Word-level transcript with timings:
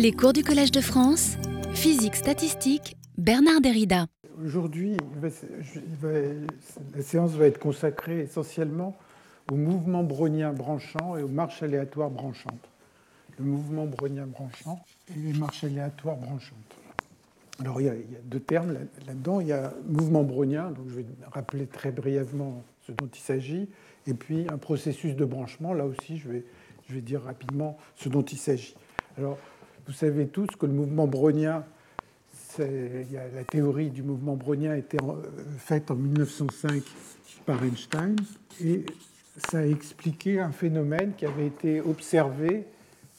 Les 0.00 0.12
cours 0.12 0.32
du 0.32 0.42
Collège 0.42 0.72
de 0.72 0.80
France, 0.80 1.36
physique 1.74 2.16
statistique, 2.16 2.96
Bernard 3.18 3.60
Derrida. 3.60 4.06
Aujourd'hui, 4.42 4.96
la 5.20 7.02
séance 7.02 7.32
va 7.32 7.44
être 7.44 7.58
consacrée 7.58 8.20
essentiellement 8.20 8.96
au 9.52 9.56
mouvement 9.56 10.02
brownien 10.02 10.54
branchant 10.54 11.18
et 11.18 11.22
aux 11.22 11.28
marches 11.28 11.62
aléatoires 11.62 12.08
branchantes. 12.08 12.66
Le 13.38 13.44
mouvement 13.44 13.84
brownien 13.84 14.26
branchant 14.26 14.82
et 15.14 15.18
les 15.18 15.38
marches 15.38 15.64
aléatoires 15.64 16.16
branchantes. 16.16 16.56
Alors, 17.58 17.82
il 17.82 17.88
y, 17.88 17.90
a, 17.90 17.94
deux 18.24 18.40
termes 18.40 18.72
là-dedans. 19.06 19.42
il 19.42 19.48
y 19.48 19.52
a 19.52 19.70
mouvement 19.86 20.22
brownien, 20.22 20.70
donc 20.70 20.86
je 20.88 20.94
vais 20.94 21.06
rappeler 21.30 21.66
très 21.66 21.92
brièvement 21.92 22.62
ce 22.86 22.92
dont 22.92 23.10
il 23.14 23.20
s'agit, 23.20 23.68
et 24.06 24.14
puis 24.14 24.46
un 24.50 24.56
processus 24.56 25.14
de 25.14 25.26
branchement. 25.26 25.74
Là 25.74 25.84
aussi, 25.84 26.16
je 26.16 26.30
vais, 26.30 26.44
je 26.88 26.94
vais 26.94 27.02
dire 27.02 27.20
rapidement 27.20 27.76
ce 27.96 28.08
dont 28.08 28.22
il 28.22 28.38
s'agit. 28.38 28.74
Alors, 29.18 29.36
vous 29.90 29.96
savez 29.96 30.28
tous 30.28 30.46
que 30.56 30.66
le 30.66 30.72
mouvement 30.72 31.08
brownien, 31.08 31.64
la 32.60 33.44
théorie 33.50 33.90
du 33.90 34.04
mouvement 34.04 34.36
brownien 34.36 34.70
a 34.70 34.76
été 34.76 34.98
faite 35.58 35.90
en 35.90 35.96
1905 35.96 36.80
par 37.44 37.60
Einstein, 37.64 38.14
et 38.64 38.86
ça 39.36 39.58
a 39.58 39.64
expliqué 39.64 40.38
un 40.38 40.52
phénomène 40.52 41.14
qui 41.16 41.26
avait 41.26 41.48
été 41.48 41.80
observé 41.80 42.66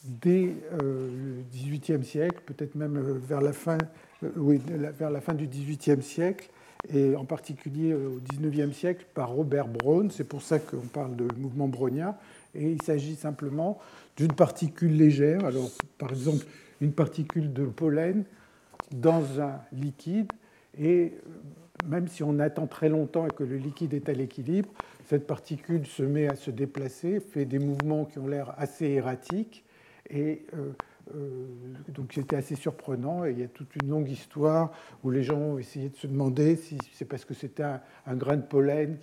dès 0.06 0.54
euh, 0.82 1.10
le 1.10 1.44
XVIIIe 1.52 2.06
siècle, 2.06 2.42
peut-être 2.46 2.76
même 2.76 2.96
euh, 2.96 3.20
vers 3.22 3.42
la 3.42 3.52
fin, 3.52 3.78
euh, 4.24 4.30
oui, 4.38 4.62
vers 4.98 5.12
la 5.12 5.20
du 5.34 5.48
XVIIIe 5.48 6.02
siècle, 6.02 6.50
et 6.94 7.18
en 7.18 7.26
particulier 7.26 7.94
au 7.94 8.22
XIXe 8.32 8.76
siècle 8.76 9.06
par 9.14 9.32
Robert 9.32 9.68
Brown. 9.68 10.10
C'est 10.10 10.24
pour 10.24 10.42
ça 10.42 10.58
qu'on 10.58 10.88
parle 10.88 11.18
de 11.18 11.28
mouvement 11.38 11.68
brownien. 11.68 12.16
Et 12.56 12.72
il 12.72 12.82
s'agit 12.82 13.16
simplement 13.16 13.80
d'une 14.18 14.34
particule 14.34 14.96
légère, 14.96 15.46
alors 15.46 15.70
par 15.98 16.12
exemple 16.12 16.46
une 16.82 16.94
particule 16.94 17.54
de 17.54 17.66
pollen 17.66 18.24
dans 18.92 19.40
un 19.40 19.62
liquide, 19.72 20.32
et 20.78 21.14
même 21.88 22.08
si 22.08 22.24
on 22.24 22.40
attend 22.40 22.68
très 22.68 22.90
longtemps 22.90 23.26
et 23.28 23.32
que 23.32 23.44
le 23.44 23.58
liquide 23.58 23.94
est 23.94 24.10
à 24.10 24.14
l'équilibre, 24.14 24.70
cette 25.06 25.28
particule 25.28 25.86
se 25.86 26.04
met 26.04 26.28
à 26.28 26.36
se 26.36 26.52
déplacer, 26.52 27.20
fait 27.20 27.46
des 27.46 27.60
mouvements 27.60 28.06
qui 28.06 28.20
ont 28.20 28.28
l'air 28.28 28.54
assez 28.58 28.86
erratiques, 28.86 29.64
et 30.10 30.46
euh, 30.54 30.72
euh, 31.16 31.46
donc 31.90 32.14
c'était 32.14 32.36
assez 32.36 32.56
surprenant. 32.56 33.26
Et 33.26 33.32
il 33.32 33.40
y 33.40 33.44
a 33.44 33.48
toute 33.48 33.76
une 33.82 33.90
longue 33.90 34.10
histoire 34.10 34.72
où 35.04 35.10
les 35.10 35.24
gens 35.24 35.38
ont 35.38 35.58
essayé 35.58 35.90
de 35.90 35.96
se 35.96 36.08
demander 36.08 36.56
si 36.56 36.78
c'est 36.94 37.06
parce 37.06 37.26
que 37.26 37.34
c'était 37.34 37.64
un, 37.64 38.16
grain 38.16 38.38
de 38.38 38.42
pollen 38.42 38.98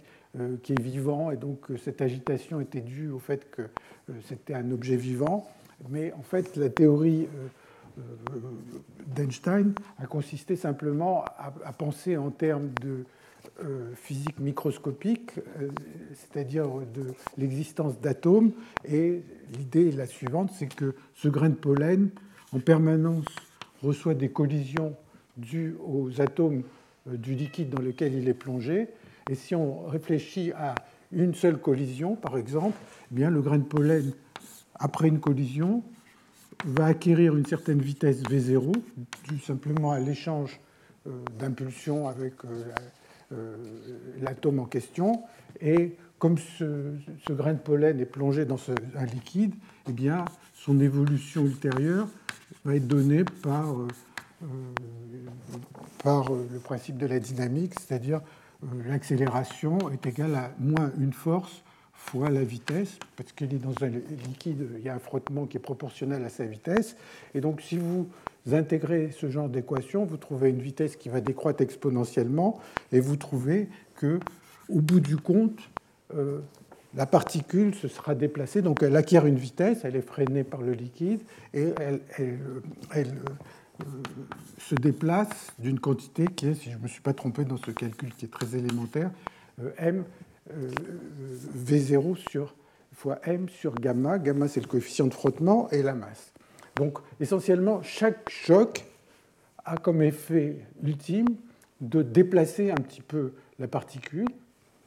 qui 0.63 0.73
est 0.73 0.81
vivant, 0.81 1.31
et 1.31 1.37
donc 1.37 1.67
cette 1.83 2.01
agitation 2.01 2.61
était 2.61 2.81
due 2.81 3.11
au 3.11 3.19
fait 3.19 3.51
que 3.51 3.63
c'était 4.25 4.55
un 4.55 4.71
objet 4.71 4.97
vivant. 4.97 5.49
Mais 5.91 6.13
en 6.13 6.23
fait, 6.23 6.57
la 6.57 6.69
théorie 6.71 7.29
d'Einstein 9.15 9.75
a 9.99 10.07
consisté 10.07 10.57
simplement 10.57 11.25
à, 11.25 11.73
penser 11.73 12.17
en 12.17 12.31
termes 12.31 12.71
de 12.81 13.05
euh, 13.65 13.93
physique 13.95 14.39
microscopique, 14.39 15.33
euh, 15.39 15.71
c'est-à-dire 16.15 16.69
de 16.95 17.13
l'existence 17.37 18.01
d'atomes. 18.01 18.53
Et 18.85 19.23
l'idée 19.57 19.89
est 19.89 19.97
la 19.97 20.07
suivante, 20.07 20.53
c'est 20.57 20.73
que 20.73 20.95
ce 21.15 21.29
grain 21.29 21.49
de 21.49 21.55
pollen, 21.55 22.11
en 22.53 22.61
permanence, 22.61 23.27
reçoit 23.83 24.15
des 24.15 24.29
collisions 24.29 24.95
dues 25.37 25.77
aux 25.85 26.21
atomes 26.21 26.63
euh, 27.09 27.17
du 27.17 27.35
liquide 27.35 27.71
dans 27.71 27.83
lequel 27.83 28.15
il 28.15 28.29
est 28.29 28.35
plongé. 28.35 28.89
Et 29.29 29.35
si 29.35 29.55
on 29.55 29.87
réfléchit 29.87 30.53
à 30.53 30.75
une 31.13 31.35
seule 31.35 31.59
collision, 31.59 32.17
par 32.17 32.39
exemple, 32.39 32.77
eh 33.17 33.25
le 33.25 33.43
grain 33.43 33.59
de 33.59 33.65
pollen, 33.65 34.13
après 34.75 35.09
une 35.09 35.21
collision, 35.21 35.83
va 36.65 36.87
acquérir 36.87 37.37
une 37.37 37.47
certaine 37.47 37.81
vitesse 37.81 38.23
V0, 38.23 38.73
due 39.29 39.39
simplement 39.39 39.93
à 39.93 40.01
l'échange 40.01 40.61
euh, 41.07 41.11
d'impulsions 41.39 42.09
avec 42.09 42.35
euh, 42.45 42.65
euh, 43.33 43.57
l'atome 44.21 44.59
en 44.59 44.65
question. 44.65 45.23
Et 45.61 45.97
comme 46.19 46.37
ce, 46.39 46.97
grain 47.31 47.55
de 47.55 47.59
pollen 47.59 48.01
est 48.01 48.07
plongé 48.07 48.45
dans 48.45 48.59
un 48.97 49.05
liquide, 49.07 49.55
eh 49.89 49.93
bien, 49.93 50.25
son 50.55 50.81
évolution 50.81 51.45
ultérieure 51.45 52.09
va 52.65 52.75
être 52.75 52.89
donnée 52.89 53.25
par, 53.43 53.77
par 56.03 56.33
le 56.33 56.59
principe 56.59 56.97
de 56.97 57.07
la 57.07 57.21
dynamique, 57.21 57.75
c'est-à-dire 57.79 58.21
l'accélération 58.87 59.79
est 59.91 60.07
égale 60.07 60.35
à 60.35 60.51
moins 60.59 60.91
une 60.99 61.13
force 61.13 61.63
fois 61.93 62.31
la 62.31 62.45
vitesse, 62.45 62.99
parce 63.17 63.33
qu'il 63.33 63.53
est 63.53 63.59
dans 63.59 63.75
un 63.85 63.89
liquide, 63.89 64.69
il 64.79 64.85
y 64.85 64.89
a 64.89 64.95
un 64.95 65.01
frottement 65.01 65.47
qui 65.47 65.57
est 65.57 65.61
proportionnel 65.61 66.25
à 66.25 66.29
sa 66.29 66.45
vitesse. 66.45 66.97
Et 67.35 67.41
donc, 67.41 67.61
si 67.61 67.77
vous 67.77 68.09
intégrez 68.51 69.11
ce 69.11 69.29
genre 69.29 69.49
d'équation, 69.49 70.05
vous 70.05 70.17
trouvez 70.17 70.51
une 70.51 70.63
vitesse 70.63 70.97
qui 70.97 71.09
va 71.09 71.21
décroître 71.21 71.61
exponentiellement, 71.61 72.61
et 72.93 73.01
vous 73.01 73.17
trouvez 73.17 73.69
que, 73.97 74.21
au 74.69 74.81
bout 74.81 75.01
du 75.01 75.17
compte, 75.17 75.59
euh, 76.15 76.39
la 76.95 77.05
particule 77.05 77.75
se 77.75 77.89
sera 77.89 78.15
déplacée, 78.15 78.63
donc 78.63 78.83
elle 78.83 78.97
acquiert 78.97 79.27
une 79.27 79.37
vitesse, 79.37 79.81
elle 79.85 79.97
est 79.97 80.01
freinée 80.01 80.45
par 80.45 80.63
le 80.63 80.73
liquide, 80.73 81.21
et 81.53 81.75
elle, 81.79 82.01
euh, 82.21 82.37
se 84.59 84.75
déplace 84.75 85.53
d'une 85.59 85.79
quantité 85.81 86.27
qui 86.27 86.49
est, 86.49 86.55
si 86.55 86.71
je 86.71 86.77
ne 86.77 86.83
me 86.83 86.89
suis 86.89 87.01
pas 87.01 87.13
trompé 87.13 87.45
dans 87.45 87.57
ce 87.57 87.71
calcul 87.71 88.15
qui 88.15 88.25
est 88.25 88.31
très 88.31 88.57
élémentaire, 88.57 89.11
euh, 89.61 89.71
m 89.79 90.05
euh, 90.53 90.71
V0 91.57 92.17
sur 92.31 92.55
fois 92.93 93.21
m 93.25 93.49
sur 93.49 93.75
gamma. 93.75 94.19
Gamma, 94.19 94.49
c'est 94.49 94.61
le 94.61 94.67
coefficient 94.67 95.07
de 95.07 95.15
frottement 95.15 95.71
et 95.71 95.83
la 95.83 95.95
masse. 95.95 96.33
Donc, 96.77 96.99
essentiellement, 97.21 97.83
chaque 97.83 98.29
choc 98.29 98.85
a 99.65 99.77
comme 99.77 100.03
effet 100.03 100.59
ultime 100.83 101.37
de 101.81 102.03
déplacer 102.03 102.71
un 102.71 102.77
petit 102.77 103.03
peu 103.03 103.35
la 103.59 103.69
particule, 103.69 104.27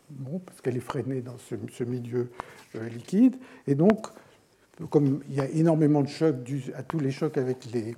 bon, 0.09 0.39
parce 0.39 0.59
qu'elle 0.61 0.75
est 0.75 0.81
freinée 0.81 1.21
dans 1.21 1.37
ce, 1.37 1.83
milieu 1.83 2.29
euh, 2.75 2.89
liquide. 2.89 3.37
Et 3.67 3.75
donc, 3.75 4.07
comme 4.89 5.21
il 5.29 5.35
y 5.35 5.41
a 5.41 5.49
énormément 5.49 6.01
de 6.01 6.07
chocs 6.07 6.43
dus 6.43 6.71
à 6.75 6.83
tous 6.83 6.99
les 6.99 7.11
chocs 7.11 7.37
avec 7.37 7.65
les, 7.71 7.95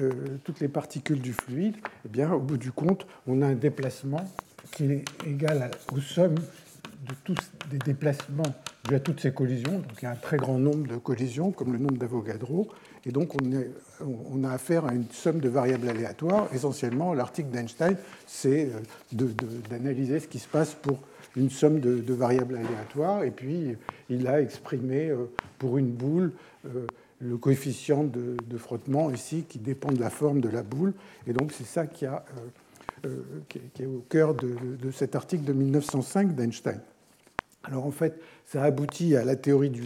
euh, 0.00 0.38
toutes 0.44 0.60
les 0.60 0.68
particules 0.68 1.20
du 1.20 1.32
fluide, 1.32 1.76
eh 2.04 2.08
bien, 2.08 2.32
au 2.32 2.40
bout 2.40 2.56
du 2.56 2.72
compte, 2.72 3.06
on 3.26 3.42
a 3.42 3.46
un 3.46 3.54
déplacement 3.54 4.24
qui 4.72 4.84
est 4.84 5.04
égal 5.26 5.70
aux 5.92 6.00
sommes 6.00 6.36
de 6.36 7.14
tous 7.24 7.38
des 7.70 7.78
déplacements 7.78 8.54
dû 8.88 8.94
à 8.94 9.00
toutes 9.00 9.20
ces 9.20 9.32
collisions. 9.32 9.72
Donc 9.72 9.92
il 10.00 10.04
y 10.04 10.08
a 10.08 10.12
un 10.12 10.16
très 10.16 10.36
grand 10.36 10.58
nombre 10.58 10.86
de 10.86 10.96
collisions, 10.96 11.50
comme 11.50 11.72
le 11.72 11.78
nombre 11.78 11.96
d'Avogadro. 11.96 12.68
Et 13.06 13.12
donc 13.12 13.34
on, 13.40 14.44
a 14.44 14.50
affaire 14.50 14.84
à 14.86 14.94
une 14.94 15.06
somme 15.10 15.40
de 15.40 15.48
variables 15.48 15.88
aléatoires. 15.88 16.48
Essentiellement, 16.54 17.14
l'article 17.14 17.50
d'Einstein, 17.50 17.96
c'est 18.26 18.70
euh, 19.14 19.26
d'analyser 19.70 20.20
ce 20.20 20.28
qui 20.28 20.38
se 20.38 20.48
passe 20.48 20.74
pour 20.74 20.98
une 21.36 21.50
somme 21.50 21.80
de, 21.80 22.12
variables 22.12 22.56
aléatoires. 22.56 23.24
Et 23.24 23.30
puis 23.30 23.76
il 24.08 24.26
a 24.26 24.40
exprimé 24.40 25.08
euh, 25.08 25.30
pour 25.58 25.78
une 25.78 25.90
boule 25.90 26.32
le 27.20 27.36
coefficient 27.36 28.04
de, 28.04 28.36
frottement 28.56 29.10
ici 29.10 29.44
qui 29.48 29.58
dépend 29.58 29.92
de 29.92 30.00
la 30.00 30.10
forme 30.10 30.40
de 30.40 30.48
la 30.48 30.62
boule. 30.62 30.94
Et 31.26 31.32
donc 31.32 31.52
c'est 31.52 31.66
ça 31.66 31.86
qui 31.86 32.06
a 32.06 32.24
euh, 33.06 33.16
qui 33.48 33.82
est 33.82 33.86
au 33.86 34.04
cœur 34.10 34.34
de, 34.34 34.90
cet 34.92 35.16
article 35.16 35.44
de 35.44 35.54
1905 35.54 36.34
d'Einstein. 36.34 36.80
Alors 37.64 37.86
en 37.86 37.90
fait, 37.90 38.20
ça 38.44 38.62
aboutit 38.62 39.16
à 39.16 39.24
la 39.24 39.36
théorie 39.36 39.70
du, 39.70 39.82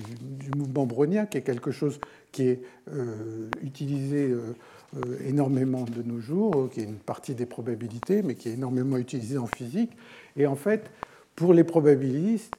mouvement 0.56 0.87
brownien, 0.87 1.27
qui 1.27 1.39
est 1.39 1.43
quelque 1.43 1.71
chose 1.71 2.00
qui 2.33 2.49
est 2.49 2.62
euh, 2.93 3.49
utilisé 3.62 4.31
euh, 4.31 5.19
énormément 5.25 5.84
de 5.84 6.03
nos 6.03 6.21
jours, 6.21 6.69
qui 6.72 6.81
est 6.81 6.84
une 6.84 6.99
partie 6.99 7.34
des 7.34 7.47
probabilités, 7.47 8.22
mais 8.22 8.34
qui 8.34 8.49
est 8.49 8.55
énormément 8.55 8.97
utilisé 8.97 9.39
en 9.39 9.47
physique. 9.47 9.93
Et 10.37 10.47
en 10.47 10.56
fait, 10.56 10.91
pour 11.37 11.55
les 11.55 11.65
probabilistes, 11.65 12.55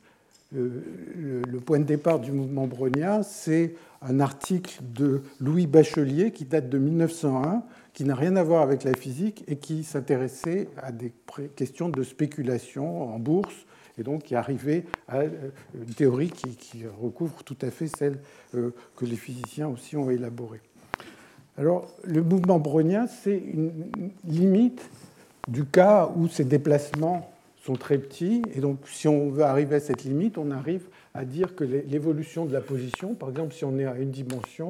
le, 0.52 1.60
point 1.66 1.80
de 1.80 1.86
départ 1.86 2.20
du 2.20 2.32
mouvement 2.32 2.68
brownien, 2.68 3.24
c'est 3.24 3.76
un 4.02 4.20
article 4.20 4.80
de 4.82 5.22
Louis 5.40 5.68
Bachelier 5.68 6.32
qui 6.32 6.46
date 6.46 6.70
de 6.70 6.78
1901, 6.78 7.64
qui 7.94 8.04
n'a 8.04 8.16
rien 8.16 8.36
à 8.36 8.44
voir 8.44 8.62
avec 8.62 8.84
la 8.84 8.94
physique 8.94 9.44
et 9.48 9.58
qui 9.58 9.84
s'intéressait 9.84 10.70
à 10.78 10.92
des 10.92 11.14
questions 11.56 11.90
de 11.90 12.04
spéculation 12.04 13.14
en 13.14 13.20
bourse, 13.20 13.66
et 13.98 14.04
donc 14.04 14.24
qui 14.24 14.36
arrivait 14.36 14.86
à 15.08 15.20
euh, 15.20 15.30
une 15.74 15.94
théorie 15.94 16.30
qui, 16.30 16.84
recouvre 17.02 17.44
tout 17.44 17.58
à 17.62 17.72
fait 17.72 17.88
celle 17.88 18.20
euh, 18.54 18.72
que 18.96 19.06
les 19.06 19.16
physiciens 19.16 19.70
aussi 19.70 19.96
ont 19.96 20.10
élaborée. 20.10 20.62
Alors, 21.58 21.90
le 22.04 22.22
mouvement 22.22 22.60
brownien, 22.60 23.08
c'est 23.08 23.38
une 23.38 23.72
limite 24.26 24.90
du 25.48 25.64
cas 25.64 26.12
où 26.16 26.28
ces 26.28 26.44
déplacements 26.44 27.32
sont 27.66 27.74
très 27.74 27.98
petits, 27.98 28.44
et 28.54 28.60
donc 28.60 28.88
si 28.88 29.08
on 29.08 29.32
veut 29.32 29.44
arriver 29.44 29.78
à 29.78 29.80
cette 29.80 30.04
limite, 30.04 30.38
on 30.38 30.52
arrive 30.52 30.88
à 31.16 31.26
dire 31.26 31.56
que 31.56 31.64
l'évolution 31.64 32.46
de 32.46 32.54
la 32.54 32.62
position, 32.62 33.16
par 33.16 33.30
exemple 33.30 33.56
si 33.56 33.66
on 33.66 33.80
est 33.80 33.86
à 33.86 33.96
une 33.96 34.12
dimension, 34.12 34.70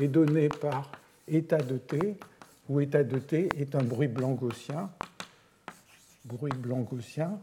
est 0.00 0.06
donnée 0.06 0.48
par 0.48 0.92
état 1.26 1.58
de 1.58 1.78
t 1.78 2.16
où 2.68 2.80
état 2.80 3.02
de 3.02 3.18
t 3.18 3.48
est 3.58 3.74
un 3.74 3.82
bruit 3.82 4.06
blanc 4.06 4.34
gaussien. 4.34 4.88
Bruit 6.24 6.52
blanc 6.56 6.82
gaussien. 6.82 7.40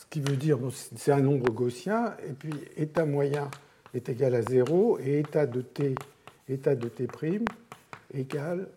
Ce 0.00 0.06
qui 0.10 0.20
veut 0.20 0.36
dire 0.36 0.58
c'est 0.72 1.12
un 1.12 1.20
nombre 1.20 1.52
gaussien, 1.52 2.16
et 2.28 2.32
puis 2.32 2.52
état 2.76 3.06
moyen 3.06 3.48
est 3.94 4.08
égal 4.08 4.34
à 4.34 4.42
0, 4.42 4.98
et 4.98 5.20
état 5.20 5.46
de 5.46 5.60
t, 5.60 5.94
état 6.48 6.74
de 6.74 6.88
t' 6.88 7.06
égale. 8.14 8.68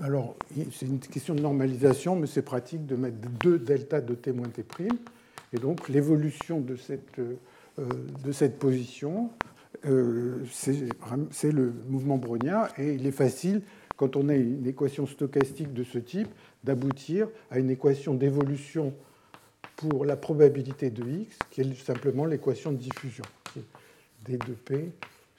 Alors, 0.00 0.36
c'est 0.72 0.86
une 0.86 0.98
question 0.98 1.34
de 1.34 1.40
normalisation, 1.40 2.16
mais 2.16 2.26
c'est 2.26 2.42
pratique 2.42 2.86
de 2.86 2.96
mettre 2.96 3.16
2 3.42 3.58
delta 3.58 4.00
de 4.00 4.14
t 4.14 4.32
moins 4.32 4.48
t'. 4.48 4.64
Et 5.52 5.58
donc, 5.58 5.88
l'évolution 5.88 6.60
de 6.60 6.76
cette, 6.76 7.18
euh, 7.18 7.36
de 8.24 8.32
cette 8.32 8.58
position, 8.58 9.30
euh, 9.86 10.38
c'est 10.50 11.52
le 11.52 11.72
mouvement 11.88 12.16
brownien, 12.16 12.68
et 12.78 12.94
il 12.94 13.06
est 13.06 13.12
facile, 13.12 13.62
quand 13.96 14.16
on 14.16 14.28
a 14.28 14.34
une 14.34 14.66
équation 14.66 15.06
stochastique 15.06 15.72
de 15.72 15.84
ce 15.84 15.98
type, 15.98 16.28
d'aboutir 16.64 17.28
à 17.50 17.58
une 17.58 17.70
équation 17.70 18.14
d'évolution 18.14 18.94
pour 19.76 20.04
la 20.04 20.16
probabilité 20.16 20.90
de 20.90 21.08
x, 21.08 21.36
qui 21.50 21.60
est 21.60 21.84
simplement 21.84 22.24
l'équation 22.24 22.72
de 22.72 22.78
diffusion, 22.78 23.24
d2p 24.26 24.90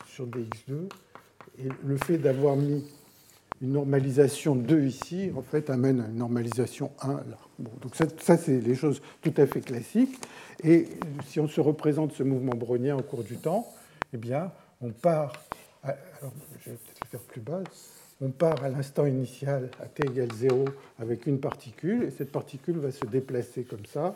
sur 0.05 0.27
dx2. 0.27 0.89
Et 1.59 1.67
le 1.83 1.97
fait 1.97 2.17
d'avoir 2.17 2.55
mis 2.55 2.83
une 3.61 3.73
normalisation 3.73 4.55
2 4.55 4.83
ici, 4.83 5.31
en 5.35 5.41
fait, 5.41 5.69
amène 5.69 6.01
à 6.01 6.07
une 6.07 6.17
normalisation 6.17 6.91
1 7.01 7.13
là. 7.13 7.37
donc 7.59 7.95
ça, 7.95 8.37
c'est 8.37 8.59
les 8.59 8.75
choses 8.75 9.01
tout 9.21 9.33
à 9.37 9.45
fait 9.45 9.61
classiques. 9.61 10.19
Et 10.63 10.87
si 11.27 11.39
on 11.39 11.47
se 11.47 11.61
représente 11.61 12.13
ce 12.13 12.23
mouvement 12.23 12.53
brownien 12.55 12.97
au 12.97 13.01
cours 13.01 13.23
du 13.23 13.37
temps, 13.37 13.71
eh 14.13 14.17
bien, 14.17 14.51
on 14.81 14.89
part, 14.89 15.33
alors, 15.83 16.33
je 16.59 16.71
vais 16.71 16.75
peut-être 16.75 17.07
faire 17.09 17.19
plus 17.21 17.41
bas, 17.41 17.63
on 18.21 18.29
part 18.29 18.63
à 18.63 18.69
l'instant 18.69 19.05
initial 19.05 19.69
à 19.81 19.85
t 19.85 20.07
égale 20.07 20.31
0 20.33 20.65
avec 20.99 21.25
une 21.27 21.39
particule, 21.39 22.03
et 22.03 22.11
cette 22.11 22.31
particule 22.31 22.77
va 22.77 22.91
se 22.91 23.05
déplacer 23.05 23.63
comme 23.63 23.85
ça, 23.85 24.15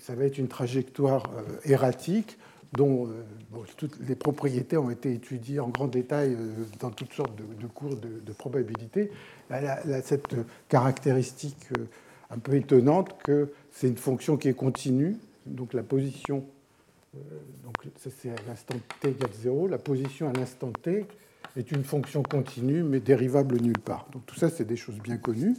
ça 0.00 0.14
va 0.14 0.24
être 0.24 0.38
une 0.38 0.48
trajectoire 0.48 1.22
euh, 1.36 1.70
erratique 1.70 2.38
dont 2.72 3.06
euh, 3.06 3.58
toutes 3.76 3.98
les 4.06 4.14
propriétés 4.14 4.76
ont 4.76 4.90
été 4.90 5.12
étudiées 5.12 5.60
en 5.60 5.68
grand 5.68 5.88
détail 5.88 6.34
euh, 6.34 6.64
dans 6.80 6.90
toutes 6.90 7.12
sortes 7.12 7.36
de, 7.36 7.66
cours 7.66 7.96
de, 7.96 8.32
probabilité. 8.32 9.10
Cette 10.02 10.34
caractéristique 10.68 11.68
un 12.30 12.38
peu 12.38 12.54
étonnante 12.54 13.16
que 13.22 13.52
c'est 13.70 13.88
une 13.88 13.96
fonction 13.96 14.36
qui 14.36 14.48
est 14.48 14.54
continue, 14.54 15.16
donc 15.46 15.72
la 15.72 15.84
position, 15.84 16.44
donc 17.14 17.74
c'est 17.96 18.30
à 18.30 18.34
l'instant 18.48 18.74
t 19.00 19.10
égale 19.10 19.30
0, 19.32 19.68
la 19.68 19.78
position 19.78 20.28
à 20.28 20.32
l'instant 20.32 20.72
t 20.82 21.06
est 21.56 21.70
une 21.70 21.84
fonction 21.84 22.22
continue 22.24 22.82
mais 22.82 22.98
dérivable 22.98 23.60
nulle 23.60 23.78
part. 23.78 24.08
Donc 24.12 24.26
tout 24.26 24.34
ça 24.34 24.50
c'est 24.50 24.64
des 24.64 24.76
choses 24.76 24.98
bien 24.98 25.16
connues. 25.16 25.54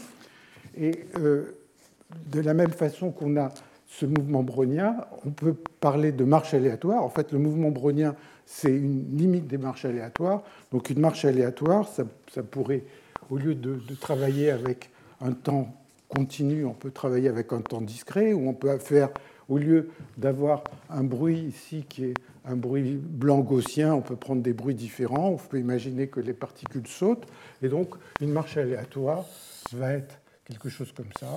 Et 0.76 1.06
de 1.16 2.40
la 2.40 2.54
même 2.54 2.72
façon 2.72 3.12
qu'on 3.12 3.38
a 3.38 3.54
ce 3.88 4.06
mouvement 4.06 4.44
brownien, 4.44 4.98
on 5.26 5.32
peut 5.32 5.56
parler 5.80 6.12
de 6.12 6.26
marche 6.26 6.54
aléatoire. 6.54 7.04
En 7.04 7.10
fait, 7.10 7.32
le 7.32 7.40
mouvement 7.40 7.72
brownien, 7.72 8.16
c'est 8.46 8.72
une 8.72 9.18
limite 9.18 9.48
des 9.48 9.58
marches 9.58 9.86
aléatoires. 9.86 10.44
Donc 10.72 10.90
une 10.90 11.00
marche 11.00 11.24
aléatoire, 11.26 11.88
ça, 11.88 12.44
pourrait, 12.44 12.84
au 13.30 13.38
lieu 13.38 13.56
de, 13.56 13.80
travailler 14.00 14.52
avec 14.52 14.90
un 15.22 15.32
temps 15.32 15.74
continu, 16.10 16.66
on 16.66 16.74
peut 16.74 16.92
travailler 16.92 17.30
avec 17.30 17.54
un 17.54 17.62
temps 17.62 17.82
discret, 17.82 18.34
ou 18.34 18.48
on 18.50 18.54
peut 18.54 18.78
faire, 18.78 19.10
au 19.48 19.58
lieu 19.58 19.90
d'avoir 20.18 20.64
un 20.90 21.04
bruit 21.04 21.40
ici 21.40 21.86
qui 21.88 22.06
est 22.06 22.14
un 22.46 22.56
bruit 22.56 22.96
blanc 22.96 23.40
gaussien, 23.40 23.94
on 23.94 24.02
peut 24.02 24.16
prendre 24.16 24.42
des 24.42 24.54
bruits 24.54 24.76
différents, 24.76 25.30
on 25.30 25.38
peut 25.38 25.60
imaginer 25.60 26.08
que 26.08 26.20
les 26.20 26.34
particules 26.34 26.88
sautent, 26.88 27.28
et 27.62 27.68
donc 27.68 27.96
une 28.22 28.32
marche 28.32 28.56
aléatoire 28.56 29.26
va 29.74 29.94
être 29.94 30.20
quelque 30.46 30.70
chose 30.70 30.94
comme 30.94 31.12
ça 31.20 31.28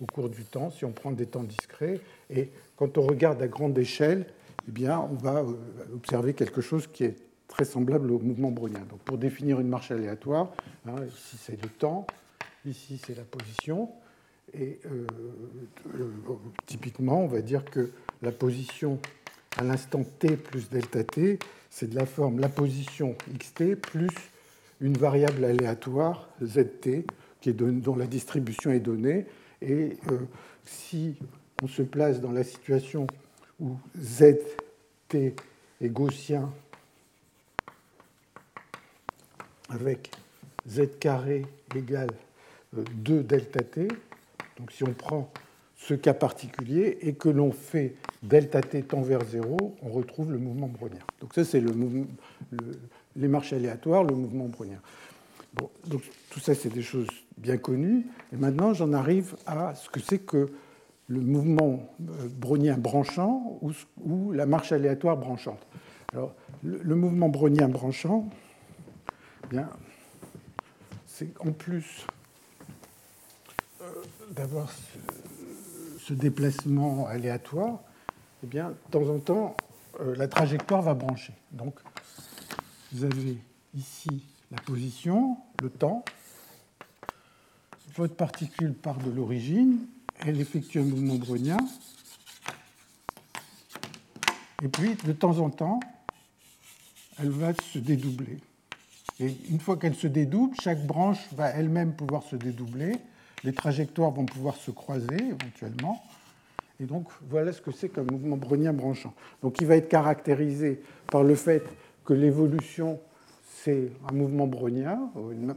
au 0.00 0.06
cours 0.06 0.28
du 0.28 0.44
temps, 0.44 0.70
si 0.70 0.84
on 0.84 0.92
prend 0.92 1.12
des 1.12 1.26
temps 1.26 1.42
discrets. 1.42 2.00
Et 2.30 2.50
quand 2.76 2.98
on 2.98 3.02
regarde 3.02 3.40
à 3.42 3.48
grande 3.48 3.76
échelle, 3.78 4.26
eh 4.68 4.70
bien, 4.70 4.98
on 4.98 5.14
va 5.14 5.40
euh, 5.40 5.54
observer 5.94 6.34
quelque 6.34 6.60
chose 6.60 6.86
qui 6.86 7.04
est 7.04 7.16
très 7.48 7.64
semblable 7.64 8.10
au 8.10 8.18
mouvement 8.18 8.50
brownien. 8.50 8.80
Donc, 8.90 9.00
pour 9.00 9.18
définir 9.18 9.60
une 9.60 9.68
marche 9.68 9.90
aléatoire, 9.90 10.52
hein, 10.86 10.96
ici 11.06 11.36
c'est 11.38 11.60
le 11.62 11.68
temps, 11.68 12.06
ici 12.64 13.00
c'est 13.04 13.16
la 13.16 13.24
position. 13.24 13.90
Et 14.54 14.80
euh, 14.86 15.06
euh, 15.98 16.10
typiquement, 16.66 17.22
on 17.22 17.26
va 17.26 17.40
dire 17.40 17.64
que 17.64 17.90
la 18.22 18.32
position 18.32 18.98
à 19.56 19.64
l'instant 19.64 20.04
t 20.04 20.36
plus 20.36 20.70
delta 20.70 21.04
t, 21.04 21.38
c'est 21.70 21.90
de 21.90 21.96
la 21.96 22.06
forme 22.06 22.40
la 22.40 22.48
position 22.48 23.14
xt 23.38 23.74
plus 23.76 24.10
une 24.80 24.96
variable 24.96 25.44
aléatoire 25.44 26.28
zt, 26.42 27.04
qui 27.40 27.50
est 27.50 27.52
dont 27.52 27.96
la 27.96 28.06
distribution 28.06 28.70
est 28.70 28.80
donnée, 28.80 29.26
et 29.62 29.96
euh, 30.10 30.18
si 30.64 31.16
on 31.62 31.68
se 31.68 31.82
place 31.82 32.20
dans 32.20 32.32
la 32.32 32.44
situation 32.44 33.06
où 33.60 33.76
zt 33.98 34.38
est 35.14 35.88
gaussien 35.88 36.50
avec 39.68 40.10
z 40.68 40.98
carré 40.98 41.46
égale 41.74 42.10
2 42.72 43.14
euh, 43.14 43.22
delta 43.22 43.62
t, 43.62 43.88
donc 44.58 44.72
si 44.72 44.84
on 44.84 44.92
prend 44.92 45.30
ce 45.76 45.94
cas 45.94 46.14
particulier 46.14 46.98
et 47.02 47.14
que 47.14 47.28
l'on 47.28 47.52
fait 47.52 47.94
delta 48.22 48.60
t 48.60 48.82
tend 48.82 49.00
vers 49.00 49.24
0, 49.24 49.76
on 49.82 49.88
retrouve 49.88 50.30
le 50.30 50.38
mouvement 50.38 50.68
brownien. 50.68 51.00
Donc 51.20 51.34
ça, 51.34 51.44
c'est 51.44 51.60
le, 51.60 51.72
les 53.16 53.28
marches 53.28 53.52
aléatoires, 53.52 54.04
le 54.04 54.14
mouvement 54.14 54.46
brownien. 54.46 54.80
Bon, 55.54 55.70
donc 55.86 56.02
tout 56.30 56.40
ça, 56.40 56.54
c'est 56.54 56.68
des 56.68 56.82
choses 56.82 57.08
bien 57.36 57.56
connues. 57.56 58.06
Et 58.32 58.36
maintenant, 58.36 58.74
j'en 58.74 58.92
arrive 58.92 59.36
à 59.46 59.74
ce 59.74 59.88
que 59.88 60.00
c'est 60.00 60.18
que 60.18 60.50
le 61.10 61.20
mouvement 61.20 61.88
euh, 62.08 62.28
brownien 62.28 62.76
branchant 62.76 63.58
ou, 63.62 64.32
la 64.32 64.46
marche 64.46 64.70
aléatoire 64.72 65.16
branchante. 65.16 65.66
Alors, 66.12 66.34
le, 66.62 66.94
mouvement 66.94 67.28
brownien 67.28 67.68
branchant, 67.68 68.28
eh 69.52 69.56
c'est 71.06 71.32
en 71.40 71.52
plus 71.52 72.06
euh, 73.80 73.84
d'avoir 74.30 74.70
ce, 75.98 76.14
déplacement 76.14 77.06
aléatoire, 77.06 77.80
eh 78.42 78.46
bien, 78.46 78.70
de 78.70 78.90
temps 78.90 79.08
en 79.08 79.18
temps, 79.18 79.56
euh, 80.00 80.16
la 80.16 80.28
trajectoire 80.28 80.82
va 80.82 80.94
brancher. 80.94 81.34
Donc, 81.52 81.74
vous 82.92 83.04
avez 83.04 83.36
ici 83.74 84.24
la 84.50 84.60
position, 84.60 85.36
le 85.62 85.70
temps. 85.70 86.04
Votre 87.96 88.14
particule 88.14 88.72
part 88.72 88.98
de 88.98 89.10
l'origine, 89.10 89.78
elle 90.20 90.40
effectue 90.40 90.78
un 90.78 90.84
mouvement 90.84 91.16
brownien, 91.16 91.56
et 94.62 94.68
puis 94.68 94.94
de 95.04 95.12
temps 95.12 95.38
en 95.38 95.50
temps, 95.50 95.80
elle 97.18 97.30
va 97.30 97.52
se 97.72 97.78
dédoubler. 97.78 98.38
Et 99.18 99.34
une 99.50 99.60
fois 99.60 99.76
qu'elle 99.76 99.94
se 99.94 100.06
dédouble, 100.06 100.54
chaque 100.60 100.86
branche 100.86 101.18
va 101.32 101.48
elle-même 101.48 101.94
pouvoir 101.94 102.22
se 102.22 102.36
dédoubler, 102.36 102.96
les 103.42 103.52
trajectoires 103.52 104.10
vont 104.10 104.26
pouvoir 104.26 104.56
se 104.56 104.70
croiser 104.70 105.16
éventuellement. 105.16 106.02
Et 106.78 106.84
donc 106.84 107.08
voilà 107.28 107.52
ce 107.52 107.60
que 107.60 107.72
c'est 107.72 107.88
qu'un 107.88 108.04
mouvement 108.04 108.36
brownien 108.36 108.72
branchant. 108.72 109.14
Donc 109.42 109.60
il 109.60 109.66
va 109.66 109.76
être 109.76 109.88
caractérisé 109.88 110.80
par 111.10 111.22
le 111.22 111.34
fait 111.34 111.64
que 112.04 112.14
l'évolution 112.14 113.00
c'est 113.62 113.90
un 114.08 114.14
mouvement 114.14 114.46
brownien 114.46 115.10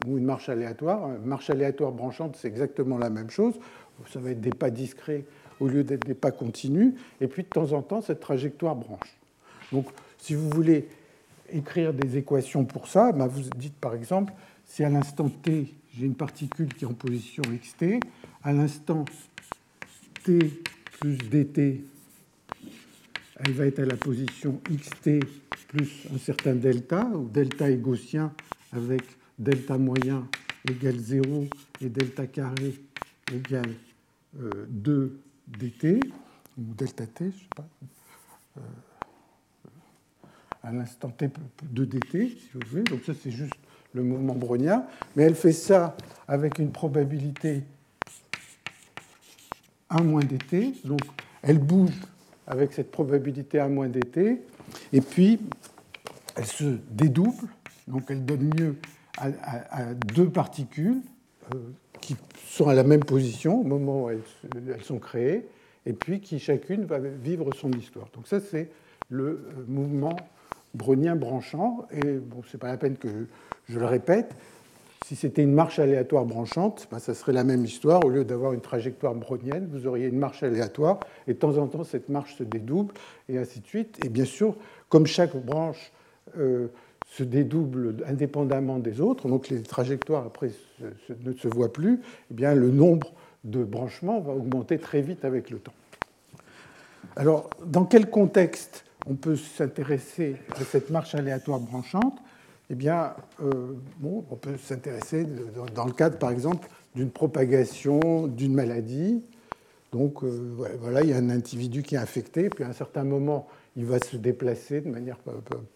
ou 0.08 0.18
une 0.18 0.26
marche 0.26 0.50
aléatoire. 0.50 1.16
Une 1.16 1.26
marche 1.26 1.50
aléatoire 1.50 1.92
branchante, 1.92 2.36
c'est 2.36 2.48
exactement 2.48 2.98
la 2.98 3.10
même 3.10 3.30
chose. 3.30 3.54
Ça 4.12 4.20
va 4.20 4.32
être 4.32 4.42
des 4.42 4.50
pas 4.50 4.70
discrets 4.70 5.26
au 5.60 5.68
lieu 5.68 5.84
d'être 5.84 6.06
des 6.06 6.14
pas 6.14 6.32
continus. 6.32 6.94
Et 7.22 7.28
puis 7.28 7.44
de 7.44 7.48
temps 7.48 7.72
en 7.72 7.82
temps, 7.82 8.02
cette 8.02 8.20
trajectoire 8.20 8.76
branche. 8.76 9.18
Donc 9.72 9.86
si 10.18 10.34
vous 10.34 10.50
voulez 10.50 10.88
écrire 11.52 11.94
des 11.94 12.18
équations 12.18 12.66
pour 12.66 12.88
ça, 12.88 13.12
ben, 13.12 13.28
vous 13.28 13.44
dites 13.56 13.76
par 13.76 13.94
exemple, 13.94 14.34
si 14.66 14.84
à 14.84 14.90
l'instant 14.90 15.30
t, 15.30 15.74
j'ai 15.96 16.06
une 16.06 16.16
particule 16.16 16.74
qui 16.74 16.86
est 16.86 16.88
en 16.88 16.94
position 16.94 17.44
xt, 17.44 18.00
à 18.44 18.52
l'instant 18.52 19.06
t 20.24 20.40
plus 21.00 21.18
dt, 21.18 21.84
elle 23.40 23.54
va 23.54 23.66
être 23.66 23.80
à 23.80 23.86
la 23.86 23.96
position 23.96 24.62
xt 24.64 25.20
plus 25.68 26.08
un 26.14 26.18
certain 26.18 26.56
delta, 26.56 27.06
où 27.06 27.28
delta 27.28 27.70
est 27.70 27.78
gaussien 27.78 28.32
avec 28.72 29.02
delta 29.40 29.78
moyen 29.78 30.28
égale 30.70 30.98
0 30.98 31.48
et 31.82 31.90
delta 31.90 32.28
carré 32.28 32.76
égale 33.32 33.74
2 34.34 34.92
euh, 34.92 35.20
dt, 35.48 36.00
ou 36.58 36.74
delta 36.76 37.08
t, 37.08 37.26
je 37.26 37.26
ne 37.26 37.32
sais 37.32 37.48
pas, 37.56 37.68
euh, 38.58 38.62
à 40.64 40.72
l'instant 40.72 41.10
t 41.10 41.30
2 41.64 41.86
dt, 41.86 42.30
si 42.30 42.50
vous 42.54 42.62
voulez. 42.70 42.84
Donc 42.84 43.04
ça, 43.04 43.14
c'est 43.14 43.32
juste 43.32 43.54
le 43.94 44.04
mouvement 44.04 44.36
brownien. 44.36 44.86
Mais 45.16 45.24
elle 45.24 45.36
fait 45.36 45.52
ça 45.52 45.98
avec 46.28 46.60
une 46.60 46.72
probabilité 46.72 47.64
1 49.90 50.04
moins 50.04 50.24
dt. 50.24 50.74
Donc 50.86 51.02
elle 51.42 51.60
bouge 51.60 51.92
avec 52.48 52.74
cette 52.74 52.92
probabilité 52.92 53.60
1 53.60 53.70
moins 53.70 53.88
dt. 53.88 54.42
Et 54.92 55.02
puis, 55.02 55.40
elle 56.36 56.46
se 56.46 56.78
dédouble, 56.90 57.48
donc 57.88 58.04
elle 58.10 58.26
donne 58.26 58.50
lieu 58.58 58.76
à, 59.18 59.94
deux 59.94 60.30
particules, 60.30 61.02
euh, 61.54 61.58
qui 62.02 62.16
sont 62.48 62.68
à 62.68 62.74
la 62.74 62.84
même 62.84 63.04
position 63.04 63.62
au 63.62 63.64
moment 63.64 64.06
où 64.06 64.10
elles, 64.10 64.84
sont 64.84 65.00
créées, 65.00 65.48
et 65.86 65.94
puis 65.94 66.20
qui 66.20 66.40
chacune 66.40 66.86
va 66.86 67.00
vivre 67.00 67.54
son 67.54 67.72
histoire. 67.72 68.08
Donc 68.16 68.28
ça, 68.28 68.40
c'est 68.40 68.70
le 69.10 69.26
euh, 69.26 69.66
mouvement 69.68 70.16
brownien 70.74 71.16
branchant, 71.16 71.86
et 71.92 72.14
bon, 72.18 72.42
ce 72.44 72.58
n'est 72.58 72.60
pas 72.60 72.70
la 72.70 72.78
peine 72.78 72.98
que 72.98 73.28
je 73.70 73.80
le 73.80 73.86
répète, 73.86 74.36
si 75.04 75.16
c'était 75.16 75.44
une 75.44 75.54
marche 75.54 75.80
aléatoire 75.80 76.26
branchante, 76.26 76.88
ben, 76.90 77.00
ça 77.00 77.14
serait 77.14 77.34
la 77.34 77.44
même 77.44 77.66
histoire. 77.66 78.04
Au 78.06 78.10
lieu 78.10 78.24
d'avoir 78.24 78.54
une 78.54 78.62
trajectoire 78.62 79.14
brownienne, 79.14 79.68
vous 79.72 79.86
auriez 79.86 80.08
une 80.08 80.18
marche 80.18 80.44
aléatoire, 80.44 81.00
et 81.28 81.34
de 81.34 81.40
temps 81.40 81.58
en 81.58 81.68
temps, 81.68 81.84
cette 81.84 82.10
marche 82.10 82.38
se 82.38 82.44
dédouble, 82.44 82.94
et 83.28 83.38
ainsi 83.38 83.60
de 83.60 83.68
suite. 83.68 84.04
Et 84.06 84.10
bien 84.10 84.26
sûr, 84.26 84.56
comme 84.90 85.06
chaque 85.06 85.36
branche 85.36 85.92
euh, 86.38 86.68
se 87.06 87.24
dédouble 87.24 87.98
indépendamment 88.08 88.80
des 88.80 89.02
autres, 89.02 89.28
donc 89.28 89.50
les 89.50 89.62
trajectoires 89.62 90.26
après 90.26 90.52
ne 90.80 91.34
se 91.34 91.48
voient 91.48 91.74
plus, 91.74 92.00
eh 92.32 92.34
bien, 92.34 92.56
le 92.56 92.72
nombre 92.72 93.14
de 93.44 93.64
branchements 93.64 94.22
va 94.22 94.32
augmenter 94.32 94.78
très 94.78 95.02
vite 95.02 95.26
avec 95.26 95.50
le 95.50 95.60
temps. 95.60 95.74
Alors, 97.16 97.50
dans 97.66 97.84
quel 97.84 98.10
contexte 98.10 98.86
on 99.06 99.16
peut 99.16 99.36
s'intéresser 99.36 100.38
à 100.56 100.64
cette 100.64 100.90
marche 100.90 101.14
aléatoire 101.14 101.60
branchante? 101.60 102.18
Eh 102.70 102.76
bien, 102.76 103.14
euh, 103.42 103.74
bon, 103.98 104.26
on 104.32 104.36
peut 104.36 104.58
s'intéresser 104.58 105.26
dans, 105.76 105.86
le 105.86 105.92
cadre, 105.92 106.18
par 106.18 106.32
exemple, 106.32 106.68
d'une 106.96 107.12
propagation 107.12 108.28
d'une 108.28 108.54
maladie. 108.54 109.24
Donc, 109.92 110.24
euh, 110.24 110.56
voilà, 110.80 111.02
il 111.04 111.10
y 111.10 111.14
a 111.14 111.18
un 111.18 111.30
individu 111.30 111.84
qui 111.84 111.96
est 111.96 112.00
infecté, 112.00 112.50
puis 112.50 112.64
à 112.64 112.68
un 112.68 112.74
certain 112.74 113.04
moment, 113.04 113.48
il 113.76 113.86
va 113.86 114.00
se 114.00 114.16
déplacer 114.16 114.82
de 114.82 114.90
manière 114.90 115.18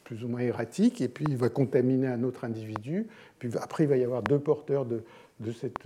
plus 0.03 0.23
ou 0.23 0.27
moins 0.27 0.39
erratique, 0.39 1.01
et 1.01 1.07
puis 1.07 1.25
il 1.27 1.37
va 1.37 1.49
contaminer 1.49 2.07
un 2.07 2.23
autre 2.23 2.45
individu. 2.45 3.07
Puis 3.37 3.49
après, 3.61 3.83
il 3.83 3.89
va 3.89 3.97
y 3.97 4.03
avoir 4.03 4.23
deux 4.23 4.39
porteurs 4.39 4.85
de, 4.85 5.03
cette 5.51 5.85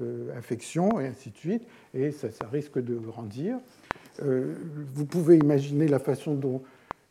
euh, 0.00 0.36
infection, 0.36 1.00
et 1.00 1.06
ainsi 1.06 1.30
de 1.30 1.36
suite, 1.36 1.62
et 1.94 2.10
ça, 2.10 2.30
ça 2.30 2.46
risque 2.46 2.78
de 2.78 2.94
grandir. 2.94 3.58
vous 4.20 5.06
pouvez 5.06 5.38
imaginer 5.38 5.88
la 5.88 5.98
façon 5.98 6.34
dont 6.34 6.62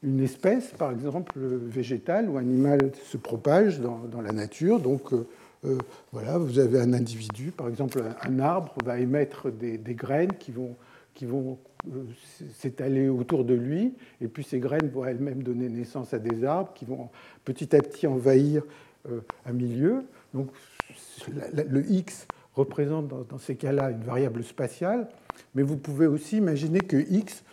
une 0.03 0.19
espèce, 0.21 0.71
par 0.71 0.91
exemple 0.91 1.39
végétale 1.39 2.29
ou 2.29 2.37
animale, 2.37 2.91
se 3.05 3.17
propage 3.17 3.79
dans, 3.79 4.21
la 4.21 4.31
nature. 4.31 4.79
Donc 4.79 5.13
euh, 5.13 5.27
euh, 5.65 5.77
voilà, 6.11 6.37
vous 6.37 6.59
avez 6.59 6.79
un 6.79 6.93
individu, 6.93 7.51
par 7.51 7.67
exemple 7.67 8.01
un, 8.23 8.39
arbre 8.39 8.73
va 8.83 8.99
émettre 8.99 9.51
des, 9.51 9.77
graines 9.93 10.33
qui 10.39 10.51
vont, 10.51 10.75
euh, 11.23 12.03
s'étaler 12.55 13.09
autour 13.09 13.45
de 13.45 13.53
lui, 13.53 13.93
et 14.21 14.27
puis 14.27 14.43
ces 14.43 14.59
graines 14.59 14.89
vont 14.89 15.05
elles-mêmes 15.05 15.43
donner 15.43 15.69
naissance 15.69 16.13
à 16.13 16.19
des 16.19 16.43
arbres 16.43 16.73
qui 16.73 16.85
vont 16.85 17.09
petit 17.45 17.75
à 17.75 17.79
petit 17.79 18.07
envahir 18.07 18.63
un 19.47 19.51
milieu. 19.51 20.03
Donc 20.33 20.49
le 21.53 21.91
X 21.91 22.27
représente 22.53 23.07
dans 23.07 23.37
ces 23.39 23.55
cas-là 23.55 23.91
une 23.91 24.03
variable 24.03 24.43
spatiale, 24.43 25.07
mais 25.55 25.63
vous 25.63 25.77
pouvez 25.77 26.05
aussi 26.05 26.37
imaginer 26.37 26.79
que 26.79 26.97
X 26.97 27.43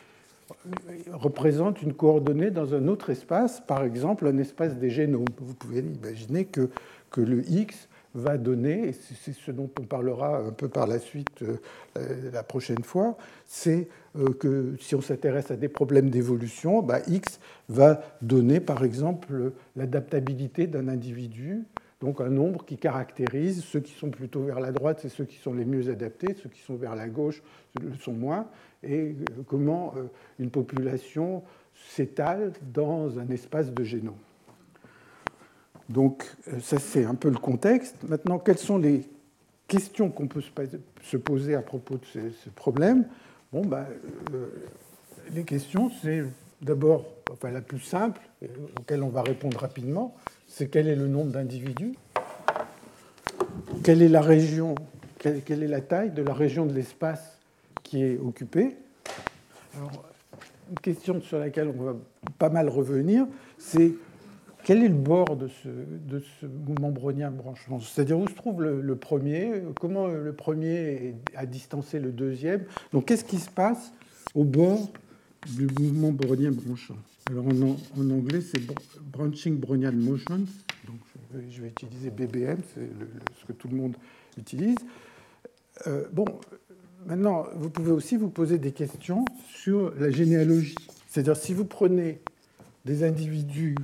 représente 1.13 1.83
une 1.83 1.93
coordonnée 1.93 2.51
dans 2.51 2.75
un 2.75 2.89
autre 2.89 3.11
espace, 3.11 3.61
par 3.61 3.85
exemple 3.85 4.27
un 4.27 4.39
espace 4.39 4.77
des 4.77 4.91
génomes. 4.91 5.25
Vous 5.41 5.55
pouvez 5.55 5.81
imaginer 5.81 6.45
que, 6.45 6.71
que 7.11 7.21
le 7.21 7.49
X 7.51 7.89
va 8.15 8.39
donner, 8.39 8.89
et 8.89 8.93
c'est 8.93 9.33
ce 9.33 9.51
dont 9.51 9.71
on 9.79 9.85
parlera 9.85 10.39
un 10.39 10.51
peu 10.51 10.69
par 10.69 10.87
la 10.87 10.99
suite 10.99 11.43
euh, 11.43 12.31
la 12.33 12.43
prochaine 12.43 12.83
fois, 12.83 13.17
c'est 13.47 13.89
euh, 14.17 14.33
que 14.33 14.75
si 14.81 14.95
on 14.95 15.01
s'intéresse 15.01 15.51
à 15.51 15.57
des 15.57 15.69
problèmes 15.69 16.11
d'évolution, 16.11 16.83
bah, 16.83 17.01
X 17.07 17.39
va 17.69 18.01
donner 18.23 18.61
par 18.61 18.83
exemple 18.83 19.53
l'adaptabilité 19.77 20.67
d'un 20.67 20.89
individu 20.89 21.65
donc 22.01 22.21
un 22.21 22.29
nombre 22.29 22.65
qui 22.65 22.77
caractérise 22.77 23.65
ceux 23.65 23.81
qui 23.81 23.93
sont 23.93 24.11
plutôt 24.11 24.43
vers 24.43 24.61
la 24.61 24.71
droite, 24.71 25.01
c'est 25.03 25.09
ceux 25.09 25.25
qui 25.25 25.37
sont 25.37 25.53
les 25.53 25.65
mieux 25.65 25.91
adaptés, 25.91 26.35
ceux 26.41 26.49
qui 26.49 26.61
sont 26.61 26.77
vers 26.77 26.95
la 26.95 27.09
gauche 27.09 27.43
le 27.81 27.95
sont 27.95 28.13
moins, 28.13 28.47
et 28.83 29.15
euh, 29.15 29.43
comment 29.47 29.95
euh, 29.97 30.05
une 30.39 30.51
population 30.51 31.43
s'étale 31.91 32.53
dans 32.73 33.19
un 33.19 33.29
espace 33.29 33.73
de 33.73 33.85
génome. 33.85 34.17
Donc 35.89 36.25
euh, 36.49 36.61
ça 36.61 36.79
c'est 36.79 37.05
un 37.05 37.15
peu 37.15 37.31
le 37.31 37.39
contexte. 37.39 37.97
Maintenant, 38.09 38.39
quelles 38.39 38.59
sont 38.59 38.79
les 38.79 39.09
questions 39.67 40.11
qu'on 40.11 40.29
peut 40.29 40.43
se 41.03 41.17
poser 41.17 41.55
à 41.55 41.63
propos 41.63 41.97
de 41.97 42.31
ce, 42.31 42.51
problème? 42.51 43.07
Bon, 43.53 43.65
bah, 43.65 43.87
les 45.35 45.45
questions, 45.45 45.91
c'est 46.03 46.23
d'abord, 46.61 47.07
enfin 47.31 47.51
la 47.51 47.61
plus 47.61 47.81
simple, 47.81 48.21
auquel 48.79 49.03
on 49.03 49.09
va 49.09 49.23
répondre 49.23 49.59
rapidement, 49.59 50.15
c'est 50.47 50.69
quel 50.69 50.89
est 50.89 50.97
le 50.97 51.07
nombre 51.07 51.33
d'individus, 51.33 51.95
quelle 53.85 54.03
est 54.03 54.09
la 54.09 54.21
région, 54.21 54.75
quelle, 55.19 55.63
est 55.63 55.69
la 55.69 55.81
taille 55.81 56.11
de 56.11 56.23
la 56.23 56.35
région 56.35 56.67
de 56.67 56.73
l'espace? 56.73 57.38
Qui 57.89 58.03
est 58.03 58.19
occupée. 58.19 58.77
Alors, 59.75 60.05
une 60.71 60.79
question 60.79 61.21
sur 61.23 61.39
laquelle 61.39 61.69
on 61.69 61.83
va 61.83 61.97
pas 62.39 62.51
mal 62.51 62.69
revenir, 62.69 63.27
c'est 63.57 63.93
quel 64.63 64.83
est 64.83 64.89
le 64.89 64.95
bord 64.95 65.37
de 65.37 65.49
ce, 65.49 65.69
de 65.69 66.23
ce 66.41 66.45
mouvement 66.45 66.91
brownien 66.91 67.31
branchement? 67.31 67.81
C'est-à-dire 67.81 68.19
où 68.19 68.29
se 68.29 68.35
trouve 68.35 68.63
le, 68.63 68.97
premier? 68.97 69.63
Comment 69.81 70.09
le 70.09 70.35
premier 70.35 71.15
a 71.35 71.47
distancé 71.47 71.99
le 71.99 72.13
deuxième? 72.13 72.65
Donc 72.93 73.07
qu'est-ce 73.07 73.25
qui 73.25 73.39
se 73.39 73.49
passe 73.49 73.93
au 74.35 74.45
bord 74.45 74.91
du 75.57 75.67
mouvement 75.81 76.13
brownien 76.13 76.51
branchant? 76.51 76.97
Alors 77.31 77.47
en, 77.47 78.11
anglais, 78.11 78.43
c'est 78.43 78.61
Branching 79.01 79.59
Brownian 79.59 79.93
Motion. 79.93 80.45
Donc 80.87 81.01
je 81.49 81.63
vais 81.63 81.69
utiliser 81.69 82.11
BBM, 82.11 82.59
c'est 82.75 82.91
ce 83.41 83.47
que 83.47 83.53
tout 83.53 83.69
le 83.69 83.77
monde 83.77 83.97
utilise. 84.37 84.77
Euh, 85.87 86.05
bon, 86.13 86.27
maintenant, 87.07 87.47
vous 87.55 87.71
pouvez 87.71 87.93
aussi 87.93 88.17
vous 88.17 88.29
poser 88.29 88.59
des 88.59 88.73
questions 88.73 89.25
sur 89.49 89.93
la 89.99 90.11
généalogie. 90.11 90.75
C'est-à-dire, 91.09 91.37
si 91.37 91.55
vous 91.55 91.65
prenez 91.65 92.21
des 92.85 93.05
individus 93.05 93.77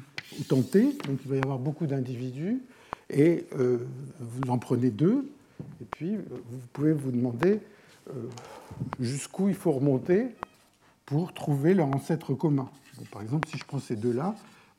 tentés, 0.48 0.96
donc 1.06 1.18
il 1.24 1.30
va 1.30 1.36
y 1.36 1.40
avoir 1.40 1.58
beaucoup 1.58 1.86
d'individus, 1.86 2.62
et 3.10 3.46
euh, 3.58 3.78
vous 4.20 4.50
en 4.50 4.58
prenez 4.58 4.90
deux, 4.90 5.30
et 5.80 5.84
puis 5.90 6.16
vous 6.16 6.66
pouvez 6.72 6.92
vous 6.92 7.10
demander 7.10 7.60
euh, 8.10 8.28
jusqu'où 9.00 9.48
il 9.48 9.54
faut 9.54 9.72
remonter 9.72 10.28
pour 11.06 11.32
trouver 11.32 11.74
leur 11.74 11.88
ancêtre 11.88 12.34
commun 12.34 12.70
par 13.10 13.22
exemple, 13.22 13.48
si 13.48 13.58
je 13.58 13.64
prends 13.64 13.78
ces 13.78 13.96
deux-là, 13.96 14.34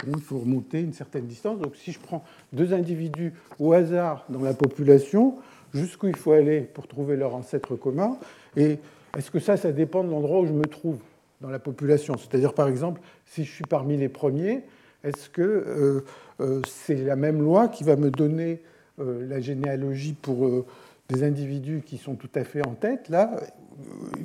il 0.08 0.22
faut 0.22 0.40
remonter 0.40 0.82
une 0.82 0.94
certaine 0.94 1.26
distance. 1.26 1.60
Donc 1.60 1.76
si 1.76 1.92
je 1.92 2.00
prends 2.00 2.24
deux 2.54 2.74
individus 2.74 3.34
au 3.60 3.74
hasard 3.74 4.26
dans 4.30 4.42
la 4.42 4.54
population, 4.54 5.36
jusqu'où 5.76 6.08
il 6.08 6.16
faut 6.16 6.32
aller 6.32 6.62
pour 6.62 6.88
trouver 6.88 7.16
leur 7.16 7.36
ancêtre 7.36 7.76
commun 7.76 8.18
Et 8.58 8.80
est-ce 9.18 9.30
que 9.32 9.40
ça, 9.40 9.58
ça 9.58 9.72
dépend 9.72 10.04
de 10.04 10.10
l'endroit 10.10 10.40
où 10.40 10.48
je 10.48 10.54
me 10.54 10.66
trouve 10.66 10.98
dans 11.42 11.50
la 11.50 11.60
population? 11.60 12.16
C'est-à-dire, 12.18 12.54
par 12.54 12.68
exemple, 12.68 13.02
si 13.26 13.44
je 13.44 13.52
suis 13.52 13.66
parmi 13.66 13.98
les 13.98 14.10
premiers, 14.10 14.64
est-ce 15.04 15.30
que 15.30 15.42
euh, 15.42 16.06
euh, 16.40 16.62
c'est 16.68 16.96
la 16.96 17.16
même 17.16 17.42
loi 17.42 17.68
qui 17.68 17.84
va 17.84 17.96
me 17.96 18.10
donner 18.10 18.62
euh, 19.00 19.28
la 19.28 19.40
généalogie 19.40 20.14
pour 20.14 20.66
des 21.10 21.24
individus 21.24 21.84
qui 21.86 21.98
sont 21.98 22.16
tout 22.16 22.30
à 22.34 22.44
fait 22.44 22.66
en 22.66 22.74
tête, 22.74 23.10
là, 23.10 23.32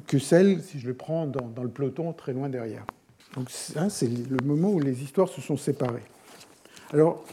que 0.06 0.18
celle, 0.18 0.62
si 0.62 0.78
je 0.78 0.86
le 0.86 0.94
prends 0.94 1.26
dans 1.26 1.62
le 1.62 1.68
peloton 1.68 2.12
très 2.12 2.32
loin 2.32 2.48
derrière? 2.48 2.84
Donc 3.34 3.48
hein, 3.76 3.88
c'est 3.88 4.08
le 4.08 4.44
moment 4.44 4.70
où 4.70 4.80
les 4.80 5.02
histoires 5.02 5.28
se 5.28 5.40
sont 5.40 5.56
séparées. 5.56 6.02
Alors, 6.92 7.24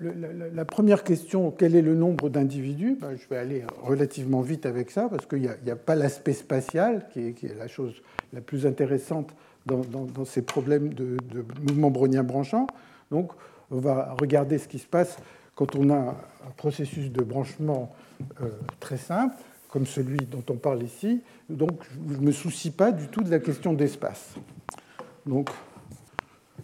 la, 0.00 0.64
première 0.64 1.04
question, 1.04 1.50
quel 1.50 1.76
est 1.76 1.82
le 1.82 1.94
nombre 1.94 2.28
d'individus? 2.28 2.96
Ben, 3.00 3.16
Je 3.16 3.28
vais 3.28 3.36
aller 3.36 3.64
relativement 3.82 4.40
vite 4.40 4.66
avec 4.66 4.90
ça, 4.90 5.08
parce 5.08 5.26
qu'il 5.26 5.40
n'y 5.40 5.70
a, 5.70 5.76
pas 5.76 5.94
l'aspect 5.94 6.32
spatial, 6.32 7.06
qui 7.12 7.20
est, 7.20 7.56
la 7.56 7.68
chose 7.68 8.02
la 8.32 8.40
plus 8.40 8.66
intéressante 8.66 9.34
dans, 9.66 10.24
ces 10.24 10.42
problèmes 10.42 10.94
de, 10.94 11.16
mouvement 11.62 11.90
brownien 11.90 12.22
branchant. 12.22 12.66
Donc, 13.10 13.32
on 13.70 13.78
va 13.78 14.16
regarder 14.18 14.58
ce 14.58 14.68
qui 14.68 14.78
se 14.78 14.86
passe 14.86 15.18
quand 15.54 15.76
on 15.76 15.90
a 15.90 15.96
un 15.96 16.50
processus 16.56 17.10
de 17.10 17.22
branchement 17.22 17.94
euh, 18.40 18.48
très 18.80 18.96
simple, 18.96 19.36
comme 19.68 19.86
celui 19.86 20.18
dont 20.26 20.44
on 20.48 20.56
parle 20.56 20.82
ici. 20.82 21.22
Donc, 21.48 21.72
je 22.08 22.16
ne 22.16 22.26
me 22.26 22.32
soucie 22.32 22.70
pas 22.70 22.90
du 22.90 23.08
tout 23.08 23.22
de 23.22 23.30
la 23.30 23.38
question 23.38 23.74
d'espace. 23.74 24.34
Donc, 25.26 25.50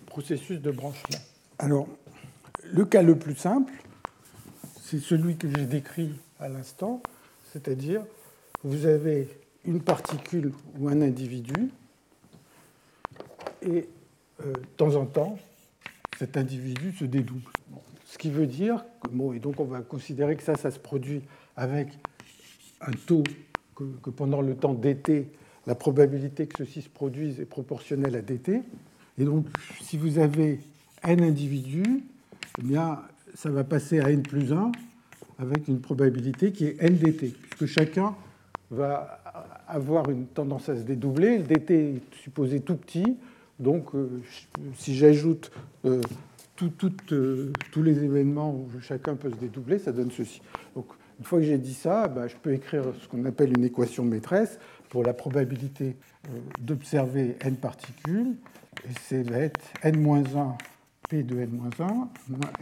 processus 0.07 0.61
de 0.61 0.71
branchement. 0.71 1.19
Alors, 1.59 1.87
le 2.73 2.85
cas 2.85 3.03
le 3.03 3.17
plus 3.17 3.35
simple, 3.35 3.73
c'est 4.81 5.01
celui 5.01 5.37
que 5.37 5.49
j'ai 5.49 5.67
décrit 5.67 6.13
à 6.39 6.49
l'instant, 6.49 7.03
c'est-à-dire 7.53 8.03
vous 8.63 8.87
avez 8.87 9.29
une 9.65 9.81
particule 9.81 10.53
ou 10.79 10.89
un 10.89 11.01
individu, 11.01 11.71
et 13.63 13.89
euh, 14.45 14.53
de 14.53 14.67
temps 14.77 14.95
en 14.95 15.07
temps, 15.07 15.39
cet 16.19 16.37
individu 16.37 16.93
se 16.93 17.05
dédouble. 17.05 17.51
Ce 18.07 18.19
qui 18.19 18.31
veut 18.31 18.47
dire 18.47 18.85
que, 19.03 19.11
bon, 19.11 19.33
et 19.33 19.39
donc 19.39 19.61
on 19.61 19.65
va 19.65 19.81
considérer 19.81 20.37
que 20.37 20.43
ça, 20.43 20.57
ça 20.57 20.71
se 20.71 20.79
produit 20.79 21.23
avec 21.57 21.89
un 22.81 22.93
taux 23.07 23.25
que, 23.75 24.11
pendant 24.11 24.41
le 24.41 24.57
temps 24.57 24.75
d'été, 24.75 25.31
la 25.67 25.75
probabilité 25.75 26.47
que 26.47 26.65
ceci 26.65 26.83
se 26.83 26.89
produise 26.89 27.41
est 27.41 27.47
proportionnelle 27.47 28.15
à 28.15 28.23
dt. 28.23 28.63
Et 29.19 29.25
donc, 29.25 29.47
si 29.81 29.97
vous 29.99 30.19
avez 30.19 30.61
n 31.03 31.23
individus, 31.23 32.05
eh 32.59 32.63
bien, 32.63 33.01
ça 33.35 33.51
va 33.51 33.65
passer 33.65 34.01
à 34.01 34.11
n 34.11 34.23
plus 34.23 34.53
1 34.53 34.73
avec 35.39 35.69
une 35.69 35.81
probabilité 35.81 36.53
qui 36.53 36.67
est 36.67 36.77
n 36.81 36.97
dt, 36.97 37.35
puisque 37.35 37.67
chacun 37.67 38.15
va 38.71 39.21
avoir 39.69 40.11
une 40.11 40.27
tendance 40.27 40.69
à 40.69 40.77
se 40.77 40.83
dédoubler. 40.83 41.39
Le 41.39 41.45
dt 41.45 41.71
est 41.71 42.15
supposé 42.23 42.61
tout 42.61 42.77
petit, 42.77 43.17
donc 43.61 43.95
euh, 43.95 44.23
si 44.77 44.97
j'ajoute 44.97 45.51
euh, 45.85 46.01
euh, 47.13 47.53
tous 47.71 47.83
les 47.83 48.03
événements 48.03 48.55
où 48.55 48.69
chacun 48.81 49.15
peut 49.15 49.31
se 49.31 49.37
dédoubler, 49.37 49.79
ça 49.79 49.93
donne 49.93 50.11
ceci. 50.11 50.41
Donc, 50.75 50.87
une 51.19 51.25
fois 51.25 51.39
que 51.39 51.45
j'ai 51.45 51.59
dit 51.59 51.75
ça, 51.75 52.09
ben, 52.09 52.29
je 52.29 52.37
peux 52.37 52.53
écrire 52.53 52.85
ce 53.01 53.09
qu'on 53.09 53.25
appelle 53.25 53.57
une 53.57 53.65
équation 53.65 54.05
maîtresse 54.05 54.59
pour 54.89 55.03
la 55.03 55.15
probabilité 55.15 55.97
d'observer 56.61 57.37
n 57.41 57.57
particules. 57.57 58.35
Et 58.85 58.93
c'est 59.03 59.23
va 59.23 59.39
être 59.39 59.61
n-1 59.83 60.55
p 61.09 61.23
de 61.23 61.37
n-1 61.37 61.89
moins 61.89 62.09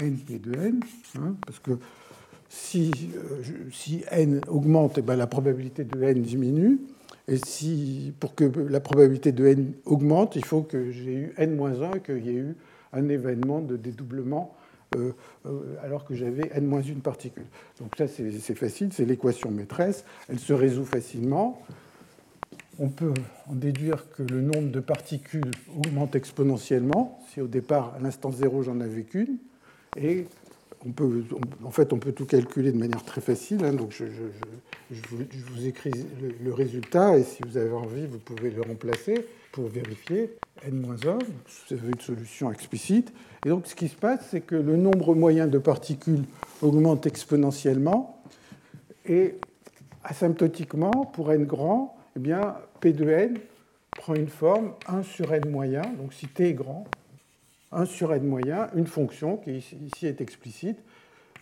n 0.00 0.16
p 0.18 0.38
de 0.38 0.54
n, 0.54 0.80
hein, 1.18 1.34
parce 1.46 1.58
que 1.58 1.72
si, 2.48 2.90
si 3.72 4.04
n 4.10 4.40
augmente, 4.48 4.98
eh 4.98 5.02
ben, 5.02 5.16
la 5.16 5.26
probabilité 5.26 5.84
de 5.84 6.02
n 6.02 6.22
diminue. 6.22 6.80
Et 7.26 7.38
si, 7.38 8.12
pour 8.20 8.34
que 8.34 8.44
la 8.44 8.80
probabilité 8.80 9.32
de 9.32 9.46
n 9.46 9.72
augmente, 9.86 10.36
il 10.36 10.44
faut 10.44 10.62
que 10.62 10.90
j'ai 10.90 11.14
eu 11.14 11.34
n-1, 11.38 12.00
qu'il 12.02 12.24
y 12.26 12.30
ait 12.30 12.40
eu 12.40 12.56
un 12.92 13.08
événement 13.08 13.60
de 13.60 13.76
dédoublement 13.76 14.54
euh, 14.96 15.12
euh, 15.46 15.76
alors 15.82 16.04
que 16.04 16.14
j'avais 16.14 16.50
n-1 16.54 17.00
particule. 17.00 17.46
Donc 17.80 17.96
ça, 17.96 18.06
c'est 18.06 18.54
facile, 18.54 18.90
c'est 18.92 19.04
l'équation 19.04 19.50
maîtresse. 19.50 20.04
Elle 20.28 20.38
se 20.38 20.52
résout 20.52 20.84
facilement. 20.84 21.60
On 22.78 22.88
peut 22.88 23.14
en 23.48 23.54
déduire 23.54 24.10
que 24.10 24.22
le 24.22 24.40
nombre 24.40 24.70
de 24.70 24.80
particules 24.80 25.50
augmente 25.76 26.16
exponentiellement. 26.16 27.20
Si 27.32 27.40
au 27.40 27.46
départ, 27.46 27.94
à 27.96 28.00
l'instant 28.00 28.32
zéro, 28.32 28.62
j'en 28.62 28.80
avais 28.80 29.02
qu'une. 29.02 29.38
Et 29.96 30.26
on 30.86 30.90
peut, 30.90 31.24
en 31.64 31.70
fait, 31.70 31.92
on 31.92 31.98
peut 31.98 32.12
tout 32.12 32.26
calculer 32.26 32.72
de 32.72 32.78
manière 32.78 33.04
très 33.04 33.20
facile. 33.20 33.64
Hein. 33.64 33.72
donc, 33.72 33.92
je, 33.92 34.04
vous, 34.90 35.66
écris 35.66 35.92
le, 36.42 36.52
résultat 36.52 37.16
et 37.16 37.22
si 37.22 37.42
vous 37.46 37.56
avez 37.56 37.72
envie, 37.72 38.06
vous 38.06 38.18
pouvez 38.18 38.50
le 38.50 38.62
remplacer 38.62 39.26
pour 39.52 39.68
vérifier 39.68 40.36
n-1. 40.66 40.96
Vous 40.96 41.76
avez 41.76 41.88
une 41.88 42.00
solution 42.00 42.50
explicite. 42.52 43.12
Et 43.46 43.48
donc, 43.48 43.66
ce 43.66 43.74
qui 43.74 43.88
se 43.88 43.96
passe, 43.96 44.26
c'est 44.30 44.40
que 44.40 44.56
le 44.56 44.76
nombre 44.76 45.14
moyen 45.14 45.46
de 45.46 45.58
particules 45.58 46.24
augmente 46.60 47.06
exponentiellement 47.06 48.22
et 49.06 49.36
asymptotiquement, 50.02 50.90
pour 51.12 51.32
n 51.32 51.44
grand, 51.44 51.96
eh 52.16 52.20
bien, 52.20 52.56
P 52.80 52.92
de 52.92 53.08
n 53.08 53.38
prend 53.90 54.14
une 54.14 54.28
forme 54.28 54.74
1 54.86 55.02
sur 55.02 55.32
n 55.32 55.50
moyen. 55.50 55.82
Donc, 55.98 56.12
si 56.12 56.28
t 56.28 56.50
est 56.50 56.54
grand, 56.54 56.86
1 57.72 57.86
sur 57.86 58.12
n 58.12 58.24
moyen, 58.26 58.70
une 58.74 58.86
fonction 58.86 59.36
qui 59.36 59.56
ici 59.56 60.06
est 60.06 60.20
explicite, 60.20 60.78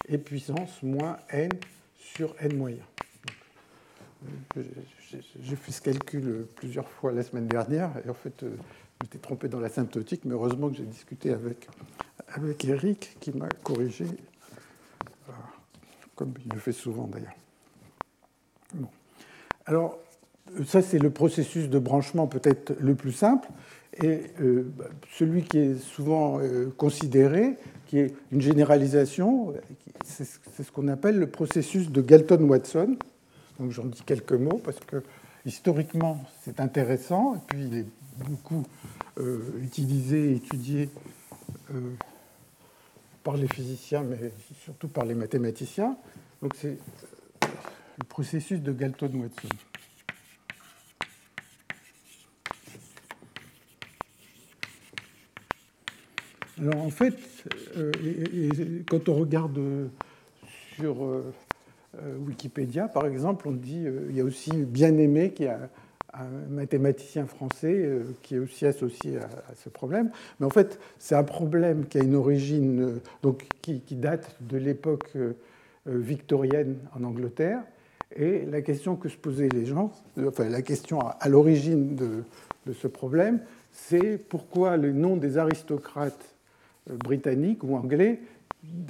et 0.08 0.18
puissance 0.18 0.82
moins 0.82 1.18
n 1.30 1.50
sur 1.96 2.34
n 2.40 2.56
moyen. 2.56 2.84
J'ai 5.40 5.56
fait 5.56 5.72
ce 5.72 5.82
calcul 5.82 6.46
plusieurs 6.56 6.88
fois 6.88 7.12
la 7.12 7.22
semaine 7.22 7.46
dernière, 7.46 7.90
et 8.04 8.08
en 8.08 8.14
fait, 8.14 8.34
je 8.40 8.46
m'étais 9.02 9.18
trompé 9.18 9.48
dans 9.48 9.60
l'asymptotique, 9.60 10.24
mais 10.24 10.32
heureusement 10.32 10.70
que 10.70 10.76
j'ai 10.76 10.84
discuté 10.84 11.32
avec, 11.32 11.68
avec 12.28 12.64
Eric, 12.64 13.16
qui 13.20 13.32
m'a 13.32 13.48
corrigé, 13.62 14.06
euh, 15.28 15.32
comme 16.14 16.32
il 16.44 16.52
le 16.52 16.60
fait 16.60 16.72
souvent 16.72 17.06
d'ailleurs. 17.06 17.34
Alors, 19.66 19.98
ça, 20.66 20.82
c'est 20.82 20.98
le 20.98 21.10
processus 21.10 21.68
de 21.68 21.78
branchement 21.78 22.26
peut-être 22.26 22.74
le 22.80 22.94
plus 22.94 23.12
simple. 23.12 23.48
Et 24.02 24.22
euh, 24.40 24.70
celui 25.12 25.42
qui 25.42 25.58
est 25.58 25.74
souvent 25.76 26.38
euh, 26.40 26.72
considéré, 26.76 27.56
qui 27.86 27.98
est 27.98 28.14
une 28.30 28.40
généralisation, 28.40 29.54
c'est 30.04 30.24
ce 30.24 30.72
qu'on 30.72 30.88
appelle 30.88 31.18
le 31.18 31.28
processus 31.28 31.90
de 31.90 32.00
Galton-Watson. 32.00 32.96
Donc 33.60 33.70
j'en 33.70 33.84
dis 33.84 34.02
quelques 34.02 34.32
mots 34.32 34.60
parce 34.64 34.80
que 34.80 35.02
historiquement 35.44 36.24
c'est 36.42 36.58
intéressant 36.58 37.34
et 37.34 37.38
puis 37.46 37.64
il 37.66 37.78
est 37.78 37.86
beaucoup 38.26 38.64
euh, 39.18 39.40
utilisé, 39.62 40.36
étudié 40.36 40.88
par 43.22 43.36
les 43.36 43.48
physiciens, 43.48 44.02
mais 44.02 44.32
surtout 44.64 44.88
par 44.88 45.04
les 45.04 45.14
mathématiciens. 45.14 45.96
Donc 46.40 46.54
c'est 46.56 46.78
le 47.42 48.04
processus 48.08 48.60
de 48.60 48.72
Galton-Watson. 48.72 49.48
Alors 56.60 56.84
en 56.84 56.90
fait, 56.90 57.14
euh, 57.76 57.92
quand 58.88 59.08
on 59.08 59.14
regarde 59.14 59.58
sur 60.76 61.04
euh, 61.04 61.32
euh, 61.96 62.16
Wikipédia, 62.26 62.88
par 62.88 63.06
exemple, 63.06 63.48
on 63.48 63.52
dit 63.52 63.84
il 64.10 64.16
y 64.16 64.20
a 64.20 64.24
aussi 64.24 64.50
Bien-Aimé 64.52 65.32
qui 65.32 65.44
est 65.44 65.50
un, 65.50 65.68
mathématicien 66.50 67.26
français 67.26 67.90
qui 68.22 68.34
est 68.34 68.38
aussi 68.38 68.66
associé 68.66 69.16
à, 69.16 69.54
ce 69.56 69.70
problème. 69.70 70.10
Mais 70.38 70.46
en 70.46 70.50
fait, 70.50 70.78
c'est 70.98 71.14
un 71.14 71.24
problème 71.24 71.86
qui 71.86 71.96
a 71.96 72.02
une 72.02 72.14
origine, 72.14 73.00
donc 73.22 73.46
qui, 73.62 73.80
date 73.92 74.36
de 74.42 74.58
l'époque 74.58 75.16
victorienne 75.86 76.76
en 76.94 77.04
Angleterre. 77.04 77.62
Et 78.14 78.44
la 78.44 78.60
question 78.60 78.94
que 78.96 79.08
se 79.08 79.16
posaient 79.16 79.48
les 79.48 79.64
gens, 79.64 79.90
enfin 80.26 80.50
la 80.50 80.60
question 80.60 81.00
à, 81.00 81.28
l'origine 81.30 81.96
de, 81.96 82.24
de, 82.66 82.74
ce 82.74 82.88
problème, 82.88 83.40
c'est 83.72 84.18
pourquoi 84.18 84.76
le 84.76 84.92
nom 84.92 85.16
des 85.16 85.38
aristocrates 85.38 86.31
euh, 86.31 86.31
britanniques 86.90 87.62
ou 87.64 87.76
anglais 87.76 88.20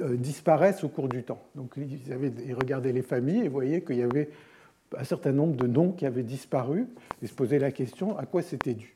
euh, 0.03 0.17
disparaissent 0.17 0.85
au 0.85 0.89
cours 0.89 1.09
du 1.09 1.23
temps. 1.23 1.43
Donc 1.55 1.75
ils, 1.77 2.13
avaient, 2.13 2.33
ils 2.47 2.55
regardaient 2.55 2.93
les 2.93 3.03
familles 3.03 3.45
et 3.45 3.49
voyaient 3.49 3.83
qu'il 3.83 3.97
y 3.97 4.03
avait 4.03 4.31
un 4.97 5.05
certain 5.05 5.33
nombre 5.33 5.57
de 5.57 5.67
noms 5.67 5.93
qui 5.93 6.05
avaient 6.05 6.23
disparu 6.23 6.87
et 7.23 7.27
se 7.27 7.35
posaient 7.35 7.59
la 7.59 7.73
question 7.73 8.19
à 8.19 8.27
quoi 8.27 8.43
c'était 8.43 8.75
dû? 8.75 8.95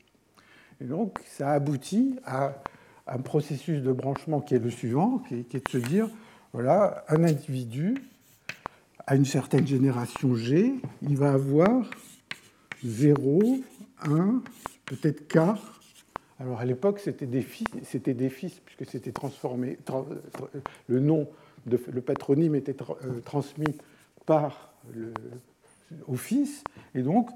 Et 0.79 0.85
donc 0.85 1.19
ça 1.25 1.51
aboutit 1.51 2.19
à 2.25 2.61
un 3.07 3.17
processus 3.19 3.81
de 3.81 3.91
branchement 3.91 4.41
qui 4.41 4.55
est 4.55 4.59
le 4.59 4.69
suivant, 4.69 5.19
qui 5.27 5.35
est, 5.35 5.65
de 5.65 5.69
se 5.69 5.77
dire, 5.77 6.09
voilà, 6.53 7.03
un 7.07 7.23
individu 7.23 7.95
à 9.07 9.15
une 9.15 9.25
certaine 9.25 9.65
génération 9.65 10.35
G, 10.35 10.73
il 11.01 11.17
va 11.17 11.31
avoir 11.31 11.89
0, 12.83 13.59
1, 14.03 14.41
peut-être 14.85 15.27
K 15.27 15.39
alors 16.39 16.59
à 16.59 16.65
l'époque, 16.65 16.99
c'était 16.99 17.25
des 17.25 17.41
fils, 17.41 18.61
puisque 18.65 18.89
c'était 18.89 19.11
transformé. 19.11 19.77
le 20.87 20.99
nom, 20.99 21.27
le 21.65 22.01
patronyme 22.01 22.55
était 22.55 22.75
euh, 22.81 23.19
transmis 23.25 23.75
par 24.25 24.73
au 26.07 26.15
fils, 26.15 26.63
et 26.93 27.01
donc 27.01 27.29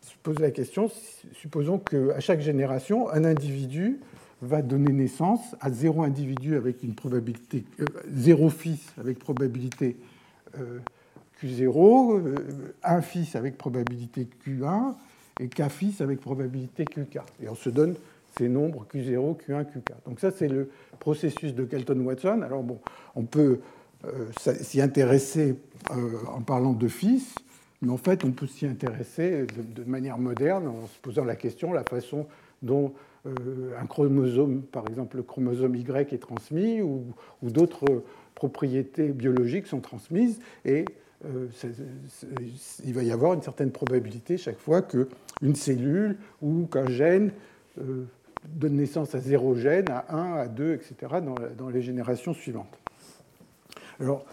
se 0.00 0.14
pose 0.22 0.38
la 0.38 0.50
question 0.50 0.90
supposons 1.34 1.78
qu'à 1.78 2.20
chaque 2.20 2.40
génération, 2.40 3.10
un 3.10 3.24
individu 3.24 4.00
va 4.40 4.62
donner 4.62 4.92
naissance 4.92 5.56
à 5.60 5.70
zéro 5.70 6.02
individu 6.02 6.56
avec 6.56 6.82
une 6.82 6.94
probabilité 6.94 7.64
euh, 7.80 7.84
zéro 8.10 8.50
fils 8.50 8.92
avec 8.98 9.18
probabilité 9.18 9.96
euh, 10.58 10.78
Q0, 11.42 12.22
un 12.82 13.02
fils 13.02 13.36
avec 13.36 13.58
probabilité 13.58 14.28
Q1 14.44 14.94
et 15.38 15.48
k 15.48 15.68
fils 15.68 16.00
avec 16.00 16.20
probabilité 16.20 16.84
QK. 16.84 17.20
Et 17.42 17.48
on 17.48 17.54
se 17.54 17.70
donne 17.70 17.94
ces 18.38 18.48
nombres 18.48 18.86
Q0, 18.92 19.36
Q1, 19.36 19.64
Qk. 19.64 19.92
Donc 20.06 20.20
ça, 20.20 20.30
c'est 20.30 20.48
le 20.48 20.70
processus 21.00 21.54
de 21.54 21.64
Kelton-Watson. 21.64 22.42
Alors 22.42 22.62
bon, 22.62 22.78
on 23.14 23.24
peut 23.24 23.60
euh, 24.04 24.28
s'y 24.36 24.80
intéresser 24.80 25.56
euh, 25.90 25.94
en 26.32 26.40
parlant 26.40 26.72
de 26.72 26.88
fils, 26.88 27.34
mais 27.82 27.90
en 27.90 27.96
fait, 27.96 28.24
on 28.24 28.30
peut 28.30 28.46
s'y 28.46 28.66
intéresser 28.66 29.46
de, 29.46 29.84
manière 29.84 30.18
moderne 30.18 30.68
en 30.68 30.86
se 30.86 30.98
posant 31.00 31.24
la 31.24 31.36
question, 31.36 31.72
la 31.72 31.84
façon 31.84 32.26
dont 32.62 32.92
euh, 33.26 33.72
un 33.80 33.86
chromosome, 33.86 34.62
par 34.62 34.88
exemple 34.88 35.16
le 35.16 35.24
chromosome 35.24 35.74
Y, 35.74 36.12
est 36.12 36.18
transmis, 36.18 36.80
ou, 36.80 37.04
d'autres 37.42 38.04
propriétés 38.34 39.08
biologiques 39.08 39.66
sont 39.66 39.80
transmises, 39.80 40.38
et 40.64 40.84
il 42.84 42.94
va 42.94 43.02
y 43.02 43.10
avoir 43.10 43.34
une 43.34 43.42
certaine 43.42 43.72
probabilité 43.72 44.36
chaque 44.36 44.60
fois 44.60 44.82
qu'une 44.82 45.56
cellule 45.56 46.16
ou 46.40 46.66
qu'un 46.66 46.86
gène 46.86 47.32
donne 48.46 48.76
naissance 48.76 49.14
à 49.14 49.20
zéro 49.20 49.54
gène, 49.54 49.90
à 49.90 50.14
1, 50.14 50.32
à 50.34 50.48
2, 50.48 50.74
etc., 50.74 50.94
dans, 51.56 51.68
les 51.68 51.82
générations 51.82 52.34
suivantes. 52.34 52.78
Alors, 54.00 54.24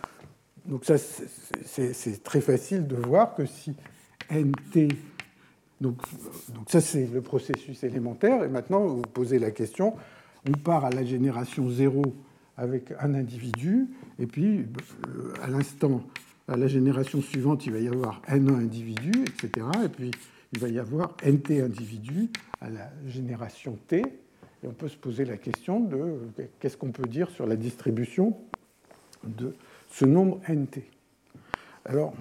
donc 0.65 0.85
ça, 0.85 0.95
c'est 0.97 2.23
très 2.23 2.41
facile 2.41 2.87
de 2.87 2.95
voir 2.95 3.35
que 3.35 3.45
si 3.45 3.75
nt, 4.31 4.87
donc, 5.81 5.97
donc 6.53 6.69
ça 6.69 6.81
c'est 6.81 7.05
le 7.05 7.21
processus 7.21 7.83
élémentaire, 7.83 8.43
et 8.43 8.47
maintenant 8.47 8.85
vous 8.85 9.01
posez 9.01 9.39
la 9.39 9.51
question, 9.51 9.93
on 10.47 10.53
part 10.53 10.85
à 10.85 10.89
la 10.89 11.03
génération 11.03 11.69
0 11.69 12.01
avec 12.57 12.93
un 12.99 13.13
individu, 13.13 13.87
et 14.17 14.25
puis 14.25 14.59
euh, 14.59 15.33
à 15.43 15.47
l'instant, 15.47 16.01
à 16.47 16.55
la 16.55 16.67
génération 16.67 17.21
suivante, 17.21 17.65
il 17.65 17.73
va 17.73 17.79
y 17.79 17.87
avoir 17.87 18.21
n1 18.29 18.55
individus, 18.55 19.23
etc., 19.23 19.67
et 19.83 19.89
puis 19.89 20.11
il 20.53 20.59
va 20.59 20.69
y 20.69 20.79
avoir 20.79 21.15
nt 21.25 21.51
individus 21.51 22.29
à 22.61 22.69
la 22.69 22.91
génération 23.07 23.77
t, 23.87 23.97
et 23.99 24.67
on 24.67 24.73
peut 24.73 24.87
se 24.87 24.97
poser 24.97 25.25
la 25.25 25.37
question 25.37 25.79
de 25.79 26.17
qu'est-ce 26.59 26.77
qu'on 26.77 26.91
peut 26.91 27.07
dire 27.07 27.29
sur 27.29 27.45
la 27.45 27.55
distribution 27.55 28.37
de 29.23 29.55
ce 29.89 30.05
nombre 30.05 30.39
nt. 30.49 30.81
Alors, 31.85 32.13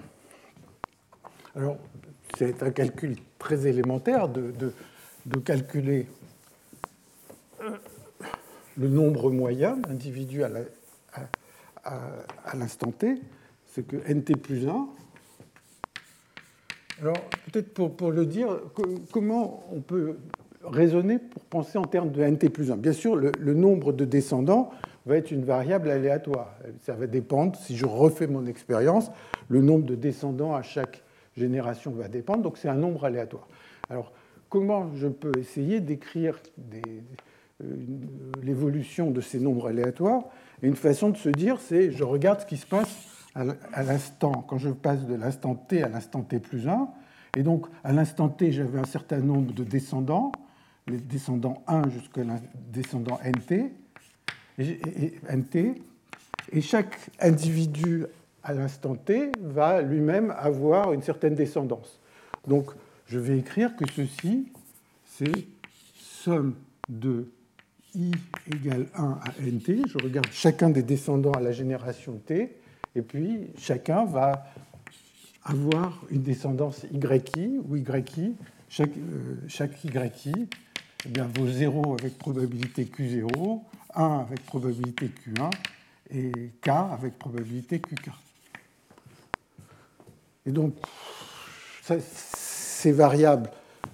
alors 1.55 1.77
c'est 2.37 2.61
un 2.61 2.71
calcul 2.71 3.15
très 3.39 3.67
élémentaire 3.67 4.29
de, 4.29 4.53
de, 5.25 5.39
calculer 5.39 6.07
euh, 7.61 7.77
le 8.77 8.89
nombre 8.89 9.31
moyen 9.31 9.77
d'individus 9.77 10.43
à 10.43 10.49
l'instant 12.53 12.91
t. 12.91 13.21
C'est 13.67 13.87
que 13.87 13.97
nt 13.97 14.37
plus 14.37 14.67
1. 14.67 14.87
Alors, 17.01 17.17
peut-être 17.51 17.73
pour, 17.73 18.11
le 18.11 18.25
dire, 18.25 18.47
comment 19.11 19.63
on 19.71 19.81
peut 19.81 20.17
raisonner 20.63 21.19
pour 21.19 21.43
penser 21.43 21.77
en 21.77 21.83
termes 21.83 22.11
de 22.11 22.23
nt 22.23 22.49
plus 22.49 22.71
1 22.71 22.77
Bien 22.77 22.93
sûr, 22.93 23.15
le, 23.15 23.53
nombre 23.53 23.91
de 23.91 24.05
descendants 24.05 24.69
va 25.05 25.17
être 25.17 25.31
une 25.31 25.43
variable 25.43 25.89
aléatoire. 25.89 26.55
Ça 26.81 26.93
va 26.93 27.07
dépendre, 27.07 27.57
si 27.57 27.75
je 27.75 27.85
refais 27.85 28.27
mon 28.27 28.45
expérience, 28.45 29.11
le 29.49 29.61
nombre 29.61 29.85
de 29.85 29.95
descendants 29.95 30.55
à 30.55 30.61
chaque 30.61 31.03
génération 31.35 31.91
va 31.91 32.07
dépendre, 32.07 32.43
donc 32.43 32.57
c'est 32.57 32.69
un 32.69 32.75
nombre 32.75 33.03
aléatoire. 33.03 33.47
Alors, 33.89 34.13
comment 34.49 34.89
je 34.95 35.07
peux 35.07 35.37
essayer 35.37 35.81
d'écrire 35.81 36.39
l'évolution 38.41 39.11
de 39.11 39.19
ces 39.19 39.39
nombres 39.39 39.67
aléatoires? 39.67 40.23
Une 40.61 40.77
façon 40.77 41.09
de 41.09 41.17
se 41.17 41.29
dire, 41.29 41.59
c'est 41.59 41.91
je 41.91 42.03
regarde 42.05 42.39
ce 42.39 42.45
qui 42.45 42.57
se 42.57 42.65
passe 42.65 43.14
à 43.35 43.83
l'instant, 43.83 44.45
quand 44.47 44.57
je 44.57 44.69
passe 44.69 45.05
de 45.05 45.15
l'instant 45.15 45.55
t 45.55 45.83
à 45.83 45.89
l'instant 45.89 46.21
t 46.21 46.39
plus 46.39 46.67
1. 46.67 46.89
Et 47.37 47.43
donc, 47.43 47.67
à 47.83 47.91
l'instant 47.91 48.29
t, 48.29 48.51
j'avais 48.51 48.79
un 48.79 48.85
certain 48.85 49.19
nombre 49.19 49.53
de 49.53 49.63
descendants, 49.63 50.31
les 50.87 50.97
descendants 50.97 51.61
1 51.67 51.89
jusqu'à 51.89 52.21
descendant 52.71 53.19
nt 53.23 53.71
nt, 54.57 55.75
et 56.51 56.61
chaque 56.61 57.09
individu 57.19 58.05
à 58.43 58.53
l'instant 58.53 58.95
t 58.95 59.31
va 59.41 59.81
lui-même 59.81 60.33
avoir 60.37 60.93
une 60.93 61.01
certaine 61.01 61.35
descendance. 61.35 61.99
Donc 62.47 62.71
je 63.07 63.19
vais 63.19 63.37
écrire 63.37 63.75
que 63.75 63.83
ceci, 63.91 64.47
c'est 65.03 65.45
somme 65.97 66.55
de 66.87 67.27
i 67.95 68.11
égale 68.51 68.87
1 68.95 69.19
à 69.23 69.31
nt. 69.41 69.87
Je 69.87 69.97
regarde 69.97 70.27
chacun 70.31 70.69
des 70.69 70.83
descendants 70.83 71.31
à 71.33 71.41
la 71.41 71.51
génération 71.51 72.21
t, 72.25 72.55
et 72.95 73.01
puis 73.01 73.47
chacun 73.57 74.05
va 74.05 74.45
avoir 75.43 76.01
une 76.09 76.23
descendance 76.23 76.85
yi 76.91 77.59
ou 77.67 77.75
yi. 77.75 78.35
Chaque, 78.67 78.89
euh, 78.97 79.67
yi 80.25 80.47
eh 81.05 81.09
bien, 81.09 81.29
vaut 81.37 81.47
0 81.47 81.97
avec 81.99 82.17
probabilité 82.17 82.85
q0, 82.85 83.61
1 83.93 84.03
avec 84.19 84.43
probabilité 84.45 85.07
Q1 85.07 85.51
et 86.11 86.31
K 86.61 86.69
avec 86.69 87.17
probabilité 87.17 87.79
QK. 87.79 88.09
Et 90.47 90.51
donc, 90.51 90.75
ces 91.81 92.91
variables 92.91 93.49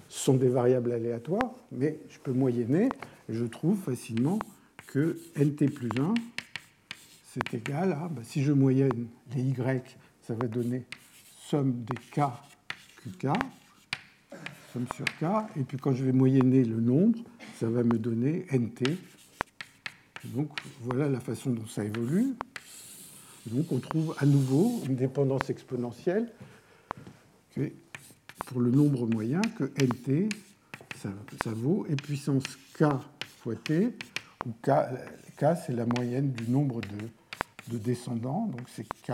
sont 0.08 0.34
des 0.34 0.48
variables 0.48 0.92
aléatoires, 0.92 1.52
mais 1.70 1.98
je 2.08 2.18
peux 2.18 2.32
moyenner 2.32 2.88
et 3.28 3.34
je 3.34 3.44
trouve 3.44 3.78
facilement 3.78 4.38
que 4.86 5.18
nt 5.36 5.68
plus 5.70 5.90
1, 5.98 6.14
c'est 7.32 7.54
égal 7.54 7.92
à, 7.92 8.08
bah, 8.08 8.22
si 8.24 8.42
je 8.42 8.52
moyenne 8.52 9.08
les 9.34 9.42
y, 9.42 9.56
ça 10.20 10.34
va 10.34 10.46
donner 10.48 10.84
somme 11.48 11.84
des 11.84 11.96
k 11.96 12.20
qk, 13.04 13.28
somme 14.72 14.86
sur 14.94 15.04
k, 15.04 15.24
et 15.56 15.64
puis 15.64 15.76
quand 15.78 15.94
je 15.94 16.04
vais 16.04 16.12
moyenner 16.12 16.64
le 16.64 16.80
nombre, 16.80 17.18
ça 17.58 17.68
va 17.68 17.82
me 17.82 17.98
donner 17.98 18.46
nt 18.52 18.84
donc 20.24 20.50
voilà 20.80 21.08
la 21.08 21.20
façon 21.20 21.50
dont 21.50 21.66
ça 21.66 21.84
évolue. 21.84 22.34
Donc 23.46 23.72
on 23.72 23.78
trouve 23.78 24.14
à 24.18 24.26
nouveau 24.26 24.80
une 24.86 24.94
dépendance 24.94 25.50
exponentielle 25.50 26.30
pour 28.46 28.60
le 28.60 28.70
nombre 28.70 29.06
moyen 29.06 29.40
que 29.58 29.64
nt, 29.64 30.28
ça, 30.96 31.10
vaut. 31.46 31.86
Et 31.88 31.96
puissance 31.96 32.44
k 32.74 32.84
fois 33.40 33.56
t, 33.56 33.96
où 34.46 34.50
k, 34.62 34.70
c'est 35.66 35.72
la 35.72 35.86
moyenne 35.86 36.30
du 36.30 36.48
nombre 36.48 36.80
de, 36.80 37.08
descendants, 37.68 38.46
donc 38.46 38.62
c'est 38.68 38.84
k, 38.84 39.12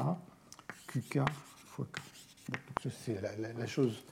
qk 0.89 1.21
fois 1.67 1.87
k. 1.93 2.89
c'est 2.91 3.21
la, 3.21 3.67
chose 3.67 4.03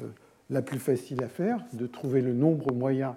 euh, 0.00 0.08
la 0.48 0.62
plus 0.62 0.78
facile 0.78 1.22
à 1.22 1.28
faire, 1.28 1.64
de 1.72 1.86
trouver 1.86 2.22
le 2.22 2.32
nombre 2.32 2.72
moyen 2.72 3.16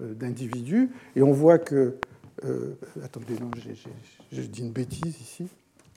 euh, 0.00 0.14
d'individus. 0.14 0.90
Et 1.16 1.22
on 1.22 1.32
voit 1.32 1.58
que 1.58 1.98
euh, 2.44 2.74
attendez, 3.02 3.38
non, 3.38 3.50
je 4.32 4.40
dis 4.42 4.60
une 4.60 4.72
bêtise 4.72 5.20
ici. 5.20 5.48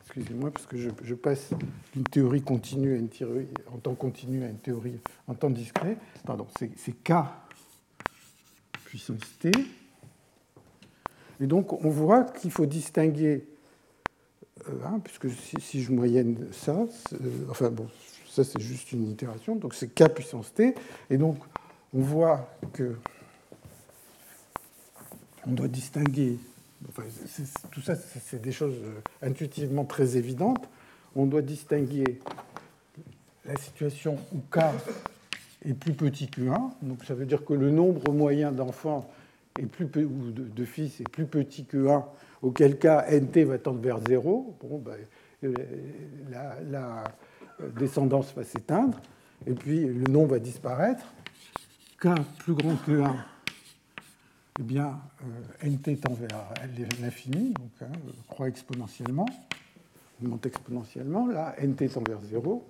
Excusez-moi, 0.06 0.52
parce 0.52 0.66
que 0.66 0.78
je, 0.78 1.14
passe 1.14 1.50
d'une 1.94 2.04
théorie 2.04 2.42
continue 2.42 2.94
à 2.94 2.98
une 2.98 3.10
théorie 3.10 3.50
en 3.74 3.78
temps 3.78 3.96
continu 3.96 4.44
à 4.44 4.48
une 4.48 4.58
théorie 4.58 5.00
en 5.28 5.34
temps 5.34 5.50
discret. 5.50 5.98
Pardon, 6.26 6.48
c'est 6.58 7.04
K 7.04 7.14
puissance 8.86 9.20
T. 9.40 9.52
Et 11.40 11.46
donc, 11.46 11.74
on 11.74 11.90
voit 11.90 12.24
qu'il 12.24 12.52
faut 12.52 12.66
distinguer, 12.66 13.46
hein, 14.86 15.00
puisque 15.04 15.30
si, 15.60 15.82
je 15.82 15.92
moyenne 15.92 16.48
ça, 16.52 16.86
euh, 17.14 17.18
enfin 17.50 17.70
bon, 17.70 17.88
ça 18.30 18.44
c'est 18.44 18.60
juste 18.60 18.92
une 18.92 19.10
itération, 19.10 19.56
donc 19.56 19.74
c'est 19.74 19.94
K 19.94 20.08
puissance 20.14 20.54
T. 20.54 20.76
Et 21.10 21.18
donc, 21.18 21.38
on 21.94 22.02
voit 22.02 22.50
que 22.74 22.96
on 25.46 25.52
doit 25.52 25.68
distinguer, 25.68 26.38
tout 27.72 27.82
ça 27.82 27.96
c'est 27.96 28.42
des 28.42 28.52
choses 28.52 28.76
euh, 28.84 29.28
intuitivement 29.28 29.86
très 29.86 30.18
évidentes, 30.18 30.68
on 31.16 31.26
doit 31.26 31.42
distinguer 31.42 32.20
la 33.46 33.56
situation 33.58 34.18
où 34.34 34.40
K 34.52 34.60
est 35.66 35.74
plus 35.74 35.94
petit 35.94 36.28
que 36.28 36.42
1, 36.42 36.72
donc 36.82 37.06
ça 37.06 37.14
veut 37.14 37.26
dire 37.26 37.44
que 37.46 37.54
le 37.54 37.72
nombre 37.72 38.12
moyen 38.12 38.52
d'enfants 38.52 39.10
plus 39.66 39.86
ou 40.06 40.32
de, 40.32 40.66
fils 40.66 41.02
est 41.02 41.10
plus 41.10 41.26
petit 41.26 41.66
que 41.66 41.88
1, 41.88 42.06
auquel 42.42 42.78
cas 42.78 43.06
nt 43.10 43.44
va 43.46 43.58
tendre 43.58 43.80
vers 43.80 44.00
0, 44.08 44.58
bon, 44.62 44.78
ben, 44.78 44.98
euh, 45.44 45.54
la, 46.30 46.58
la, 46.62 47.04
descendance 47.76 48.34
va 48.36 48.44
s'éteindre, 48.44 49.00
et 49.46 49.54
puis 49.54 49.86
le 49.86 50.12
nombre 50.12 50.32
va 50.32 50.40
disparaître. 50.40 51.06
K 52.00 52.10
plus 52.38 52.54
grand 52.54 52.76
que 52.86 53.02
1 53.02 53.16
eh 54.60 54.64
bien, 54.64 55.00
euh, 55.64 55.68
nt 55.70 56.00
tend 56.02 56.14
vers 56.14 56.54
l'infini, 57.00 57.54
donc 57.54 57.72
hein, 57.82 57.92
croît 58.28 58.48
exponentiellement, 58.48 59.28
monte 60.22 60.48
exponentiellement. 60.48 61.28
Là, 61.28 61.56
nt 61.62 61.76
tend 61.76 62.02
vers 62.08 62.22
0. 62.24 62.68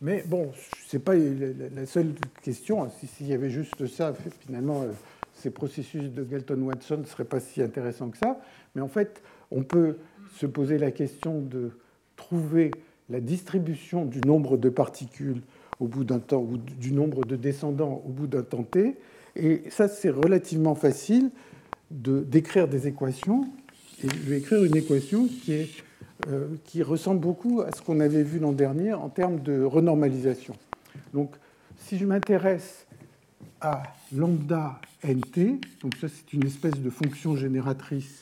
Mais 0.00 0.24
bon, 0.26 0.50
ce 0.86 0.96
n'est 0.96 1.02
pas 1.02 1.14
la 1.14 1.86
seule 1.86 2.14
question. 2.42 2.88
S'il 3.16 3.28
y 3.28 3.32
avait 3.32 3.50
juste 3.50 3.86
ça, 3.86 4.12
finalement, 4.40 4.82
euh, 4.82 4.92
ces 5.34 5.50
processus 5.50 6.10
de 6.10 6.22
Galton-Watson 6.22 6.98
ne 6.98 7.04
seraient 7.04 7.24
pas 7.24 7.40
si 7.40 7.62
intéressants 7.62 8.10
que 8.10 8.18
ça. 8.18 8.38
Mais 8.74 8.82
en 8.82 8.88
fait, 8.88 9.22
on 9.50 9.62
peut 9.62 9.96
se 10.36 10.46
poser 10.46 10.78
la 10.78 10.90
question 10.90 11.40
de 11.40 11.70
trouver 12.16 12.70
la 13.10 13.20
distribution 13.20 14.04
du 14.04 14.20
nombre 14.20 14.56
de 14.56 14.68
particules 14.68 15.42
au 15.80 15.86
bout 15.86 16.04
d'un 16.04 16.20
temps, 16.20 16.42
ou 16.42 16.56
du 16.56 16.92
nombre 16.92 17.24
de 17.24 17.36
descendants 17.36 18.02
au 18.06 18.10
bout 18.10 18.26
d'un 18.26 18.42
temps 18.42 18.62
t. 18.62 18.96
Et 19.36 19.62
ça, 19.70 19.88
c'est 19.88 20.10
relativement 20.10 20.74
facile 20.74 21.30
d'écrire 21.90 22.68
des 22.68 22.86
équations. 22.86 23.44
Et 24.02 24.36
écrire 24.36 24.64
une 24.64 24.76
équation 24.76 25.26
qui, 25.26 25.52
est, 25.52 25.68
qui 26.64 26.82
ressemble 26.82 27.20
beaucoup 27.20 27.60
à 27.60 27.70
ce 27.72 27.82
qu'on 27.82 28.00
avait 28.00 28.22
vu 28.22 28.38
l'an 28.38 28.52
dernier 28.52 28.94
en 28.94 29.08
termes 29.08 29.40
de 29.40 29.62
renormalisation. 29.62 30.56
Donc, 31.12 31.34
si 31.78 31.98
je 31.98 32.06
m'intéresse 32.06 32.86
à 33.60 33.82
lambda 34.14 34.80
nt, 35.04 35.60
donc 35.82 35.96
ça 36.00 36.08
c'est 36.08 36.32
une 36.32 36.46
espèce 36.46 36.80
de 36.80 36.90
fonction 36.90 37.36
génératrice 37.36 38.20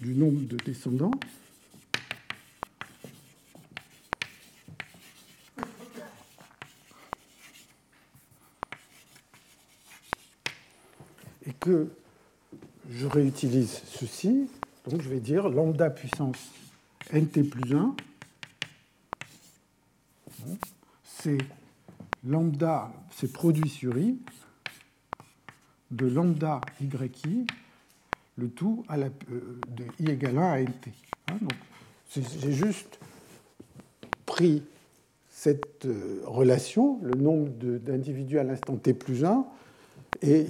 du 0.00 0.14
nombre 0.14 0.46
de 0.46 0.56
descendants, 0.56 1.10
que 11.64 11.88
je 12.90 13.06
réutilise 13.06 13.80
ceci, 13.86 14.48
donc 14.88 15.00
je 15.00 15.08
vais 15.08 15.20
dire 15.20 15.48
lambda 15.48 15.90
puissance 15.90 16.52
nt 17.12 17.42
plus 17.42 17.74
1, 17.74 17.94
c'est 21.02 21.38
lambda, 22.26 22.92
c'est 23.10 23.32
produit 23.32 23.68
sur 23.68 23.96
i, 23.98 24.18
de 25.90 26.06
lambda 26.06 26.60
yi, 26.80 27.46
le 28.36 28.48
tout 28.48 28.84
à 28.88 28.96
la, 28.96 29.06
euh, 29.06 29.60
de 29.68 29.84
i 30.00 30.10
égale 30.10 30.38
1 30.38 30.42
à 30.42 30.60
nt. 30.62 30.88
Hein, 31.30 31.38
j'ai 32.14 32.52
juste 32.52 32.98
pris 34.26 34.62
cette 35.28 35.84
euh, 35.86 36.20
relation, 36.24 36.98
le 37.02 37.14
nombre 37.14 37.48
d'individus 37.50 38.38
à 38.38 38.44
l'instant 38.44 38.76
t 38.76 38.94
plus 38.94 39.24
1, 39.24 39.46
et 40.22 40.46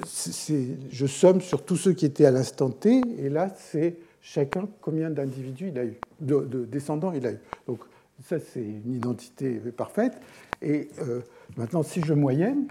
je 0.00 1.06
somme 1.06 1.40
sur 1.40 1.64
tous 1.64 1.76
ceux 1.76 1.92
qui 1.92 2.06
étaient 2.06 2.26
à 2.26 2.30
l'instant 2.30 2.70
t, 2.70 3.00
et 3.18 3.28
là, 3.28 3.54
c'est 3.56 3.96
chacun 4.20 4.68
combien 4.80 5.10
d'individus 5.10 5.68
il 5.68 5.78
a 5.78 5.84
eu, 5.84 5.96
de, 6.20 6.64
descendants 6.64 7.12
il 7.12 7.26
a 7.26 7.32
eu. 7.32 7.38
Donc 7.66 7.80
ça, 8.24 8.38
c'est 8.38 8.62
une 8.62 8.94
identité 8.94 9.54
parfaite. 9.76 10.14
Et 10.62 10.88
euh, 11.00 11.20
maintenant, 11.56 11.82
si 11.82 12.00
je 12.02 12.14
moyenne, 12.14 12.66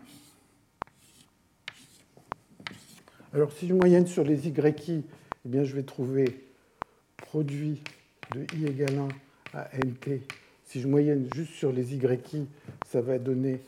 alors 3.34 3.52
si 3.52 3.68
je 3.68 3.74
moyenne 3.74 4.08
sur 4.08 4.24
les 4.24 4.48
y, 4.48 4.54
eh 4.58 5.04
bien, 5.50 5.64
je 5.64 5.76
vais 5.76 5.84
trouver 5.84 6.46
produit 7.18 7.82
de 8.34 8.46
i 8.58 8.66
égale 8.66 8.98
1 9.54 9.60
à 9.60 9.70
nt. 9.78 10.22
Si 10.66 10.82
je 10.82 10.88
moyenne 10.88 11.28
juste 11.36 11.54
sur 11.54 11.72
les 11.72 11.96
y, 11.96 12.00
ça 12.86 13.02
va 13.02 13.20
donner 13.20 13.62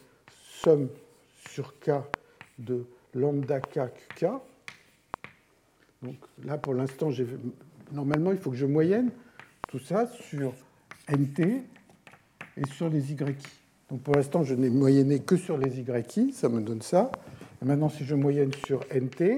somme 0.64 0.90
sur 1.50 1.80
k 1.80 1.92
de 2.58 2.86
lambda 3.16 3.60
k 3.60 3.80
qk. 4.16 4.28
Donc 6.04 6.18
là, 6.44 6.58
pour 6.58 6.74
l'instant, 6.74 7.10
normalement, 7.92 8.32
il 8.32 8.38
faut 8.38 8.52
que 8.52 8.58
je 8.58 8.66
moyenne 8.66 9.10
tout 9.68 9.80
ça 9.80 10.08
sur 10.08 10.54
nt 11.10 11.40
et 11.40 12.68
sur 12.68 12.90
les 12.90 13.12
y. 13.12 13.16
Donc 13.16 14.02
pour 14.04 14.16
l'instant, 14.16 14.44
je 14.44 14.54
n'ai 14.54 14.70
moyenné 14.70 15.20
que 15.20 15.38
sur 15.38 15.58
les 15.58 15.80
y, 15.80 16.34
ça 16.34 16.50
me 16.50 16.62
donne 16.62 16.82
ça. 16.82 17.12
Et 17.62 17.66
maintenant, 17.66 17.90
si 17.90 18.06
je 18.06 18.16
moyenne 18.16 18.52
sur 18.66 18.82
nt, 18.94 19.38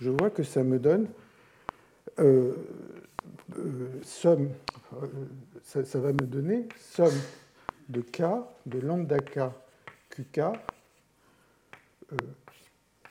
je 0.00 0.10
vois 0.10 0.30
que 0.30 0.42
ça 0.42 0.64
me 0.64 0.78
donne 0.78 1.06
euh, 2.18 2.54
euh, 3.56 4.00
somme, 4.02 4.50
euh, 4.94 5.06
ça, 5.62 5.84
ça, 5.84 6.00
va 6.00 6.12
me 6.12 6.26
donner 6.26 6.68
somme 6.92 7.18
de 7.88 8.00
k, 8.00 8.22
de 8.66 8.80
lambda 8.80 9.18
k 9.18 9.50
qk, 10.10 10.40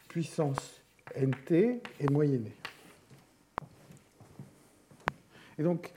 puissance 0.10 0.82
nt 1.16 1.52
et 1.52 2.08
moyennée. 2.12 2.52
Et 5.58 5.64
donc, 5.64 5.92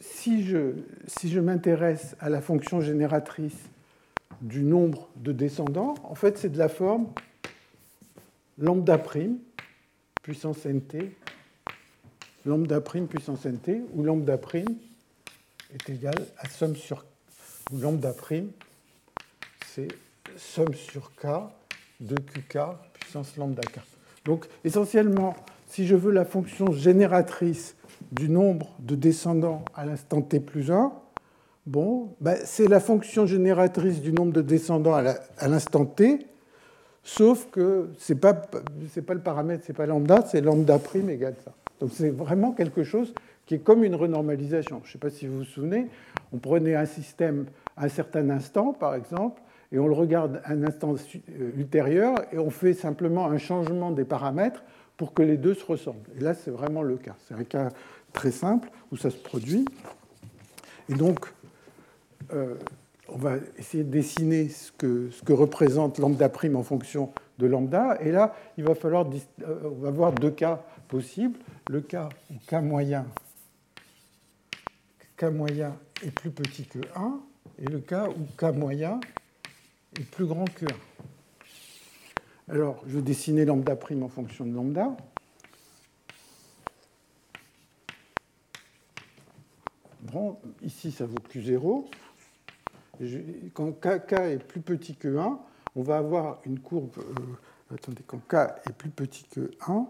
si 0.00 0.44
je, 0.44 0.74
si 1.06 1.28
je 1.30 1.40
m'intéresse 1.40 2.16
à 2.20 2.28
la 2.30 2.40
fonction 2.40 2.80
génératrice 2.80 3.58
du 4.40 4.62
nombre 4.62 5.08
de 5.16 5.32
descendants, 5.32 5.94
en 6.04 6.14
fait, 6.14 6.38
c'est 6.38 6.48
de 6.48 6.58
la 6.58 6.68
forme 6.68 7.08
lambda 8.56 8.98
prime 8.98 9.38
puissance 10.22 10.66
nt, 10.66 10.96
lambda 12.44 12.80
prime 12.80 13.06
puissance 13.06 13.46
nt, 13.46 13.82
où 13.94 14.02
lambda 14.02 14.38
prime 14.38 14.76
est 15.72 15.90
égal 15.90 16.14
à 16.38 16.48
somme 16.48 16.76
sur 16.76 17.04
où 17.70 17.78
lambda 17.78 18.12
prime, 18.12 18.50
c'est 19.66 19.88
somme 20.36 20.74
sur 20.74 21.14
k 21.14 21.26
de 22.00 22.16
qk 22.16 22.58
puissance 23.08 23.38
lambda 23.38 23.62
k. 23.62 23.80
Donc 24.26 24.46
essentiellement, 24.64 25.34
si 25.66 25.86
je 25.86 25.96
veux 25.96 26.12
la 26.12 26.26
fonction 26.26 26.72
génératrice 26.72 27.74
du 28.12 28.28
nombre 28.28 28.74
de 28.80 28.94
descendants 28.94 29.64
à 29.74 29.86
l'instant 29.86 30.20
t 30.20 30.40
plus 30.40 30.70
1, 30.70 30.92
bon, 31.66 32.14
ben, 32.20 32.36
c'est 32.44 32.68
la 32.68 32.80
fonction 32.80 33.24
génératrice 33.24 34.02
du 34.02 34.12
nombre 34.12 34.32
de 34.32 34.42
descendants 34.42 34.94
à 34.94 35.48
l'instant 35.48 35.86
t, 35.86 36.26
sauf 37.02 37.48
que 37.50 37.88
ce 37.98 38.12
n'est 38.12 38.18
pas, 38.18 38.34
pas 38.34 39.14
le 39.14 39.20
paramètre, 39.20 39.64
ce 39.64 39.72
n'est 39.72 39.76
pas 39.76 39.86
lambda, 39.86 40.22
c'est 40.26 40.42
lambda 40.42 40.78
prime 40.78 41.08
égale 41.08 41.36
ça. 41.42 41.52
Donc 41.80 41.90
c'est 41.94 42.10
vraiment 42.10 42.52
quelque 42.52 42.84
chose 42.84 43.14
qui 43.46 43.54
est 43.54 43.60
comme 43.60 43.84
une 43.84 43.94
renormalisation. 43.94 44.82
Je 44.84 44.88
ne 44.88 44.92
sais 44.92 44.98
pas 44.98 45.08
si 45.08 45.26
vous 45.26 45.38
vous 45.38 45.44
souvenez, 45.44 45.86
on 46.32 46.36
prenait 46.36 46.74
un 46.74 46.84
système 46.84 47.46
à 47.74 47.86
un 47.86 47.88
certain 47.88 48.28
instant, 48.28 48.74
par 48.74 48.94
exemple, 48.94 49.40
et 49.70 49.78
on 49.78 49.86
le 49.86 49.94
regarde 49.94 50.40
un 50.46 50.62
instant 50.62 50.94
euh, 50.94 51.50
ultérieur, 51.56 52.14
et 52.32 52.38
on 52.38 52.50
fait 52.50 52.74
simplement 52.74 53.26
un 53.26 53.38
changement 53.38 53.90
des 53.90 54.04
paramètres 54.04 54.62
pour 54.96 55.12
que 55.12 55.22
les 55.22 55.36
deux 55.36 55.54
se 55.54 55.64
ressemblent. 55.64 56.08
Et 56.16 56.20
là, 56.20 56.34
c'est 56.34 56.50
vraiment 56.50 56.82
le 56.82 56.96
cas. 56.96 57.14
C'est 57.26 57.34
un 57.34 57.44
cas 57.44 57.70
très 58.12 58.30
simple 58.30 58.70
où 58.90 58.96
ça 58.96 59.10
se 59.10 59.16
produit. 59.16 59.64
Et 60.88 60.94
donc, 60.94 61.32
euh, 62.32 62.54
on 63.08 63.16
va 63.16 63.36
essayer 63.58 63.84
de 63.84 63.90
dessiner 63.90 64.48
ce 64.48 64.72
que, 64.72 65.32
représente 65.32 65.98
lambda 65.98 66.28
prime 66.28 66.56
en 66.56 66.62
fonction 66.62 67.12
de 67.38 67.46
lambda. 67.46 67.98
Et 68.00 68.10
là, 68.10 68.34
il 68.56 68.64
va 68.64 68.74
falloir, 68.74 69.06
euh, 69.42 69.54
on 69.64 69.82
va 69.82 69.90
voir 69.90 70.12
deux 70.12 70.30
cas 70.30 70.62
possibles. 70.88 71.38
Le 71.70 71.80
cas 71.80 72.08
où 72.30 72.34
k 72.46 72.54
moyen, 72.62 73.06
k 75.16 75.24
moyen 75.24 75.76
est 76.04 76.10
plus 76.10 76.30
petit 76.30 76.64
que 76.64 76.78
1, 76.96 77.20
et 77.60 77.66
le 77.66 77.78
cas 77.80 78.08
où 78.08 78.26
k 78.36 78.54
moyen 78.54 79.00
est 79.96 80.04
plus 80.04 80.26
grand 80.26 80.44
que 80.44 80.66
1. 80.66 80.68
Alors, 82.50 82.82
je 82.86 82.96
vais 82.96 83.02
dessiner 83.02 83.44
lambda 83.44 83.76
prime 83.76 84.02
en 84.02 84.08
fonction 84.08 84.46
de 84.46 84.54
lambda. 84.54 84.96
Bon, 90.00 90.38
ici, 90.62 90.90
ça 90.90 91.04
vaut 91.04 91.18
Q0. 91.18 91.84
Quand 93.52 93.72
k, 93.72 94.12
est 94.12 94.42
plus 94.42 94.60
petit 94.60 94.96
que 94.96 95.18
1, 95.18 95.38
on 95.76 95.82
va 95.82 95.98
avoir 95.98 96.40
une 96.44 96.58
courbe. 96.58 96.96
Euh, 96.98 97.74
attendez, 97.74 98.02
quand 98.06 98.18
k 98.26 98.34
est 98.66 98.72
plus 98.72 98.90
petit 98.90 99.24
que 99.24 99.50
1, 99.66 99.86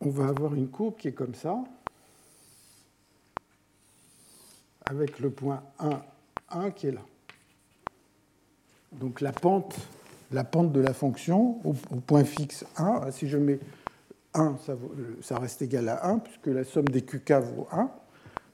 on 0.00 0.10
va 0.10 0.28
avoir 0.28 0.54
une 0.54 0.68
courbe 0.68 0.96
qui 0.96 1.08
est 1.08 1.12
comme 1.12 1.34
ça, 1.34 1.58
avec 4.86 5.18
le 5.18 5.30
point 5.30 5.62
1, 5.80 6.00
1 6.50 6.70
qui 6.70 6.86
est 6.86 6.92
là. 6.92 7.02
Donc 8.92 9.20
la 9.20 9.32
pente 9.32 9.76
la 10.30 10.44
pente 10.44 10.72
de 10.72 10.80
la 10.80 10.92
fonction 10.92 11.60
au, 11.64 11.72
point 11.72 12.24
fixe 12.24 12.64
1. 12.76 13.10
Si 13.10 13.28
je 13.28 13.38
mets 13.38 13.60
1, 14.34 14.56
ça, 15.22 15.38
reste 15.38 15.62
égal 15.62 15.88
à 15.88 16.06
1, 16.06 16.18
puisque 16.18 16.46
la 16.46 16.64
somme 16.64 16.88
des 16.88 17.02
QK 17.02 17.32
vaut 17.32 17.68
1. 17.72 17.90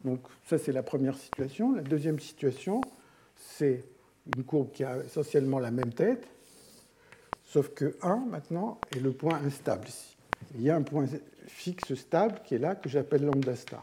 Donc 0.04 0.20
ça, 0.46 0.58
c'est 0.58 0.72
la 0.72 0.82
première 0.82 1.16
situation. 1.16 1.72
La 1.72 1.82
deuxième 1.82 2.20
situation, 2.20 2.80
c'est 3.36 3.84
une 4.36 4.44
courbe 4.44 4.70
qui 4.72 4.84
a 4.84 4.98
essentiellement 4.98 5.58
la 5.58 5.70
même 5.70 5.92
tête, 5.92 6.26
sauf 7.44 7.70
que 7.70 7.96
1, 8.02 8.16
maintenant, 8.30 8.78
est 8.94 9.00
le 9.00 9.12
point 9.12 9.40
instable 9.44 9.88
ici. 9.88 10.16
Il 10.54 10.62
y 10.62 10.70
a 10.70 10.76
un 10.76 10.82
point 10.82 11.06
fixe 11.46 11.94
stable 11.94 12.40
qui 12.44 12.54
est 12.54 12.58
là, 12.58 12.74
que 12.74 12.88
j'appelle 12.88 13.24
lambda 13.24 13.56
star. 13.56 13.82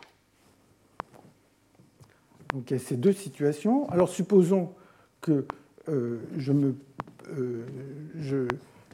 Donc 2.54 2.70
il 2.70 2.78
y 2.78 2.80
a 2.80 2.84
ces 2.84 2.98
deux 2.98 3.14
situations. 3.14 3.90
Alors 3.90 4.10
supposons 4.10 4.74
que 5.22 5.46
je 5.88 6.52
me 6.52 6.76
euh, 7.38 8.48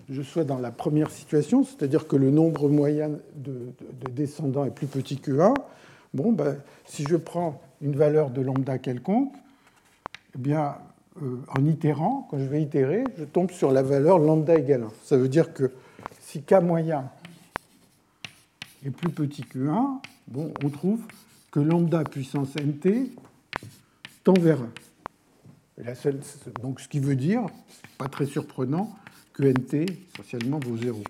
je, 0.09 0.21
sois 0.21 0.45
dans 0.45 0.57
la 0.57 0.71
première 0.71 1.11
situation, 1.11 1.63
c'est-à-dire 1.63 2.07
que 2.07 2.15
le 2.15 2.31
nombre 2.31 2.69
moyen 2.69 3.11
de, 3.35 3.73
descendants 4.11 4.63
est 4.63 4.71
plus 4.71 4.87
petit 4.87 5.17
que 5.17 5.37
1, 5.37 5.53
bon, 6.13 6.31
ben, 6.31 6.57
si 6.85 7.03
je 7.03 7.17
prends 7.17 7.61
une 7.81 7.95
valeur 7.95 8.29
de 8.29 8.41
lambda 8.41 8.77
quelconque, 8.77 9.33
eh 10.33 10.37
bien, 10.37 10.75
euh, 11.21 11.37
en 11.57 11.65
itérant, 11.65 12.25
quand 12.29 12.37
je 12.39 12.45
vais 12.45 12.61
itérer, 12.61 13.03
je 13.17 13.25
tombe 13.25 13.51
sur 13.51 13.71
la 13.71 13.83
valeur 13.83 14.19
lambda 14.19 14.55
égale 14.55 14.83
1. 14.83 14.91
Ça 15.03 15.17
veut 15.17 15.27
dire 15.27 15.53
que 15.53 15.71
si 16.21 16.41
k 16.41 16.53
moyen 16.61 17.09
est 18.85 18.91
plus 18.91 19.11
petit 19.11 19.43
que 19.43 19.67
1, 19.67 19.99
bon, 20.29 20.53
on 20.63 20.69
trouve 20.69 21.01
que 21.51 21.59
lambda 21.59 22.03
puissance 22.05 22.55
nt 22.55 23.11
tend 24.23 24.33
vers 24.39 24.61
1 24.61 24.69
donc, 26.61 26.79
ce 26.79 26.87
qui 26.87 26.99
veut 26.99 27.15
dire, 27.15 27.45
pas 27.97 28.07
très 28.07 28.25
surprenant, 28.25 28.95
que 29.33 29.43
nt 29.43 29.85
essentiellement 30.13 30.59
vaut 30.59 30.77
0. 30.77 31.03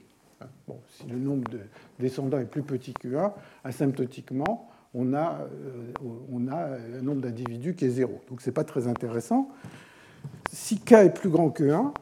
Bon, 0.68 0.80
si 0.90 1.08
le 1.08 1.18
nombre 1.18 1.50
de 1.50 1.60
descendants 2.00 2.40
est 2.40 2.46
plus 2.46 2.64
petit 2.64 2.94
que 2.94 3.16
1, 3.16 3.34
asymptotiquement, 3.64 4.70
on 4.94 5.14
a, 5.14 5.40
euh, 5.42 5.94
on 6.32 6.48
a 6.50 6.78
un 6.98 7.02
nombre 7.02 7.22
d'individus 7.22 7.76
qui 7.76 7.86
est 7.86 7.90
0. 7.90 8.22
Donc 8.30 8.42
ce 8.42 8.50
n'est 8.50 8.54
pas 8.54 8.66
très 8.66 8.88
intéressant. 8.88 9.50
Si 10.52 10.80
k 10.80 10.94
est 10.94 11.14
plus 11.14 11.30
grand 11.30 11.50
que 11.50 11.70
1, 11.70 11.94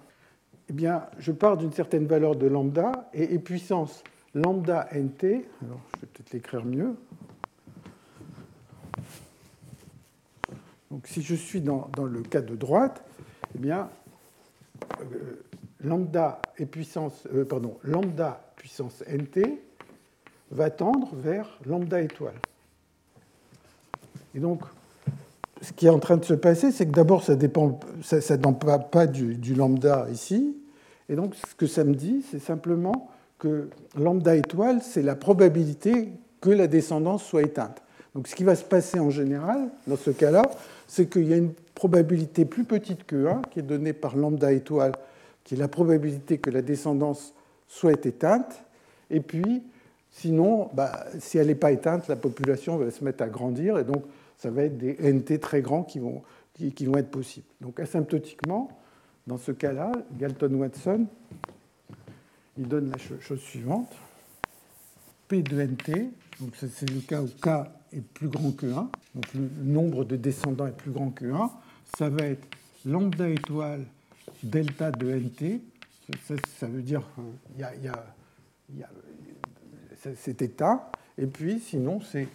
eh 0.70 0.74
bien, 0.74 1.04
je 1.20 1.32
pars 1.32 1.58
d'une 1.58 1.72
certaine 1.72 2.08
valeur 2.08 2.36
de 2.36 2.48
lambda 2.48 3.10
et, 3.14 3.36
et 3.36 3.40
puissance 3.40 4.04
lambda 4.34 4.90
nt, 4.94 5.24
alors 5.24 5.80
je 5.96 6.02
vais 6.02 6.08
peut-être 6.08 6.34
l'écrire 6.34 6.66
mieux, 6.66 6.96
Donc 10.96 11.08
si 11.08 11.22
je 11.22 11.36
suis 11.36 11.60
dans, 11.60 11.90
le 12.06 12.22
cas 12.22 12.40
de 12.40 12.56
droite, 12.56 13.04
eh 13.54 13.58
bien, 13.58 13.90
euh, 15.02 15.44
lambda, 15.84 16.42
et 16.58 16.66
puissance, 16.66 17.28
euh, 17.34 17.46
lambda 17.84 18.54
puissance 18.56 19.04
nt 19.06 19.60
va 20.52 20.70
tendre 20.70 21.14
vers 21.14 21.60
lambda 21.66 22.00
étoile. 22.00 22.40
Et 24.36 24.40
donc, 24.40 24.62
ce 25.62 25.74
qui 25.74 25.88
est 25.88 25.90
en 25.90 26.00
train 26.00 26.16
de 26.16 26.24
se 26.24 26.34
passer, 26.34 26.72
c'est 26.72 26.86
que 26.86 26.94
d'abord, 26.94 27.26
ça 27.26 27.36
dépend, 27.36 27.78
ça, 28.02 28.38
pas, 28.38 28.80
pas 28.80 29.06
du, 29.06 29.54
lambda 29.54 30.08
ici. 30.10 30.56
Et 31.10 31.16
donc, 31.16 31.36
ce 31.36 31.56
que 31.56 31.68
ça 31.68 31.84
me 31.84 31.94
dit, 31.94 32.24
c'est 32.32 32.40
simplement 32.40 33.12
que 33.38 33.70
lambda 33.98 34.34
étoile, 34.38 34.82
c'est 34.82 35.02
la 35.02 35.18
probabilité 35.18 36.14
que 36.40 36.52
la 36.52 36.68
descendance 36.68 37.26
soit 37.26 37.44
éteinte. 37.44 37.82
Donc, 38.14 38.30
ce 38.30 38.36
qui 38.36 38.46
va 38.46 38.56
se 38.56 38.64
passer 38.64 38.98
en 38.98 39.10
général, 39.10 39.68
dans 39.88 39.98
ce 39.98 40.12
cas-là, 40.12 40.44
c'est 40.88 41.10
qu'il 41.10 41.28
y 41.28 41.34
a 41.34 41.38
une 41.38 41.54
probabilité 41.74 42.46
plus 42.46 42.64
petite 42.64 43.06
que 43.06 43.28
1, 43.28 43.42
qui 43.52 43.60
est 43.60 43.64
donnée 43.64 43.94
par 43.94 44.16
lambda 44.16 44.52
étoile, 44.52 44.94
qui 45.44 45.56
est 45.56 45.58
la 45.58 45.68
probabilité 45.68 46.38
que 46.38 46.50
la 46.50 46.62
descendance 46.62 47.34
soit 47.68 48.06
éteinte. 48.06 48.64
Et 49.10 49.20
puis, 49.20 49.64
Sinon, 50.16 50.70
bah, 50.74 51.08
si 51.20 51.38
elle 51.38 51.48
n'est 51.48 51.56
pas 51.56 51.74
éteinte, 51.74 52.08
la 52.08 52.16
population 52.16 52.78
va 52.78 52.90
se 52.90 53.04
mettre 53.04 53.22
à 53.22 53.28
grandir 53.28 53.78
et 53.78 53.84
donc 53.84 54.06
ça 54.38 54.50
va 54.50 54.64
être 54.64 54.78
des 54.78 54.94
NT 54.94 55.40
très 55.42 55.62
grands 55.62 55.84
qui 55.84 56.00
vont, 56.00 56.24
qui, 56.54 56.86
vont 56.86 56.96
être 56.96 57.12
possibles. 57.12 57.46
Donc 57.60 57.82
asymptotiquement, 57.82 58.70
dans 59.28 59.38
ce 59.38 59.52
cas-là, 59.52 59.92
Galton-Watson, 60.18 61.06
il 62.58 62.68
donne 62.70 62.92
la 62.92 62.98
chose 62.98 63.42
suivante. 63.42 63.94
P 65.28 65.42
de 65.42 65.62
NT, 65.62 66.10
donc 66.40 66.54
c'est 66.56 66.90
le 66.90 67.02
cas 67.02 67.22
où 67.22 67.28
K 67.28 67.68
est 67.92 68.02
plus 68.02 68.30
grand 68.30 68.52
que 68.52 68.68
1, 68.68 68.90
donc 69.16 69.34
le 69.34 69.50
nombre 69.64 70.06
de 70.06 70.16
descendants 70.16 70.68
est 70.68 70.78
plus 70.78 70.92
grand 70.92 71.10
que 71.10 71.26
1, 71.26 71.50
ça 71.98 72.10
va 72.10 72.26
être 72.26 72.48
lambda 72.86 73.30
étoile 73.30 73.86
delta 74.44 74.92
de 74.92 75.12
NT, 75.12 75.62
ça, 76.60 76.68
veut 76.68 76.82
dire 76.82 77.02
qu'il 77.16 77.62
y 77.62 77.64
a, 77.64 77.76
y 77.76 78.84
a 78.84 78.90
cet 80.16 80.42
état, 80.42 80.92
et 81.18 81.26
puis 81.26 81.60
sinon 81.60 82.00
c'est 82.02 82.28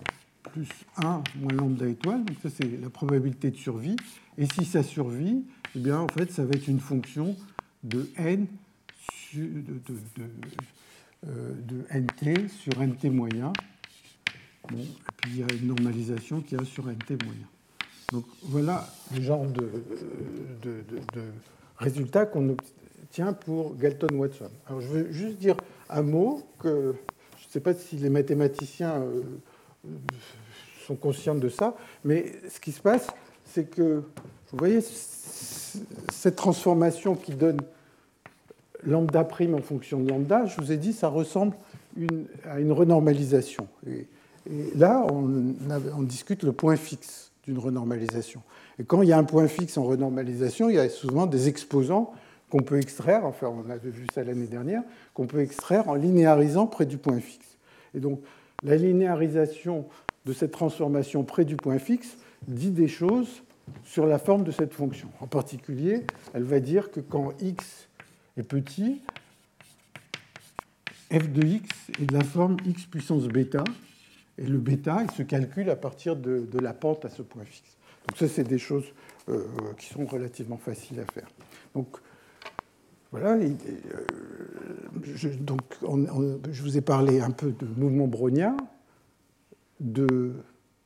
plus 0.52 0.68
1 0.96 1.22
moins 1.36 1.52
lambda 1.52 1.86
étoile, 1.86 2.24
donc 2.24 2.36
ça 2.42 2.48
c'est 2.50 2.80
la 2.80 2.90
probabilité 2.90 3.50
de 3.50 3.56
survie, 3.56 3.96
et 4.38 4.46
si 4.46 4.64
ça 4.64 4.82
survit, 4.82 5.44
eh 5.76 5.78
bien 5.78 5.98
en 5.98 6.08
fait 6.08 6.32
ça 6.32 6.44
va 6.44 6.54
être 6.54 6.68
une 6.68 6.80
fonction 6.80 7.36
de 7.84 8.08
euh, 11.26 11.52
de, 11.68 11.84
nt 11.92 12.48
sur 12.48 12.80
nt 12.80 13.10
moyen, 13.10 13.52
et 14.78 15.12
puis 15.16 15.30
il 15.30 15.38
y 15.40 15.42
a 15.42 15.46
une 15.60 15.68
normalisation 15.68 16.40
qui 16.40 16.56
a 16.56 16.64
sur 16.64 16.84
nt 16.86 17.24
moyen. 17.24 17.48
Donc 18.12 18.24
voilà 18.42 18.88
le 19.14 19.22
genre 19.22 19.46
de, 19.46 19.70
de, 20.62 20.82
résultat 21.78 22.26
qu'on 22.26 22.50
obtient 22.50 23.32
pour 23.32 23.76
Galton-Watson. 23.76 24.50
Alors 24.66 24.80
je 24.80 24.88
veux 24.88 25.12
juste 25.12 25.38
dire 25.38 25.56
un 25.88 26.02
mot 26.02 26.42
que 26.58 26.94
je 27.38 27.46
ne 27.46 27.50
sais 27.50 27.60
pas 27.60 27.74
si 27.74 27.96
les 27.96 28.10
mathématiciens 28.10 28.96
euh, 28.96 29.22
sont 30.86 30.96
conscients 30.96 31.34
de 31.34 31.48
ça, 31.48 31.76
mais 32.04 32.32
ce 32.48 32.60
qui 32.60 32.72
se 32.72 32.80
passe, 32.80 33.06
c'est 33.44 33.70
que, 33.70 34.02
vous 34.52 34.58
voyez, 34.58 34.80
cette 34.80 36.36
transformation 36.36 37.14
qui 37.14 37.32
donne 37.32 37.60
lambda 38.84 39.24
prime 39.24 39.54
en 39.54 39.62
fonction 39.62 40.00
de 40.00 40.08
lambda, 40.08 40.46
je 40.46 40.60
vous 40.60 40.72
ai 40.72 40.76
dit, 40.76 40.92
ça 40.92 41.08
ressemble 41.08 41.56
à 42.44 42.60
une 42.60 42.72
renormalisation. 42.72 43.66
Là, 44.76 45.06
on, 45.10 45.54
on, 45.96 46.02
discute 46.02 46.42
le 46.42 46.52
point 46.52 46.76
fixe 46.76 47.32
d'une 47.44 47.58
renormalisation. 47.58 48.42
Et 48.78 48.84
quand 48.84 49.02
il 49.02 49.08
y 49.08 49.12
a 49.12 49.18
un 49.18 49.24
point 49.24 49.48
fixe 49.48 49.76
en 49.78 49.84
renormalisation, 49.84 50.68
il 50.68 50.76
y 50.76 50.78
a 50.78 50.88
souvent 50.88 51.26
des 51.26 51.48
exposants 51.48 52.12
qu'on 52.50 52.62
peut 52.62 52.78
extraire, 52.78 53.24
enfin 53.24 53.48
on 53.48 53.70
avait 53.70 53.90
vu 53.90 54.06
ça 54.12 54.24
l'année 54.24 54.46
dernière, 54.46 54.82
qu'on 55.14 55.26
peut 55.26 55.40
extraire 55.40 55.88
en 55.88 55.94
linéarisant 55.94 56.66
près 56.66 56.84
du 56.84 56.98
point 56.98 57.20
fixe. 57.20 57.56
Et 57.94 58.00
donc 58.00 58.20
la 58.62 58.76
linéarisation 58.76 59.86
de 60.26 60.32
cette 60.32 60.50
transformation 60.50 61.24
près 61.24 61.44
du 61.44 61.56
point 61.56 61.78
fixe 61.78 62.16
dit 62.46 62.70
des 62.70 62.88
choses 62.88 63.42
sur 63.84 64.06
la 64.06 64.18
forme 64.18 64.44
de 64.44 64.50
cette 64.50 64.74
fonction. 64.74 65.08
En 65.20 65.26
particulier, 65.26 66.04
elle 66.34 66.42
va 66.42 66.60
dire 66.60 66.90
que 66.90 67.00
quand 67.00 67.32
x 67.40 67.88
est 68.36 68.42
petit, 68.42 69.00
f 71.12 71.28
de 71.28 71.46
x 71.46 71.68
est 72.00 72.06
de 72.06 72.14
la 72.14 72.24
forme 72.24 72.56
x 72.66 72.84
puissance 72.86 73.26
bêta, 73.28 73.64
et 74.40 74.46
le 74.46 74.58
bêta, 74.58 75.02
il 75.04 75.10
se 75.10 75.22
calcule 75.22 75.68
à 75.68 75.76
partir 75.76 76.16
de, 76.16 76.48
la 76.60 76.72
pente 76.72 77.04
à 77.04 77.10
ce 77.10 77.22
point 77.22 77.44
fixe. 77.44 77.76
Donc 78.08 78.16
ça, 78.16 78.26
c'est 78.26 78.44
des 78.44 78.58
choses 78.58 78.86
euh, 79.28 79.44
qui 79.78 79.86
sont 79.86 80.06
relativement 80.06 80.56
faciles 80.56 80.98
à 80.98 81.12
faire. 81.12 81.28
Donc 81.74 81.98
voilà, 83.12 83.34
euh, 83.34 83.48
je, 85.02 85.28
donc 85.28 85.60
je 86.50 86.62
vous 86.62 86.78
ai 86.78 86.80
parlé 86.80 87.20
un 87.20 87.30
peu 87.30 87.52
de 87.52 87.66
mouvement 87.76 88.06
brownien, 88.06 88.56
de 89.78 90.32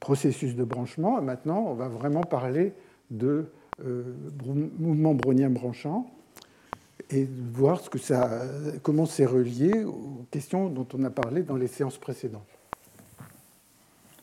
processus 0.00 0.56
de 0.56 0.64
branchement, 0.64 1.22
maintenant 1.22 1.64
on 1.68 1.74
va 1.74 1.88
vraiment 1.88 2.22
parler 2.22 2.72
de 3.10 3.46
euh, 3.84 4.14
mouvement 4.78 5.14
brownien 5.14 5.50
branchant 5.50 6.10
et 7.10 7.28
voir 7.52 7.80
ce 7.80 7.90
que 7.90 7.98
ça, 7.98 8.42
comment 8.82 9.06
c'est 9.06 9.26
relié 9.26 9.84
aux 9.84 10.26
questions 10.30 10.68
dont 10.70 10.86
on 10.94 11.04
a 11.04 11.10
parlé 11.10 11.42
dans 11.42 11.56
les 11.56 11.68
séances 11.68 11.98
précédentes. 11.98 12.53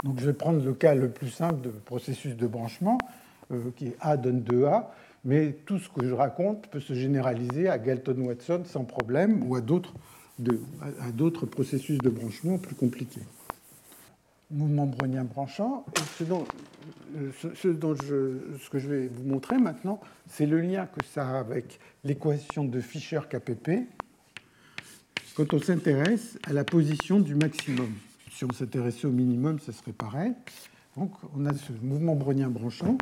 Donc 0.03 0.19
je 0.19 0.25
vais 0.25 0.33
prendre 0.33 0.63
le 0.63 0.73
cas 0.73 0.95
le 0.95 1.09
plus 1.09 1.29
simple 1.29 1.61
de 1.61 1.69
processus 1.69 2.35
de 2.35 2.47
branchement, 2.47 2.97
euh, 3.51 3.71
qui 3.75 3.87
est 3.87 3.97
A 3.99 4.17
donne 4.17 4.41
2A 4.41 4.87
mais 5.23 5.55
tout 5.65 5.77
ce 5.77 5.89
que 5.89 6.05
je 6.07 6.13
raconte 6.13 6.67
peut 6.67 6.79
se 6.79 6.93
généraliser 6.93 7.67
à 7.69 7.77
Galton-Watson 7.77 8.63
sans 8.65 8.85
problème 8.85 9.47
ou 9.47 9.55
à 9.55 9.61
d'autres, 9.61 9.93
processus 11.45 11.97
de 11.99 12.09
branchement 12.09 12.57
plus 12.57 12.75
compliqués. 12.75 13.21
Mouvement 14.49 14.85
brownien 14.85 15.23
branchant, 15.23 15.85
ce, 16.17 16.23
dont, 16.23 16.45
ce, 17.55 17.67
dont 17.69 17.95
je, 17.95 18.39
ce 18.61 18.69
que 18.69 18.79
je 18.79 18.89
vais 18.89 19.07
vous 19.07 19.23
montrer 19.23 19.57
maintenant, 19.57 20.01
c'est 20.27 20.45
le 20.45 20.59
lien 20.59 20.87
que 20.87 21.05
ça 21.05 21.25
a 21.25 21.39
avec 21.39 21.79
l'équation 22.03 22.65
de 22.65 22.81
Fischer-KPP 22.81 23.87
quand 25.35 25.53
on 25.53 25.59
s'intéresse 25.59 26.37
à 26.43 26.51
la 26.51 26.65
position 26.65 27.19
du 27.19 27.35
maximum. 27.35 27.93
Si 28.41 28.45
on 28.45 28.53
s'intéressait 28.53 29.05
au 29.05 29.11
minimum, 29.11 29.59
ce 29.59 29.71
serait 29.71 29.91
pareil. 29.91 30.33
Donc 30.97 31.11
on 31.37 31.45
a 31.45 31.53
ce 31.53 31.73
mouvement 31.83 32.15
brownien 32.15 32.49
branchant 32.49 32.97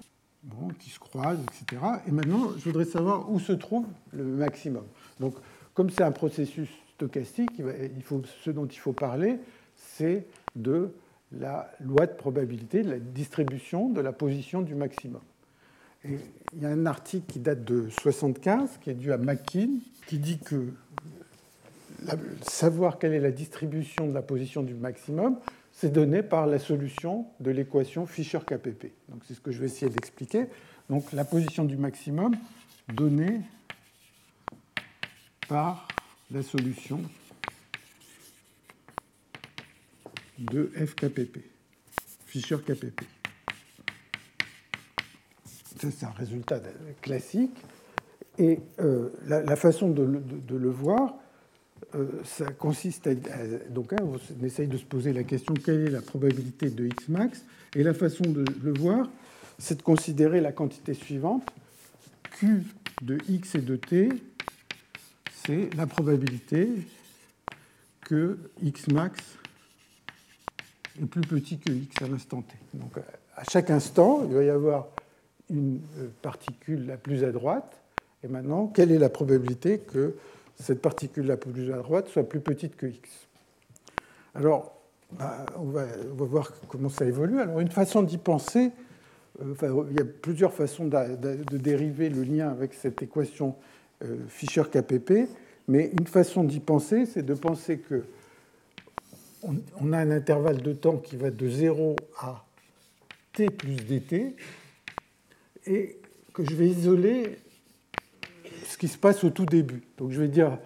qui 0.79 0.89
se 0.89 0.99
croisent, 0.99 1.39
etc. 1.43 1.81
Et 2.05 2.11
maintenant, 2.11 2.49
je 2.57 2.65
voudrais 2.65 2.83
savoir 2.83 3.31
où 3.31 3.39
se 3.39 3.53
trouve 3.53 3.85
le 4.11 4.25
maximum. 4.25 4.83
Donc, 5.21 5.35
comme 5.73 5.89
c'est 5.91 6.03
un 6.03 6.11
processus 6.11 6.67
stochastique, 6.95 7.51
ce 8.43 8.51
dont 8.51 8.65
il 8.65 8.77
faut 8.79 8.91
parler, 8.91 9.39
c'est 9.77 10.27
de 10.57 10.91
la 11.31 11.71
loi 11.79 12.05
de 12.05 12.15
probabilité, 12.15 12.83
de 12.83 12.89
la 12.89 12.99
distribution 12.99 13.87
de 13.87 14.01
la 14.01 14.11
position 14.11 14.61
du 14.61 14.75
maximum. 14.75 15.21
Et 16.03 16.19
il 16.53 16.63
y 16.63 16.65
a 16.65 16.69
un 16.69 16.85
article 16.85 17.31
qui 17.31 17.39
date 17.39 17.63
de 17.63 17.87
75, 17.87 18.71
qui 18.81 18.89
est 18.89 18.93
dû 18.93 19.13
à 19.13 19.17
McKean, 19.17 19.79
qui 20.05 20.19
dit 20.19 20.39
que 20.39 20.73
savoir 22.41 22.99
quelle 22.99 23.13
est 23.13 23.19
la 23.19 23.31
distribution 23.31 24.07
de 24.07 24.13
la 24.13 24.21
position 24.21 24.63
du 24.63 24.73
maximum, 24.73 25.39
c'est 25.71 25.91
donné 25.91 26.23
par 26.23 26.47
la 26.47 26.59
solution 26.59 27.27
de 27.39 27.51
l'équation 27.51 28.05
Fischer-KPP. 28.05 28.91
Donc 29.09 29.21
c'est 29.25 29.33
ce 29.33 29.41
que 29.41 29.51
je 29.51 29.59
vais 29.59 29.67
essayer 29.67 29.91
d'expliquer. 29.91 30.45
Donc 30.89 31.11
la 31.13 31.25
position 31.25 31.65
du 31.65 31.77
maximum 31.77 32.35
donnée 32.93 33.41
par 35.47 35.87
la 36.31 36.43
solution 36.43 37.01
de 40.39 40.71
FKPP, 40.75 41.39
Fischer-KPP. 42.25 43.01
C'est 45.77 46.03
un 46.03 46.11
résultat 46.11 46.59
classique. 47.01 47.55
Et 48.37 48.59
euh, 48.79 49.09
la, 49.27 49.55
façon 49.55 49.89
de 49.89 50.55
le 50.55 50.69
voir, 50.69 51.15
ça 52.23 52.51
consiste 52.51 53.07
à. 53.07 53.13
Donc, 53.69 53.93
hein, 53.93 53.97
on 54.01 54.45
essaye 54.45 54.67
de 54.67 54.77
se 54.77 54.85
poser 54.85 55.13
la 55.13 55.23
question 55.23 55.53
quelle 55.53 55.87
est 55.87 55.91
la 55.91 56.01
probabilité 56.01 56.69
de 56.69 56.85
x 56.85 57.09
max 57.09 57.43
Et 57.75 57.83
la 57.83 57.93
façon 57.93 58.23
de 58.23 58.45
le 58.61 58.73
voir, 58.73 59.09
c'est 59.57 59.77
de 59.77 59.81
considérer 59.81 60.41
la 60.41 60.51
quantité 60.51 60.93
suivante 60.93 61.43
Q 62.31 62.63
de 63.01 63.17
x 63.29 63.55
et 63.55 63.61
de 63.61 63.75
t, 63.75 64.09
c'est 65.45 65.73
la 65.75 65.87
probabilité 65.87 66.69
que 68.01 68.37
x 68.61 68.87
max 68.89 69.19
est 71.01 71.05
plus 71.05 71.21
petit 71.21 71.59
que 71.59 71.71
x 71.71 72.01
à 72.01 72.07
l'instant 72.07 72.41
t. 72.41 72.55
Donc, 72.73 72.97
à 73.35 73.43
chaque 73.45 73.69
instant, 73.69 74.25
il 74.27 74.33
va 74.33 74.43
y 74.43 74.49
avoir 74.49 74.87
une 75.49 75.81
euh, 75.97 76.07
particule 76.21 76.85
la 76.85 76.97
plus 76.97 77.23
à 77.23 77.31
droite. 77.31 77.77
Et 78.23 78.27
maintenant, 78.27 78.67
quelle 78.67 78.91
est 78.91 78.99
la 78.99 79.09
probabilité 79.09 79.79
que 79.79 80.15
cette 80.59 80.81
particule 80.81 81.25
la 81.25 81.37
plus 81.37 81.71
à 81.71 81.77
droite 81.77 82.09
soit 82.09 82.27
plus 82.27 82.41
petite 82.41 82.75
que 82.75 82.85
x. 82.85 83.09
Alors, 84.35 84.79
bah, 85.11 85.45
on, 85.57 85.65
va, 85.65 85.85
voir 86.13 86.51
comment 86.67 86.89
ça 86.89 87.05
évolue. 87.05 87.39
Alors, 87.39 87.59
une 87.59 87.71
façon 87.71 88.03
d'y 88.03 88.17
penser, 88.17 88.71
euh, 89.41 89.85
il 89.89 89.97
y 89.97 90.01
a 90.01 90.05
plusieurs 90.05 90.53
façons 90.53 90.85
de, 90.85 91.57
dériver 91.57 92.09
le 92.09 92.23
lien 92.23 92.49
avec 92.49 92.73
cette 92.73 93.01
équation 93.01 93.55
euh, 94.03 94.17
Fischer-KPP, 94.27 95.29
mais 95.67 95.91
une 95.99 96.07
façon 96.07 96.43
d'y 96.43 96.59
penser, 96.59 97.05
c'est 97.05 97.23
de 97.23 97.33
penser 97.33 97.79
que 97.79 98.03
on, 99.41 99.93
a 99.93 99.97
un 99.97 100.11
intervalle 100.11 100.61
de 100.61 100.73
temps 100.73 100.97
qui 100.97 101.15
va 101.15 101.31
de 101.31 101.49
0 101.49 101.95
à 102.19 102.45
t 103.31 103.49
plus 103.49 103.77
dt, 103.77 104.35
et 105.65 105.97
que 106.33 106.43
je 106.43 106.55
vais 106.55 106.67
isoler 106.67 107.37
qui 108.77 108.87
se 108.87 108.97
passe 108.97 109.23
au 109.23 109.29
tout 109.29 109.45
début. 109.45 109.81
Donc 109.97 110.11
je 110.11 110.21
vais 110.21 110.27
dire, 110.27 110.57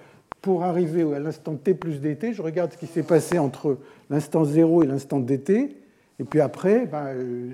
pour 0.42 0.64
arriver 0.64 1.04
à 1.14 1.20
l'instant 1.20 1.56
t 1.56 1.74
plus 1.74 2.02
dt, 2.02 2.34
je 2.34 2.42
regarde 2.42 2.74
ce 2.74 2.78
qui 2.78 2.88
s'est 2.88 3.04
passé 3.04 3.40
entre 3.40 3.78
l'instant 4.10 4.44
0 4.44 4.84
et 4.84 4.88
l'instant 4.88 5.20
dt, 5.20 5.78
et 6.20 6.24
puis 6.26 6.42
après, 6.42 6.86
ben, 6.86 7.06
euh, 7.08 7.52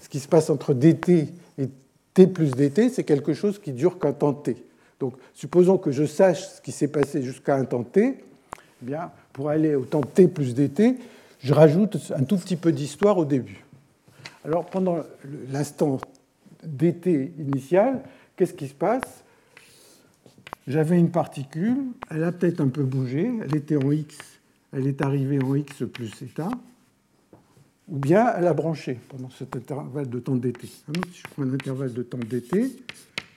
ce 0.00 0.08
qui 0.08 0.20
se 0.20 0.28
passe 0.28 0.48
entre 0.48 0.74
dt 0.74 1.28
et 1.58 1.68
t 2.14 2.26
plus 2.26 2.52
dt, 2.52 2.88
c'est 2.88 3.04
quelque 3.04 3.34
chose 3.34 3.58
qui 3.58 3.72
dure 3.72 3.98
qu'un 3.98 4.12
temps 4.12 4.32
t. 4.32 4.56
Donc 5.00 5.14
supposons 5.34 5.76
que 5.76 5.90
je 5.90 6.04
sache 6.04 6.40
ce 6.40 6.60
qui 6.60 6.72
s'est 6.72 6.88
passé 6.88 7.22
jusqu'à 7.22 7.56
un 7.56 7.64
temps 7.64 7.82
t, 7.82 8.16
eh 8.16 8.86
bien, 8.86 9.10
pour 9.32 9.50
aller 9.50 9.74
au 9.74 9.84
temps 9.84 10.02
t 10.02 10.28
plus 10.28 10.54
dt, 10.54 10.96
je 11.40 11.52
rajoute 11.52 12.12
un 12.16 12.22
tout 12.22 12.36
petit 12.36 12.56
peu 12.56 12.72
d'histoire 12.72 13.18
au 13.18 13.24
début. 13.24 13.64
Alors 14.44 14.66
pendant 14.66 14.98
l'instant 15.50 15.98
dt 16.62 17.32
initial, 17.38 18.02
qu'est-ce 18.36 18.54
qui 18.54 18.68
se 18.68 18.74
passe? 18.74 19.23
J'avais 20.66 20.98
une 20.98 21.10
particule, 21.10 21.76
elle 22.10 22.24
a 22.24 22.32
peut-être 22.32 22.60
un 22.60 22.68
peu 22.68 22.84
bougé, 22.84 23.30
elle 23.42 23.54
était 23.54 23.76
en 23.76 23.90
x, 23.92 24.16
elle 24.72 24.86
est 24.86 25.02
arrivée 25.02 25.42
en 25.42 25.54
x 25.54 25.82
plus 25.92 26.10
état, 26.22 26.50
ou 27.88 27.98
bien 27.98 28.32
elle 28.34 28.46
a 28.46 28.54
branché 28.54 28.98
pendant 29.08 29.28
cet 29.28 29.56
intervalle 29.56 30.08
de 30.08 30.18
temps 30.18 30.36
dt. 30.36 30.66
Si 30.66 30.82
je 31.12 31.22
prends 31.30 31.42
un 31.42 31.52
intervalle 31.52 31.92
de 31.92 32.02
temps 32.02 32.18
dt, 32.18 32.82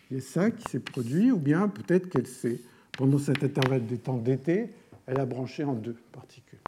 il 0.10 0.18
y 0.18 0.20
a 0.20 0.24
ça 0.24 0.52
qui 0.52 0.64
s'est 0.72 0.80
produit, 0.80 1.32
ou 1.32 1.38
bien 1.38 1.68
peut-être 1.68 2.10
qu'elle 2.10 2.28
s'est, 2.28 2.62
pendant 2.94 3.20
cet 3.20 3.44
intervalle 3.44 3.86
de 3.86 3.98
temps 3.98 4.18
dt, 4.18 4.70
elle 5.06 5.20
a 5.20 5.26
branché 5.26 5.66
en 5.66 5.74
deux 5.74 5.98
particules. 6.14 6.60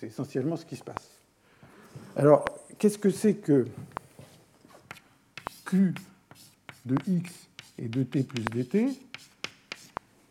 C'est 0.00 0.06
essentiellement 0.06 0.56
ce 0.56 0.64
qui 0.64 0.76
se 0.76 0.84
passe. 0.84 1.20
Alors, 2.16 2.44
qu'est-ce 2.78 2.98
que 2.98 3.10
c'est 3.10 3.34
que 3.34 3.66
Q 5.66 5.94
de 6.86 6.96
x 7.06 7.30
et 7.76 7.88
de 7.88 8.02
t 8.02 8.22
plus 8.22 8.44
dt 8.44 8.98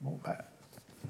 bon, 0.01 0.19
bah, 0.23 0.37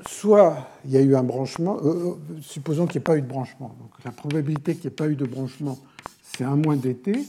Soit 0.05 0.69
il 0.85 0.91
y 0.91 0.97
a 0.97 1.01
eu 1.01 1.15
un 1.15 1.23
branchement, 1.23 1.77
euh, 1.83 2.11
euh, 2.11 2.41
supposons 2.41 2.85
qu'il 2.85 2.99
n'y 2.99 3.03
ait 3.03 3.03
pas 3.03 3.17
eu 3.17 3.21
de 3.21 3.27
branchement. 3.27 3.75
Donc, 3.79 3.91
la 4.05 4.11
probabilité 4.11 4.73
qu'il 4.75 4.83
n'y 4.83 4.87
ait 4.87 4.91
pas 4.95 5.07
eu 5.07 5.15
de 5.15 5.25
branchement, 5.25 5.79
c'est 6.21 6.43
1 6.43 6.55
moins 6.57 6.75
dt. 6.75 7.25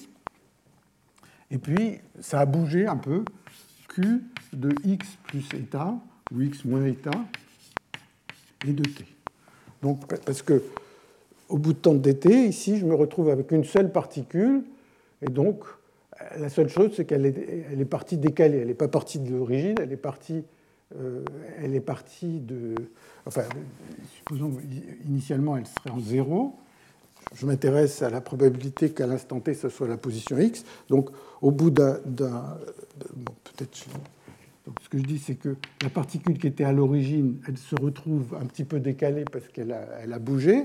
Et 1.51 1.59
puis, 1.59 2.01
ça 2.21 2.41
a 2.41 2.47
bougé 2.47 2.87
un 2.87 2.97
peu. 2.97 3.25
Q 3.89 4.23
de 4.53 4.75
x 4.85 5.07
plus 5.25 5.49
état, 5.55 5.95
ou 6.35 6.43
x 6.43 6.65
moins 6.65 6.85
état, 6.85 7.11
et 8.67 8.73
de 8.73 8.83
t. 8.83 9.07
Donc, 9.83 10.07
parce 10.25 10.43
que 10.43 10.63
au 11.49 11.57
bout 11.57 11.73
de 11.73 11.79
temps 11.79 11.95
de 11.95 12.01
dt, 12.01 12.49
ici, 12.49 12.77
je 12.77 12.85
me 12.85 12.95
retrouve 12.95 13.31
avec 13.31 13.51
une 13.51 13.65
seule 13.65 13.91
particule, 13.91 14.63
et 15.23 15.31
donc 15.31 15.65
la 16.39 16.51
seule 16.51 16.69
chose, 16.69 16.93
c'est 16.95 17.07
qu'elle 17.07 17.25
est, 17.25 17.67
elle 17.73 17.81
est 17.81 17.87
partie 17.87 18.19
décalée. 18.19 18.59
Elle 18.59 18.69
n'est 18.69 18.75
pas 18.75 18.89
partie 18.89 19.19
de 19.19 19.35
l'origine, 19.35 19.77
elle 19.81 19.93
est 19.93 19.97
partie, 19.97 20.45
euh, 20.97 21.25
elle 21.59 21.75
est 21.75 21.81
partie 21.81 22.41
de. 22.41 22.75
Enfin, 23.27 23.43
supposons 24.17 24.57
initialement 25.07 25.57
elle 25.57 25.67
serait 25.67 25.91
en 25.91 26.01
zéro. 26.01 26.57
Je 27.35 27.45
m'intéresse 27.45 28.01
à 28.03 28.09
la 28.09 28.23
probabilité 28.23 28.91
qu'à 28.91 29.07
l'instant 29.07 29.41
t, 29.41 29.53
ce 29.53 29.69
soit 29.69 29.87
la 29.87 29.99
position 29.99 30.39
x. 30.39 30.65
Donc, 30.89 31.11
au 31.43 31.51
bout 31.51 31.71
d'un. 31.71 31.99
peut-être 32.07 33.87
ce 34.83 34.89
que 34.89 34.99
je 34.99 35.05
dis, 35.05 35.19
c'est 35.19 35.35
que 35.35 35.57
la 35.83 35.91
particule 35.91 36.39
qui 36.39 36.47
était 36.47 36.65
à 36.65 36.73
l'origine, 36.73 37.41
elle 37.49 37.59
se 37.59 37.75
retrouve 37.75 38.37
un 38.41 38.47
petit 38.47 38.65
peu 38.65 38.81
décalée 38.81 39.25
parce 39.31 39.49
qu'elle 39.49 39.73
a, 39.73 40.19
bougé. 40.19 40.65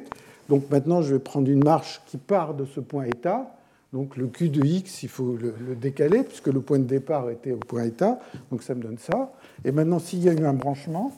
Donc 0.49 0.69
maintenant, 0.69 1.01
je 1.01 1.15
vais 1.15 1.19
prendre 1.19 1.49
une 1.49 1.63
marche 1.63 2.01
qui 2.05 2.17
part 2.17 2.53
de 2.53 2.65
ce 2.65 2.79
point 2.79 3.05
état. 3.05 3.55
Donc 3.93 4.17
le 4.17 4.27
Q 4.27 4.49
de 4.49 4.65
x, 4.65 5.03
il 5.03 5.09
faut 5.09 5.37
le, 5.37 5.75
décaler, 5.75 6.23
puisque 6.23 6.47
le 6.47 6.61
point 6.61 6.79
de 6.79 6.85
départ 6.85 7.29
était 7.29 7.51
au 7.51 7.57
point 7.57 7.83
état. 7.83 8.19
Donc 8.49 8.63
ça 8.63 8.73
me 8.73 8.81
donne 8.81 8.97
ça. 8.97 9.31
Et 9.63 9.71
maintenant, 9.71 9.99
s'il 9.99 10.23
y 10.23 10.29
a 10.29 10.33
eu 10.33 10.45
un 10.45 10.53
branchement, 10.53 11.13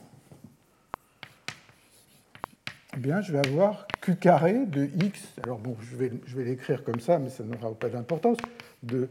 eh 2.94 3.00
bien, 3.00 3.22
je 3.22 3.32
vais 3.32 3.48
avoir 3.48 3.88
Q 4.02 4.18
carré 4.18 4.66
de 4.66 4.90
x. 5.02 5.22
Alors 5.44 5.58
bon, 5.58 5.78
je 5.80 5.96
vais, 5.96 6.44
l'écrire 6.44 6.84
comme 6.84 7.00
ça, 7.00 7.18
mais 7.18 7.30
ça 7.30 7.46
n'aura 7.46 7.74
pas 7.74 7.88
d'importance. 7.88 8.38
De 8.84 9.08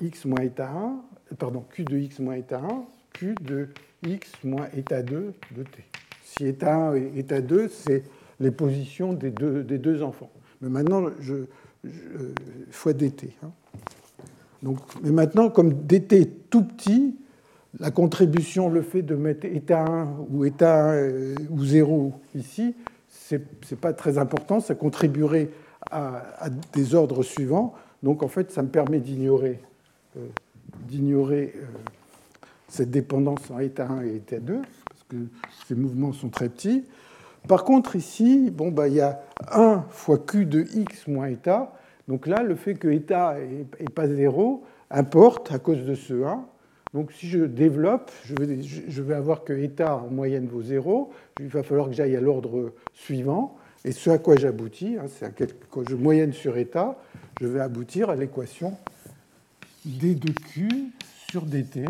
x 0.00 0.24
moins 0.24 0.42
état 0.42 0.70
1, 0.70 1.34
pardon, 1.36 1.64
Q 1.68 1.84
de 1.84 1.98
x 1.98 2.20
moins 2.20 2.36
état 2.36 2.60
1 2.60 2.84
Q 3.14 3.34
de 3.40 3.68
x 4.06 4.30
moins 4.44 4.68
état 4.76 5.02
2 5.02 5.34
de 5.56 5.62
t. 5.64 5.84
Si 6.22 6.46
état 6.46 6.90
1 6.90 6.94
et 6.94 7.12
état 7.16 7.40
2, 7.40 7.68
c'est 7.68 8.04
les 8.38 8.52
positions 8.52 9.12
des 9.12 9.32
deux, 9.32 9.64
des 9.64 9.78
deux 9.78 10.04
enfants. 10.04 10.30
Mais 10.60 10.68
maintenant, 10.68 11.06
je, 11.20 11.46
fois 12.70 12.92
dt. 12.92 13.30
Hein. 13.42 13.50
Donc, 14.62 14.78
mais 15.02 15.10
maintenant, 15.10 15.50
comme 15.50 15.72
dt 15.72 16.12
est 16.12 16.50
tout 16.50 16.64
petit, 16.64 17.16
la 17.78 17.90
contribution, 17.90 18.68
le 18.68 18.82
fait 18.82 19.02
de 19.02 19.14
mettre 19.14 19.46
état 19.46 19.84
1 19.84 20.26
ou 20.30 20.44
état 20.44 20.90
1 20.90 20.94
euh, 20.94 21.34
ou 21.50 21.64
0 21.64 22.12
ici, 22.34 22.74
ce 23.08 23.36
n'est 23.36 23.76
pas 23.80 23.92
très 23.92 24.18
important, 24.18 24.60
ça 24.60 24.74
contribuerait 24.74 25.50
à, 25.90 26.48
des 26.72 26.94
ordres 26.94 27.22
suivants. 27.22 27.74
Donc 28.02 28.22
en 28.22 28.28
fait, 28.28 28.50
ça 28.50 28.62
me 28.62 28.68
permet 28.68 29.00
d'ignorer 29.00 29.60
euh, 30.16 30.26
d'ignorer 30.86 31.54
euh, 31.56 31.64
cette 32.68 32.90
dépendance 32.90 33.50
en 33.50 33.58
état 33.58 33.88
1 33.88 34.04
et 34.04 34.16
état 34.16 34.38
2, 34.38 34.54
parce 34.56 35.04
que 35.08 35.16
ces 35.66 35.74
mouvements 35.74 36.12
sont 36.12 36.28
très 36.28 36.48
petits. 36.48 36.84
Par 37.46 37.64
contre, 37.64 37.96
ici, 37.96 38.50
bon, 38.50 38.70
bah, 38.70 38.88
il 38.88 38.94
y 38.94 39.00
a 39.00 39.20
1 39.52 39.84
fois 39.90 40.18
q 40.18 40.44
de 40.44 40.64
x 40.74 41.06
moins 41.06 41.28
état. 41.28 41.72
Donc 42.08 42.26
là, 42.26 42.42
le 42.42 42.54
fait 42.54 42.74
que 42.74 42.88
état 42.88 43.36
n'est 43.80 43.88
pas 43.88 44.08
0 44.08 44.64
importe 44.90 45.52
à 45.52 45.58
cause 45.58 45.84
de 45.84 45.94
ce 45.94 46.24
1. 46.24 46.44
Donc 46.94 47.12
si 47.12 47.28
je 47.28 47.44
développe, 47.44 48.10
je 48.24 49.02
vais, 49.02 49.14
avoir 49.14 49.44
que 49.44 49.52
état 49.52 49.96
en 49.96 50.08
moyenne 50.08 50.46
vaut 50.46 50.62
0. 50.62 51.12
Il 51.40 51.48
va 51.48 51.62
falloir 51.62 51.88
que 51.88 51.94
j'aille 51.94 52.16
à 52.16 52.20
l'ordre 52.20 52.72
suivant. 52.94 53.56
Et 53.84 53.92
ce 53.92 54.10
à 54.10 54.18
quoi 54.18 54.36
j'aboutis, 54.36 54.96
hein, 54.98 55.04
c'est 55.06 55.54
quand 55.70 55.88
je 55.88 55.94
moyenne 55.94 56.32
sur 56.32 56.56
état, 56.56 56.98
je 57.40 57.46
vais 57.46 57.60
aboutir 57.60 58.10
à 58.10 58.16
l'équation 58.16 58.76
d 59.84 60.14
de 60.14 60.32
q 60.32 60.68
sur 61.30 61.42
dt 61.42 61.84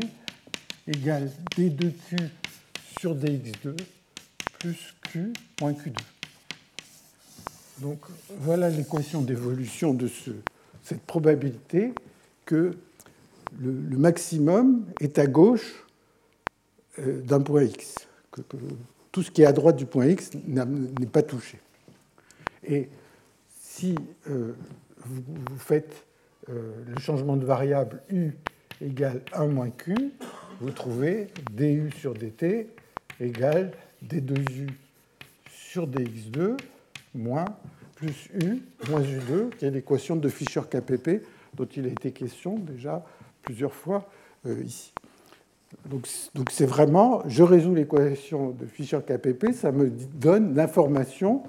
égale 0.86 1.30
d2q 1.56 2.16
sur 2.98 3.14
dx2 3.14 3.74
plus 4.58 4.94
q 5.10 5.32
moins 5.60 5.72
q2. 5.72 5.94
Donc 7.80 8.00
voilà 8.40 8.68
l'équation 8.68 9.22
d'évolution 9.22 9.94
de 9.94 10.08
ce, 10.08 10.30
cette 10.82 11.02
probabilité 11.02 11.92
que 12.44 12.72
le, 13.60 13.96
maximum 13.96 14.84
est 15.00 15.18
à 15.18 15.26
gauche 15.26 15.84
euh, 16.98 17.20
d'un 17.22 17.40
point 17.40 17.62
x, 17.64 18.08
tout 19.12 19.22
ce 19.22 19.30
qui 19.30 19.42
est 19.42 19.46
à 19.46 19.52
droite 19.52 19.76
du 19.76 19.86
point 19.86 20.06
x 20.06 20.30
n'est 20.34 21.06
pas 21.06 21.22
touché. 21.22 21.58
Et 22.66 22.88
si 23.60 23.94
euh, 24.28 24.54
vous, 25.04 25.22
faites 25.58 26.04
euh, 26.48 26.72
le 26.86 27.00
changement 27.00 27.36
de 27.36 27.44
variable 27.44 28.02
u 28.10 28.32
égale 28.80 29.22
1 29.32 29.46
moins 29.46 29.70
q, 29.70 29.94
vous 30.60 30.70
trouvez 30.70 31.28
du 31.52 31.90
sur 31.92 32.14
dt 32.14 32.66
égale 33.20 33.72
d2u 34.06 34.68
sur 35.50 35.86
dx2 35.88 36.56
moins 37.14 37.46
plus 37.96 38.28
u 38.40 38.62
moins 38.88 39.00
u2, 39.00 39.50
qui 39.56 39.64
est 39.64 39.70
l'équation 39.70 40.16
de 40.16 40.28
Fischer-KPP 40.28 41.22
dont 41.54 41.66
il 41.76 41.86
a 41.86 41.88
été 41.88 42.12
question 42.12 42.58
déjà 42.58 43.04
plusieurs 43.42 43.74
fois 43.74 44.08
euh, 44.46 44.62
ici. 44.62 44.92
Donc 45.90 46.06
c'est 46.50 46.66
vraiment, 46.66 47.22
je 47.26 47.42
résous 47.42 47.74
l'équation 47.74 48.50
de 48.50 48.66
Fischer-KPP, 48.66 49.52
ça 49.52 49.72
me 49.72 49.90
donne 49.90 50.54
l'information 50.54 51.42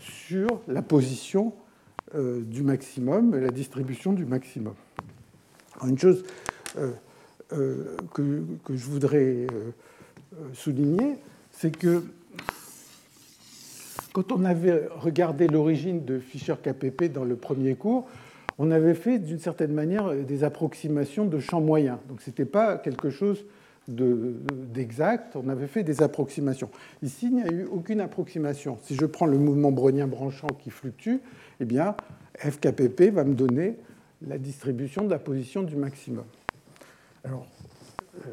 sur 0.00 0.48
la 0.66 0.82
position 0.82 1.52
euh, 2.16 2.40
du 2.42 2.62
maximum 2.62 3.36
et 3.36 3.40
la 3.40 3.50
distribution 3.50 4.12
du 4.12 4.24
maximum. 4.24 4.74
une 5.86 5.98
chose 5.98 6.24
euh, 6.76 6.90
euh, 7.52 7.96
que, 8.12 8.42
je 8.68 8.84
voudrais 8.86 9.46
souligner, 10.52 11.18
c'est 11.60 11.76
que 11.76 12.02
quand 14.14 14.32
on 14.32 14.44
avait 14.44 14.88
regardé 14.96 15.46
l'origine 15.46 16.06
de 16.06 16.18
Fischer-KPP 16.18 17.12
dans 17.12 17.24
le 17.24 17.36
premier 17.36 17.74
cours, 17.74 18.08
on 18.58 18.70
avait 18.70 18.94
fait 18.94 19.18
d'une 19.18 19.38
certaine 19.38 19.74
manière 19.74 20.14
des 20.14 20.42
approximations 20.42 21.26
de 21.26 21.38
champs 21.38 21.60
moyens. 21.60 21.98
Donc 22.08 22.22
ce 22.22 22.30
n'était 22.30 22.46
pas 22.46 22.78
quelque 22.78 23.10
chose 23.10 23.44
d'exact, 23.88 25.36
on 25.36 25.50
avait 25.50 25.66
fait 25.66 25.82
des 25.82 26.02
approximations. 26.02 26.70
Ici, 27.02 27.26
il 27.26 27.34
n'y 27.34 27.42
a 27.42 27.52
eu 27.52 27.66
aucune 27.66 28.00
approximation. 28.00 28.78
Si 28.82 28.94
je 28.94 29.04
prends 29.04 29.26
le 29.26 29.36
mouvement 29.36 29.70
brownien 29.70 30.06
branchant 30.06 30.48
qui 30.62 30.70
fluctue, 30.70 31.16
eh 31.60 31.64
bien, 31.66 31.94
FKPP 32.38 33.12
va 33.12 33.24
me 33.24 33.34
donner 33.34 33.76
la 34.26 34.38
distribution 34.38 35.04
de 35.04 35.10
la 35.10 35.18
position 35.18 35.62
du 35.62 35.76
maximum. 35.76 36.24
Alors, 37.22 37.46
euh, 38.24 38.30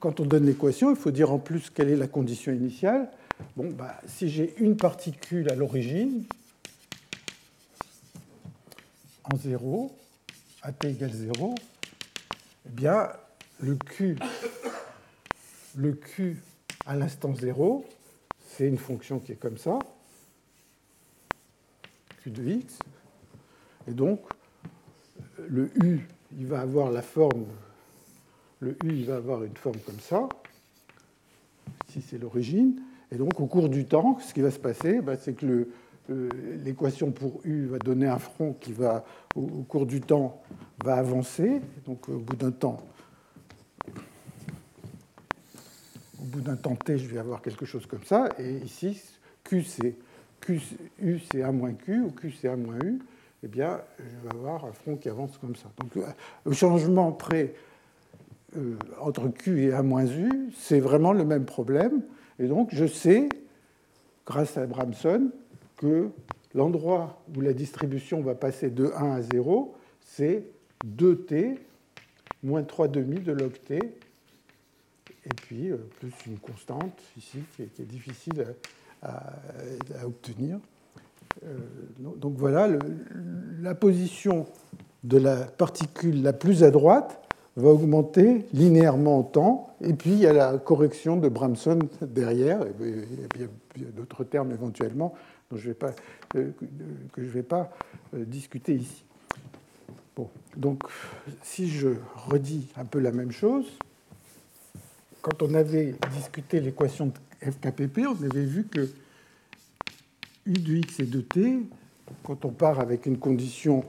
quand 0.00 0.20
on 0.20 0.24
donne 0.24 0.46
l'équation, 0.46 0.90
il 0.90 0.96
faut 0.96 1.10
dire 1.10 1.32
en 1.32 1.38
plus 1.38 1.70
quelle 1.70 1.90
est 1.90 1.96
la 1.96 2.08
condition 2.08 2.52
initiale. 2.52 3.10
Bon, 3.56 3.70
bah, 3.70 4.00
si 4.06 4.28
j'ai 4.28 4.54
une 4.58 4.76
particule 4.76 5.50
à 5.50 5.54
l'origine, 5.54 6.24
en 9.24 9.36
0, 9.36 9.96
à 10.62 10.72
t 10.72 10.90
égale 10.90 11.12
0, 11.12 11.54
eh 12.66 12.68
bien, 12.70 13.08
le 13.60 13.76
Q, 13.76 14.16
le 15.76 15.92
Q 15.92 16.42
à 16.86 16.96
l'instant 16.96 17.34
0, 17.34 17.84
c'est 18.48 18.68
une 18.68 18.78
fonction 18.78 19.18
qui 19.18 19.32
est 19.32 19.36
comme 19.36 19.58
ça, 19.58 19.78
Q 22.22 22.30
de 22.30 22.48
x, 22.48 22.78
et 23.88 23.92
donc 23.92 24.20
le 25.48 25.70
U, 25.82 26.06
il 26.36 26.46
va 26.46 26.60
avoir 26.60 26.90
la 26.90 27.02
forme 27.02 27.46
le 28.62 28.76
U 28.84 29.02
va 29.02 29.16
avoir 29.16 29.42
une 29.42 29.56
forme 29.56 29.78
comme 29.84 29.98
ça. 29.98 30.28
Ici, 31.88 32.00
c'est 32.08 32.18
l'origine. 32.18 32.80
Et 33.10 33.16
donc, 33.16 33.40
au 33.40 33.46
cours 33.46 33.68
du 33.68 33.84
temps, 33.84 34.18
ce 34.20 34.32
qui 34.32 34.40
va 34.40 34.52
se 34.52 34.60
passer, 34.60 35.00
bah, 35.00 35.16
c'est 35.16 35.34
que 35.34 35.68
l'équation 36.08 37.10
pour 37.10 37.40
U 37.44 37.66
va 37.66 37.78
donner 37.78 38.06
un 38.06 38.18
front 38.18 38.54
qui 38.54 38.72
va, 38.72 39.04
au, 39.34 39.64
cours 39.64 39.84
du 39.84 40.00
temps, 40.00 40.40
va 40.84 40.94
avancer. 40.94 41.60
Donc, 41.86 42.08
au 42.08 42.18
bout 42.18 42.36
d'un 42.36 42.52
temps, 42.52 42.80
au 46.20 46.24
bout 46.24 46.40
d'un 46.40 46.56
temps 46.56 46.76
t, 46.76 46.98
je 46.98 47.08
vais 47.08 47.18
avoir 47.18 47.42
quelque 47.42 47.66
chose 47.66 47.84
comme 47.86 48.04
ça. 48.04 48.28
Et 48.38 48.58
ici, 48.58 49.02
Q, 49.42 49.64
c'est 49.64 49.96
Q, 50.40 50.60
U, 51.00 51.18
c'est 51.18 51.42
A 51.42 51.50
moins 51.50 51.72
Q, 51.72 52.02
ou 52.02 52.10
Q, 52.12 52.32
c'est 52.40 52.48
A 52.48 52.56
moins 52.56 52.78
U. 52.78 53.00
Eh 53.42 53.48
bien, 53.48 53.80
je 53.98 54.28
vais 54.28 54.36
avoir 54.36 54.64
un 54.64 54.72
front 54.72 54.96
qui 54.96 55.08
avance 55.08 55.36
comme 55.36 55.56
ça. 55.56 55.68
Donc, 55.78 56.04
le 56.44 56.52
changement 56.52 57.10
près 57.10 57.54
euh, 58.56 58.76
entre 59.00 59.28
Q 59.28 59.64
et 59.64 59.72
A 59.72 59.82
moins 59.82 60.06
U, 60.06 60.50
c'est 60.56 60.80
vraiment 60.80 61.12
le 61.12 61.24
même 61.24 61.44
problème. 61.44 62.02
Et 62.38 62.46
donc, 62.46 62.68
je 62.72 62.86
sais, 62.86 63.28
grâce 64.26 64.56
à 64.58 64.66
Bramson, 64.66 65.30
que 65.76 66.10
l'endroit 66.54 67.22
où 67.36 67.40
la 67.40 67.52
distribution 67.52 68.20
va 68.20 68.34
passer 68.34 68.70
de 68.70 68.92
1 68.94 69.12
à 69.12 69.22
0, 69.22 69.74
c'est 70.00 70.44
2t 70.84 71.56
moins 72.42 72.62
3 72.62 72.88
demi 72.88 73.20
de 73.20 73.32
log 73.32 73.52
t, 73.66 73.76
et 73.76 75.34
puis 75.36 75.70
euh, 75.70 75.76
plus 76.00 76.12
une 76.26 76.38
constante 76.38 77.00
ici 77.16 77.38
qui 77.54 77.62
est, 77.62 77.82
difficile 77.82 78.46
à, 79.02 79.32
obtenir. 80.04 80.58
Euh, 81.44 81.56
donc 81.98 82.34
voilà, 82.36 82.68
la 83.60 83.74
position 83.74 84.46
de 85.04 85.18
la 85.18 85.36
particule 85.36 86.22
la 86.22 86.32
plus 86.32 86.62
à 86.64 86.70
droite 86.70 87.21
va 87.56 87.68
augmenter 87.68 88.46
linéairement 88.52 89.18
en 89.18 89.22
temps, 89.22 89.76
et 89.82 89.92
puis 89.92 90.10
il 90.10 90.18
y 90.18 90.26
a 90.26 90.32
la 90.32 90.58
correction 90.58 91.16
de 91.16 91.28
Bramson 91.28 91.80
derrière, 92.00 92.62
et 92.62 92.72
il 93.76 93.82
y 93.82 93.84
a 93.84 93.90
d'autres 93.90 94.24
termes 94.24 94.52
éventuellement 94.52 95.14
euh, 95.54 96.50
que 97.12 97.22
je 97.22 97.26
ne 97.26 97.32
vais 97.32 97.42
pas 97.42 97.70
euh, 98.14 98.24
discuter 98.24 98.74
ici. 98.74 99.04
Bon, 100.16 100.30
donc 100.56 100.82
si 101.42 101.68
je 101.68 101.88
redis 102.26 102.68
un 102.76 102.84
peu 102.84 102.98
la 102.98 103.12
même 103.12 103.32
chose, 103.32 103.66
quand 105.20 105.42
on 105.42 105.54
avait 105.54 105.94
discuté 106.14 106.60
l'équation 106.60 107.06
de 107.06 107.50
FKPP, 107.50 108.00
on 108.06 108.24
avait 108.24 108.44
vu 108.44 108.64
que 108.64 108.88
U 110.46 110.52
de 110.52 110.74
x 110.76 111.00
et 111.00 111.06
de 111.06 111.20
t, 111.20 111.60
quand 112.24 112.44
on 112.44 112.50
part 112.50 112.80
avec 112.80 113.06
une 113.06 113.18
condition 113.18 113.84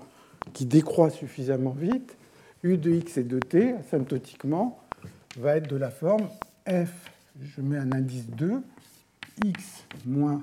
qui 0.53 0.65
décroît 0.65 1.09
suffisamment 1.09 1.71
vite, 1.71 2.15
U 2.63 2.77
de 2.77 2.91
x 2.91 3.17
et 3.17 3.23
de 3.23 3.39
t, 3.39 3.73
asymptotiquement, 3.73 4.81
va 5.37 5.57
être 5.57 5.69
de 5.69 5.75
la 5.75 5.89
forme 5.91 6.29
f, 6.67 7.11
je 7.41 7.61
mets 7.61 7.77
un 7.77 7.91
indice 7.91 8.27
2, 8.27 8.61
x 9.43 9.83
moins 10.05 10.41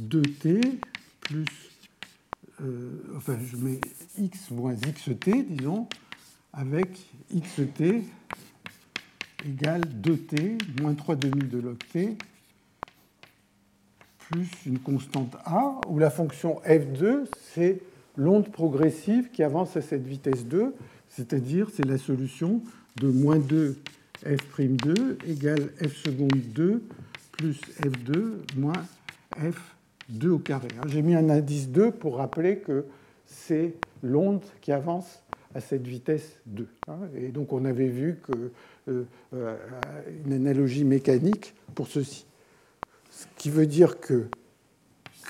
2t 0.00 0.78
plus, 1.20 1.44
euh, 2.62 3.02
enfin 3.16 3.36
je 3.44 3.56
mets 3.56 3.80
x 4.18 4.50
moins 4.50 4.74
xt, 4.74 5.28
disons, 5.48 5.88
avec 6.52 6.88
xt 7.30 7.82
égale 9.46 9.82
2t 9.82 10.80
moins 10.80 10.94
3 10.94 11.16
demi 11.16 11.46
de 11.48 11.58
log 11.58 11.78
t 11.92 12.16
plus 14.30 14.48
une 14.64 14.78
constante 14.78 15.36
a, 15.44 15.80
où 15.88 15.98
la 15.98 16.08
fonction 16.08 16.60
f2, 16.66 17.26
c'est 17.52 17.82
l'onde 18.16 18.50
progressive 18.50 19.30
qui 19.30 19.42
avance 19.42 19.76
à 19.76 19.82
cette 19.82 20.06
vitesse 20.06 20.46
2, 20.46 20.74
c'est-à-dire 21.08 21.68
c'est 21.72 21.86
la 21.86 21.98
solution 21.98 22.62
de 23.00 23.08
moins 23.08 23.38
2 23.38 23.76
f'2 24.24 25.16
égale 25.28 25.70
f 25.82 25.94
seconde 25.96 26.30
2 26.32 26.82
plus 27.32 27.60
f2 27.82 28.34
moins 28.56 28.84
f2 29.36 30.28
au 30.28 30.38
carré. 30.38 30.68
J'ai 30.86 31.02
mis 31.02 31.14
un 31.14 31.28
indice 31.28 31.68
2 31.68 31.90
pour 31.90 32.16
rappeler 32.16 32.58
que 32.58 32.86
c'est 33.26 33.74
l'onde 34.02 34.42
qui 34.60 34.72
avance 34.72 35.22
à 35.54 35.60
cette 35.60 35.86
vitesse 35.86 36.38
2. 36.46 36.68
Et 37.16 37.28
donc 37.28 37.52
on 37.52 37.64
avait 37.64 37.88
vu 37.88 38.18
que, 38.22 38.50
euh, 38.88 39.04
euh, 39.34 39.56
une 40.24 40.32
analogie 40.32 40.84
mécanique 40.84 41.54
pour 41.74 41.86
ceci. 41.88 42.26
Ce 43.10 43.26
qui 43.36 43.50
veut 43.50 43.66
dire 43.66 44.00
que 44.00 44.26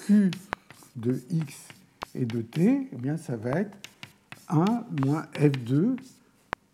Q 0.06 0.30
de 0.96 1.20
x 1.30 1.68
et 2.14 2.24
de 2.24 2.42
t, 2.42 2.88
eh 2.92 2.96
bien, 2.96 3.16
ça 3.16 3.36
va 3.36 3.60
être 3.60 3.76
1 4.48 4.64
moins 5.04 5.26
f2 5.34 5.96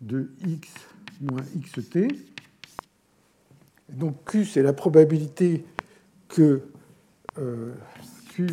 de 0.01 0.31
x 0.47 0.69
moins 1.21 1.43
xt. 1.63 1.99
Donc 3.91 4.25
Q, 4.31 4.45
c'est 4.45 4.63
la 4.63 4.73
probabilité 4.73 5.65
que 6.29 6.63
euh, 7.39 7.75
Q 8.35 8.47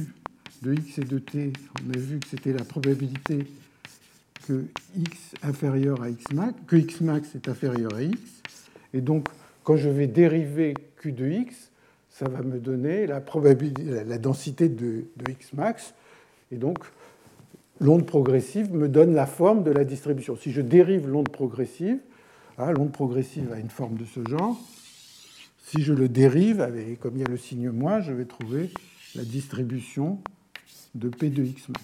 de 0.62 0.74
x 0.74 0.98
et 0.98 1.04
de 1.04 1.20
t, 1.20 1.54
on 1.86 1.94
a 1.94 1.98
vu 1.98 2.20
que 2.20 2.28
c'était 2.28 2.54
la 2.54 2.64
probabilité 2.64 3.48
que 4.48 4.66
x 4.96 5.36
inférieur 5.44 6.02
à 6.02 6.10
x 6.10 6.32
max, 6.34 6.54
que 6.68 6.76
x 6.78 7.02
max 7.02 7.36
est 7.36 7.48
inférieur 7.48 7.94
à 7.94 8.02
x. 8.02 8.20
Et 8.94 9.02
donc, 9.02 9.28
quand 9.64 9.78
je 9.78 9.90
vais 9.90 10.08
dériver 10.08 10.74
Q 10.98 11.12
de 11.12 11.28
x, 11.28 11.72
ça 12.10 12.28
va 12.28 12.42
me 12.42 12.58
donner 12.60 13.06
la, 13.06 13.22
probabilité, 13.22 13.84
la 13.84 14.18
densité 14.18 14.70
de, 14.70 15.06
de 15.18 15.32
x 15.32 15.54
max. 15.54 15.94
Et 16.52 16.58
donc, 16.58 16.80
l'onde 17.80 18.06
progressive 18.06 18.74
me 18.74 18.88
donne 18.88 19.14
la 19.14 19.26
forme 19.26 19.64
de 19.64 19.72
la 19.72 19.84
distribution. 19.84 20.36
Si 20.36 20.52
je 20.52 20.62
dérive 20.62 21.08
l'onde 21.08 21.30
progressive, 21.30 22.00
hein, 22.58 22.72
l'onde 22.72 22.92
progressive 22.92 23.52
a 23.52 23.60
une 23.60 23.70
forme 23.70 23.96
de 23.96 24.06
ce 24.06 24.28
genre. 24.28 24.58
Si 25.60 25.82
je 25.82 25.94
le 25.94 26.08
dérive, 26.08 26.62
avec, 26.62 27.00
comme 27.00 27.16
il 27.16 27.22
y 27.22 27.26
a 27.26 27.30
le 27.30 27.38
signe 27.38 27.70
moins, 27.70 28.00
je 28.00 28.14
vais 28.14 28.26
trouver 28.26 28.70
la 29.16 29.24
distribution 29.24 30.20
de 30.96 31.10
P 31.10 31.30
de 31.30 31.44
X 31.44 31.70
max. 31.70 31.84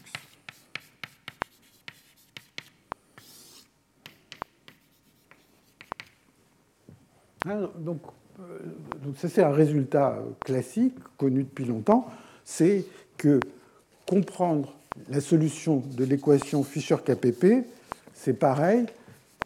Hein, 7.45 7.69
donc, 7.77 8.01
euh, 8.39 8.59
donc 9.03 9.17
ça 9.17 9.27
c'est 9.27 9.43
un 9.43 9.51
résultat 9.51 10.23
classique 10.45 10.95
connu 11.17 11.43
depuis 11.43 11.65
longtemps, 11.65 12.07
c'est 12.45 12.85
que 13.17 13.41
comprendre 14.13 14.75
la 15.09 15.21
solution 15.21 15.81
de 15.97 16.03
l'équation 16.03 16.63
Fischer-KPP, 16.63 17.65
c'est 18.13 18.33
pareil 18.33 18.85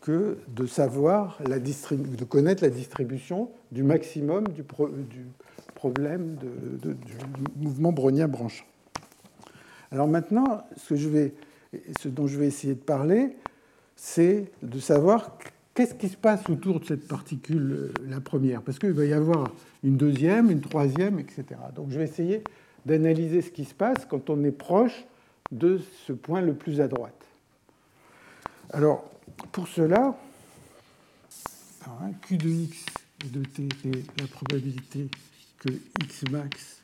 que 0.02 0.38
de 0.50 0.66
savoir 0.66 1.40
la 1.48 1.58
de 1.58 2.24
connaître 2.26 2.64
la 2.64 2.70
distribution 2.70 3.50
du 3.72 3.84
maximum 3.84 4.44
du, 4.50 4.64
problème 5.76 6.36
de, 6.82 6.94
du 6.94 7.14
mouvement 7.56 7.94
brownien 7.94 8.28
branchant. 8.28 8.66
Alors 9.92 10.10
maintenant, 10.10 10.66
ce, 10.76 10.96
ce 10.98 12.08
dont 12.10 12.28
je 12.28 12.38
vais 12.38 12.48
essayer 12.48 12.74
de 12.74 12.80
parler, 12.80 13.38
c'est 13.96 14.52
de 14.64 14.80
savoir 14.82 15.38
qu'est-ce 15.74 15.94
qui 15.94 16.10
se 16.10 16.18
passe 16.18 16.50
autour 16.50 16.82
de 16.82 16.86
cette 16.86 17.08
particule, 17.08 17.72
euh, 17.72 17.94
la 18.10 18.20
première, 18.20 18.62
parce 18.62 18.80
qu'il 18.80 18.92
va 18.92 19.06
y 19.06 19.14
avoir 19.14 19.54
une 19.84 19.96
deuxième, 19.96 20.52
une 20.52 20.62
troisième, 20.62 21.20
etc. 21.20 21.46
Donc 21.74 21.92
je 21.92 22.00
vais 22.00 22.06
essayer 22.06 22.44
d'analyser 22.86 23.42
ce 23.42 23.52
qui 23.52 23.66
se 23.66 23.74
passe 23.74 24.06
quand 24.06 24.30
on 24.30 24.44
est 24.44 24.52
proche 24.52 25.06
de 25.52 25.80
ce 26.06 26.14
point 26.14 26.42
le 26.42 26.54
plus 26.54 26.82
à 26.82 26.88
droite. 26.88 27.26
Alors, 28.72 29.10
pour 29.52 29.68
cela, 29.68 30.18
hein, 31.86 32.12
Q 32.22 32.38
de 32.38 32.50
x 32.50 32.86
et 33.26 33.30
de 33.30 33.44
t 33.44 33.70
est 33.86 34.20
la 34.20 34.28
probabilité 34.28 35.10
que 35.60 35.70
x 36.04 36.24
max 36.30 36.82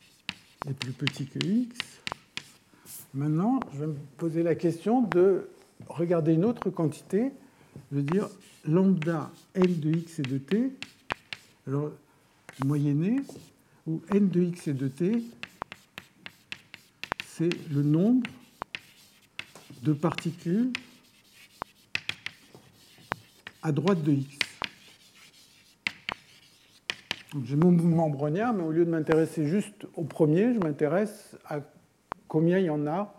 est 0.68 0.74
plus 0.74 0.94
petit 0.94 1.26
que 1.26 1.40
x. 1.46 1.78
Maintenant, 3.14 3.60
je 3.74 3.80
vais 3.80 3.88
me 3.88 3.98
poser 4.18 4.44
la 4.44 4.56
question 4.56 5.02
de 5.02 5.50
regarder 5.88 6.34
une 6.34 6.46
autre 6.46 6.70
quantité, 6.70 7.32
je 7.92 7.98
veux 7.98 8.04
dire 8.04 8.30
lambda 8.66 9.30
n 9.56 9.80
de 9.80 9.92
x 9.92 10.20
et 10.20 10.24
de 10.24 10.38
t, 10.38 10.72
alors 11.68 11.92
moyenné, 12.66 13.18
où 13.86 14.02
n 14.12 14.30
de 14.30 14.42
x 14.42 14.68
et 14.70 14.74
de 14.74 14.88
t, 14.88 15.24
c'est 17.36 17.50
le 17.72 17.82
nombre 17.82 18.30
de 19.82 19.92
particules 19.92 20.72
à 23.64 23.72
droite 23.72 24.04
de 24.04 24.12
x. 24.12 24.38
J'ai 27.44 27.56
mon 27.56 27.72
mouvement 27.72 28.10
mais 28.10 28.64
au 28.64 28.72
lieu 28.72 28.86
de 28.86 28.92
m'intéresser 28.92 29.48
juste 29.48 29.88
au 29.96 30.04
premier, 30.04 30.54
je 30.54 30.60
m'intéresse 30.60 31.36
à 31.46 31.62
combien 32.28 32.60
il 32.60 32.66
y 32.66 32.70
en 32.70 32.86
a 32.86 33.16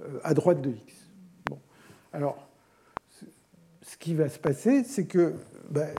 euh, 0.00 0.18
à 0.24 0.32
droite 0.32 0.62
de 0.62 0.70
x. 0.70 0.94
Bon. 1.50 1.58
Alors, 2.14 2.48
ce 3.82 3.96
qui 3.98 4.14
va 4.14 4.30
se 4.30 4.38
passer, 4.38 4.82
c'est 4.82 5.06
que 5.06 5.34
ben, 5.70 5.94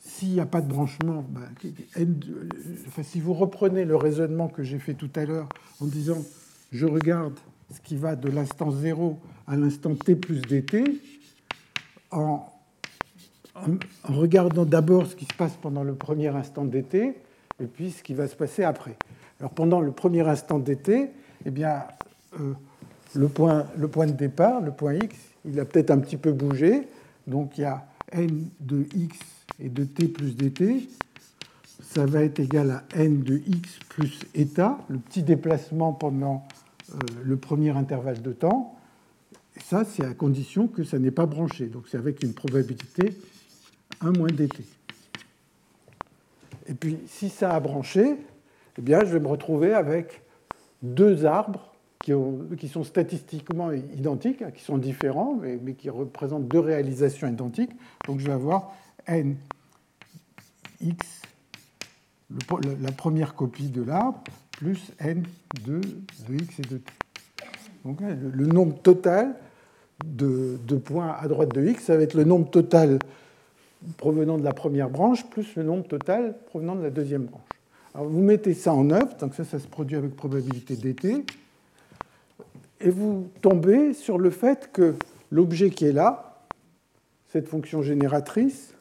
s'il 0.00 0.30
n'y 0.30 0.40
a 0.40 0.46
pas 0.46 0.60
de 0.60 0.68
branchement, 0.68 1.24
ben, 1.28 1.48
si 3.04 3.20
vous 3.20 3.34
reprenez 3.34 3.84
le 3.84 3.94
raisonnement 3.94 4.48
que 4.48 4.64
j'ai 4.64 4.80
fait 4.80 4.94
tout 4.94 5.10
à 5.14 5.24
l'heure 5.24 5.48
en 5.80 5.86
disant 5.86 6.20
je 6.72 6.86
regarde 6.86 7.38
ce 7.72 7.80
qui 7.80 7.96
va 7.96 8.16
de 8.16 8.28
l'instant 8.28 8.70
0 8.70 9.18
à 9.46 9.56
l'instant 9.56 9.94
t 9.94 10.16
plus 10.16 10.40
dt, 10.40 11.00
en, 12.10 12.46
regardant 14.04 14.64
d'abord 14.64 15.06
ce 15.06 15.14
qui 15.14 15.26
se 15.26 15.34
passe 15.34 15.56
pendant 15.60 15.84
le 15.84 15.94
premier 15.94 16.28
instant 16.28 16.64
dt, 16.64 17.14
et 17.60 17.66
puis 17.66 17.90
ce 17.90 18.02
qui 18.02 18.14
va 18.14 18.26
se 18.26 18.34
passer 18.34 18.64
après. 18.64 18.96
Pendant 19.54 19.80
le 19.80 19.92
premier 19.92 20.26
instant 20.26 20.58
dt, 20.58 21.10
eh 21.44 21.50
bien, 21.50 21.84
euh, 22.40 22.54
le 23.14 23.28
point 23.28 24.06
de 24.06 24.12
départ, 24.12 24.60
le 24.60 24.72
point 24.72 24.94
x, 24.94 25.14
il 25.44 25.60
a 25.60 25.64
peut-être 25.64 25.90
un 25.90 25.98
petit 25.98 26.16
peu 26.16 26.32
bougé. 26.32 26.88
Donc 27.26 27.58
il 27.58 27.62
y 27.62 27.64
a 27.64 27.86
n 28.12 28.48
de 28.60 28.86
x 28.94 29.18
et 29.58 29.68
de 29.68 29.84
t 29.84 30.08
plus 30.08 30.34
dt. 30.36 30.88
Ça 31.94 32.06
va 32.06 32.22
être 32.22 32.40
égal 32.40 32.70
à 32.70 32.84
n 32.94 33.22
de 33.22 33.42
x 33.46 33.78
plus 33.90 34.20
eta, 34.34 34.78
le 34.88 34.98
petit 34.98 35.22
déplacement 35.22 35.92
pendant 35.92 36.46
euh, 36.90 36.98
le 37.22 37.36
premier 37.36 37.76
intervalle 37.76 38.22
de 38.22 38.32
temps. 38.32 38.78
Et 39.56 39.60
ça, 39.60 39.84
c'est 39.84 40.04
à 40.04 40.14
condition 40.14 40.68
que 40.68 40.84
ça 40.84 40.98
n'est 40.98 41.10
pas 41.10 41.26
branché. 41.26 41.66
Donc 41.66 41.84
c'est 41.90 41.98
avec 41.98 42.22
une 42.22 42.32
probabilité 42.32 43.14
1 44.00 44.12
moins 44.12 44.28
dt. 44.28 44.64
Et 46.66 46.74
puis, 46.74 46.98
si 47.06 47.28
ça 47.28 47.54
a 47.54 47.60
branché, 47.60 48.16
eh 48.78 48.82
bien, 48.82 49.00
je 49.04 49.12
vais 49.12 49.20
me 49.20 49.28
retrouver 49.28 49.74
avec 49.74 50.22
deux 50.82 51.26
arbres 51.26 51.74
qui, 52.02 52.68
sont 52.68 52.84
statistiquement 52.84 53.70
identiques, 53.70 54.50
qui 54.54 54.62
sont 54.64 54.78
différents, 54.78 55.38
mais, 55.40 55.74
qui 55.74 55.90
représentent 55.90 56.48
deux 56.48 56.58
réalisations 56.58 57.28
identiques. 57.28 57.72
Donc, 58.06 58.18
je 58.18 58.26
vais 58.26 58.32
avoir 58.32 58.72
n 59.06 59.36
x, 60.80 61.22
la 62.80 62.92
première 62.92 63.34
copie 63.34 63.68
de 63.68 63.82
l'arbre, 63.82 64.22
plus 64.52 64.92
n 64.98 65.24
de, 65.64 65.80
x 66.30 66.58
et 66.58 66.62
de 66.62 66.78
t. 66.78 66.92
Donc, 67.84 68.00
hein, 68.02 68.16
le, 68.32 68.46
nombre 68.46 68.78
total 68.80 69.34
de, 70.04 70.58
de, 70.66 70.76
points 70.76 71.16
à 71.20 71.26
droite 71.28 71.54
de 71.54 71.66
x, 71.66 71.84
ça 71.84 71.96
va 71.96 72.02
être 72.02 72.14
le 72.14 72.24
nombre 72.24 72.48
total 72.48 72.98
provenant 73.96 74.38
de 74.38 74.44
la 74.44 74.52
première 74.52 74.88
branche 74.88 75.26
plus 75.26 75.56
le 75.56 75.64
nombre 75.64 75.86
total 75.86 76.36
provenant 76.46 76.76
de 76.76 76.82
la 76.82 76.90
deuxième 76.90 77.24
branche. 77.24 77.42
Alors 77.94 78.08
vous 78.08 78.22
mettez 78.22 78.54
ça 78.54 78.72
en 78.72 78.90
œuvre, 78.90 79.16
donc 79.16 79.34
ça, 79.34 79.44
ça 79.44 79.58
se 79.58 79.66
produit 79.66 79.96
avec 79.96 80.14
probabilité 80.16 80.76
dt, 80.76 81.24
et 82.80 82.90
vous 82.90 83.28
tombez 83.40 83.94
sur 83.94 84.18
le 84.18 84.30
fait 84.30 84.70
que 84.72 84.94
l'objet 85.30 85.70
qui 85.70 85.84
est 85.84 85.92
là, 85.92 86.44
cette 87.28 87.48
fonction 87.48 87.82
génératrice, 87.82 88.74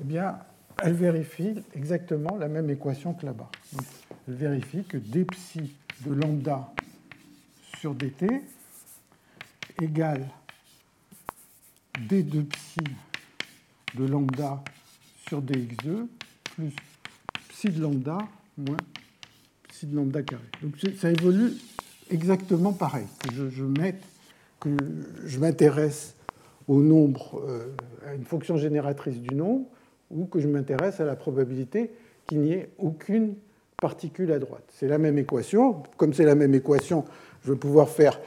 eh 0.00 0.04
bien, 0.04 0.38
elle 0.82 0.94
vérifie 0.94 1.54
exactement 1.74 2.36
la 2.36 2.48
même 2.48 2.70
équation 2.70 3.14
que 3.14 3.26
là-bas. 3.26 3.50
Elle 4.28 4.34
vérifie 4.34 4.84
que 4.84 4.96
d 4.96 5.24
psi 5.24 5.74
de 6.06 6.14
lambda 6.14 6.72
sur 7.78 7.94
dt 7.94 8.26
égale 9.80 10.26
d 12.08 12.22
de 12.22 12.42
psi 12.42 12.80
de 13.94 14.06
lambda 14.06 14.62
sur 15.28 15.42
dx2 15.42 16.06
plus 16.54 16.72
psi 17.48 17.68
de 17.68 17.82
lambda 17.82 18.18
moins 18.56 18.76
psi 19.68 19.86
de 19.86 19.96
lambda 19.96 20.22
carré. 20.22 20.44
Donc 20.62 20.74
ça 20.96 21.10
évolue 21.10 21.52
exactement 22.10 22.72
pareil. 22.72 23.06
Que 23.22 23.34
je, 23.34 23.50
je 23.50 23.64
que 24.60 24.76
je 25.24 25.38
m'intéresse 25.38 26.14
au 26.68 26.82
nombre, 26.82 27.42
euh, 27.48 27.74
à 28.06 28.14
une 28.14 28.24
fonction 28.24 28.56
génératrice 28.56 29.18
du 29.18 29.34
nombre, 29.34 29.66
ou 30.10 30.26
que 30.26 30.40
je 30.40 30.48
m'intéresse 30.48 31.00
à 31.00 31.04
la 31.04 31.16
probabilité 31.16 31.90
qu'il 32.26 32.40
n'y 32.40 32.52
ait 32.52 32.70
aucune 32.78 33.34
particule 33.80 34.32
à 34.32 34.38
droite. 34.38 34.64
C'est 34.68 34.88
la 34.88 34.98
même 34.98 35.18
équation. 35.18 35.82
Comme 35.96 36.12
c'est 36.12 36.24
la 36.24 36.34
même 36.34 36.54
équation, 36.54 37.04
je 37.44 37.52
vais 37.52 37.58
pouvoir 37.58 37.88
faire 37.88 38.20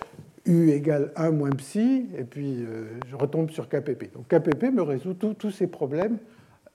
U 0.45 0.71
égale 0.71 1.11
1 1.15 1.31
moins 1.31 1.51
psi, 1.51 2.07
et 2.17 2.23
puis 2.23 2.63
euh, 2.63 2.99
je 3.07 3.15
retombe 3.15 3.49
sur 3.49 3.69
KPP. 3.69 4.13
Donc 4.13 4.27
KPP 4.27 4.73
me 4.73 4.81
résout 4.81 5.13
tous 5.13 5.51
ces 5.51 5.67
problèmes 5.67 6.17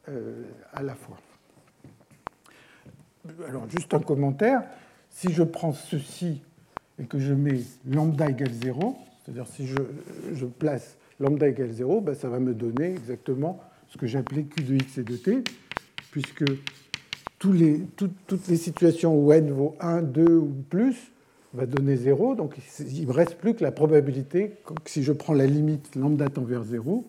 euh, 0.09 0.43
à 0.73 0.83
la 0.83 0.95
fois. 0.95 1.19
Alors 3.47 3.69
juste 3.69 3.93
un 3.93 4.01
commentaire. 4.01 4.63
Si 5.11 5.33
je 5.33 5.43
prends 5.43 5.73
ceci 5.73 6.43
et 6.99 7.05
que 7.05 7.19
je 7.19 7.35
mets 7.35 7.61
lambda 7.87 8.31
égale 8.31 8.53
0, 8.53 8.97
c'est-à-dire 9.23 9.47
si 9.47 9.67
je, 9.67 10.47
place 10.47 10.97
lambda 11.21 11.49
égale 11.49 11.73
0, 11.73 12.01
ben 12.01 12.15
ça 12.15 12.29
va 12.29 12.39
me 12.39 12.55
donner 12.55 12.93
exactement 12.93 13.61
ce 13.89 13.99
que 13.99 14.07
j'appelais 14.07 14.45
Q 14.45 14.63
de 14.63 14.75
x 14.77 14.99
et 14.99 15.03
de 15.03 15.17
t, 15.17 15.45
puisque 16.11 16.45
toutes 17.39 18.49
les 18.49 18.57
situations 18.57 19.15
où 19.15 19.33
n 19.33 19.51
vaut 19.51 19.77
1, 19.81 20.03
2 20.03 20.37
ou 20.37 20.55
plus, 20.69 21.13
va 21.55 21.67
donner 21.67 21.97
0. 21.97 22.35
Donc 22.35 22.57
il 22.81 23.03
ne 23.03 23.07
me 23.07 23.13
reste 23.13 23.37
plus 23.37 23.55
que 23.55 23.63
la 23.63 23.73
probabilité, 23.73 24.55
si 24.85 25.03
je 25.03 25.13
prends 25.13 25.35
la 25.35 25.47
limite 25.47 25.95
lambda 25.97 26.29
tend 26.29 26.43
vers 26.43 26.65
0, 26.65 27.07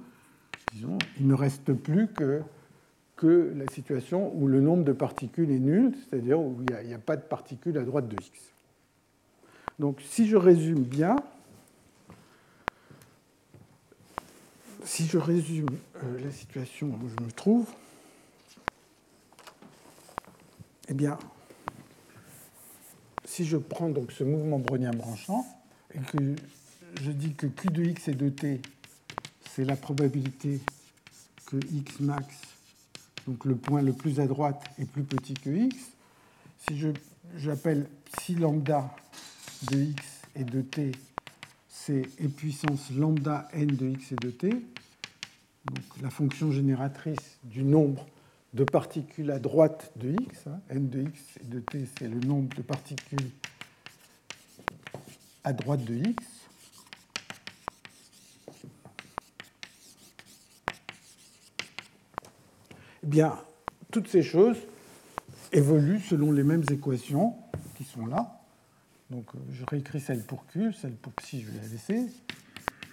disons, 0.74 0.98
il 1.20 1.28
ne 1.28 1.34
reste 1.34 1.74
plus 1.74 2.08
que, 2.08 2.42
que 3.16 3.54
la 3.56 3.72
situation 3.72 4.34
où 4.36 4.48
le 4.48 4.62
nombre 4.62 4.84
de 4.84 4.94
particules 4.94 5.52
est 5.52 5.60
nul, 5.60 5.94
c'est-à-dire 6.10 6.40
où 6.40 6.58
il 6.82 6.88
n'y 6.88 6.94
a, 6.94 7.00
pas 7.00 7.16
de 7.16 7.22
particules 7.22 7.78
à 7.78 7.84
droite 7.84 8.08
de 8.08 8.16
x. 8.16 8.54
Donc 9.80 10.02
si 10.02 10.28
je 10.28 10.38
résume 10.38 10.84
bien, 10.84 11.16
si 14.84 15.08
je 15.08 15.18
résume 15.18 15.70
euh, 16.04 16.20
la 16.24 16.32
situation 16.32 16.88
où 16.88 17.10
je 17.10 17.24
me 17.24 17.32
trouve, 17.32 17.68
eh 20.88 20.94
bien, 20.94 21.18
si 23.26 23.46
je 23.46 23.58
prends 23.58 23.90
donc 23.90 24.12
ce 24.12 24.24
mouvement 24.24 24.60
brownien 24.60 24.92
branchant 24.92 25.46
et 25.94 26.00
que 26.00 26.36
je 27.02 27.12
dis 27.12 27.34
que 27.34 27.48
Q 27.48 27.68
de 27.70 27.84
x 27.84 28.08
et 28.08 28.14
de 28.14 28.30
t, 28.30 28.62
c'est 29.52 29.66
la 29.66 29.76
probabilité 29.76 30.60
que 31.46 31.58
x 31.58 32.00
max, 32.00 32.36
donc 33.28 33.46
le 33.46 33.56
point 33.56 33.82
le 33.82 33.94
plus 33.94 34.20
à 34.20 34.28
droite, 34.28 34.64
est 34.80 34.86
plus 34.86 35.04
petit 35.04 35.36
que 35.36 35.50
x, 35.50 35.76
si 36.68 36.84
j'appelle 37.38 37.88
psi 38.12 38.36
lambda 38.36 38.90
de 39.72 39.80
x 39.80 40.04
et 40.36 40.44
de 40.44 40.62
t, 40.62 40.92
c'est 41.90 42.24
e 42.24 42.28
puissance 42.28 42.92
lambda 42.92 43.48
n 43.52 43.66
de 43.66 43.88
x 43.88 44.12
et 44.12 44.16
de 44.16 44.30
t, 44.30 44.50
donc 44.50 46.02
la 46.04 46.12
fonction 46.12 46.52
génératrice 46.52 47.40
du 47.44 47.64
nombre 47.64 48.06
de 48.54 48.64
particules 48.64 49.32
à 49.32 49.40
droite 49.40 49.92
de 49.96 50.12
x, 50.12 50.46
hein, 50.46 50.60
n 50.70 50.88
de 50.88 51.02
x 51.02 51.20
et 51.42 51.46
de 51.46 51.60
t, 51.60 51.88
c'est 51.98 52.08
le 52.08 52.20
nombre 52.20 52.56
de 52.56 52.62
particules 52.62 53.32
à 55.44 55.52
droite 55.52 55.84
de 55.84 55.96
x. 55.96 56.24
Eh 63.02 63.08
bien, 63.08 63.36
toutes 63.90 64.10
ces 64.10 64.22
choses 64.22 64.58
évoluent 65.52 66.02
selon 66.02 66.32
les 66.32 66.44
mêmes 66.44 66.66
équations 66.70 67.36
qui 67.76 67.84
sont 67.84 68.06
là. 68.06 68.39
Donc, 69.10 69.26
euh, 69.34 69.40
je 69.52 69.64
réécris 69.66 70.00
celle 70.00 70.24
pour 70.24 70.46
Q, 70.48 70.74
celle 70.74 70.94
pour 70.94 71.12
psi, 71.14 71.42
je 71.42 71.52
vais 71.52 71.62
la 71.62 71.68
laisser. 71.68 72.06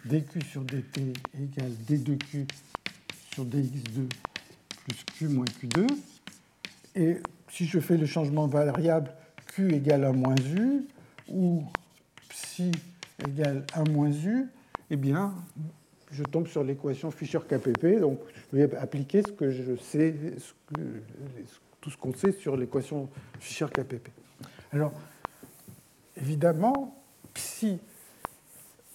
dq 0.05 0.45
sur 0.45 0.63
dt 0.63 1.13
égale 1.35 1.73
d 1.87 1.99
2 1.99 2.17
q 2.17 2.47
sur 3.35 3.45
dx2 3.45 4.09
plus 4.87 5.05
Q 5.19 5.29
moins 5.29 5.45
Q2. 5.45 5.87
Et 6.95 7.17
si 7.51 7.67
je 7.67 7.81
fais 7.81 7.97
le 7.97 8.07
changement 8.07 8.47
variable 8.47 9.11
Q 9.49 9.75
égale 9.75 10.05
1 10.05 10.13
moins 10.13 10.35
U, 10.55 10.87
ou 11.29 11.65
psi 12.29 12.73
égale 13.27 13.65
1 13.75 13.85
moins 13.91 14.11
U, 14.11 14.47
eh 14.91 14.97
bien, 14.97 15.35
je 16.13 16.23
tombe 16.23 16.47
sur 16.47 16.63
l'équation 16.63 17.11
Fischer-KPP. 17.11 18.01
Donc, 18.01 18.21
je 18.53 18.59
vais 18.59 18.77
appliquer 18.77 19.23
ce 19.23 19.33
que 19.33 19.51
je 19.51 19.77
sais, 19.77 20.15
tout 21.81 21.91
ce 21.91 21.97
qu'on 21.97 22.15
sait 22.15 22.33
sur 22.33 22.57
l'équation 22.57 23.09
Fischer-KPP. 23.41 24.09
Alors, 24.73 24.93
évidemment, 26.17 26.95
psi 27.35 27.79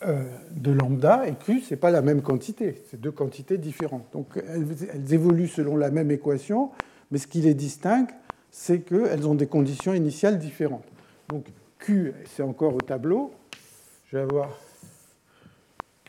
euh, 0.04 0.24
de 0.52 0.72
lambda 0.72 1.28
et 1.28 1.36
Q, 1.36 1.62
ce 1.62 1.74
n'est 1.74 1.80
pas 1.80 1.92
la 1.92 2.02
même 2.02 2.22
quantité, 2.22 2.82
c'est 2.90 3.00
deux 3.00 3.12
quantités 3.12 3.58
différentes. 3.58 4.08
Donc 4.14 4.28
elles, 4.36 5.14
évoluent 5.14 5.48
selon 5.48 5.78
la 5.78 5.92
même 5.92 6.10
équation, 6.10 6.72
mais 7.12 7.20
ce 7.20 7.28
qui 7.28 7.42
les 7.42 7.54
distingue, 7.54 8.10
c'est 8.50 8.82
qu'elles 8.82 9.28
ont 9.28 9.36
des 9.36 9.48
conditions 9.48 9.94
initiales 9.94 10.40
différentes. 10.40 10.86
Donc 11.30 11.46
Q, 11.78 12.14
c'est 12.26 12.44
encore 12.44 12.76
au 12.76 12.82
tableau. 12.82 13.32
Je 14.08 14.18
vais 14.18 14.24
avoir 14.24 14.58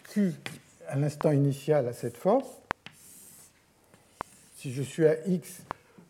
Q 0.05 0.33
à 0.89 0.97
l'instant 0.97 1.31
initial 1.31 1.87
à 1.87 1.93
cette 1.93 2.17
force. 2.17 2.49
Si 4.57 4.73
je 4.73 4.83
suis 4.83 5.07
à 5.07 5.17
X 5.27 5.63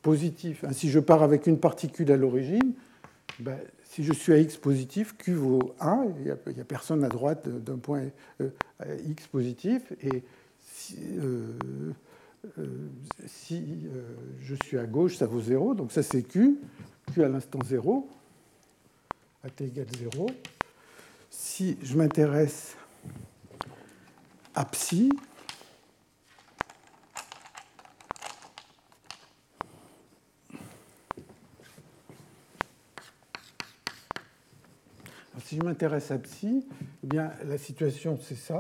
positif, 0.03 0.65
hein, 0.65 0.73
si 0.73 0.89
je 0.91 1.01
pars 1.01 1.23
avec 1.23 1.47
une 1.47 1.59
particule 1.59 2.13
à 2.13 2.17
l'origine, 2.17 2.75
ben, 3.39 3.59
si 3.93 4.05
je 4.05 4.15
suis 4.15 4.33
à 4.33 4.39
x 4.39 4.57
positif, 4.57 5.15
q 5.19 5.35
vaut 5.35 5.75
1, 5.79 6.07
il 6.17 6.23
n'y 6.25 6.31
a, 6.31 6.65
personne 6.65 7.05
à 7.05 7.09
droite 7.09 7.47
d'un 7.47 7.77
point 7.77 8.05
euh, 8.41 8.49
x 9.07 9.27
positif, 9.27 9.93
et 10.01 10.23
si, 10.59 10.97
euh, 11.19 11.93
euh, 12.59 12.89
je 14.41 14.55
suis 14.65 14.79
à 14.79 14.87
gauche, 14.87 15.17
ça 15.17 15.27
vaut 15.27 15.43
0, 15.43 15.75
donc 15.75 15.93
ça 15.93 16.03
c'est 16.03 16.23
q, 16.23 16.59
q 17.13 17.23
à 17.23 17.29
l'instant 17.29 17.59
0, 17.63 18.09
à 19.45 19.51
t 19.51 19.67
égale 19.67 19.89
0. 19.99 20.27
Si 21.29 21.77
je 21.83 21.95
m'intéresse 21.95 22.77
à 24.55 24.65
psi, 24.65 25.11
si 35.53 35.59
je 35.59 35.65
m'intéresse 35.65 36.11
à 36.11 36.19
psi, 36.19 36.67
eh 37.05 37.07
bien, 37.07 37.31
la 37.45 37.59
situation, 37.59 38.19
c'est 38.23 38.37
ça. 38.37 38.59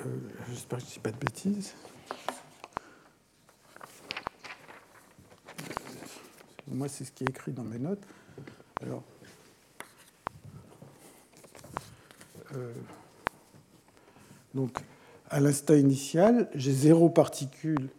Euh, 0.00 0.18
j'espère 0.50 0.78
que 0.80 0.84
je 0.84 0.88
ne 0.88 0.94
dis 0.94 0.98
pas 0.98 1.12
de 1.12 1.16
bêtises. 1.16 1.74
Moi, 6.66 6.88
c'est 6.88 7.04
ce 7.04 7.12
qui 7.12 7.22
est 7.22 7.28
écrit 7.28 7.52
dans 7.52 7.62
mes 7.62 7.78
notes. 7.78 8.02
Alors, 8.82 9.04
euh, 12.56 12.72
donc, 14.54 14.76
à 15.30 15.38
l'instant 15.38 15.74
initial, 15.74 16.50
j'ai 16.52 16.72
zéro 16.72 17.10
particule 17.10 17.90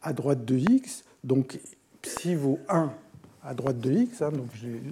à 0.00 0.12
droite 0.12 0.44
de 0.44 0.56
x, 0.58 1.02
donc 1.24 1.58
psi 2.02 2.36
vaut 2.36 2.60
1 2.68 2.94
à 3.42 3.54
droite 3.54 3.80
de 3.80 3.92
x, 3.92 4.22
hein, 4.22 4.30
donc 4.32 4.48
il 4.62 4.86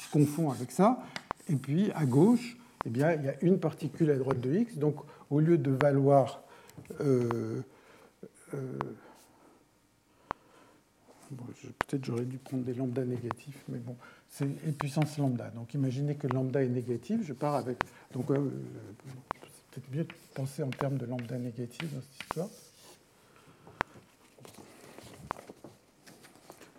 se 0.00 0.10
confond 0.10 0.50
avec 0.50 0.70
ça, 0.70 1.02
et 1.48 1.56
puis 1.56 1.90
à 1.92 2.04
gauche, 2.04 2.56
eh 2.84 2.90
bien, 2.90 3.12
il 3.12 3.24
y 3.24 3.28
a 3.28 3.34
une 3.42 3.58
particule 3.58 4.10
à 4.10 4.16
droite 4.16 4.40
de 4.40 4.54
x, 4.54 4.76
donc 4.76 4.96
au 5.30 5.40
lieu 5.40 5.58
de 5.58 5.70
valoir 5.70 6.42
euh, 7.00 7.62
euh, 8.54 8.78
peut-être 11.78 12.04
j'aurais 12.04 12.24
dû 12.24 12.38
prendre 12.38 12.64
des 12.64 12.74
lambda 12.74 13.04
négatifs, 13.04 13.64
mais 13.68 13.78
bon, 13.78 13.96
c'est 14.28 14.46
puissance 14.76 15.18
lambda. 15.18 15.50
Donc 15.50 15.74
imaginez 15.74 16.14
que 16.16 16.26
lambda 16.26 16.62
est 16.62 16.68
négatif, 16.68 17.20
je 17.24 17.32
pars 17.32 17.54
avec. 17.54 17.78
Donc 18.12 18.30
euh, 18.30 18.50
c'est 19.72 19.80
peut-être 19.80 19.96
mieux 19.96 20.04
de 20.04 20.12
penser 20.34 20.62
en 20.62 20.70
termes 20.70 20.98
de 20.98 21.06
lambda 21.06 21.38
négatif 21.38 21.92
dans 21.94 22.00
cette 22.00 22.22
histoire. 22.22 22.48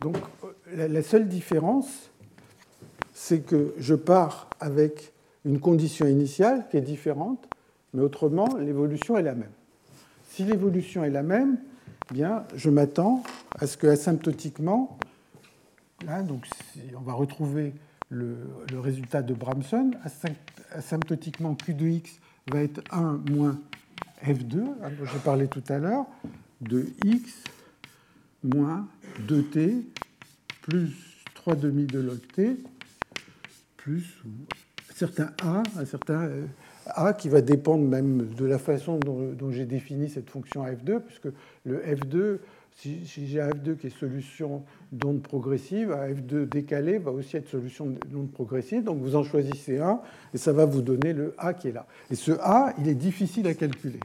Donc 0.03 0.17
la 0.75 1.01
seule 1.01 1.29
différence, 1.29 2.11
c'est 3.13 3.39
que 3.39 3.73
je 3.77 3.95
pars 3.95 4.49
avec 4.59 5.13
une 5.45 5.61
condition 5.61 6.05
initiale 6.05 6.65
qui 6.69 6.75
est 6.75 6.81
différente, 6.81 7.47
mais 7.93 8.01
autrement, 8.01 8.57
l'évolution 8.57 9.17
est 9.17 9.21
la 9.21 9.33
même. 9.33 9.51
Si 10.29 10.43
l'évolution 10.43 11.05
est 11.05 11.09
la 11.09 11.23
même, 11.23 11.57
bien, 12.11 12.43
je 12.53 12.69
m'attends 12.69 13.23
à 13.57 13.65
ce 13.65 13.77
que 13.77 13.87
asymptotiquement, 13.87 14.97
là, 16.05 16.21
donc, 16.21 16.45
on 16.97 17.01
va 17.01 17.13
retrouver 17.13 17.73
le, 18.09 18.35
résultat 18.73 19.21
de 19.21 19.33
Bramson, 19.33 19.91
asymptotiquement 20.71 21.55
Q 21.55 21.75
de 21.75 21.87
x 21.87 22.19
va 22.51 22.61
être 22.61 22.81
1 22.91 23.21
moins 23.31 23.57
F2, 24.25 24.59
hein, 24.59 24.89
dont 24.99 25.05
j'ai 25.05 25.19
parlé 25.19 25.47
tout 25.47 25.63
à 25.69 25.77
l'heure, 25.77 26.05
de 26.59 26.87
x 27.05 27.43
moins 28.43 28.87
2t 29.27 29.83
plus 30.61 30.91
3 31.35 31.55
demi 31.55 31.85
de 31.85 31.99
log 31.99 32.19
t 32.33 32.57
plus 33.77 34.21
un 34.89 34.95
certain 34.95 35.31
a, 35.43 35.63
un 35.77 35.85
certain 35.85 36.21
euh, 36.23 36.45
a 36.87 37.13
qui 37.13 37.29
va 37.29 37.41
dépendre 37.41 37.83
même 37.83 38.29
de 38.35 38.45
la 38.45 38.57
façon 38.57 38.99
dont, 38.99 39.51
j'ai 39.51 39.65
défini 39.65 40.09
cette 40.09 40.29
fonction 40.29 40.65
f2, 40.65 40.99
puisque 40.99 41.27
le 41.65 41.79
f2, 41.79 42.39
si, 42.75 43.05
j'ai 43.05 43.41
un 43.41 43.49
f2 43.49 43.77
qui 43.77 43.87
est 43.87 43.97
solution 43.97 44.63
d'onde 44.91 45.21
progressive, 45.21 45.91
un 45.91 46.09
f2 46.09 46.47
décalé 46.47 46.97
va 46.97 47.11
aussi 47.11 47.37
être 47.37 47.49
solution 47.49 47.95
d'onde 48.11 48.31
progressive. 48.31 48.83
Donc 48.83 48.99
vous 48.99 49.15
en 49.15 49.23
choisissez 49.23 49.79
un 49.79 50.01
et 50.33 50.37
ça 50.37 50.53
va 50.53 50.65
vous 50.65 50.81
donner 50.81 51.13
le 51.13 51.33
a 51.37 51.53
qui 51.53 51.69
est 51.69 51.73
là. 51.73 51.87
Et 52.11 52.15
ce 52.15 52.31
a, 52.41 52.73
il 52.79 52.87
est 52.87 52.95
difficile 52.95 53.47
à 53.47 53.53
calculer. 53.53 53.99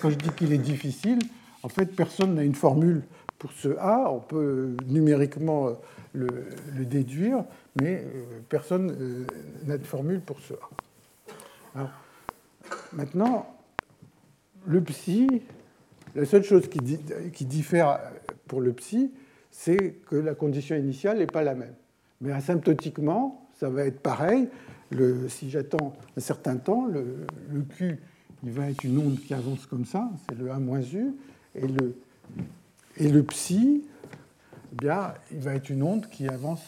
quand 0.00 0.10
je 0.10 0.16
dis 0.16 0.30
qu'il 0.36 0.52
est 0.52 0.58
difficile, 0.58 1.18
en 1.62 1.68
fait, 1.68 1.86
personne 1.86 2.34
n'a 2.34 2.44
une 2.44 2.54
formule 2.54 3.02
pour 3.38 3.52
ce 3.52 3.68
a. 3.78 4.10
On 4.10 4.20
peut 4.20 4.76
numériquement 4.86 5.70
le, 6.12 6.28
le 6.76 6.84
déduire, 6.84 7.44
mais 7.80 8.04
euh, 8.04 8.40
personne 8.48 8.90
euh, 8.90 9.26
n'a 9.66 9.78
de 9.78 9.84
formule 9.84 10.20
pour 10.20 10.40
ce 10.40 10.54
a 11.74 11.90
maintenant, 12.92 13.46
le 14.66 14.80
psi, 14.82 15.42
la 16.14 16.24
seule 16.24 16.42
chose 16.42 16.68
qui, 16.68 17.44
diffère 17.44 18.00
pour 18.46 18.60
le 18.60 18.72
psi, 18.72 19.12
c'est 19.50 19.96
que 20.06 20.16
la 20.16 20.34
condition 20.34 20.76
initiale 20.76 21.18
n'est 21.18 21.26
pas 21.26 21.42
la 21.42 21.54
même. 21.54 21.74
Mais 22.20 22.32
asymptotiquement, 22.32 23.48
ça 23.58 23.70
va 23.70 23.84
être 23.84 24.00
pareil. 24.00 24.48
si 25.28 25.50
j'attends 25.50 25.94
un 26.16 26.20
certain 26.20 26.56
temps, 26.56 26.86
le, 26.86 27.26
Q 27.76 27.98
il 28.42 28.52
va 28.52 28.70
être 28.70 28.84
une 28.84 28.98
onde 28.98 29.20
qui 29.20 29.34
avance 29.34 29.66
comme 29.66 29.84
ça, 29.84 30.10
c'est 30.26 30.38
le 30.38 30.50
1 30.50 30.60
moins 30.60 30.80
U, 30.80 31.14
et 31.54 31.66
le, 31.66 31.96
et 32.96 33.08
le 33.08 33.22
psi, 33.22 33.84
eh 34.72 34.76
bien, 34.76 35.14
il 35.32 35.40
va 35.40 35.54
être 35.54 35.70
une 35.70 35.82
onde 35.82 36.08
qui 36.08 36.28
avance 36.28 36.62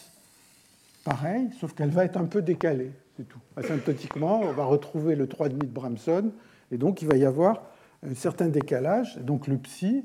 pareil, 1.05 1.49
sauf 1.61 1.75
qu'elle 1.75 1.91
va 1.91 2.05
être 2.05 2.17
un 2.17 2.27
peu 2.27 2.43
décalée 2.43 2.93
c'est 3.17 3.29
tout. 3.29 3.39
Asymptotiquement, 3.57 4.41
on 4.41 4.53
va 4.53 4.65
retrouver 4.65 5.17
le 5.17 5.27
3,5 5.27 5.59
de 5.59 5.67
Bramson, 5.67 6.33
et 6.71 6.79
donc 6.79 7.03
il 7.03 7.09
va 7.09 7.17
y 7.17 7.25
avoir 7.25 7.63
un 8.07 8.15
certain 8.15 8.49
décalage. 8.49 9.19
Donc 9.19 9.47
le 9.47 9.59
psi, 9.59 10.05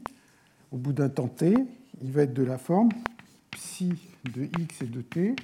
au 0.71 0.77
bout 0.77 0.93
d'un 0.93 1.09
temps 1.09 1.27
t, 1.27 1.55
il 2.01 2.11
va 2.11 2.23
être 2.23 2.33
de 2.33 2.43
la 2.43 2.57
forme 2.57 2.89
psi 3.51 3.93
de 4.25 4.43
x 4.59 4.81
et 4.81 4.87
de 4.87 5.01
t 5.01 5.35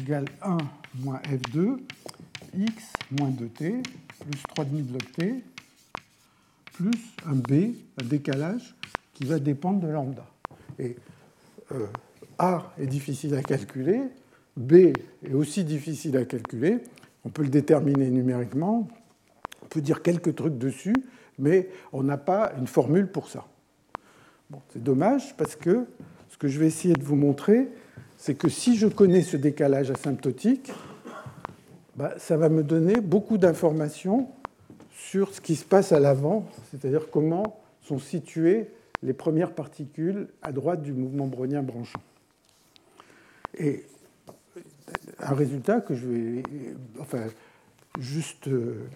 égale 0.00 0.24
1 0.42 0.56
moins 1.00 1.20
f2, 1.20 1.78
x 2.56 2.92
moins 3.10 3.30
2t, 3.30 3.82
plus 4.20 4.42
3,5 4.56 4.86
de 4.86 4.92
log 4.92 5.12
t, 5.12 5.44
plus 6.76 7.14
un 7.26 7.34
b, 7.34 7.74
un 8.00 8.04
décalage, 8.04 8.74
qui 9.14 9.24
va 9.24 9.38
dépendre 9.38 9.80
de 9.80 9.88
lambda. 9.88 10.26
Et 10.78 10.96
euh, 11.72 11.86
A 12.38 12.72
est 12.78 12.86
difficile 12.86 13.34
à 13.34 13.42
calculer, 13.42 14.00
B 14.56 14.72
est 14.72 15.34
aussi 15.34 15.64
difficile 15.64 16.16
à 16.16 16.24
calculer. 16.24 16.78
On 17.24 17.28
peut 17.28 17.42
le 17.42 17.48
déterminer 17.48 18.10
numériquement. 18.10 18.88
On 19.62 19.66
peut 19.66 19.80
dire 19.80 20.02
quelques 20.02 20.34
trucs 20.34 20.58
dessus, 20.58 20.94
mais 21.38 21.68
on 21.92 22.02
n'a 22.02 22.16
pas 22.18 22.52
une 22.58 22.66
formule 22.66 23.08
pour 23.08 23.28
ça. 23.28 23.46
c'est 24.72 24.82
dommage 24.82 25.36
parce 25.36 25.56
que 25.56 25.86
ce 26.28 26.38
que 26.38 26.48
je 26.48 26.58
vais 26.58 26.66
essayer 26.66 26.94
de 26.94 27.02
vous 27.02 27.16
montrer, 27.16 27.68
c'est 28.16 28.34
que 28.34 28.48
si 28.48 28.76
je 28.76 28.86
connais 28.86 29.22
ce 29.22 29.36
décalage 29.36 29.90
asymptotique, 29.90 30.72
bah, 31.96 32.14
ça 32.18 32.36
va 32.36 32.48
me 32.48 32.62
donner 32.62 33.00
beaucoup 33.00 33.38
d'informations 33.38 34.28
sur 35.10 35.34
ce 35.34 35.40
qui 35.40 35.54
se 35.54 35.64
passe 35.64 35.92
à 35.92 36.00
l'avant, 36.00 36.48
c'est-à-dire 36.70 37.10
comment 37.10 37.60
sont 37.82 37.98
situées 37.98 38.68
les 39.02 39.12
premières 39.12 39.52
particules 39.52 40.28
à 40.42 40.50
droite 40.50 40.82
du 40.82 40.92
mouvement 40.92 41.26
brownien 41.26 41.62
branchant. 41.62 42.00
Et 43.56 43.84
un 45.20 45.34
résultat 45.34 45.80
que 45.80 45.94
je 45.94 46.06
vais 46.06 46.42
enfin, 46.98 47.26
juste 48.00 48.48
euh, 48.48 48.88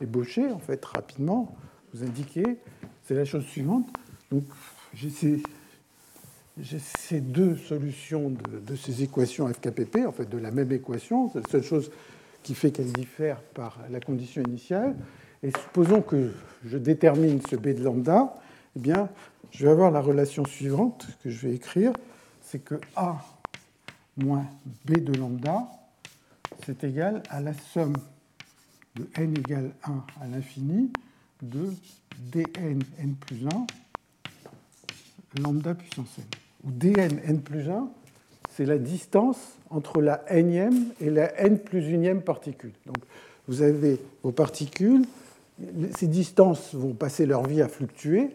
ébaucher 0.00 0.50
en 0.50 0.58
fait, 0.58 0.84
rapidement, 0.84 1.54
vous 1.94 2.02
indiquer, 2.02 2.56
c'est 3.04 3.14
la 3.14 3.24
chose 3.24 3.44
suivante. 3.44 3.86
Donc, 4.32 4.44
j'ai 4.92 5.10
ces, 5.10 7.20
deux 7.20 7.56
solutions 7.56 8.30
de, 8.30 8.74
ces 8.74 9.04
équations 9.04 9.46
FKPP, 9.46 9.98
en 10.06 10.12
fait, 10.12 10.28
de 10.28 10.38
la 10.38 10.50
même 10.50 10.72
équation. 10.72 11.30
La 11.34 11.42
seule 11.48 11.62
chose 11.62 11.92
qui 12.46 12.54
fait 12.54 12.70
qu'elles 12.70 12.92
diffèrent 12.92 13.40
par 13.42 13.76
la 13.90 13.98
condition 13.98 14.40
initiale. 14.40 14.94
Et 15.42 15.50
supposons 15.50 16.00
que 16.00 16.30
je 16.64 16.78
détermine 16.78 17.40
ce 17.50 17.56
B 17.56 17.74
de 17.74 17.82
lambda, 17.82 18.36
eh 18.76 18.78
bien, 18.78 19.08
je 19.50 19.66
vais 19.66 19.72
avoir 19.72 19.90
la 19.90 20.00
relation 20.00 20.44
suivante 20.44 21.08
que 21.24 21.28
je 21.28 21.48
vais 21.48 21.54
écrire, 21.56 21.92
c'est 22.42 22.60
que 22.60 22.76
A 22.94 23.16
moins 24.16 24.46
b 24.84 25.02
de 25.02 25.18
lambda, 25.18 25.66
c'est 26.64 26.84
égal 26.84 27.20
à 27.30 27.40
la 27.40 27.52
somme 27.52 27.96
de 28.94 29.08
n 29.16 29.36
égale 29.36 29.72
1 29.82 30.04
à 30.22 30.26
l'infini 30.28 30.92
de 31.42 31.72
dn 32.32 32.78
n 32.98 33.14
plus 33.16 33.44
1 33.44 33.66
lambda 35.42 35.74
puissance 35.74 36.16
n. 36.18 36.24
Où 36.64 36.70
dn 36.70 37.18
n 37.24 37.42
plus 37.42 37.68
1, 37.68 37.90
c'est 38.56 38.64
la 38.64 38.78
distance 38.78 39.58
entre 39.68 40.00
la 40.00 40.24
nème 40.30 40.86
et 41.02 41.10
la 41.10 41.38
n 41.40 41.58
plus 41.58 41.90
unième 41.90 42.22
particule. 42.22 42.72
Donc 42.86 42.96
vous 43.48 43.60
avez 43.60 44.00
vos 44.22 44.32
particules, 44.32 45.04
ces 45.94 46.06
distances 46.06 46.74
vont 46.74 46.94
passer 46.94 47.26
leur 47.26 47.46
vie 47.46 47.60
à 47.60 47.68
fluctuer, 47.68 48.30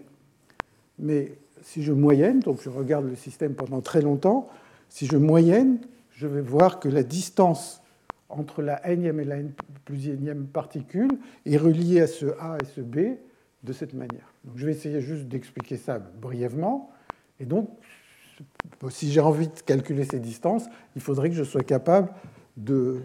mais 1.00 1.32
si 1.64 1.82
je 1.82 1.92
moyenne, 1.92 2.40
donc 2.40 2.62
je 2.62 2.70
regarde 2.70 3.06
le 3.06 3.16
système 3.16 3.56
pendant 3.56 3.82
très 3.82 4.02
longtemps, 4.02 4.48
si 4.90 5.08
je 5.08 5.18
moyenne, 5.18 5.80
je 6.12 6.28
vais 6.28 6.42
voir 6.42 6.80
que 6.80 6.88
la 6.88 7.02
distance 7.02 7.82
entre 8.30 8.62
la 8.62 8.80
nème 8.96 9.20
et 9.20 9.26
la 9.26 9.38
n 9.38 9.52
plus 9.86 10.08
énième 10.08 10.46
particule 10.46 11.10
est 11.48 11.58
reliée 11.58 12.00
à 12.00 12.08
ce 12.08 12.28
A 12.40 12.58
et 12.62 12.66
ce 12.66 12.82
B 12.82 13.18
de 13.64 13.74
cette 13.74 13.94
manière. 13.94 14.34
Donc, 14.44 14.58
je 14.58 14.68
vais 14.68 14.72
essayer 14.72 15.02
juste 15.02 15.26
d'expliquer 15.26 15.78
ça 15.78 16.00
brièvement. 16.00 16.92
Et 17.40 17.46
donc, 17.46 17.70
si 18.90 19.12
j'ai 19.12 19.20
envie 19.20 19.48
de 19.48 19.60
calculer 19.66 20.06
ces 20.06 20.20
distances, 20.20 20.66
il 20.96 21.02
faudrait 21.02 21.30
que 21.30 21.36
je 21.36 21.44
sois 21.44 21.64
capable 21.64 22.10
de, 22.58 23.02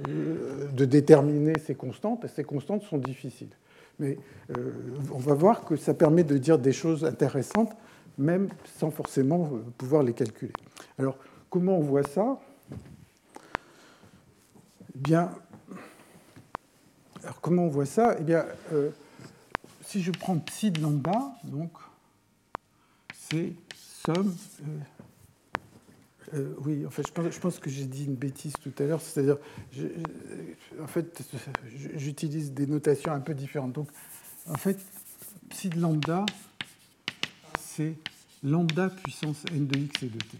déterminer 0.72 1.58
ces 1.58 1.74
constantes, 1.74 2.26
ces 2.34 2.44
constantes 2.44 2.82
sont 2.82 2.98
difficiles. 2.98 3.54
Mais 3.98 4.18
euh, 4.56 4.72
on 5.12 5.18
va 5.18 5.34
voir 5.34 5.64
que 5.64 5.76
ça 5.76 5.94
permet 5.94 6.24
de 6.24 6.36
dire 6.36 6.58
des 6.58 6.72
choses 6.72 7.04
intéressantes 7.04 7.74
même 8.18 8.48
sans 8.78 8.90
forcément 8.90 9.50
pouvoir 9.76 10.02
les 10.02 10.12
calculer. 10.12 10.52
Alors, 10.98 11.18
comment 11.50 11.78
on 11.78 11.82
voit 11.82 12.02
ça? 12.02 12.40
Eh 14.94 14.98
Bien, 14.98 15.30
alors 17.22 17.40
comment 17.40 17.64
on 17.64 17.68
voit 17.68 17.86
ça? 17.86 18.16
Eh 18.18 18.22
bien, 18.22 18.46
euh, 18.72 18.90
si 19.82 20.02
je 20.02 20.10
prends 20.12 20.38
psi 20.38 20.70
de 20.70 20.80
lambda, 20.80 21.34
donc 21.44 21.72
c'est 23.12 23.52
somme. 23.74 24.34
Euh, 24.62 24.95
euh, 26.34 26.54
oui, 26.64 26.84
en 26.86 26.90
fait, 26.90 27.02
je 27.06 27.38
pense, 27.38 27.58
que 27.58 27.70
j'ai 27.70 27.84
dit 27.84 28.04
une 28.04 28.14
bêtise 28.14 28.54
tout 28.62 28.72
à 28.78 28.82
l'heure, 28.84 29.00
c'est-à-dire, 29.00 29.38
en 30.82 30.86
fait, 30.86 31.22
j'utilise 31.94 32.52
des 32.52 32.66
notations 32.66 33.12
un 33.12 33.20
peu 33.20 33.34
différentes. 33.34 33.72
Donc, 33.72 33.88
en 34.48 34.56
fait, 34.56 34.78
psi 35.48 35.68
de 35.68 35.80
lambda, 35.80 36.24
c'est 37.58 37.94
lambda 38.42 38.88
puissance 38.90 39.44
n 39.52 39.66
de 39.66 39.78
x 39.78 40.02
et 40.02 40.06
de 40.06 40.18
t. 40.18 40.38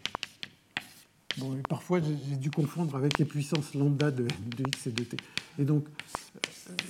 Bon, 1.39 1.57
parfois, 1.69 2.01
j'ai 2.01 2.37
dû 2.37 2.51
confondre 2.51 2.97
avec 2.97 3.19
les 3.19 3.25
puissances 3.25 3.75
lambda 3.75 4.11
de 4.11 4.23
n 4.23 4.29
de 4.57 4.69
x 4.69 4.87
et 4.87 4.93
de 4.93 5.05
t. 5.05 5.17
Et 5.59 5.65
donc, 5.65 5.87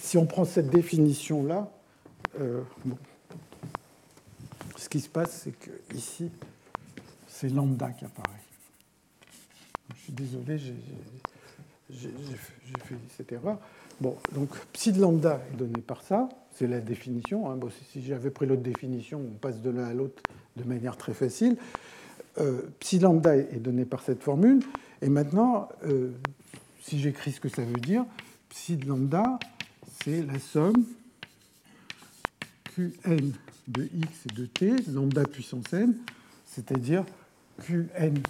si 0.01 0.17
on 0.17 0.27
prend 0.27 0.45
cette 0.45 0.71
définition-là, 0.71 1.71
euh, 2.41 2.63
ce 4.77 4.89
qui 4.89 5.01
se 5.01 5.09
passe, 5.09 5.43
c'est 5.45 5.53
que 5.53 5.71
ici, 5.95 6.31
c'est 7.27 7.49
lambda 7.49 7.91
qui 7.91 8.05
apparaît. 8.05 8.46
Suis 10.07 10.13
désolé, 10.13 10.57
j'ai 11.91 12.11
fait 12.85 12.95
cette 13.17 13.33
erreur. 13.33 13.59
Bon, 14.01 14.17
donc 14.37 14.51
psi 14.73 14.93
de 14.93 15.01
lambda 15.01 15.43
est 15.53 15.57
donné 15.57 15.81
par 15.81 16.01
ça, 16.01 16.29
c'est 16.53 16.69
la 16.69 16.79
définition. 16.79 17.51
Hein. 17.51 17.59
si 17.91 18.05
j'avais 18.05 18.31
pris 18.31 18.47
l'autre 18.47 18.63
définition, 18.63 19.19
on 19.19 19.37
passe 19.37 19.61
de 19.61 19.69
l'un 19.69 19.83
à 19.83 19.93
l'autre 19.93 20.23
de 20.55 20.63
manière 20.63 20.97
très 20.97 21.13
facile. 21.13 21.57
Euh, 22.39 22.63
psi 22.79 23.01
lambda 23.01 23.37
est 23.37 23.59
donné 23.59 23.85
par 23.85 24.01
cette 24.01 24.23
formule. 24.23 24.63
Et 25.03 25.09
maintenant, 25.09 25.69
euh, 25.85 26.13
si 26.83 27.01
j'écris 27.01 27.33
ce 27.33 27.41
que 27.41 27.49
ça 27.49 27.63
veut 27.63 27.81
dire, 27.81 28.05
psi 28.51 28.77
de 28.77 28.87
lambda, 28.87 29.41
c'est 30.05 30.23
la 30.23 30.39
somme 30.39 30.85
Qn 32.77 33.33
de 33.67 33.89
x 33.93 34.27
et 34.31 34.35
de 34.35 34.47
t, 34.47 34.73
lambda 34.93 35.25
puissance 35.25 35.73
n, 35.73 35.97
c'est-à-dire 36.45 37.05
Qn 37.67 38.23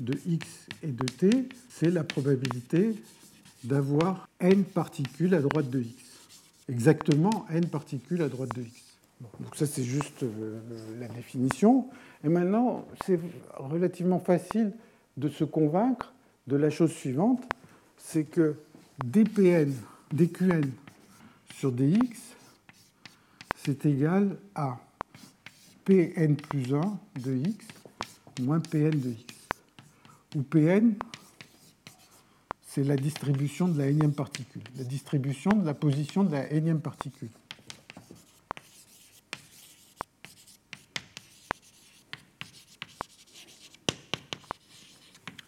de 0.00 0.18
x 0.26 0.46
et 0.82 0.88
de 0.88 1.04
t, 1.04 1.48
c'est 1.68 1.90
la 1.90 2.04
probabilité 2.04 2.94
d'avoir 3.64 4.28
n 4.40 4.64
particules 4.64 5.34
à 5.34 5.40
droite 5.40 5.70
de 5.70 5.80
x. 5.80 6.02
Exactement 6.68 7.46
n 7.50 7.66
particules 7.66 8.22
à 8.22 8.28
droite 8.28 8.54
de 8.54 8.62
x. 8.62 8.82
Donc 9.40 9.54
ça, 9.54 9.66
c'est 9.66 9.84
juste 9.84 10.22
euh, 10.24 10.58
la 10.98 11.08
définition. 11.08 11.88
Et 12.24 12.28
maintenant, 12.28 12.86
c'est 13.06 13.20
relativement 13.56 14.18
facile 14.18 14.72
de 15.16 15.28
se 15.28 15.44
convaincre 15.44 16.12
de 16.46 16.56
la 16.56 16.70
chose 16.70 16.92
suivante, 16.92 17.42
c'est 17.96 18.24
que 18.24 18.56
dpn, 19.04 19.72
dqn 20.12 20.64
sur 21.54 21.70
dx, 21.70 22.18
c'est 23.56 23.86
égal 23.86 24.36
à 24.54 24.78
pn 25.84 26.34
plus 26.36 26.74
1 26.74 26.80
de 27.20 27.36
x 27.36 27.66
moins 28.40 28.60
pn 28.60 28.90
de 28.90 29.10
x. 29.10 29.31
Où 30.34 30.42
pn, 30.42 30.94
c'est 32.62 32.84
la 32.84 32.96
distribution 32.96 33.68
de 33.68 33.78
la 33.78 33.86
énième 33.86 34.14
particule, 34.14 34.62
la 34.78 34.84
distribution 34.84 35.50
de 35.50 35.66
la 35.66 35.74
position 35.74 36.24
de 36.24 36.32
la 36.32 36.50
énième 36.50 36.80
particule. 36.80 37.28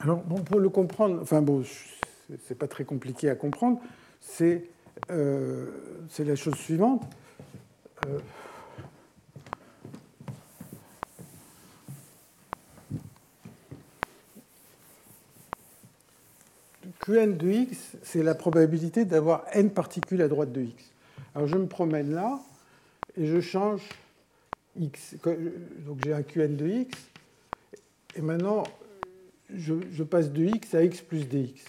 Alors, 0.01 0.23
bon, 0.23 0.43
pour 0.43 0.61
le 0.61 0.69
comprendre, 0.69 1.19
enfin 1.23 1.41
bon, 1.41 1.65
c'est 2.47 2.59
pas 2.59 2.69
très 2.69 2.85
compliqué 2.85 3.31
à 3.31 3.35
comprendre, 3.35 3.81
c'est 4.21 4.69
euh, 5.11 5.71
la 6.19 6.37
chose 6.37 6.57
suivante. 6.57 7.11
Euh, 8.07 8.19
Qn 17.05 17.37
de 17.37 17.51
x, 17.51 17.97
c'est 18.03 18.23
la 18.23 18.35
probabilité 18.35 19.05
d'avoir 19.05 19.45
n 19.53 19.71
particules 19.71 20.23
à 20.23 20.29
droite 20.29 20.53
de 20.53 20.63
x. 20.63 20.85
Alors 21.35 21.47
je 21.47 21.57
me 21.57 21.67
promène 21.67 22.15
là 22.15 22.41
et 23.17 23.27
je 23.27 23.41
change 23.41 23.83
x. 24.79 25.17
Donc 25.87 25.99
j'ai 26.03 26.15
un 26.15 26.23
Qn 26.23 26.57
de 26.57 26.67
x. 26.67 26.99
Et 28.17 28.23
maintenant, 28.23 28.63
je, 29.53 30.03
passe 30.03 30.31
de 30.31 30.45
x 30.45 30.75
à 30.75 30.83
x 30.83 31.03
plus 31.03 31.29
dx. 31.29 31.61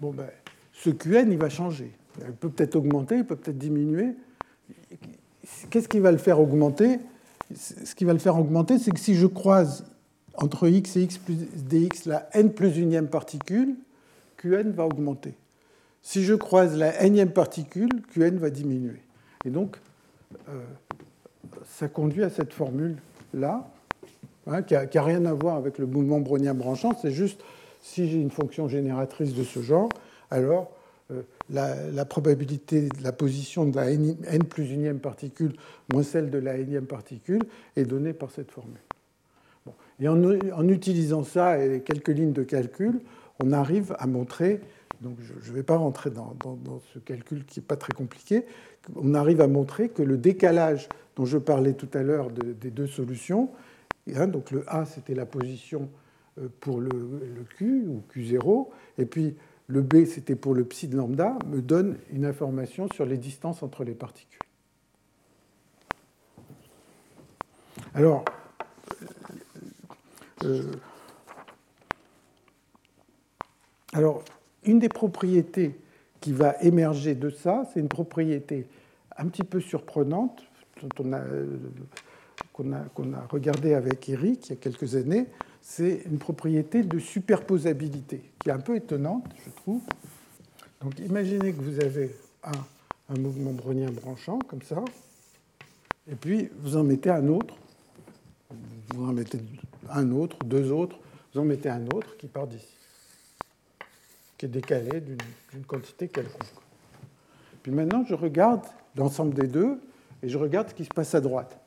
Bon, 0.00 0.10
ben, 0.10 0.28
ce 0.72 0.90
Qn, 0.90 1.30
il 1.30 1.38
va 1.38 1.48
changer. 1.48 1.92
Il 2.18 2.32
peut 2.32 2.50
peut-être 2.50 2.76
augmenter, 2.76 3.18
il 3.18 3.24
peut 3.24 3.36
peut-être 3.36 3.56
diminuer. 3.56 4.16
Qu'est-ce 5.70 5.88
qui 5.88 6.00
va 6.00 6.12
le 6.12 6.18
faire 6.18 6.40
augmenter? 6.40 6.98
Ce 7.56 7.94
qui 7.94 8.04
va 8.04 8.12
le 8.12 8.18
faire 8.18 8.38
augmenter, 8.38 8.78
c'est 8.78 8.90
que 8.90 9.00
si 9.00 9.14
je 9.14 9.26
croise 9.26 9.84
entre 10.34 10.68
x 10.68 10.96
et 10.96 11.02
x 11.02 11.18
plus 11.18 11.34
dx 11.34 12.06
la 12.06 12.28
n 12.32 12.52
plus 12.52 12.78
unième 12.78 13.08
particule, 13.08 13.76
Qn 14.38 14.70
va 14.70 14.86
augmenter. 14.86 15.34
Si 16.02 16.24
je 16.24 16.34
croise 16.34 16.76
la 16.76 17.08
nème 17.08 17.30
particule, 17.30 17.90
Qn 18.14 18.36
va 18.38 18.50
diminuer. 18.50 19.00
Et 19.44 19.50
donc, 19.50 19.76
euh, 20.48 20.62
ça 21.66 21.88
conduit 21.88 22.24
à 22.24 22.30
cette 22.30 22.52
formule-là, 22.52 23.68
hein, 24.46 24.62
qui 24.62 24.74
n'a 24.74 25.02
rien 25.02 25.24
à 25.26 25.32
voir 25.32 25.56
avec 25.56 25.78
le 25.78 25.86
mouvement 25.86 26.20
brownien 26.20 26.54
branchant, 26.54 26.92
c'est 27.00 27.12
juste 27.12 27.40
si 27.80 28.08
j'ai 28.08 28.20
une 28.20 28.30
fonction 28.30 28.68
génératrice 28.68 29.34
de 29.34 29.42
ce 29.42 29.60
genre, 29.60 29.88
alors 30.30 30.70
euh, 31.12 31.90
la, 31.92 32.04
probabilité 32.04 32.88
de 32.88 33.02
la 33.02 33.12
position 33.12 33.66
de 33.66 33.76
la 33.76 33.90
n, 33.90 34.44
plus 34.48 34.70
unième 34.70 34.98
particule 34.98 35.52
moins 35.92 36.02
celle 36.02 36.30
de 36.30 36.38
la 36.38 36.56
énième 36.56 36.86
particule 36.86 37.42
est 37.76 37.84
donnée 37.84 38.12
par 38.12 38.30
cette 38.30 38.50
formule. 38.50 38.80
Et 40.00 40.08
en, 40.08 40.68
utilisant 40.68 41.22
ça 41.22 41.64
et 41.64 41.80
quelques 41.80 42.08
lignes 42.08 42.32
de 42.32 42.42
calcul, 42.42 43.00
on 43.42 43.52
arrive 43.52 43.94
à 43.98 44.06
montrer, 44.06 44.60
donc 45.00 45.16
je 45.20 45.50
ne 45.50 45.54
vais 45.54 45.62
pas 45.62 45.76
rentrer 45.76 46.10
dans, 46.10 46.34
ce 46.92 46.98
calcul 46.98 47.44
qui 47.44 47.60
n'est 47.60 47.66
pas 47.66 47.76
très 47.76 47.92
compliqué, 47.92 48.44
on 48.96 49.14
arrive 49.14 49.40
à 49.40 49.46
montrer 49.46 49.90
que 49.90 50.02
le 50.02 50.16
décalage 50.16 50.88
dont 51.14 51.26
je 51.26 51.38
parlais 51.38 51.74
tout 51.74 51.90
à 51.94 52.02
l'heure 52.02 52.30
des 52.30 52.70
deux 52.70 52.88
solutions, 52.88 53.50
hein, 54.14 54.26
donc 54.26 54.50
le 54.50 54.64
A 54.66 54.86
c'était 54.86 55.14
la 55.14 55.26
position 55.26 55.88
euh, 56.40 56.48
pour 56.60 56.80
le, 56.80 56.88
le 56.88 57.44
Q 57.56 57.84
ou 57.86 58.02
Q0, 58.12 58.68
et 58.98 59.04
puis 59.04 59.36
le 59.72 59.80
B 59.80 60.04
c'était 60.04 60.36
pour 60.36 60.52
le 60.54 60.64
psi 60.64 60.86
de 60.86 60.98
lambda, 60.98 61.38
me 61.46 61.62
donne 61.62 61.96
une 62.10 62.26
information 62.26 62.88
sur 62.92 63.06
les 63.06 63.16
distances 63.16 63.62
entre 63.62 63.84
les 63.84 63.94
particules. 63.94 64.38
Alors, 67.94 68.22
euh, 70.44 70.72
alors, 73.94 74.22
une 74.64 74.78
des 74.78 74.90
propriétés 74.90 75.80
qui 76.20 76.34
va 76.34 76.54
émerger 76.60 77.14
de 77.14 77.30
ça, 77.30 77.66
c'est 77.72 77.80
une 77.80 77.88
propriété 77.88 78.66
un 79.16 79.26
petit 79.28 79.42
peu 79.42 79.60
surprenante, 79.60 80.42
qu'on 82.52 82.72
a, 82.72 83.26
regardé 83.30 83.74
avec 83.74 84.08
Eric 84.08 84.48
il 84.48 84.50
y 84.50 84.52
a 84.52 84.56
quelques 84.56 84.94
années, 84.94 85.26
c'est 85.60 86.02
une 86.06 86.18
propriété 86.18 86.82
de 86.82 86.98
superposabilité, 86.98 88.22
qui 88.42 88.50
est 88.50 88.52
un 88.52 88.58
peu 88.58 88.76
étonnante, 88.76 89.24
je 89.44 89.50
trouve. 89.50 89.82
Donc 90.80 90.98
imaginez 90.98 91.52
que 91.52 91.60
vous 91.60 91.80
avez 91.80 92.14
un, 92.42 93.18
mouvement 93.18 93.52
brownien 93.52 93.90
branchant, 93.90 94.38
comme 94.48 94.62
ça, 94.62 94.82
et 96.10 96.14
puis 96.14 96.50
vous 96.60 96.76
en 96.76 96.84
mettez 96.84 97.10
un 97.10 97.28
autre, 97.28 97.54
vous 98.94 99.04
en 99.04 99.12
mettez 99.12 99.38
un 99.90 100.10
autre, 100.12 100.36
deux 100.44 100.72
autres, 100.72 100.98
vous 101.32 101.40
en 101.40 101.44
mettez 101.44 101.68
un 101.68 101.86
autre 101.86 102.16
qui 102.16 102.26
part 102.26 102.46
d'ici, 102.46 102.74
qui 104.36 104.46
est 104.46 104.48
décalé 104.48 105.00
d'une 105.00 105.64
quantité 105.66 106.08
quelconque. 106.08 106.42
Puis 107.62 107.70
maintenant, 107.70 108.04
je 108.04 108.14
regarde 108.14 108.62
l'ensemble 108.96 109.34
des 109.34 109.46
deux, 109.46 109.78
et 110.22 110.28
je 110.28 110.38
regarde 110.38 110.68
ce 110.70 110.74
qui 110.74 110.84
se 110.84 110.90
passe 110.90 111.14
à 111.14 111.20
droite. 111.20 111.61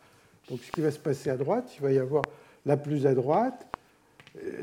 Donc 0.50 0.60
ce 0.62 0.72
qui 0.72 0.82
va 0.82 0.92
se 0.92 1.00
passer 1.00 1.30
à 1.30 1.38
droite, 1.38 1.72
il 1.78 1.82
va 1.82 1.92
y 1.92 2.00
avoir 2.00 2.24
la 2.66 2.78
plus 2.78 3.08
à 3.08 3.14
droite, 3.14 3.68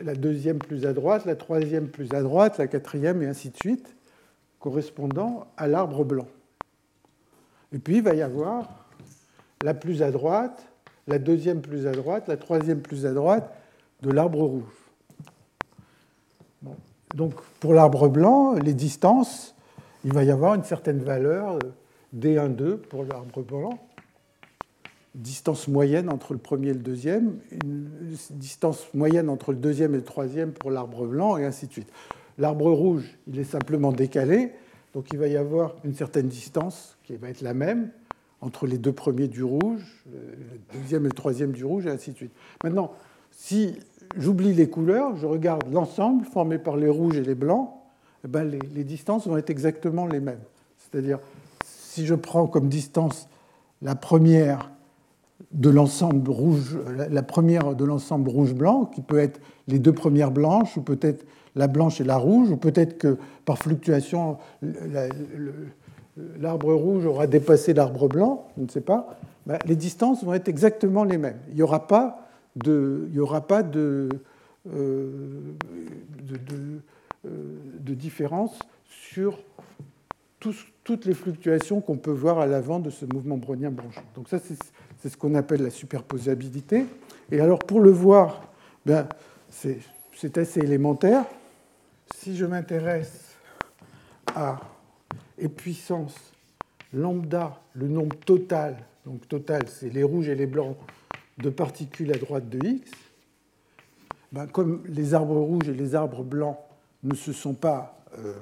la 0.02 0.14
deuxième 0.14 0.58
plus 0.58 0.86
à 0.86 0.92
droite, 0.92 1.24
la 1.24 1.36
troisième 1.36 1.88
plus 1.88 2.12
à 2.12 2.22
droite, 2.22 2.58
la 2.58 2.66
quatrième, 2.66 3.22
et 3.22 3.26
ainsi 3.26 3.50
de 3.50 3.56
suite, 3.56 3.94
correspondant 4.60 5.46
à 5.56 5.66
l'arbre 5.66 6.04
blanc. 6.04 6.28
Et 7.72 7.78
puis 7.78 7.96
il 7.96 8.02
va 8.02 8.14
y 8.14 8.22
avoir 8.22 8.86
la 9.62 9.74
plus 9.74 10.02
à 10.02 10.10
droite, 10.10 10.66
la 11.06 11.18
deuxième 11.18 11.60
plus 11.62 11.86
à 11.86 11.92
droite, 11.92 12.28
la 12.28 12.36
troisième 12.36 12.80
plus 12.80 13.06
à 13.06 13.12
droite 13.12 13.52
de 14.02 14.10
l'arbre 14.10 14.42
rouge. 14.42 14.82
Donc 17.14 17.34
pour 17.60 17.74
l'arbre 17.74 18.08
blanc, 18.08 18.54
les 18.54 18.74
distances, 18.74 19.54
il 20.04 20.12
va 20.12 20.24
y 20.24 20.30
avoir 20.30 20.54
une 20.54 20.64
certaine 20.64 21.00
valeur 21.00 21.58
D1,2 22.14 22.76
pour 22.76 23.04
l'arbre 23.04 23.42
blanc, 23.42 23.78
distance 25.14 25.68
moyenne 25.68 26.10
entre 26.10 26.32
le 26.32 26.38
premier 26.38 26.68
et 26.68 26.74
le 26.74 26.80
deuxième, 26.80 27.38
une 27.62 27.88
distance 28.30 28.86
moyenne 28.94 29.28
entre 29.28 29.52
le 29.52 29.58
deuxième 29.58 29.94
et 29.94 29.98
le 29.98 30.04
troisième 30.04 30.52
pour 30.52 30.70
l'arbre 30.70 31.06
blanc, 31.06 31.36
et 31.36 31.44
ainsi 31.44 31.66
de 31.66 31.72
suite. 31.72 31.92
L'arbre 32.38 32.70
rouge, 32.70 33.18
il 33.26 33.38
est 33.38 33.44
simplement 33.44 33.92
décalé, 33.92 34.52
donc 34.94 35.08
il 35.12 35.18
va 35.18 35.28
y 35.28 35.36
avoir 35.36 35.74
une 35.84 35.94
certaine 35.94 36.28
distance 36.28 36.96
qui 37.04 37.16
va 37.16 37.28
être 37.28 37.42
la 37.42 37.54
même 37.54 37.90
entre 38.40 38.66
les 38.66 38.78
deux 38.78 38.92
premiers 38.92 39.28
du 39.28 39.44
rouge, 39.44 40.04
le 40.10 40.80
deuxième 40.80 41.04
et 41.04 41.08
le 41.08 41.14
troisième 41.14 41.52
du 41.52 41.64
rouge, 41.64 41.86
et 41.86 41.90
ainsi 41.90 42.12
de 42.12 42.16
suite. 42.16 42.32
Maintenant, 42.64 42.92
si 43.30 43.76
j'oublie 44.16 44.54
les 44.54 44.68
couleurs, 44.68 45.16
je 45.16 45.26
regarde 45.26 45.72
l'ensemble 45.72 46.24
formé 46.24 46.58
par 46.58 46.76
les 46.76 46.88
rouges 46.88 47.16
et 47.16 47.22
les 47.22 47.34
blancs, 47.34 47.70
eh 48.24 48.44
les, 48.44 48.58
les, 48.74 48.84
distances 48.84 49.26
vont 49.26 49.36
être 49.36 49.50
exactement 49.50 50.06
les 50.06 50.20
mêmes. 50.20 50.42
C'est-à-dire, 50.78 51.18
si 51.64 52.06
je 52.06 52.14
prends 52.14 52.46
comme 52.46 52.68
distance 52.68 53.28
la 53.80 53.94
première 53.94 54.70
de 55.51 55.70
l'ensemble 55.70 56.30
rouge, 56.30 56.78
la 57.11 57.22
première 57.22 57.74
de 57.74 57.84
l'ensemble 57.84 58.28
rouge-blanc, 58.28 58.86
qui 58.86 59.01
peut 59.01 59.18
être 59.18 59.40
les 59.68 59.78
deux 59.78 59.93
premières 59.93 60.30
blanches, 60.30 60.76
ou 60.76 60.82
peut-être 60.82 61.24
la 61.57 61.68
blanche 61.68 62.01
et 62.01 62.05
la 62.05 62.16
rouge, 62.16 62.51
ou 62.51 62.57
peut-être 62.57 62.99
que 62.99 63.18
par 63.45 63.59
fluctuation, 63.59 64.38
l'arbre 66.40 66.72
rouge 66.72 67.07
aura 67.07 67.26
dépassé 67.26 67.74
l'arbre 67.74 68.09
blanc, 68.09 68.49
je 68.57 68.62
ne 68.62 68.68
sais 68.68 68.80
pas, 68.80 69.18
ben, 69.47 69.59
les 69.66 69.76
distances 69.76 70.24
vont 70.24 70.34
être 70.34 70.49
exactement 70.49 71.05
les 71.05 71.18
mêmes. 71.18 71.38
Il 71.49 71.57
n'y 71.57 71.62
aura 71.62 71.86
pas 71.86 72.28
de, 72.57 73.09
il 73.11 73.16
y 73.16 73.20
aura 73.20 73.47
pas 73.47 73.62
de, 73.62 74.09
euh, 74.74 75.40
euh, 77.24 77.59
de, 77.80 77.95
différence 77.95 78.59
sur 78.84 79.38
toutes 80.38 81.05
les 81.05 81.14
fluctuations 81.14 81.80
qu'on 81.80 81.97
peut 81.97 82.12
voir 82.12 82.38
à 82.38 82.47
l'avant 82.47 82.80
de 82.80 82.90
ce 82.90 83.05
mouvement 83.05 83.36
brownien 83.36 83.70
branchant. 83.70 84.03
Donc 84.14 84.28
ça, 84.28 84.38
c'est 84.38 84.57
ce 85.09 85.16
qu'on 85.16 85.34
appelle 85.34 85.62
la 85.62 85.70
superposabilité. 85.70 86.86
Et 87.30 87.40
alors, 87.40 87.61
pour 87.61 87.80
le 87.80 87.90
voir, 87.90 88.48
ben, 88.86 89.09
c'est 89.50 90.38
assez 90.38 90.61
élémentaire. 90.61 91.24
Si 92.14 92.36
je 92.36 92.44
m'intéresse 92.44 93.34
à 94.34 94.61
et 95.38 95.48
puissance 95.48 96.14
lambda, 96.92 97.61
le 97.74 97.88
nombre 97.88 98.16
total, 98.16 98.76
donc 99.05 99.26
total, 99.26 99.62
c'est 99.68 99.88
les 99.88 100.03
rouges 100.03 100.28
et 100.28 100.34
les 100.34 100.46
blancs 100.46 100.76
de 101.38 101.50
particules 101.50 102.12
à 102.12 102.18
droite 102.18 102.48
de 102.48 102.64
x, 102.64 102.90
ben, 104.30 104.46
comme 104.46 104.82
les 104.86 105.14
arbres 105.14 105.40
rouges 105.40 105.68
et 105.68 105.74
les 105.74 105.94
arbres 105.94 106.22
blancs 106.22 106.59
ne 107.03 107.14
se 107.14 107.32
sont 107.32 107.55
pas, 107.55 107.98
euh, 108.18 108.34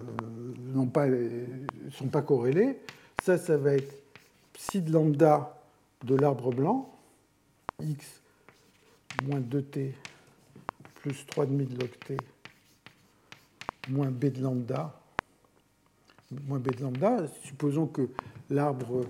sont 1.93 2.09
pas 2.09 2.23
corrélés, 2.23 2.79
ça, 3.25 3.39
ça 3.39 3.57
va 3.57 3.75
être 3.75 3.95
psi 4.53 4.83
de 4.83 4.93
lambda 4.93 5.60
de 6.05 6.15
l'arbre 6.17 6.53
blanc, 6.53 6.93
x 7.81 8.23
moins 9.25 9.41
2t 9.41 9.93
plus 10.97 11.25
3,5 11.27 11.67
de 11.67 11.81
log 11.81 11.91
moins 13.89 14.11
b 14.11 14.27
de 14.27 14.43
lambda, 14.43 15.01
moins 16.47 16.59
b 16.59 16.75
de 16.77 16.83
lambda, 16.83 17.27
supposons 17.43 17.87
que 17.87 18.09
l'arbre 18.51 19.05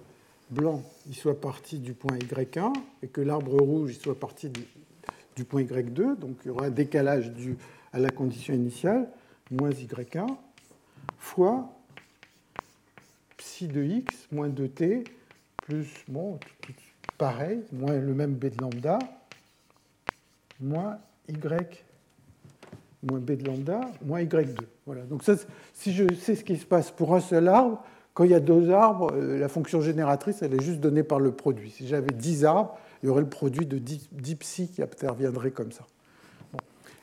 blanc 0.51 0.82
soit 1.12 1.41
parti 1.41 1.78
du 1.78 1.95
point 1.95 2.16
y1 2.16 2.72
et 3.03 3.09
que 3.09 3.20
l'arbre 3.20 3.61
rouge 3.61 3.99
soit 3.99 4.18
parti 4.18 4.51
du, 5.36 5.45
point 5.45 5.62
y2, 5.62 6.16
donc 6.18 6.36
il 6.45 6.49
y 6.49 6.51
aura 6.51 6.66
un 6.66 6.70
décalage 6.70 7.32
dû 7.32 7.57
à 7.93 7.99
la 7.99 8.11
condition 8.11 8.55
initiale, 8.55 9.09
moins 9.51 9.70
y1, 9.70 10.26
fois 11.18 11.70
psi 13.36 13.68
de 13.68 13.82
x 13.82 14.28
moins 14.32 14.49
2t 14.49 15.05
plus, 15.70 16.04
bon, 16.08 16.38
pareil, 17.16 17.60
moins 17.72 17.96
le 17.96 18.12
même 18.12 18.34
b 18.34 18.46
de 18.46 18.60
lambda, 18.60 18.98
moins 20.60 20.98
y 21.28 21.34
moins 23.02 23.20
b 23.20 23.30
de 23.32 23.46
lambda, 23.46 23.80
moins 24.04 24.20
y2. 24.22 24.56
Voilà. 24.84 25.02
Donc 25.02 25.22
ça, 25.22 25.34
si 25.74 25.92
je 25.92 26.12
sais 26.14 26.34
ce 26.34 26.42
qui 26.42 26.56
se 26.56 26.66
passe 26.66 26.90
pour 26.90 27.14
un 27.14 27.20
seul 27.20 27.46
arbre, 27.48 27.82
quand 28.14 28.24
il 28.24 28.32
y 28.32 28.34
a 28.34 28.40
deux 28.40 28.70
arbres, 28.70 29.12
euh, 29.14 29.38
la 29.38 29.48
fonction 29.48 29.80
génératrice, 29.80 30.42
elle 30.42 30.54
est 30.54 30.62
juste 30.62 30.80
donnée 30.80 31.04
par 31.04 31.20
le 31.20 31.30
produit. 31.30 31.70
Si 31.70 31.86
j'avais 31.86 32.12
10 32.12 32.44
arbres, 32.44 32.76
il 33.02 33.06
y 33.06 33.08
aurait 33.08 33.22
le 33.22 33.28
produit 33.28 33.64
de 33.64 33.78
10, 33.78 34.34
psi 34.34 34.68
qui 34.68 34.82
interviendrait 34.82 35.52
comme 35.52 35.70
ça. 35.70 35.86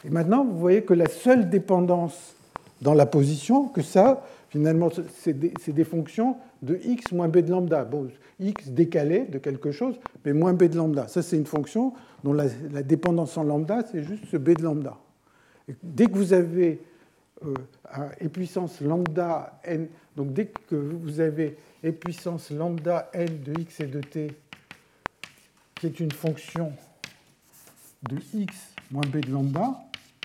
Et 0.03 0.09
maintenant, 0.09 0.43
vous 0.43 0.59
voyez 0.59 0.84
que 0.84 0.93
la 0.93 1.07
seule 1.07 1.49
dépendance 1.49 2.36
dans 2.82 2.93
la 2.93 3.05
position, 3.05 3.70
que 3.70 3.82
ça, 3.82 4.28
finalement, 4.49 4.89
c'est 5.15 5.34
des, 5.34 5.84
fonctions 5.86 6.36
de 6.62 6.80
x 6.84 7.12
moins 7.12 7.28
b 7.28 7.38
de 7.39 7.51
lambda. 7.51 7.86
Bon, 7.86 8.10
x 8.39 8.70
décalé 8.70 9.26
de 9.26 9.38
quelque 9.38 9.72
chose, 9.72 9.95
mais 10.26 10.34
moins 10.34 10.53
b 10.53 10.64
de 10.64 10.78
lambda. 10.78 11.08
Ça, 11.08 11.22
c'est 11.22 11.38
une 11.38 11.45
fonction 11.45 11.93
dont 12.24 12.34
la, 12.34 12.47
dépendance 12.84 13.38
en 13.38 13.43
lambda, 13.43 13.84
c'est 13.91 14.03
juste 14.03 14.26
ce 14.26 14.38
b 14.38 14.58
de 14.58 14.64
lambda. 14.64 14.97
Dès 15.84 16.08
que 16.08 16.14
vous 16.14 16.34
avez 16.34 16.82
euh, 17.45 17.53
et 18.20 18.30
puissance 18.30 18.82
lambda 18.82 19.60
n, 19.64 19.88
donc 20.16 20.34
dès 20.34 20.47
que 20.47 20.76
vous 20.76 21.20
avez 21.20 21.58
et 21.84 21.91
puissance 21.91 22.51
lambda 22.51 23.10
n 23.14 23.41
de 23.43 23.60
x 23.60 23.82
et 23.82 23.88
de 23.88 23.99
t, 23.99 24.32
qui 25.76 25.86
est 25.86 25.99
une 25.99 26.12
fonction 26.12 26.72
de 28.10 28.18
x 28.34 28.74
moins 28.91 29.05
b 29.05 29.20
de 29.26 29.32
lambda, 29.32 29.76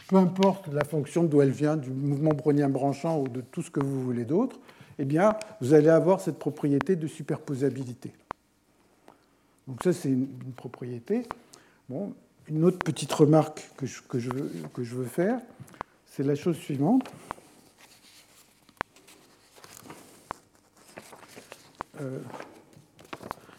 peu 0.09 0.17
importe 0.17 0.69
la 0.69 0.85
fonction 0.85 1.25
d'où 1.25 1.43
elle 1.43 1.51
vient, 1.51 1.77
du 1.77 1.91
mouvement 1.91 2.33
brownien 2.33 2.69
branchant 2.69 3.21
ou 3.21 3.29
de 3.29 3.41
tout 3.41 3.63
ce 3.63 3.71
que 3.71 3.81
vous 3.81 4.03
voulez 4.03 4.25
d'autre, 4.25 4.59
eh 4.99 5.05
bien, 5.05 5.37
vous 5.61 5.75
allez 5.75 5.89
avoir 5.89 6.21
cette 6.21 6.39
propriété 6.39 6.97
de 6.97 7.07
superposabilité. 7.07 8.13
Donc 9.67 9.83
ça, 9.83 9.93
c'est 9.93 10.11
une, 10.11 10.29
propriété. 10.57 11.23
Bon, 11.89 12.15
une 12.49 12.65
autre 12.65 12.79
petite 12.79 13.13
remarque 13.13 13.71
que 13.77 13.87
je, 13.87 14.95
veux 14.95 15.05
faire, 15.05 15.41
c'est 16.07 16.23
la 16.23 16.35
chose 16.35 16.57
suivante. 16.57 17.09
Euh, 22.01 22.19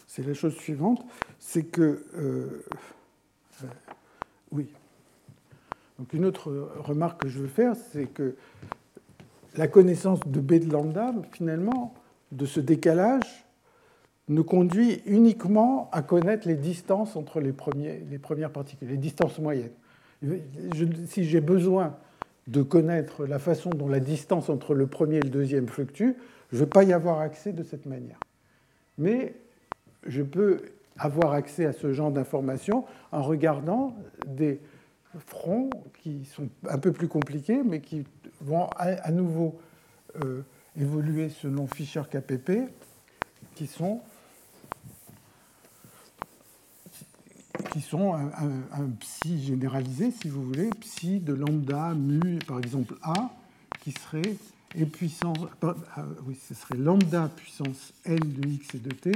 c'est 0.07 0.25
la 0.25 0.33
chose 0.33 0.55
suivante, 0.55 1.03
c'est 1.39 1.63
que... 1.63 2.05
Euh, 2.15 2.65
euh, 3.63 3.67
oui. 4.51 4.67
Donc 5.97 6.13
une 6.13 6.25
autre 6.25 6.51
remarque 6.79 7.21
que 7.21 7.29
je 7.29 7.39
veux 7.39 7.47
faire, 7.47 7.75
c'est 7.91 8.07
que 8.07 8.35
la 9.55 9.67
connaissance 9.67 10.19
de 10.25 10.39
B 10.39 10.53
de 10.53 10.71
lambda, 10.71 11.13
finalement, 11.31 11.93
de 12.31 12.45
ce 12.45 12.59
décalage, 12.59 13.45
nous 14.29 14.43
conduit 14.43 15.01
uniquement 15.05 15.89
à 15.91 16.01
connaître 16.01 16.47
les 16.47 16.55
distances 16.55 17.15
entre 17.15 17.41
les, 17.41 17.51
premières 17.51 18.51
particules, 18.51 18.87
les 18.87 18.97
distances 18.97 19.37
moyennes. 19.39 19.71
si 21.07 21.25
j'ai 21.25 21.41
besoin 21.41 21.95
de 22.47 22.61
connaître 22.61 23.25
la 23.25 23.39
façon 23.39 23.69
dont 23.69 23.87
la 23.87 23.99
distance 23.99 24.49
entre 24.49 24.73
le 24.73 24.87
premier 24.87 25.17
et 25.17 25.21
le 25.21 25.29
deuxième 25.29 25.67
fluctue, 25.67 26.11
je 26.51 26.57
ne 26.57 26.59
vais 26.61 26.69
pas 26.69 26.83
y 26.83 26.93
avoir 26.93 27.19
accès 27.19 27.51
de 27.51 27.63
cette 27.63 27.85
manière. 27.85 28.19
Mais 28.97 29.35
je 30.05 30.21
peux 30.21 30.61
avoir 30.97 31.33
accès 31.33 31.65
à 31.65 31.73
ce 31.73 31.91
genre 31.93 32.11
d'informations 32.11 32.85
en 33.11 33.23
regardant 33.23 33.95
des 34.27 34.59
fronts 35.19 35.69
qui 36.01 36.25
sont 36.25 36.49
un 36.69 36.77
peu 36.77 36.91
plus 36.91 37.07
compliqués, 37.07 37.61
mais 37.63 37.81
qui 37.81 38.03
vont 38.41 38.67
à 38.77 39.11
nouveau 39.11 39.59
euh, 40.23 40.41
évoluer 40.75 41.29
selon 41.29 41.67
Fischer-KPP, 41.67 42.69
qui 43.55 43.67
sont 43.67 44.01
qui 47.71 47.81
sont 47.81 48.13
un, 48.13 48.89
psi 48.99 49.43
généralisé, 49.43 50.11
si 50.11 50.27
vous 50.27 50.43
voulez, 50.43 50.69
psi 50.79 51.19
de 51.19 51.33
lambda 51.33 51.93
mu, 51.95 52.37
par 52.39 52.59
exemple 52.59 52.95
A, 53.01 53.31
qui 53.79 53.91
serait 53.91 54.37
et 54.75 54.85
puissance, 54.85 55.37
ah, 55.61 55.75
oui, 56.25 56.35
ce 56.35 56.53
serait 56.53 56.77
lambda 56.77 57.29
puissance 57.35 57.93
n 58.05 58.19
de 58.19 58.47
x 58.47 58.75
et 58.75 58.79
de 58.79 58.91
t, 58.91 59.11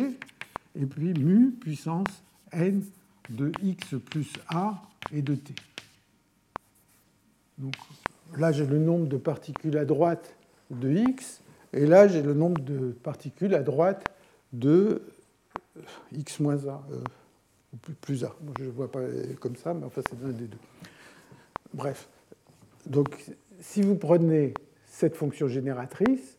et 0.76 0.86
puis 0.86 1.14
mu 1.14 1.52
puissance 1.52 2.08
n 2.52 2.84
de 3.30 3.52
x 3.64 3.96
plus 4.10 4.32
a 4.50 4.82
et 5.12 5.22
de 5.22 5.36
t. 5.36 5.54
Là, 8.38 8.52
j'ai 8.52 8.66
le 8.66 8.78
nombre 8.78 9.08
de 9.08 9.18
particules 9.18 9.78
à 9.78 9.86
droite 9.86 10.36
de 10.70 10.92
x, 10.92 11.42
et 11.74 11.86
là, 11.86 12.08
j'ai 12.08 12.22
le 12.22 12.34
nombre 12.34 12.62
de 12.62 12.92
particules 12.92 13.56
à 13.56 13.62
droite 13.62 14.06
de 14.54 15.02
x 16.12 16.40
moins 16.40 16.66
a. 16.68 16.84
Euh, 16.92 17.02
plus 18.02 18.24
A. 18.24 18.36
je 18.60 18.66
ne 18.66 18.70
vois 18.70 18.92
pas 18.92 19.02
comme 19.40 19.56
ça, 19.56 19.74
mais 19.74 19.86
enfin, 19.86 20.02
c'est 20.10 20.20
l'un 20.22 20.32
des 20.32 20.46
deux. 20.46 20.58
Bref. 21.74 22.10
Donc, 22.86 23.10
si 23.60 23.82
vous 23.82 23.96
prenez 23.96 24.54
cette 24.86 25.16
fonction 25.16 25.48
génératrice, 25.48 26.38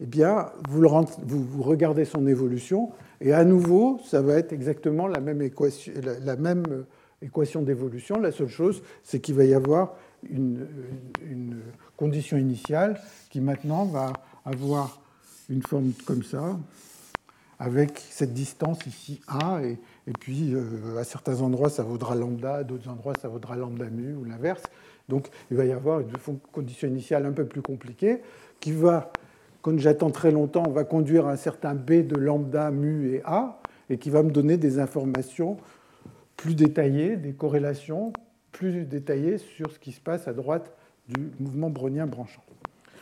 eh 0.00 0.06
bien, 0.06 0.52
vous, 0.68 1.62
regardez 1.62 2.04
son 2.04 2.26
évolution, 2.26 2.90
et 3.20 3.32
à 3.32 3.44
nouveau, 3.44 3.98
ça 4.04 4.20
va 4.20 4.34
être 4.34 4.52
exactement 4.52 5.06
la 5.06 5.20
même 5.20 5.40
équation, 5.40 5.92
la, 6.22 6.36
même 6.36 6.84
équation 7.22 7.62
d'évolution. 7.62 8.20
La 8.20 8.30
seule 8.30 8.48
chose, 8.48 8.82
c'est 9.02 9.20
qu'il 9.20 9.34
va 9.34 9.44
y 9.44 9.54
avoir 9.54 9.96
une, 10.30 10.66
condition 11.96 12.36
initiale 12.36 13.00
qui 13.30 13.40
maintenant 13.40 13.86
va 13.86 14.12
avoir 14.44 15.00
une 15.48 15.62
forme 15.62 15.92
comme 16.04 16.22
ça, 16.22 16.58
avec 17.58 17.98
cette 18.10 18.34
distance 18.34 18.84
ici 18.86 19.22
A, 19.28 19.62
et, 19.62 19.78
puis 20.20 20.54
à 20.98 21.04
certains 21.04 21.40
endroits 21.40 21.70
ça 21.70 21.82
vaudra 21.82 22.14
lambda, 22.14 22.56
à 22.56 22.64
d'autres 22.64 22.90
endroits 22.90 23.14
ça 23.20 23.28
vaudra 23.28 23.56
lambda 23.56 23.86
mu, 23.86 24.14
ou 24.14 24.24
l'inverse. 24.24 24.62
Donc 25.08 25.30
il 25.50 25.56
va 25.56 25.64
y 25.64 25.72
avoir 25.72 26.00
une 26.00 26.12
condition 26.52 26.86
initiale 26.88 27.24
un 27.24 27.32
peu 27.32 27.46
plus 27.46 27.62
compliquée 27.62 28.20
qui 28.60 28.72
va, 28.72 29.10
quand 29.62 29.78
j'attends 29.78 30.10
très 30.10 30.30
longtemps, 30.30 30.68
va 30.68 30.84
conduire 30.84 31.26
à 31.26 31.32
un 31.32 31.36
certain 31.36 31.74
B 31.74 32.06
de 32.06 32.16
lambda, 32.16 32.70
mu 32.70 33.14
et 33.14 33.22
A, 33.24 33.60
et 33.88 33.98
qui 33.98 34.10
va 34.10 34.22
me 34.22 34.30
donner 34.30 34.56
des 34.58 34.78
informations 34.78 35.56
plus 36.36 36.54
détaillées, 36.54 37.16
des 37.16 37.32
corrélations 37.32 38.12
plus 38.56 38.86
détaillées 38.86 39.36
sur 39.36 39.70
ce 39.70 39.78
qui 39.78 39.92
se 39.92 40.00
passe 40.00 40.28
à 40.28 40.32
droite 40.32 40.72
du 41.08 41.30
mouvement 41.38 41.68
brownien 41.68 42.06
branchant. 42.06 42.42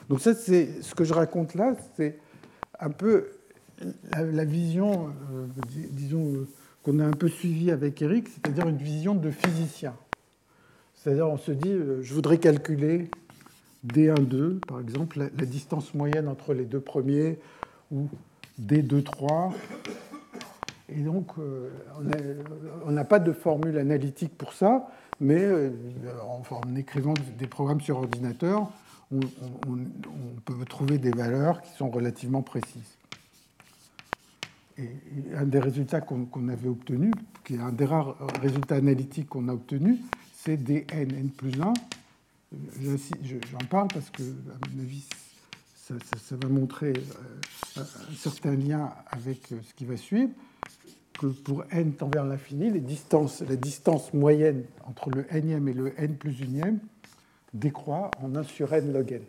Donc 0.08 0.20
ça, 0.20 0.34
c'est 0.34 0.82
ce 0.82 0.94
que 0.94 1.04
je 1.04 1.14
raconte 1.14 1.54
là, 1.54 1.74
c'est 1.96 2.18
un 2.80 2.90
peu 2.90 3.28
la, 4.16 4.44
vision, 4.44 5.12
euh, 5.32 5.46
disons, 5.90 6.34
euh, 6.34 6.48
qu'on 6.82 6.98
a 6.98 7.04
un 7.04 7.12
peu 7.12 7.28
suivie 7.28 7.70
avec 7.70 8.02
Eric, 8.02 8.28
c'est-à-dire 8.28 8.68
une 8.68 8.78
vision 8.78 9.14
de 9.14 9.30
physicien. 9.30 9.94
C'est-à-dire, 10.96 11.28
on 11.28 11.38
se 11.38 11.52
dit, 11.52 11.70
euh, 11.70 12.02
je 12.02 12.14
voudrais 12.14 12.38
calculer 12.38 13.08
D1,2, 13.86 14.58
par 14.60 14.80
exemple, 14.80 15.18
la, 15.18 15.46
distance 15.46 15.94
moyenne 15.94 16.26
entre 16.26 16.52
les 16.52 16.64
deux 16.64 16.80
premiers, 16.80 17.38
ou 17.92 18.08
D2,3. 18.60 19.52
Et 20.88 21.00
donc, 21.00 21.32
on 22.86 22.90
n'a 22.90 23.04
pas 23.04 23.18
de 23.18 23.32
formule 23.32 23.78
analytique 23.78 24.36
pour 24.36 24.52
ça, 24.52 24.88
mais 25.20 25.42
euh, 25.42 25.70
en, 26.50 26.76
écrivant 26.76 27.14
des 27.38 27.46
programmes 27.46 27.80
sur 27.80 27.98
ordinateur, 27.98 28.70
on, 29.12 29.20
peut 30.44 30.64
trouver 30.64 30.98
des 30.98 31.10
valeurs 31.10 31.62
qui 31.62 31.70
sont 31.76 31.88
relativement 31.88 32.42
précises. 32.42 32.96
Et 34.76 34.90
un 35.36 35.44
des 35.44 35.60
résultats 35.60 36.00
qu'on 36.00 36.48
avait 36.48 36.68
obtenu, 36.68 37.12
qui 37.44 37.54
est 37.54 37.60
un 37.60 37.70
des 37.70 37.84
rares 37.84 38.16
résultats 38.42 38.74
analytiques 38.74 39.28
qu'on 39.28 39.48
a 39.48 39.52
obtenu, 39.52 39.98
c'est 40.36 40.56
dn 40.56 40.84
n 40.90 41.30
plus 41.30 41.60
1. 41.60 41.72
J'en 43.50 43.66
parle 43.70 43.88
parce 43.88 44.10
que, 44.10 44.22
à 44.22 44.68
mon 44.74 44.82
avis, 44.82 45.06
ça, 45.76 46.36
va 46.36 46.48
montrer 46.48 46.92
euh, 46.96 47.80
un 47.80 48.14
certain 48.16 48.54
lien 48.54 48.90
avec 49.10 49.52
euh, 49.52 49.60
ce 49.66 49.74
qui 49.74 49.84
va 49.84 49.96
suivre, 49.96 50.30
que 51.18 51.26
pour 51.26 51.64
n 51.70 51.92
tend 51.92 52.08
vers 52.08 52.24
l'infini, 52.24 52.70
la 52.70 53.56
distance 53.56 54.12
moyenne 54.12 54.64
entre 54.84 55.10
le 55.10 55.24
nème 55.40 55.68
et 55.68 55.72
le 55.72 55.92
n 55.98 56.16
plus 56.16 56.40
unième 56.40 56.78
décroît 57.52 58.10
en 58.22 58.34
1 58.34 58.42
sur 58.42 58.72
n 58.72 58.92
log 58.92 59.12
n. 59.12 59.22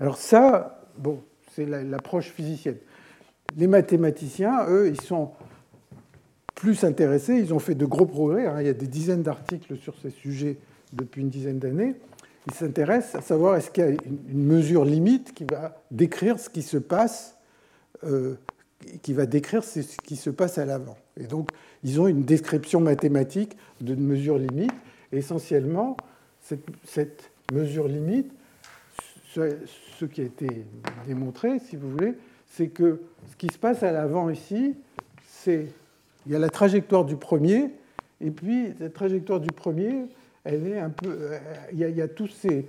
Alors 0.00 0.16
ça, 0.16 0.82
bon, 0.98 1.22
c'est 1.52 1.66
l'approche 1.66 2.30
physicienne. 2.30 2.78
Les 3.56 3.66
mathématiciens, 3.66 4.66
eux, 4.68 4.88
ils 4.88 5.00
sont 5.00 5.32
plus 6.60 6.84
intéressés. 6.84 7.34
Ils 7.34 7.54
ont 7.54 7.58
fait 7.58 7.74
de 7.74 7.86
gros 7.86 8.06
progrès. 8.06 8.46
Hein. 8.46 8.60
Il 8.60 8.66
y 8.66 8.70
a 8.70 8.74
des 8.74 8.86
dizaines 8.86 9.22
d'articles 9.22 9.76
sur 9.76 9.98
ces 9.98 10.10
sujets 10.10 10.58
depuis 10.92 11.22
une 11.22 11.30
dizaine 11.30 11.58
d'années. 11.58 11.96
Ils 12.46 12.54
s'intéressent 12.54 13.16
à 13.16 13.20
savoir 13.22 13.56
est-ce 13.56 13.70
qu'il 13.70 13.84
y 13.84 13.86
a 13.86 13.90
une 13.90 14.44
mesure 14.44 14.84
limite 14.84 15.34
qui 15.34 15.44
va 15.44 15.82
décrire 15.90 16.38
ce 16.38 16.48
qui 16.48 16.62
se 16.62 16.76
passe, 16.76 17.36
euh, 18.04 18.36
qui 19.02 19.12
va 19.12 19.26
décrire 19.26 19.62
ce 19.62 19.80
qui 20.04 20.16
se 20.16 20.30
passe 20.30 20.58
à 20.58 20.64
l'avant. 20.64 20.96
Et 21.18 21.26
donc, 21.26 21.50
ils 21.84 22.00
ont 22.00 22.06
une 22.06 22.24
description 22.24 22.80
mathématique 22.80 23.56
d'une 23.80 24.04
mesure 24.04 24.38
limite. 24.38 24.72
Et 25.12 25.18
essentiellement, 25.18 25.96
cette, 26.84 27.30
mesure 27.52 27.88
limite, 27.88 28.30
ce, 29.34 30.04
qui 30.04 30.20
a 30.20 30.24
été 30.24 30.64
démontré, 31.06 31.58
si 31.58 31.76
vous 31.76 31.90
voulez, 31.90 32.14
c'est 32.48 32.68
que 32.68 33.00
ce 33.30 33.36
qui 33.36 33.48
se 33.52 33.58
passe 33.58 33.82
à 33.82 33.92
l'avant 33.92 34.30
ici, 34.30 34.74
c'est 35.26 35.66
il 36.26 36.32
y 36.32 36.36
a 36.36 36.38
la 36.38 36.48
trajectoire 36.50 37.04
du 37.04 37.16
premier, 37.16 37.70
et 38.20 38.30
puis 38.30 38.74
la 38.78 38.90
trajectoire 38.90 39.40
du 39.40 39.50
premier, 39.50 40.06
elle 40.44 40.66
est 40.66 40.78
un 40.78 40.90
peu. 40.90 41.30
Il 41.72 41.78
y 41.78 42.02
a, 42.02 42.08
tous 42.08 42.28
ces, 42.28 42.66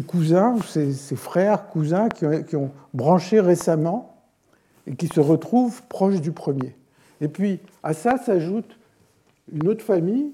cousins, 0.00 0.56
ces, 0.66 1.16
frères, 1.16 1.68
cousins 1.68 2.08
qui 2.08 2.56
ont, 2.56 2.72
branché 2.92 3.40
récemment 3.40 4.11
et 4.86 4.94
qui 4.94 5.08
se 5.08 5.20
retrouvent 5.20 5.82
proches 5.88 6.20
du 6.20 6.32
premier. 6.32 6.74
Et 7.20 7.28
puis 7.28 7.60
à 7.82 7.94
ça 7.94 8.18
s'ajoute 8.18 8.76
une 9.52 9.68
autre 9.68 9.84
famille 9.84 10.32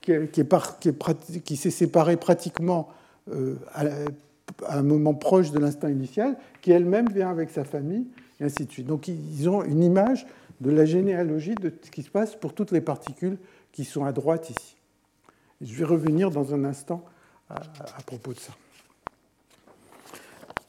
qui, 0.00 0.12
est, 0.12 1.42
qui 1.44 1.56
s'est 1.56 1.70
séparée 1.70 2.16
pratiquement 2.16 2.88
euh, 3.30 3.56
à, 3.74 3.84
à, 4.66 4.78
un 4.78 4.82
moment 4.82 5.14
proche 5.14 5.50
de 5.50 5.58
l'instant 5.58 5.88
initial, 5.88 6.36
qui 6.62 6.72
elle-même 6.72 7.10
vient 7.10 7.30
avec 7.30 7.50
sa 7.50 7.64
famille, 7.64 8.06
et 8.40 8.44
ainsi 8.44 8.64
de 8.64 8.72
suite. 8.72 8.86
Donc 8.86 9.08
ils 9.08 9.48
ont 9.48 9.62
une 9.62 9.82
image 9.82 10.26
de 10.60 10.70
la 10.70 10.84
généalogie 10.84 11.54
de 11.54 11.72
ce 11.82 11.90
qui 11.90 12.02
se 12.02 12.10
passe 12.10 12.34
pour 12.34 12.52
toutes 12.52 12.72
les 12.72 12.80
particules 12.80 13.38
qui 13.72 13.84
sont 13.84 14.04
à 14.04 14.12
droite 14.12 14.50
ici. 14.50 14.76
je 15.60 15.74
vais 15.74 15.84
revenir 15.84 16.30
dans 16.30 16.54
un 16.54 16.64
instant 16.64 17.04
à, 17.50 17.60
propos 18.06 18.32
de 18.32 18.38
ça. 18.38 18.52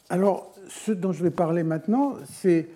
Alors, 0.09 0.53
ce 0.67 0.91
dont 0.91 1.11
je 1.11 1.23
vais 1.23 1.31
parler 1.31 1.63
maintenant, 1.63 2.15
c'est 2.25 2.67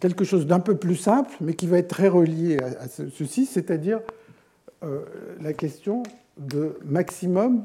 quelque 0.00 0.24
chose 0.24 0.46
d'un 0.46 0.60
peu 0.60 0.76
plus 0.76 0.96
simple, 0.96 1.30
mais 1.40 1.54
qui 1.54 1.66
va 1.66 1.78
être 1.78 1.88
très 1.88 2.08
relié 2.08 2.58
à, 2.58 2.88
ceci, 2.88 3.46
c'est-à-dire 3.46 4.00
euh, 4.82 5.04
la 5.40 5.52
question 5.52 6.02
de 6.38 6.78
maximum 6.84 7.64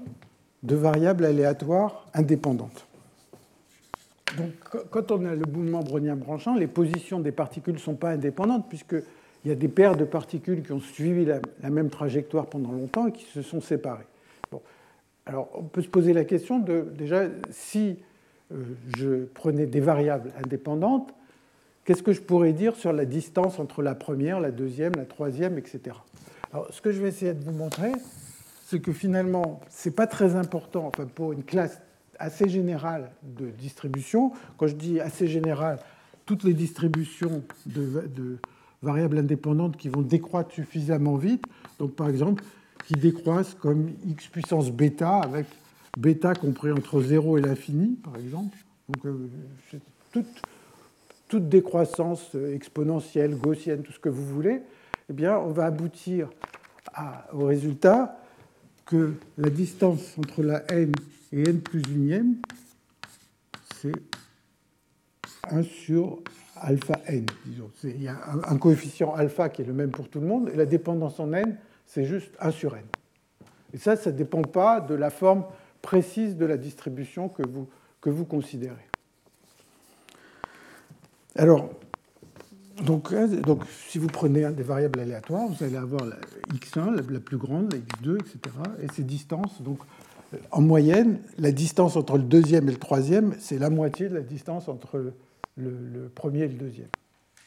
de 0.63 0.75
variables 0.75 1.25
aléatoires 1.25 2.07
indépendantes. 2.13 2.87
Donc, 4.37 4.51
quand 4.89 5.11
on 5.11 5.23
a 5.25 5.33
le 5.33 5.45
mouvement 5.45 5.81
brownien 5.81 6.15
branchant, 6.15 6.55
les 6.55 6.67
positions 6.67 7.21
des 7.21 7.31
particules 7.31 7.75
ne 7.75 7.79
sont 7.79 7.95
pas 7.95 8.09
indépendantes, 8.09 8.67
puisqu'il 8.67 9.03
y 9.45 9.51
a 9.51 9.55
des 9.55 9.69
paires 9.69 9.95
de 9.95 10.03
particules 10.03 10.61
qui 10.61 10.73
ont 10.73 10.81
suivi 10.81 11.25
la, 11.25 11.69
même 11.69 11.89
trajectoire 11.89 12.47
pendant 12.47 12.73
longtemps 12.73 13.07
et 13.07 13.11
qui 13.13 13.25
se 13.25 13.41
sont 13.41 13.61
séparées. 13.61 14.07
Alors, 15.25 15.49
on 15.55 15.63
peut 15.63 15.81
se 15.81 15.87
poser 15.87 16.13
la 16.13 16.25
question 16.25 16.59
de, 16.59 16.85
déjà, 16.97 17.23
si 17.49 17.97
je 18.97 19.25
prenais 19.25 19.65
des 19.65 19.79
variables 19.79 20.31
indépendantes, 20.43 21.13
qu'est-ce 21.83 22.03
que 22.03 22.13
je 22.13 22.21
pourrais 22.21 22.53
dire 22.53 22.75
sur 22.75 22.93
la 22.93 23.05
distance 23.05 23.59
entre 23.59 23.81
la 23.81 23.95
première, 23.95 24.39
la 24.39 24.51
deuxième, 24.51 24.93
la 24.95 25.05
troisième, 25.05 25.57
etc. 25.57 25.97
Alors, 26.53 26.67
ce 26.71 26.81
que 26.81 26.91
je 26.91 27.01
vais 27.01 27.09
essayer 27.09 27.33
de 27.33 27.43
vous 27.43 27.51
montrer, 27.51 27.91
c'est 28.65 28.79
que 28.79 28.91
finalement, 28.91 29.61
ce 29.69 29.89
n'est 29.89 29.95
pas 29.95 30.07
très 30.07 30.35
important 30.35 30.87
enfin, 30.87 31.05
pour 31.05 31.33
une 31.33 31.43
classe 31.43 31.81
assez 32.19 32.49
générale 32.49 33.11
de 33.23 33.47
distribution. 33.47 34.31
Quand 34.57 34.67
je 34.67 34.75
dis 34.75 34.99
assez 34.99 35.27
générale, 35.27 35.79
toutes 36.25 36.43
les 36.43 36.53
distributions 36.53 37.43
de, 37.65 38.37
variables 38.81 39.17
indépendantes 39.17 39.77
qui 39.77 39.89
vont 39.89 40.01
décroître 40.01 40.51
suffisamment 40.51 41.15
vite, 41.15 41.43
donc 41.79 41.95
par 41.95 42.07
exemple, 42.07 42.43
qui 42.87 42.93
décroissent 42.93 43.55
comme 43.55 43.91
x 44.05 44.27
puissance 44.27 44.71
bêta, 44.71 45.17
avec 45.17 45.47
bêta 45.97 46.33
compris 46.33 46.71
entre 46.71 47.01
0 47.01 47.37
et 47.37 47.41
l'infini, 47.41 47.97
par 48.03 48.15
exemple. 48.17 48.57
Donc, 48.89 49.05
euh, 49.05 49.29
toute, 51.27 51.49
décroissance 51.49 52.35
exponentielle, 52.35 53.35
gaussienne, 53.35 53.83
tout 53.83 53.91
ce 53.91 53.99
que 53.99 54.09
vous 54.09 54.25
voulez, 54.25 54.61
eh 55.09 55.13
bien, 55.13 55.37
on 55.37 55.51
va 55.51 55.65
aboutir 55.65 56.29
au 57.33 57.45
résultat 57.45 58.17
que 58.85 59.15
la 59.37 59.49
distance 59.49 60.17
entre 60.17 60.43
la 60.43 60.63
n 60.71 60.93
et 61.33 61.49
n 61.49 61.59
plus 61.59 61.81
unième, 61.89 62.35
c'est 63.81 63.91
1 65.49 65.63
sur 65.63 66.19
alpha 66.55 67.01
n, 67.07 67.25
disons. 67.45 67.69
Il 67.83 68.01
y 68.01 68.07
a 68.07 68.17
un 68.47 68.57
coefficient 68.57 69.13
alpha 69.13 69.49
qui 69.49 69.63
est 69.63 69.65
le 69.65 69.73
même 69.73 69.91
pour 69.91 70.07
tout 70.07 70.21
le 70.21 70.27
monde, 70.27 70.49
et 70.53 70.55
la 70.55 70.65
dépendance 70.65 71.19
en 71.19 71.33
n, 71.33 71.57
c'est 71.85 72.05
juste 72.05 72.31
1 72.39 72.51
sur 72.51 72.75
n. 72.75 72.83
Et 73.73 73.77
ça, 73.77 73.97
ça 73.97 74.11
ne 74.11 74.17
dépend 74.17 74.43
pas 74.43 74.79
de 74.79 74.95
la 74.95 75.09
forme 75.09 75.43
précise 75.85 76.35
de 76.35 76.45
la 76.45 76.57
distribution 76.57 77.29
que 77.29 77.47
vous, 77.47 77.69
que 78.01 78.09
vous 78.09 78.25
considérez. 78.25 78.87
Alors, 81.35 81.69
donc, 82.83 83.13
euh, 83.13 83.27
donc, 83.41 83.61
si 83.87 83.99
vous 83.99 84.07
prenez 84.07 84.49
des 84.51 84.63
variables 84.63 84.99
aléatoires, 84.99 85.47
vous 85.47 85.63
allez 85.63 85.77
avoir 85.77 86.03
la 86.03 86.15
x1, 86.55 86.95
la, 87.11 87.19
plus 87.19 87.37
grande, 87.37 87.71
la 87.71 87.77
x2, 87.77 88.15
etc. 88.19 88.55
Et 88.81 88.87
ces 88.95 89.03
distances, 89.03 89.61
donc 89.61 89.77
en 90.49 90.61
moyenne, 90.61 91.19
la 91.37 91.51
distance 91.51 91.95
entre 91.95 92.17
le 92.17 92.23
deuxième 92.23 92.67
et 92.67 92.71
le 92.71 92.79
troisième, 92.79 93.35
c'est 93.39 93.59
la 93.59 93.69
moitié 93.69 94.09
de 94.09 94.15
la 94.15 94.21
distance 94.21 94.67
entre 94.67 95.13
le, 95.55 96.11
premier 96.15 96.39
et 96.39 96.47
le 96.47 96.55
deuxième. 96.55 96.89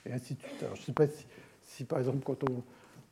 Et 0.06 0.12
ainsi 0.12 0.35
de 0.35 0.39
suite. 0.39 0.65
je 0.74 0.81
ne 0.81 0.85
sais 0.85 0.93
pas 0.93 1.06
si, 1.66 1.85
par 1.85 1.98
exemple, 1.98 2.20
quand 2.24 2.39
on, 2.48 2.62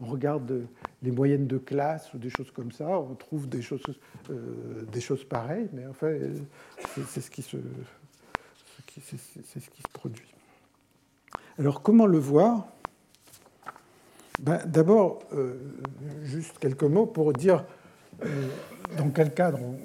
regarde 0.07 0.63
les 1.07 1.13
moyennes 1.13 1.47
de 1.47 1.59
classe 1.59 2.13
ou 2.15 2.19
des 2.19 2.31
choses 2.31 2.51
comme 2.51 2.73
ça, 2.73 2.99
on 2.99 3.15
trouve 3.15 3.49
des 3.49 3.63
choses, 3.63 3.81
euh, 4.31 4.83
des 4.91 5.01
choses 5.01 5.25
pareilles, 5.25 5.69
mais 5.73 5.87
enfin, 5.87 6.13
c'est 7.09 7.21
ce, 7.21 7.31
qui 7.31 7.43
se, 7.43 7.57
c'est 9.01 9.61
ce 9.61 9.71
qui 9.71 9.83
se 9.83 9.89
produit. 9.93 10.35
Alors, 11.59 11.81
comment 11.81 12.07
le 12.07 12.19
voir? 12.19 12.67
Ben, 14.41 14.61
D'abord, 14.67 15.21
euh, 15.33 15.55
juste 16.25 16.59
quelques 16.59 16.83
mots 16.83 17.07
pour 17.07 17.33
dire 17.33 17.65
euh, 18.25 18.49
dans 18.99 19.11
quel 19.11 19.33
cadre 19.33 19.61
on, 19.63 19.77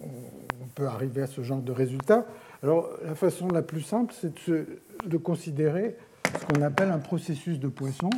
peut 0.73 0.87
arriver 0.87 1.21
à 1.21 1.27
ce 1.27 1.43
genre 1.43 1.61
de 1.61 1.73
résultat 1.73 2.25
Alors, 2.63 2.89
la 3.03 3.13
façon 3.13 3.49
la 3.49 3.61
plus 3.61 3.81
simple, 3.81 4.13
c'est 4.17 4.33
de, 4.49 5.17
considérer 5.17 5.97
ce 6.39 6.45
qu'on 6.45 6.61
appelle 6.61 6.89
un 6.89 6.99
processus 6.99 7.59
de 7.59 7.67
Poisson. 7.67 8.09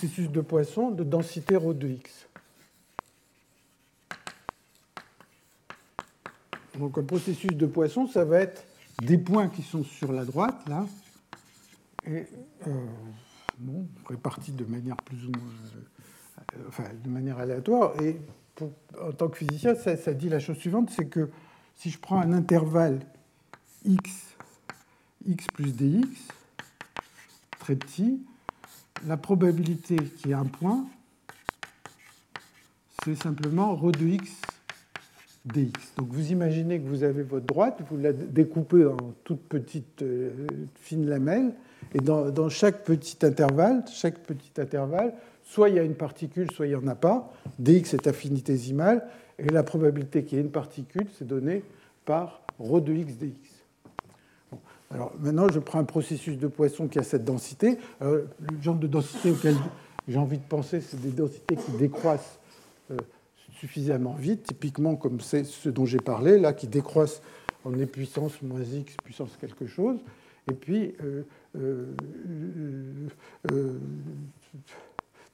Processus 0.00 0.30
de 0.30 0.40
Poisson 0.40 0.90
de 0.92 1.04
densité 1.04 1.58
ρ 1.58 1.74
de 1.74 1.88
x. 1.88 2.26
Donc 6.78 6.96
un 6.96 7.02
processus 7.02 7.50
de 7.50 7.66
Poisson, 7.66 8.06
ça 8.06 8.24
va 8.24 8.40
être 8.40 8.64
des 9.02 9.18
points 9.18 9.48
qui 9.48 9.60
sont 9.60 9.84
sur 9.84 10.10
la 10.12 10.24
droite, 10.24 10.56
là, 10.70 10.86
et 12.06 12.24
euh, 12.66 12.86
répartis 14.06 14.52
de 14.52 14.64
manière 14.64 14.96
plus 14.96 15.26
ou 15.26 15.32
moins, 15.32 17.28
euh, 17.36 17.38
aléatoire. 17.38 18.00
Et 18.00 18.18
en 18.98 19.12
tant 19.12 19.28
que 19.28 19.36
physicien, 19.36 19.74
ça, 19.74 19.98
ça 19.98 20.14
dit 20.14 20.30
la 20.30 20.40
chose 20.40 20.56
suivante, 20.56 20.88
c'est 20.96 21.08
que 21.08 21.28
si 21.76 21.90
je 21.90 21.98
prends 21.98 22.20
un 22.20 22.32
intervalle 22.32 23.00
x, 23.84 24.34
x 25.26 25.46
plus 25.52 25.76
dx, 25.76 26.08
très 27.58 27.76
petit, 27.76 28.22
la 29.06 29.16
probabilité 29.16 29.96
qu'il 29.96 30.28
y 30.28 30.30
ait 30.32 30.36
un 30.36 30.44
point, 30.44 30.86
c'est 33.04 33.20
simplement 33.20 33.74
ρ 33.74 33.92
de 33.92 34.06
x 34.06 34.30
dx. 35.46 35.72
Donc 35.96 36.08
vous 36.10 36.32
imaginez 36.32 36.80
que 36.80 36.86
vous 36.86 37.02
avez 37.02 37.22
votre 37.22 37.46
droite, 37.46 37.80
vous 37.88 37.96
la 37.96 38.12
découpez 38.12 38.84
en 38.84 39.14
toutes 39.24 39.42
petites 39.42 40.02
euh, 40.02 40.46
fines 40.74 41.08
lamelles, 41.08 41.54
et 41.94 41.98
dans, 41.98 42.48
chaque 42.50 42.84
petit 42.84 43.24
intervalle, 43.24 43.82
chaque 43.90 44.18
petit 44.20 44.52
intervalle, 44.60 45.14
soit 45.42 45.70
il 45.70 45.76
y 45.76 45.78
a 45.78 45.82
une 45.82 45.94
particule, 45.94 46.50
soit 46.52 46.66
il 46.66 46.70
n'y 46.70 46.74
en 46.76 46.86
a 46.86 46.94
pas. 46.94 47.32
dx 47.58 47.94
est 47.94 48.06
infinitésimal, 48.06 49.06
et 49.38 49.48
la 49.48 49.62
probabilité 49.62 50.24
qu'il 50.24 50.36
y 50.36 50.40
ait 50.40 50.44
une 50.44 50.50
particule, 50.50 51.06
c'est 51.18 51.26
donné 51.26 51.64
par 52.04 52.42
ρ 52.60 52.80
de 52.80 52.92
x 52.92 53.14
dx. 53.14 53.49
Alors 54.92 55.12
maintenant, 55.20 55.48
je 55.48 55.60
prends 55.60 55.78
un 55.78 55.84
processus 55.84 56.36
de 56.36 56.48
Poisson 56.48 56.88
qui 56.88 56.98
a 56.98 57.02
cette 57.02 57.24
densité. 57.24 57.78
le 58.00 58.26
genre 58.60 58.76
de 58.76 58.86
densité 58.86 59.30
auquel 59.30 59.54
j'ai 60.08 60.18
envie 60.18 60.38
de 60.38 60.44
penser, 60.44 60.80
c'est 60.80 61.00
des 61.00 61.10
densités 61.10 61.56
qui 61.56 61.70
décroissent 61.72 62.38
euh, 62.90 62.96
suffisamment 63.52 64.14
vite, 64.14 64.44
typiquement 64.44 64.96
comme 64.96 65.20
c'est 65.20 65.44
ce 65.44 65.68
dont 65.68 65.86
j'ai 65.86 65.98
parlé, 65.98 66.38
là, 66.38 66.52
qui 66.52 66.66
décroissent 66.66 67.22
en 67.64 67.72
e 67.72 67.86
puissance 67.86 68.40
moins 68.42 68.62
x 68.62 68.96
puissance 69.04 69.36
quelque 69.40 69.66
chose. 69.66 69.98
Et 70.50 70.54
puis, 70.54 70.94
euh, 71.04 71.22
euh, 71.56 71.86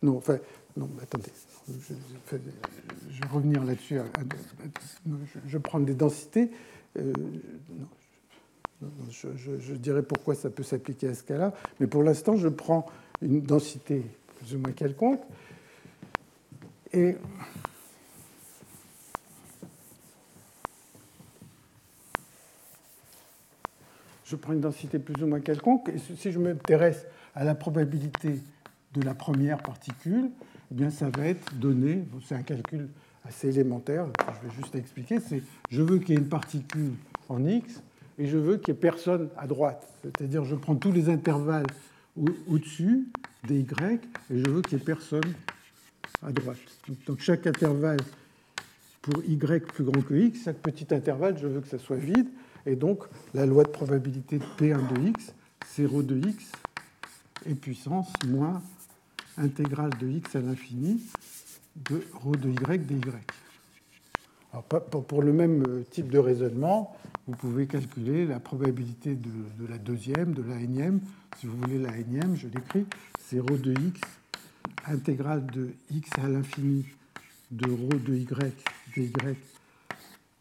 non, 0.02 0.18
enfin, 0.18 0.38
non, 0.76 0.90
attendez, 1.00 1.30
je, 1.68 1.94
vais 1.94 3.28
revenir 3.32 3.64
là-dessus. 3.64 3.98
Je, 5.46 5.58
prends 5.58 5.80
des 5.80 5.94
densités. 5.94 6.50
Je, 9.10 9.74
dirais 9.74 10.02
pourquoi 10.02 10.34
ça 10.34 10.50
peut 10.50 10.62
s'appliquer 10.62 11.08
à 11.08 11.14
ce 11.14 11.22
cas-là, 11.22 11.52
mais 11.80 11.86
pour 11.86 12.02
l'instant, 12.02 12.36
je 12.36 12.48
prends 12.48 12.86
une 13.22 13.40
densité 13.40 14.04
plus 14.38 14.54
ou 14.54 14.58
moins 14.58 14.72
quelconque. 14.72 15.20
Et 16.92 17.16
je 24.24 24.36
prends 24.36 24.52
une 24.52 24.60
densité 24.60 24.98
plus 24.98 25.22
ou 25.22 25.26
moins 25.26 25.40
quelconque, 25.40 25.88
et 25.88 25.98
si 25.98 26.32
je 26.32 26.38
m'intéresse 26.38 27.06
à 27.34 27.44
la 27.44 27.54
probabilité 27.54 28.40
de 28.94 29.02
la 29.02 29.14
première 29.14 29.58
particule, 29.58 30.30
eh 30.70 30.74
bien 30.74 30.90
ça 30.90 31.08
va 31.10 31.26
être 31.26 31.54
donné, 31.54 32.04
c'est 32.26 32.34
un 32.34 32.42
calcul 32.42 32.88
assez 33.24 33.48
élémentaire, 33.48 34.06
je 34.42 34.48
vais 34.48 34.54
juste 34.54 34.74
expliquer, 34.74 35.20
c'est 35.20 35.42
je 35.70 35.82
veux 35.82 35.98
qu'il 35.98 36.10
y 36.10 36.18
ait 36.18 36.20
une 36.20 36.28
particule 36.28 36.92
en 37.28 37.44
x, 37.44 37.82
et 38.18 38.26
je 38.26 38.38
veux 38.38 38.56
qu'il 38.56 38.74
n'y 38.74 38.78
ait 38.78 38.80
personne 38.80 39.28
à 39.36 39.46
droite. 39.46 39.86
C'est-à-dire, 40.02 40.44
je 40.44 40.54
prends 40.54 40.76
tous 40.76 40.92
les 40.92 41.08
intervalles 41.08 41.66
au-dessus 42.48 43.06
des 43.46 43.60
y 43.60 43.64
et 43.64 44.38
je 44.38 44.50
veux 44.50 44.62
qu'il 44.62 44.78
n'y 44.78 44.82
ait 44.82 44.86
personne 44.86 45.34
à 46.22 46.32
droite. 46.32 46.58
Donc, 47.06 47.20
chaque 47.20 47.46
intervalle 47.46 48.00
pour 49.02 49.22
y 49.24 49.36
plus 49.36 49.84
grand 49.84 50.02
que 50.02 50.14
x, 50.14 50.44
chaque 50.44 50.58
petit 50.58 50.92
intervalle, 50.92 51.38
je 51.38 51.46
veux 51.46 51.60
que 51.60 51.68
ça 51.68 51.78
soit 51.78 51.96
vide. 51.96 52.28
Et 52.64 52.74
donc, 52.74 53.04
la 53.34 53.46
loi 53.46 53.62
de 53.62 53.68
probabilité 53.68 54.38
de 54.38 54.44
P1 54.58 54.92
de 54.94 55.08
x, 55.08 55.32
c'est 55.66 55.86
ρ 55.86 56.02
de 56.02 56.16
x 56.16 56.50
et 57.48 57.54
puissance 57.54 58.08
moins 58.26 58.62
intégrale 59.36 59.90
de 60.00 60.08
x 60.08 60.34
à 60.34 60.40
l'infini 60.40 61.00
de 61.76 62.02
ρ 62.14 62.32
de 62.32 62.50
y 62.50 62.78
dy. 62.78 63.00
Alors, 64.55 64.65
pour 64.65 65.21
le 65.21 65.31
même 65.31 65.63
euh, 65.67 65.83
type 65.89 66.09
de 66.09 66.19
raisonnement, 66.19 66.95
vous 67.25 67.35
pouvez 67.35 67.67
calculer 67.67 68.25
la 68.25 68.39
probabilité 68.39 69.15
de, 69.15 69.67
la 69.67 69.77
deuxième, 69.77 70.33
de 70.33 70.41
la 70.41 70.59
énième. 70.59 70.99
Si 71.37 71.47
vous 71.47 71.57
voulez 71.57 71.77
la 71.77 71.97
énième, 71.97 72.35
je 72.35 72.47
l'écris, 72.47 72.85
c'est 73.19 73.39
ρ 73.39 73.45
de 73.45 73.71
x 73.71 74.01
intégrale 74.87 75.45
de 75.47 75.69
x 75.89 76.09
à 76.21 76.27
l'infini 76.27 76.85
de 77.51 77.65
ρ 77.65 77.99
de 78.05 78.13
y 78.13 78.25
dy 78.95 79.13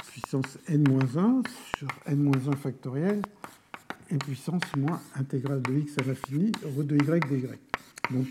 puissance 0.09 0.59
n-1 0.69 1.47
sur 1.77 1.89
n-1 2.07 2.57
factoriel 2.57 3.23
et 4.11 4.17
puissance 4.17 4.63
moins 4.77 5.01
intégrale 5.15 5.63
de 5.63 5.79
x 5.79 5.93
à 5.99 6.05
l'infini 6.05 6.51
ρ 6.65 6.83
de 6.83 6.97
y 6.97 7.21
dy. 7.29 7.47
Donc, 8.11 8.27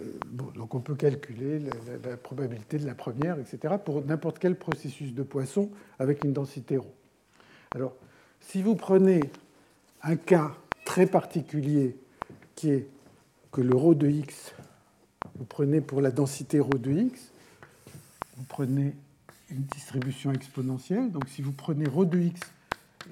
euh, 0.00 0.18
donc 0.54 0.74
on 0.74 0.80
peut 0.80 0.94
calculer 0.94 1.60
la, 2.04 2.16
probabilité 2.16 2.78
de 2.78 2.86
la 2.86 2.94
première, 2.94 3.38
etc., 3.38 3.74
pour 3.82 4.04
n'importe 4.04 4.38
quel 4.38 4.56
processus 4.56 5.14
de 5.14 5.22
Poisson 5.22 5.70
avec 5.98 6.24
une 6.24 6.32
densité 6.32 6.76
ρ. 6.76 6.84
Alors, 7.74 7.94
si 8.40 8.62
vous 8.62 8.74
prenez 8.74 9.20
un 10.02 10.16
cas 10.16 10.54
très 10.84 11.06
particulier 11.06 11.96
qui 12.54 12.70
est 12.70 12.88
que 13.52 13.60
le 13.60 13.74
ρ 13.74 13.94
de 13.94 14.08
x, 14.08 14.54
vous 15.36 15.44
prenez 15.44 15.80
pour 15.80 16.00
la 16.00 16.10
densité 16.10 16.60
ρ 16.60 16.78
de 16.78 16.90
x, 16.90 17.32
vous 18.36 18.44
prenez 18.44 18.94
une 19.50 19.62
distribution 19.62 20.32
exponentielle. 20.32 21.10
Donc 21.10 21.28
si 21.28 21.42
vous 21.42 21.52
prenez 21.52 21.86
ρ 21.86 22.06
de 22.06 22.18
x 22.18 22.40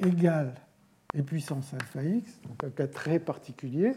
égale 0.04 0.54
et 1.14 1.22
puissance 1.22 1.72
alpha 1.72 2.02
x, 2.02 2.30
donc 2.46 2.64
un 2.64 2.70
cas 2.70 2.86
très 2.86 3.18
particulier, 3.18 3.92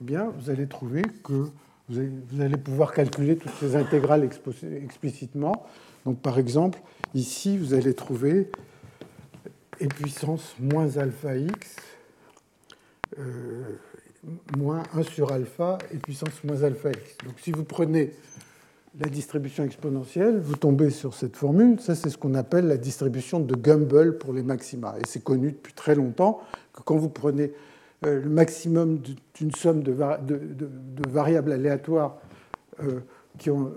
eh 0.00 0.04
bien, 0.04 0.30
vous 0.30 0.50
allez 0.50 0.66
trouver 0.66 1.02
que 1.22 1.50
vous 1.89 2.41
allez 2.41 2.57
pouvoir 2.57 2.93
calculer 2.93 3.37
toutes 3.37 3.53
ces 3.59 3.75
intégrales 3.75 4.27
explicitement. 4.83 5.65
Donc 6.05 6.19
par 6.19 6.39
exemple, 6.39 6.79
ici, 7.13 7.57
vous 7.57 7.73
allez 7.73 7.93
trouver 7.93 8.49
et 9.79 9.87
puissance 9.87 10.55
moins 10.59 10.97
alpha 10.97 11.35
x 11.35 11.75
euh, 13.19 13.77
moins 14.57 14.83
1 14.93 15.03
sur 15.03 15.31
alpha 15.31 15.77
et 15.93 15.97
puissance 15.97 16.43
moins 16.43 16.63
alpha 16.63 16.89
x. 16.89 17.17
Donc 17.23 17.35
si 17.39 17.51
vous 17.51 17.63
prenez 17.63 18.11
la 18.99 19.07
distribution 19.07 19.63
exponentielle, 19.63 20.39
vous 20.39 20.55
tombez 20.55 20.89
sur 20.89 21.13
cette 21.13 21.35
formule. 21.35 21.79
Ça, 21.79 21.95
c'est 21.95 22.09
ce 22.09 22.17
qu'on 22.17 22.33
appelle 22.33 22.67
la 22.67 22.77
distribution 22.77 23.39
de 23.39 23.55
Gumbel 23.55 24.17
pour 24.17 24.33
les 24.33 24.41
maxima. 24.41 24.95
Et 24.99 25.05
c'est 25.05 25.23
connu 25.23 25.51
depuis 25.51 25.73
très 25.73 25.95
longtemps 25.95 26.41
que 26.73 26.81
quand 26.81 26.95
vous 26.95 27.09
prenez 27.09 27.51
le 28.01 28.29
maximum 28.29 28.99
d'une 29.35 29.51
somme 29.51 29.81
de, 29.81 29.95
variables 31.09 31.51
aléatoires 31.51 32.17
euh, 32.81 32.99
qui 33.37 33.49
ont, 33.49 33.71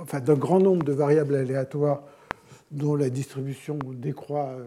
enfin 0.00 0.20
d'un 0.20 0.34
grand 0.34 0.58
nombre 0.58 0.84
de 0.84 0.92
variables 0.92 1.34
aléatoires 1.34 2.02
dont 2.72 2.96
la 2.96 3.10
distribution 3.10 3.78
décroît 3.94 4.48
euh, 4.48 4.64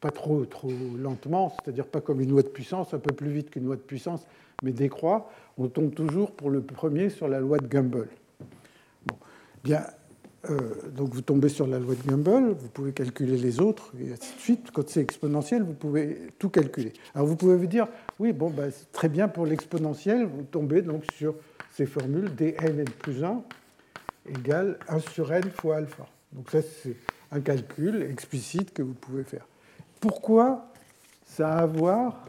pas 0.00 0.10
trop, 0.10 0.46
trop 0.46 0.70
lentement, 0.96 1.52
c'est-à-dire 1.62 1.86
pas 1.86 2.00
comme 2.00 2.20
une 2.20 2.30
loi 2.30 2.42
de 2.42 2.48
puissance, 2.48 2.94
un 2.94 2.98
peu 2.98 3.14
plus 3.14 3.30
vite 3.30 3.50
qu'une 3.50 3.66
loi 3.66 3.76
de 3.76 3.82
puissance, 3.82 4.26
mais 4.62 4.72
décroît, 4.72 5.30
on 5.58 5.68
tombe 5.68 5.92
toujours 5.92 6.32
pour 6.32 6.48
le 6.48 6.62
premier 6.62 7.10
sur 7.10 7.28
la 7.28 7.40
loi 7.40 7.58
de 7.58 7.66
Gumbel. 7.66 8.08
Bien, 9.62 9.82
euh, 10.48 10.58
donc 10.96 11.12
vous 11.12 11.20
tombez 11.20 11.50
sur 11.50 11.66
la 11.66 11.78
loi 11.78 11.94
de 11.94 12.08
Gumbel, 12.08 12.54
vous 12.58 12.68
pouvez 12.68 12.92
calculer 12.92 13.36
les 13.36 13.60
autres, 13.60 13.92
et 14.00 14.12
ainsi 14.12 14.34
de 14.34 14.40
suite. 14.40 14.70
Quand 14.72 14.88
c'est 14.88 15.02
exponentiel, 15.02 15.62
vous 15.62 15.74
pouvez 15.74 16.28
tout 16.38 16.48
calculer. 16.48 16.94
Alors 17.14 17.26
vous 17.26 17.36
pouvez 17.36 17.56
vous 17.56 17.66
dire, 17.66 17.86
oui, 18.18 18.32
bon, 18.32 18.48
bah, 18.48 18.70
c'est 18.70 18.90
très 18.92 19.10
bien 19.10 19.28
pour 19.28 19.44
l'exponentiel, 19.44 20.24
vous 20.24 20.42
tombez 20.42 20.80
donc 20.80 21.04
sur 21.14 21.34
ces 21.72 21.84
formules 21.84 22.34
dn 22.34 22.84
plus 22.84 23.22
1 23.22 23.42
égale 24.26 24.78
1 24.88 24.98
sur 25.00 25.32
n 25.32 25.42
fois 25.50 25.76
alpha. 25.76 26.06
Donc 26.32 26.50
ça, 26.50 26.62
c'est 26.62 26.96
un 27.32 27.40
calcul 27.40 28.02
explicite 28.02 28.72
que 28.72 28.82
vous 28.82 28.94
pouvez 28.94 29.24
faire. 29.24 29.46
Pourquoi 30.00 30.66
ça 31.26 31.52
a 31.52 31.62
à 31.62 31.66
voir, 31.66 32.24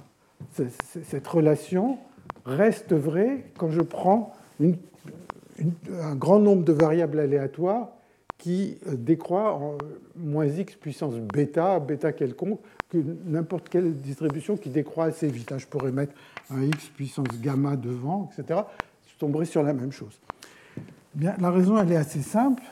cette 0.53 1.27
relation 1.27 1.97
reste 2.45 2.93
vraie 2.93 3.45
quand 3.57 3.71
je 3.71 3.81
prends 3.81 4.33
un 4.61 6.15
grand 6.15 6.39
nombre 6.39 6.63
de 6.63 6.73
variables 6.73 7.19
aléatoires 7.19 7.89
qui 8.41 8.77
euh, 8.87 8.95
décroît 8.95 9.53
en 9.53 9.77
moins 10.17 10.45
x 10.47 10.75
puissance 10.75 11.15
bêta, 11.15 11.79
bêta 11.79 12.11
quelconque, 12.11 12.59
que 12.89 12.97
n'importe 13.25 13.69
quelle 13.69 13.93
distribution 13.93 14.57
qui 14.57 14.69
décroît 14.69 15.05
assez 15.05 15.29
vite. 15.29 15.53
Je 15.57 15.67
pourrais 15.67 15.93
mettre 15.93 16.13
un 16.49 16.63
x 16.63 16.87
puissance 16.87 17.39
gamma 17.41 17.77
devant, 17.77 18.29
etc. 18.33 18.61
Je 19.07 19.17
tomberai 19.17 19.45
sur 19.45 19.63
la 19.63 19.73
même 19.73 19.91
chose. 19.91 20.19
Bien, 21.13 21.35
la 21.39 21.51
raison, 21.51 21.77
elle 21.77 21.91
est 21.91 21.97
assez 21.97 22.21
simple 22.21 22.63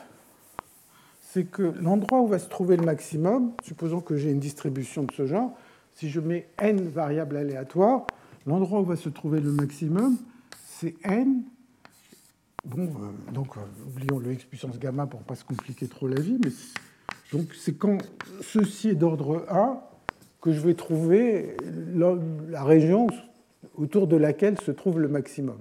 c'est 1.32 1.44
que 1.44 1.62
l'endroit 1.80 2.20
où 2.20 2.26
va 2.26 2.40
se 2.40 2.48
trouver 2.48 2.76
le 2.76 2.84
maximum, 2.84 3.52
supposons 3.62 4.00
que 4.00 4.16
j'ai 4.16 4.32
une 4.32 4.40
distribution 4.40 5.04
de 5.04 5.12
ce 5.12 5.26
genre, 5.26 5.52
si 5.94 6.10
je 6.10 6.18
mets 6.18 6.48
n 6.58 6.88
variables 6.88 7.36
aléatoires, 7.36 8.04
l'endroit 8.46 8.80
où 8.80 8.84
va 8.84 8.96
se 8.96 9.08
trouver 9.08 9.38
le 9.40 9.52
maximum, 9.52 10.16
c'est 10.66 10.94
n. 11.04 11.42
Bon, 12.64 12.82
euh, 12.82 13.32
donc 13.32 13.56
euh, 13.56 13.60
oublions 13.86 14.18
le 14.18 14.32
x 14.32 14.44
puissance 14.44 14.78
gamma 14.78 15.06
pour 15.06 15.20
ne 15.20 15.24
pas 15.24 15.34
se 15.34 15.44
compliquer 15.44 15.88
trop 15.88 16.08
la 16.08 16.20
vie, 16.20 16.38
mais 16.44 16.50
donc 17.32 17.54
c'est 17.54 17.74
quand 17.74 17.98
ceci 18.42 18.90
est 18.90 18.94
d'ordre 18.94 19.46
1 19.48 19.80
que 20.42 20.52
je 20.52 20.60
vais 20.60 20.74
trouver 20.74 21.56
la 22.48 22.64
région 22.64 23.08
autour 23.76 24.06
de 24.06 24.16
laquelle 24.16 24.58
se 24.60 24.70
trouve 24.70 24.98
le 24.98 25.08
maximum. 25.08 25.58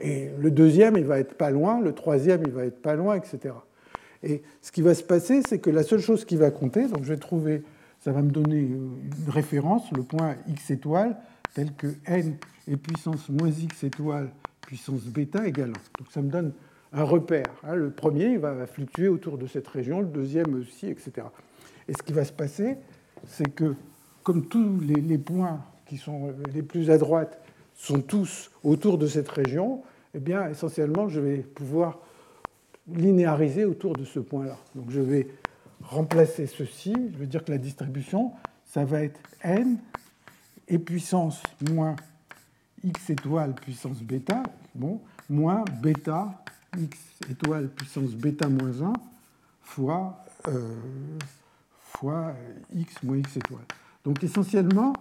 Et 0.00 0.30
le 0.38 0.50
deuxième, 0.50 0.96
il 0.96 1.04
va 1.04 1.18
être 1.18 1.34
pas 1.34 1.50
loin, 1.50 1.80
le 1.80 1.92
troisième, 1.92 2.42
il 2.46 2.52
va 2.52 2.64
être 2.64 2.80
pas 2.80 2.94
loin, 2.94 3.16
etc. 3.16 3.54
Et 4.22 4.42
ce 4.60 4.72
qui 4.72 4.82
va 4.82 4.94
se 4.94 5.02
passer, 5.02 5.42
c'est 5.46 5.58
que 5.58 5.70
la 5.70 5.82
seule 5.82 6.00
chose 6.00 6.24
qui 6.24 6.36
va 6.36 6.50
compter, 6.50 6.88
donc 6.88 7.04
je 7.04 7.08
vais 7.12 7.18
trouver, 7.18 7.62
ça 8.00 8.12
va 8.12 8.22
me 8.22 8.30
donner 8.30 8.60
une 8.60 9.10
référence, 9.28 9.90
le 9.92 10.02
point 10.02 10.36
x 10.48 10.70
étoile, 10.70 11.16
tel 11.54 11.72
que 11.74 11.88
n 12.06 12.36
est 12.68 12.76
puissance 12.76 13.28
moins 13.28 13.48
x 13.48 13.84
étoile 13.84 14.30
puissance 14.66 15.04
bêta 15.04 15.46
égale 15.46 15.70
1. 15.70 15.72
Donc 15.72 16.10
ça 16.10 16.20
me 16.20 16.30
donne 16.30 16.52
un 16.92 17.04
repère. 17.04 17.46
Hein. 17.62 17.74
Le 17.74 17.90
premier, 17.90 18.36
va 18.36 18.66
fluctuer 18.66 19.08
autour 19.08 19.38
de 19.38 19.46
cette 19.46 19.68
région, 19.68 20.00
le 20.00 20.08
deuxième 20.08 20.54
aussi, 20.54 20.88
etc. 20.88 21.26
Et 21.88 21.92
ce 21.92 22.02
qui 22.02 22.12
va 22.12 22.24
se 22.24 22.32
passer, 22.32 22.76
c'est 23.26 23.54
que 23.54 23.74
comme 24.22 24.46
tous 24.46 24.80
les, 24.80 25.18
points 25.18 25.64
qui 25.86 25.96
sont 25.96 26.34
les 26.52 26.62
plus 26.62 26.90
à 26.90 26.98
droite 26.98 27.40
sont 27.74 28.00
tous 28.00 28.50
autour 28.64 28.98
de 28.98 29.06
cette 29.06 29.28
région, 29.28 29.82
eh 30.14 30.18
bien, 30.18 30.48
essentiellement, 30.48 31.08
je 31.08 31.20
vais 31.20 31.38
pouvoir 31.38 32.00
linéariser 32.88 33.64
autour 33.64 33.92
de 33.92 34.04
ce 34.04 34.18
point-là. 34.18 34.56
Donc, 34.74 34.90
je 34.90 35.00
vais 35.00 35.28
remplacer 35.82 36.46
ceci. 36.46 36.92
Je 37.12 37.18
veux 37.18 37.26
dire 37.26 37.44
que 37.44 37.52
la 37.52 37.58
distribution, 37.58 38.32
ça 38.64 38.84
va 38.84 39.02
être 39.02 39.20
n 39.42 39.78
et 40.66 40.78
puissance 40.78 41.40
moins 41.70 41.94
x 42.86 43.10
étoile 43.10 43.54
puissance 43.54 44.02
bêta, 44.02 44.42
bon, 44.74 45.00
moins 45.28 45.64
bêta 45.82 46.42
x 46.78 46.98
étoile 47.30 47.68
puissance 47.68 48.14
bêta 48.14 48.48
moins 48.48 48.82
1 48.82 48.92
fois, 49.62 50.24
euh, 50.48 50.74
fois 51.80 52.34
x 52.74 53.02
moins 53.02 53.18
x 53.18 53.36
étoile. 53.36 53.64
Donc 54.04 54.22
essentiellement, 54.22 54.92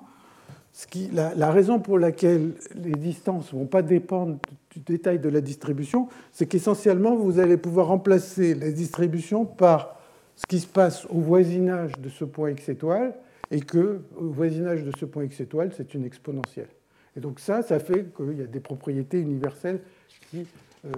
qui, 0.89 1.09
la, 1.13 1.51
raison 1.51 1.79
pour 1.79 1.97
laquelle 1.97 2.53
les 2.75 2.91
distances 2.91 3.53
ne 3.53 3.59
vont 3.59 3.65
pas 3.65 3.81
dépendre 3.81 4.39
du 4.71 4.79
détail 4.79 5.19
de 5.19 5.29
la 5.29 5.39
distribution, 5.39 6.09
c'est 6.33 6.47
qu'essentiellement, 6.47 7.15
vous 7.15 7.39
allez 7.39 7.55
pouvoir 7.55 7.87
remplacer 7.87 8.53
la 8.55 8.71
distribution 8.71 9.45
par 9.45 9.95
ce 10.35 10.45
qui 10.45 10.59
se 10.59 10.67
passe 10.67 11.05
au 11.05 11.21
voisinage 11.21 11.93
de 11.97 12.09
ce 12.09 12.25
point 12.25 12.51
x 12.51 12.67
étoile, 12.67 13.15
et 13.51 13.61
que 13.61 14.01
au 14.17 14.25
voisinage 14.25 14.83
de 14.83 14.91
ce 14.97 15.05
point 15.05 15.23
x 15.23 15.39
étoile, 15.39 15.71
c'est 15.77 15.93
une 15.93 16.03
exponentielle. 16.03 16.67
Et 17.15 17.19
donc 17.19 17.39
ça, 17.39 17.61
ça 17.61 17.79
fait 17.79 18.13
qu'il 18.15 18.37
y 18.37 18.41
a 18.41 18.47
des 18.47 18.59
propriétés 18.59 19.19
universelles 19.19 19.81
qui 20.29 20.45
euh, 20.85 20.91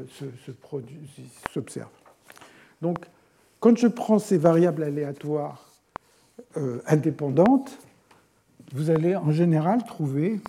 s'observent. 1.53 1.89
Donc, 2.81 3.05
quand 3.59 3.75
je 3.77 3.87
prends 3.87 4.19
ces 4.19 4.37
variables 4.37 4.83
aléatoires 4.83 5.71
euh, 6.57 6.79
indépendantes, 6.85 7.77
vous 8.73 8.89
allez 8.89 9.15
en 9.15 9.31
général 9.31 9.83
trouver 9.83 10.39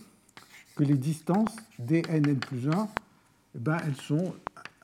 que 0.77 0.85
les 0.85 0.97
distances 0.97 1.57
dn 1.79 2.39
plus 2.39 2.69
1, 2.69 2.89
eh 3.55 3.59
ben, 3.59 3.79
elles 3.87 3.97
sont 3.97 4.35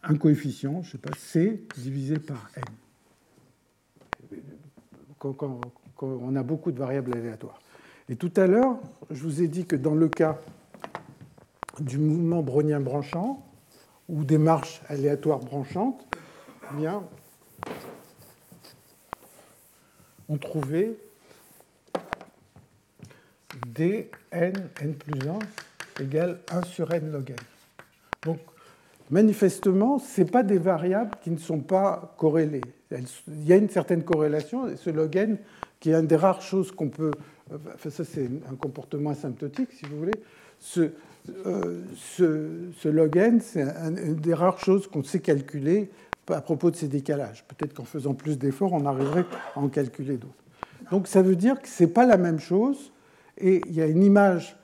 un 0.02 0.16
coefficient, 0.16 0.82
je 0.82 0.92
sais 0.92 0.98
pas, 0.98 1.10
c 1.16 1.62
divisé 1.76 2.18
par 2.18 2.50
n. 2.56 4.40
Quand, 5.18 5.60
on 6.00 6.36
a 6.36 6.42
beaucoup 6.42 6.70
de 6.70 6.78
variables 6.78 7.16
aléatoires. 7.16 7.60
Et 8.08 8.16
tout 8.16 8.32
à 8.36 8.46
l'heure, 8.46 8.78
je 9.10 9.22
vous 9.22 9.42
ai 9.42 9.48
dit 9.48 9.64
que 9.64 9.76
dans 9.76 9.94
le 9.94 10.08
cas 10.08 10.38
du 11.80 11.98
mouvement 11.98 12.42
brownien 12.42 12.80
branchant 12.80 13.44
ou 14.08 14.24
des 14.24 14.38
marches 14.38 14.82
aléatoires 14.88 15.40
branchantes, 15.40 16.06
eh 16.70 16.76
bien, 16.76 17.02
on 20.28 20.36
trouvait 20.36 20.96
dn 23.66 24.52
n 24.80 24.94
plus 24.94 25.28
1 25.28 26.02
égale 26.02 26.40
1 26.50 26.62
sur 26.62 26.92
n 26.92 27.10
log 27.10 27.30
n. 27.30 27.36
Donc, 28.24 28.38
manifestement, 29.10 29.98
ce 29.98 30.22
pas 30.22 30.42
des 30.42 30.58
variables 30.58 31.16
qui 31.22 31.30
ne 31.30 31.38
sont 31.38 31.60
pas 31.60 32.14
corrélées. 32.18 32.62
Il 32.90 33.44
y 33.44 33.52
a 33.52 33.56
une 33.56 33.68
certaine 33.68 34.04
corrélation, 34.04 34.68
et 34.68 34.76
ce 34.76 34.90
log 34.90 35.16
n, 35.16 35.38
qui 35.80 35.90
est 35.90 35.94
une 35.94 36.06
des 36.06 36.16
rares 36.16 36.42
choses 36.42 36.72
qu'on 36.72 36.88
peut... 36.88 37.10
Enfin, 37.74 37.90
ça, 37.90 38.04
c'est 38.04 38.30
un 38.50 38.54
comportement 38.54 39.10
asymptotique, 39.10 39.72
si 39.72 39.84
vous 39.86 39.98
voulez. 39.98 40.18
Ce, 41.26 42.88
log 42.88 43.16
n, 43.16 43.40
c'est 43.40 43.62
une 43.62 44.16
des 44.16 44.34
rares 44.34 44.58
choses 44.58 44.86
qu'on 44.86 45.02
sait 45.02 45.20
calculer 45.20 45.90
à 46.28 46.40
propos 46.40 46.70
de 46.70 46.76
ces 46.76 46.88
décalages. 46.88 47.44
Peut-être 47.46 47.74
qu'en 47.74 47.84
faisant 47.84 48.14
plus 48.14 48.38
d'efforts, 48.38 48.72
on 48.72 48.86
arriverait 48.86 49.26
à 49.54 49.60
en 49.60 49.68
calculer 49.68 50.16
d'autres. 50.16 50.34
Donc 50.90 51.06
ça 51.06 51.22
veut 51.22 51.36
dire 51.36 51.60
que 51.60 51.68
ce 51.68 51.84
n'est 51.84 51.90
pas 51.90 52.06
la 52.06 52.16
même 52.16 52.38
chose 52.38 52.92
et 53.38 53.60
il 53.66 53.74
y 53.74 53.82
a 53.82 53.86
une 53.86 54.02
image 54.02 54.56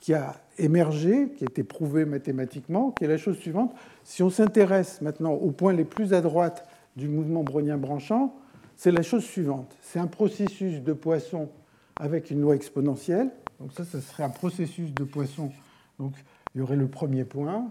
qui 0.00 0.14
a 0.14 0.36
émergé, 0.58 1.30
qui 1.36 1.44
a 1.44 1.48
été 1.48 1.62
prouvée 1.62 2.04
mathématiquement, 2.04 2.90
qui 2.92 3.04
est 3.04 3.08
la 3.08 3.18
chose 3.18 3.36
suivante. 3.38 3.74
Si 4.04 4.22
on 4.22 4.30
s'intéresse 4.30 5.00
maintenant 5.02 5.32
aux 5.32 5.50
points 5.50 5.72
les 5.72 5.84
plus 5.84 6.14
à 6.14 6.20
droite 6.20 6.66
du 6.96 7.08
mouvement 7.08 7.42
brownien 7.42 7.76
branchant, 7.76 8.34
c'est 8.76 8.92
la 8.92 9.02
chose 9.02 9.24
suivante. 9.24 9.76
C'est 9.82 9.98
un 9.98 10.06
processus 10.06 10.82
de 10.82 10.92
Poisson 10.92 11.48
avec 11.96 12.30
une 12.30 12.40
loi 12.40 12.54
exponentielle. 12.54 13.30
Donc 13.60 13.72
ça, 13.72 13.84
ce 13.84 14.00
serait 14.00 14.22
un 14.22 14.30
processus 14.30 14.92
de 14.94 15.04
Poisson. 15.04 15.50
Donc 15.98 16.14
il 16.54 16.58
y 16.58 16.60
aurait 16.60 16.76
le 16.76 16.88
premier 16.88 17.24
point. 17.24 17.70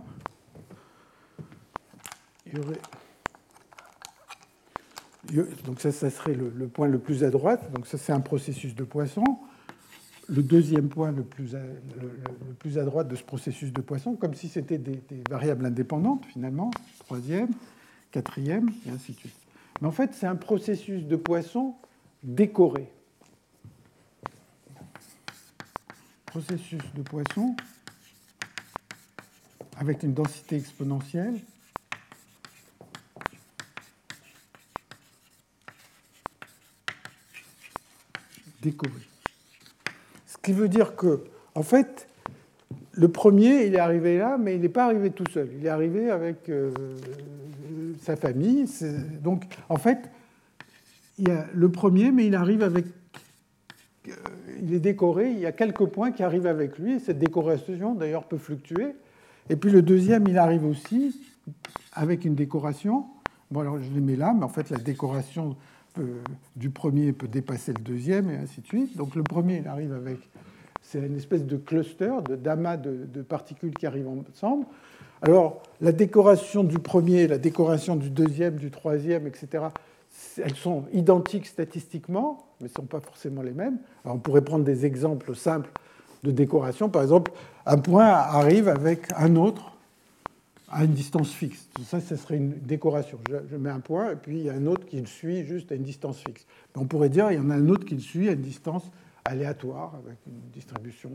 Donc 5.66 5.82
ça, 5.82 5.92
serait 5.92 6.34
le, 6.34 6.68
point 6.68 6.88
le 6.88 7.00
plus 7.00 7.24
à 7.24 7.30
droite. 7.30 7.72
Donc 7.74 7.88
ça, 7.88 7.98
c'est 7.98 8.14
un 8.14 8.22
processus 8.22 8.76
de 8.76 8.84
Poisson 8.84 9.24
le 10.28 10.44
deuxième 10.44 10.90
point 10.90 11.12
le 11.12 11.24
plus, 11.24 11.56
à, 11.56 11.60
le, 11.60 12.54
plus 12.60 12.78
à 12.78 12.84
droite 12.84 13.08
de 13.08 13.16
ce 13.16 13.24
processus 13.24 13.72
de 13.72 13.82
Poisson, 13.82 14.16
comme 14.16 14.34
si 14.34 14.50
c'était 14.50 14.78
des, 14.78 15.02
variables 15.30 15.66
indépendantes 15.66 16.26
finalement, 16.26 16.72
troisième, 17.00 17.50
quatrième, 18.12 18.70
et 18.86 18.90
ainsi 18.90 19.14
de 19.14 19.18
suite. 19.20 19.36
Mais 19.82 19.88
en 19.88 19.92
fait, 19.92 20.14
c'est 20.14 20.28
un 20.28 20.36
processus 20.36 21.06
de 21.06 21.16
Poisson 21.16 21.76
décoré. 22.24 22.92
Processus 26.26 26.82
de 26.96 27.02
Poisson 27.02 27.56
avec 29.78 30.04
une 30.04 30.14
densité 30.14 30.56
exponentielle 30.56 31.40
décoré 38.62 39.08
qui 40.48 40.54
veut 40.54 40.70
dire 40.70 40.96
que, 40.96 41.26
en 41.56 41.62
fait, 41.62 42.08
le 42.94 43.10
premier, 43.10 43.66
il 43.66 43.76
est 43.76 43.80
arrivé 43.80 44.18
là, 44.18 44.38
mais 44.40 44.56
il 44.56 44.62
n'est 44.62 44.70
pas 44.70 44.86
arrivé 44.86 45.10
tout 45.10 45.30
seul. 45.34 45.50
Il 45.60 45.66
est 45.66 45.70
arrivé 45.70 46.10
avec 46.10 46.48
euh, 46.48 46.72
sa 48.02 48.16
famille. 48.16 48.66
Donc, 49.22 49.44
en 49.68 49.76
fait, 49.76 50.10
il 51.20 51.28
y 51.28 51.32
a 51.32 51.46
le 51.54 51.70
premier, 51.70 52.12
mais 52.12 52.28
il 52.28 52.34
arrive 52.34 52.64
avec. 52.64 52.86
Euh, 54.08 54.12
il 54.62 54.74
est 54.74 54.80
décoré, 54.80 55.32
il 55.32 55.40
y 55.40 55.46
a 55.46 55.52
quelques 55.52 55.86
points 55.88 56.14
qui 56.14 56.24
arrivent 56.24 56.48
avec 56.48 56.80
lui. 56.80 57.02
Cette 57.02 57.20
décoration, 57.20 57.94
d'ailleurs, 57.94 58.24
peut 58.24 58.38
fluctuer. 58.38 58.96
Et 59.50 59.56
puis 59.56 59.72
le 59.72 59.82
deuxième, 59.82 60.28
il 60.28 60.38
arrive 60.38 60.66
aussi 60.66 61.20
avec 61.94 62.26
une 62.26 62.36
décoration. 62.36 63.06
Bon, 63.52 63.62
alors 63.62 63.80
je 63.80 63.92
les 63.92 64.02
mets 64.02 64.16
là, 64.16 64.34
mais 64.38 64.44
en 64.44 64.50
fait, 64.50 64.70
la 64.70 64.78
décoration 64.78 65.56
du 66.56 66.70
premier 66.70 67.12
peut 67.12 67.28
dépasser 67.28 67.74
le 67.74 67.82
deuxième, 67.82 68.30
et 68.30 68.36
ainsi 68.36 68.62
de 68.62 68.68
suite. 68.68 68.98
Donc 68.98 69.16
le 69.16 69.24
premier, 69.24 69.58
il 69.58 69.68
arrive 69.68 69.94
avec 69.94 70.20
c'est 70.88 71.00
une 71.00 71.18
espèce 71.18 71.46
de 71.46 71.58
cluster, 71.58 72.12
de 72.26 72.36
d'amas 72.38 72.78
de, 72.78 73.22
particules 73.22 73.74
qui 73.74 73.86
arrivent 73.86 74.08
ensemble. 74.08 74.66
Alors, 75.22 75.62
la 75.82 75.92
décoration 75.92 76.64
du 76.64 76.80
premier, 76.80 77.28
la 77.28 77.38
décoration 77.40 77.98
du 77.98 78.10
deuxième, 78.10 78.56
du 78.56 78.72
troisième, 78.72 79.28
etc., 79.28 79.66
elles 80.38 80.56
sont 80.56 80.86
identiques 80.94 81.48
statistiquement, 81.48 82.46
mais 82.62 82.68
ne 82.68 82.72
sont 82.72 82.86
pas 82.86 83.02
forcément 83.02 83.42
les 83.42 83.52
mêmes. 83.52 83.80
Alors, 84.06 84.16
on 84.16 84.20
pourrait 84.20 84.44
prendre 84.44 84.64
des 84.64 84.86
exemples 84.86 85.36
simples 85.36 85.70
de 86.24 86.32
décoration. 86.32 86.90
Par 86.90 87.02
exemple, 87.02 87.32
un 87.68 87.78
point 87.78 88.06
arrive 88.06 88.70
avec 88.70 89.08
un 89.16 89.36
autre 89.36 89.74
à 90.70 90.84
une 90.84 90.94
distance 90.94 91.32
fixe. 91.32 91.68
Ça, 91.86 92.00
ce 92.00 92.16
serait 92.16 92.38
une 92.38 92.52
décoration. 92.52 93.20
Je, 93.30 93.56
mets 93.56 93.70
un 93.70 93.80
point, 93.80 94.12
et 94.12 94.16
puis 94.16 94.40
il 94.40 94.46
y 94.46 94.50
a 94.50 94.54
un 94.54 94.66
autre 94.66 94.86
qui 94.86 95.00
le 95.00 95.06
suit 95.06 95.46
juste 95.46 95.72
à 95.72 95.76
une 95.76 95.84
distance 95.84 96.20
fixe. 96.20 96.46
on 96.76 96.86
pourrait 96.86 97.10
dire 97.10 97.32
il 97.32 97.36
y 97.36 97.40
en 97.40 97.50
a 97.50 97.56
un 97.56 97.70
autre 97.70 97.86
qui 97.86 97.96
le 97.96 98.02
suit 98.02 98.30
à 98.30 98.34
une 98.34 98.42
distance 98.42 98.84
aléatoire, 99.26 99.94
avec 100.06 100.18
une 100.26 100.50
distribution 100.54 101.12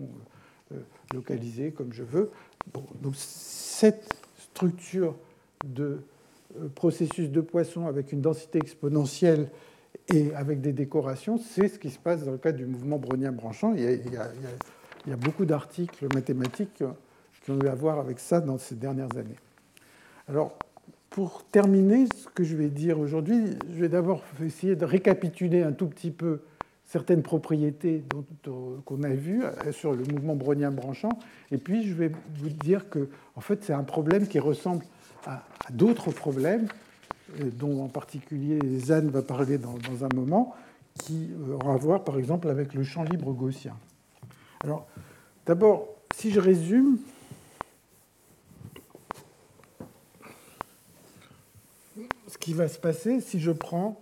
euh, 0.72 0.76
euh, 0.76 0.80
localisée 1.14 1.70
comme 1.70 1.92
je 1.92 2.02
veux. 2.02 2.30
donc 2.74 3.14
cette 3.16 4.14
structure 4.36 5.14
de 5.64 6.02
euh, 6.58 6.68
processus 6.74 7.30
de 7.30 7.40
Poisson 7.40 7.86
avec 7.86 8.12
une 8.12 8.20
densité 8.20 8.58
exponentielle 8.58 9.48
et 10.12 10.34
avec 10.34 10.60
des 10.60 10.72
décorations, 10.72 11.38
c'est 11.38 11.68
ce 11.68 11.78
qui 11.78 11.90
se 11.90 11.98
passe 11.98 12.24
dans 12.24 12.32
le 12.32 12.38
cas 12.38 12.52
du 12.52 12.66
mouvement 12.66 12.98
brownien-branchant. 12.98 13.74
Il, 13.74 13.82
il, 13.82 14.12
y 14.12 14.16
a 14.16 14.30
beaucoup 15.06 15.44
d'articles 15.44 16.06
mathématiques 16.14 16.82
qui 17.42 17.50
ont 17.50 17.60
eu 17.60 17.68
à 17.68 17.74
voir 17.74 17.98
avec 17.98 18.18
ça 18.18 18.40
dans 18.40 18.58
ces 18.58 18.74
dernières 18.74 19.16
années. 19.16 19.38
Alors, 20.28 20.56
pour 21.10 21.44
terminer, 21.44 22.06
ce 22.16 22.28
que 22.28 22.44
je 22.44 22.56
vais 22.56 22.68
dire 22.68 22.98
aujourd'hui, 22.98 23.56
je 23.68 23.80
vais 23.80 23.88
d'abord 23.88 24.22
essayer 24.42 24.76
de 24.76 24.84
récapituler 24.84 25.62
un 25.62 25.72
tout 25.72 25.86
petit 25.86 26.10
peu 26.10 26.40
certaines 26.84 27.22
propriétés 27.22 28.04
qu'on 28.84 29.02
a 29.02 29.08
vues 29.08 29.44
euh, 29.44 29.72
sur 29.72 29.92
le 29.92 30.04
mouvement 30.04 30.36
brownien 30.36 30.70
branchant, 30.70 31.10
et 31.50 31.58
puis 31.58 31.86
je 31.86 31.94
vais 31.94 32.12
vous 32.36 32.50
dire 32.50 32.90
que 32.90 33.08
en 33.34 33.40
fait, 33.40 33.64
c'est 33.64 33.72
un 33.72 33.82
problème 33.82 34.26
qui 34.26 34.38
ressemble 34.38 34.84
à, 35.26 35.42
d'autres 35.70 36.10
problèmes, 36.10 36.66
euh, 37.40 37.50
dont 37.50 37.82
en 37.82 37.88
particulier 37.88 38.58
Zan 38.78 39.08
va 39.08 39.22
parler 39.22 39.58
dans, 39.58 40.04
un 40.04 40.14
moment, 40.14 40.54
qui 40.94 41.30
euh, 41.32 41.54
aura 41.54 41.74
à 41.74 41.76
voir 41.76 42.04
par 42.04 42.18
exemple 42.18 42.48
avec 42.48 42.74
le 42.74 42.82
champ 42.82 43.04
libre 43.04 43.32
gaussien. 43.32 43.74
Alors, 44.64 44.86
d'abord, 45.44 45.88
si 46.14 46.30
je 46.30 46.38
résume, 46.38 46.98
ce 52.28 52.38
qui 52.38 52.54
va 52.54 52.68
se 52.68 52.78
passer 52.78 53.20
si 53.20 53.40
je 53.40 53.50
prends 53.50 54.00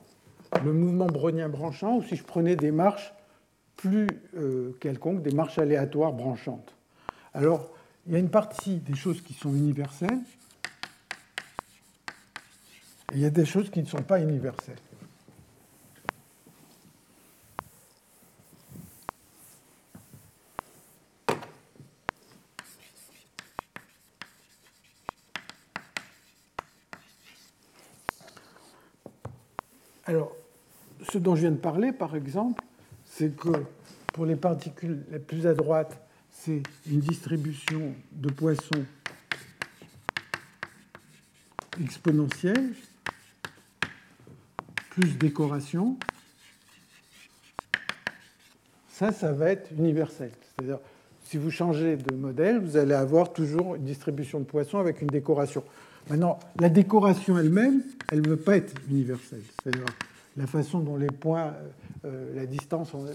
le 0.64 0.72
mouvement 0.72 1.06
brownien 1.06 1.48
branchant 1.48 1.96
ou 1.96 2.02
si 2.02 2.16
je 2.16 2.24
prenais 2.24 2.56
des 2.56 2.72
marches 2.72 3.12
plus 3.76 4.06
euh, 4.36 4.76
quelconques, 4.80 5.22
des 5.22 5.30
marches 5.30 5.58
aléatoires 5.58 6.12
branchantes. 6.12 6.74
Alors, 7.32 7.70
il 8.06 8.12
y 8.12 8.16
a 8.16 8.18
une 8.18 8.30
partie 8.30 8.76
des 8.76 8.94
choses 8.94 9.22
qui 9.22 9.32
sont 9.32 9.54
universelles 9.54 10.18
et 13.12 13.16
il 13.16 13.20
y 13.20 13.24
a 13.24 13.30
des 13.30 13.46
choses 13.46 13.70
qui 13.70 13.80
ne 13.80 13.86
sont 13.86 14.02
pas 14.02 14.20
universelles. 14.20 14.76
Alors, 30.10 30.34
ce 31.10 31.18
dont 31.18 31.34
je 31.34 31.42
viens 31.42 31.50
de 31.50 31.56
parler, 31.56 31.92
par 31.92 32.14
exemple, 32.14 32.62
c'est 33.04 33.34
que 33.36 33.50
pour 34.12 34.26
les 34.26 34.36
particules 34.36 35.04
les 35.10 35.18
plus 35.18 35.46
à 35.46 35.54
droite, 35.54 36.00
c'est 36.30 36.62
une 36.90 37.00
distribution 37.00 37.94
de 38.12 38.30
Poisson 38.30 38.84
exponentielle, 41.82 42.72
plus 44.90 45.16
décoration. 45.18 45.98
Ça, 48.88 49.12
ça 49.12 49.32
va 49.32 49.50
être 49.50 49.70
universel. 49.72 50.30
C'est-à-dire, 50.40 50.78
si 51.24 51.38
vous 51.38 51.50
changez 51.50 51.96
de 51.96 52.14
modèle, 52.14 52.58
vous 52.58 52.76
allez 52.76 52.94
avoir 52.94 53.32
toujours 53.32 53.76
une 53.76 53.84
distribution 53.84 54.40
de 54.40 54.44
Poisson 54.44 54.78
avec 54.78 55.00
une 55.00 55.08
décoration. 55.08 55.64
Maintenant, 56.08 56.38
la 56.58 56.68
décoration 56.68 57.38
elle-même, 57.38 57.82
elle 58.10 58.22
ne 58.22 58.28
veut 58.28 58.36
pas 58.36 58.56
être 58.56 58.74
universelle. 58.90 59.42
La 60.40 60.46
façon 60.46 60.80
dont 60.80 60.96
les 60.96 61.08
points, 61.08 61.48
euh, 61.48 61.68
euh, 62.06 62.34
la 62.34 62.46
distance, 62.46 62.94
euh, 62.94 63.12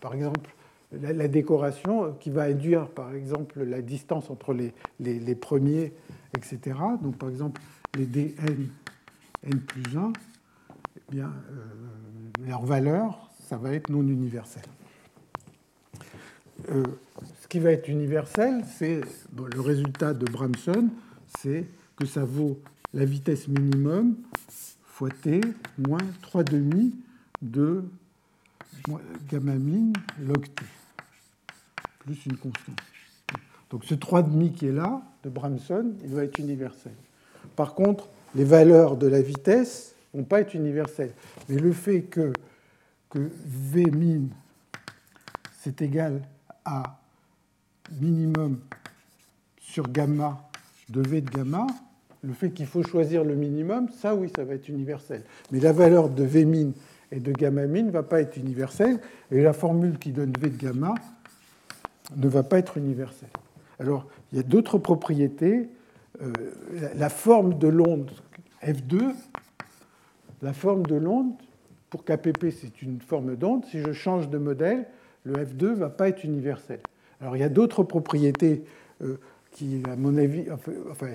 par 0.00 0.14
exemple, 0.14 0.50
la, 0.92 1.28
décoration 1.28 2.12
qui 2.18 2.30
va 2.30 2.42
induire, 2.42 2.88
par 2.88 3.14
exemple, 3.14 3.62
la 3.62 3.82
distance 3.82 4.30
entre 4.30 4.52
les, 4.52 4.72
les, 5.00 5.34
premiers, 5.34 5.92
etc. 6.36 6.78
Donc, 7.02 7.18
par 7.18 7.28
exemple, 7.28 7.60
les 7.94 8.06
dn, 8.06 8.32
n 9.44 9.60
plus 9.60 9.96
1, 9.96 10.12
eh 10.96 11.00
bien, 11.10 11.32
leur 12.46 12.64
valeur, 12.64 13.30
ça 13.48 13.56
va 13.56 13.72
être 13.72 13.90
non 13.90 14.02
universel. 14.02 14.62
ce 16.68 17.48
qui 17.48 17.58
va 17.58 17.72
être 17.72 17.88
universel, 17.88 18.64
c'est 18.76 19.00
le 19.36 19.60
résultat 19.60 20.14
de 20.14 20.24
Bramson, 20.24 20.88
c'est 21.38 21.66
que 21.96 22.06
ça 22.06 22.24
vaut 22.24 22.60
la 22.94 23.04
vitesse 23.04 23.48
minimum 23.48 24.16
fois 24.96 25.10
t 25.10 25.42
moins 25.76 25.98
3 26.22 26.42
demi 26.42 26.94
de 27.42 27.84
gamma 29.28 29.52
min 29.56 29.92
log 30.18 30.42
t, 30.54 30.64
plus 31.98 32.24
une 32.24 32.38
constante. 32.38 32.80
Donc 33.68 33.84
ce 33.84 33.94
3 33.94 34.22
demi 34.22 34.54
qui 34.54 34.68
est 34.68 34.72
là, 34.72 35.02
de 35.22 35.28
Bramson, 35.28 35.92
il 36.02 36.14
va 36.14 36.24
être 36.24 36.38
universel. 36.38 36.94
Par 37.56 37.74
contre, 37.74 38.08
les 38.34 38.44
valeurs 38.44 38.96
de 38.96 39.06
la 39.06 39.20
vitesse 39.20 39.94
ne 40.14 40.20
vont 40.20 40.24
pas 40.24 40.40
être 40.40 40.54
universelles. 40.54 41.12
Mais 41.50 41.58
le 41.58 41.72
fait 41.74 42.04
que, 42.04 42.32
que 43.10 43.30
V 43.44 43.90
min, 43.90 44.28
c'est 45.60 45.82
égal 45.82 46.22
à 46.64 46.98
minimum 48.00 48.60
sur 49.60 49.86
gamma 49.88 50.48
de 50.88 51.02
V 51.02 51.20
de 51.20 51.28
gamma, 51.28 51.66
le 52.22 52.32
fait 52.32 52.50
qu'il 52.50 52.66
faut 52.66 52.82
choisir 52.82 53.24
le 53.24 53.34
minimum, 53.34 53.88
ça 53.90 54.14
oui, 54.14 54.30
ça 54.34 54.44
va 54.44 54.54
être 54.54 54.68
universel. 54.68 55.22
Mais 55.52 55.60
la 55.60 55.72
valeur 55.72 56.08
de 56.08 56.24
V 56.24 56.44
min 56.44 56.72
et 57.12 57.20
de 57.20 57.32
gamma 57.32 57.66
min 57.66 57.84
ne 57.84 57.90
va 57.90 58.02
pas 58.02 58.20
être 58.20 58.36
universelle, 58.36 58.98
et 59.30 59.42
la 59.42 59.52
formule 59.52 59.98
qui 59.98 60.12
donne 60.12 60.32
V 60.38 60.50
de 60.50 60.56
gamma 60.56 60.94
ne 62.16 62.28
va 62.28 62.42
pas 62.42 62.58
être 62.58 62.76
universelle. 62.76 63.30
Alors, 63.78 64.06
il 64.32 64.36
y 64.36 64.40
a 64.40 64.44
d'autres 64.44 64.78
propriétés. 64.78 65.68
Euh, 66.22 66.32
la 66.96 67.08
forme 67.08 67.58
de 67.58 67.68
l'onde 67.68 68.10
F2, 68.62 69.12
la 70.42 70.52
forme 70.52 70.86
de 70.86 70.96
l'onde, 70.96 71.32
pour 71.90 72.04
KPP, 72.04 72.50
c'est 72.50 72.82
une 72.82 73.00
forme 73.00 73.36
d'onde. 73.36 73.64
Si 73.66 73.80
je 73.80 73.92
change 73.92 74.28
de 74.28 74.38
modèle, 74.38 74.86
le 75.24 75.34
F2 75.34 75.70
ne 75.70 75.74
va 75.74 75.90
pas 75.90 76.08
être 76.08 76.24
universel. 76.24 76.80
Alors, 77.20 77.36
il 77.36 77.40
y 77.40 77.44
a 77.44 77.48
d'autres 77.48 77.82
propriétés 77.82 78.64
euh, 79.02 79.18
qui, 79.52 79.82
à 79.90 79.96
mon 79.96 80.16
avis, 80.16 80.44
enfin, 80.90 81.08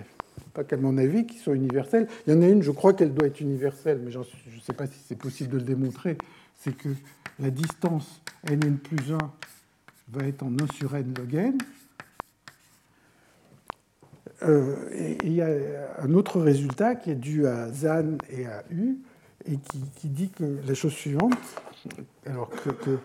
pas 0.52 0.64
qu'à 0.64 0.78
mon 0.78 0.98
avis, 0.98 1.26
qui 1.26 1.38
sont 1.38 1.54
universelles. 1.54 2.08
Il 2.28 2.34
y 2.34 2.38
en 2.38 2.42
a 2.42 2.48
une, 2.48 2.62
je 2.62 2.72
crois 2.72 2.94
qu'elle 2.94 3.14
doit 3.14 3.28
être 3.28 3.42
universelle, 3.42 4.00
mais 4.04 4.12
je 4.12 4.20
ne 4.20 4.62
sais 4.64 4.74
pas 4.74 4.88
si 4.88 5.00
c'est 5.08 5.18
possible 5.18 5.50
de 5.50 5.58
le 5.58 5.64
démontrer, 5.64 6.18
c'est 6.56 6.76
que 6.76 6.90
la 7.40 7.50
distance 7.50 8.22
nn 8.50 8.78
plus 8.78 9.12
1 9.12 9.18
va 10.10 10.28
être 10.28 10.44
en 10.44 10.52
1 10.52 10.68
sur 10.74 10.96
n 10.96 11.14
log 11.18 11.36
n. 11.36 11.58
Euh, 14.44 14.90
et 14.92 15.18
il 15.24 15.34
y 15.34 15.42
a 15.42 15.50
un 16.00 16.14
autre 16.14 16.40
résultat 16.40 16.96
qui 16.96 17.12
est 17.12 17.16
dû 17.16 17.46
à 17.46 17.72
Zan 17.72 18.18
et 18.30 18.48
à 18.48 18.64
U, 18.72 18.98
et 19.46 19.58
qui, 19.96 20.10
dit 20.10 20.30
que 20.30 20.60
la 20.68 20.74
chose 20.74 20.94
suivante, 20.94 21.34
alors 22.26 22.50
que, 22.50 22.70
peut-être 22.70 23.00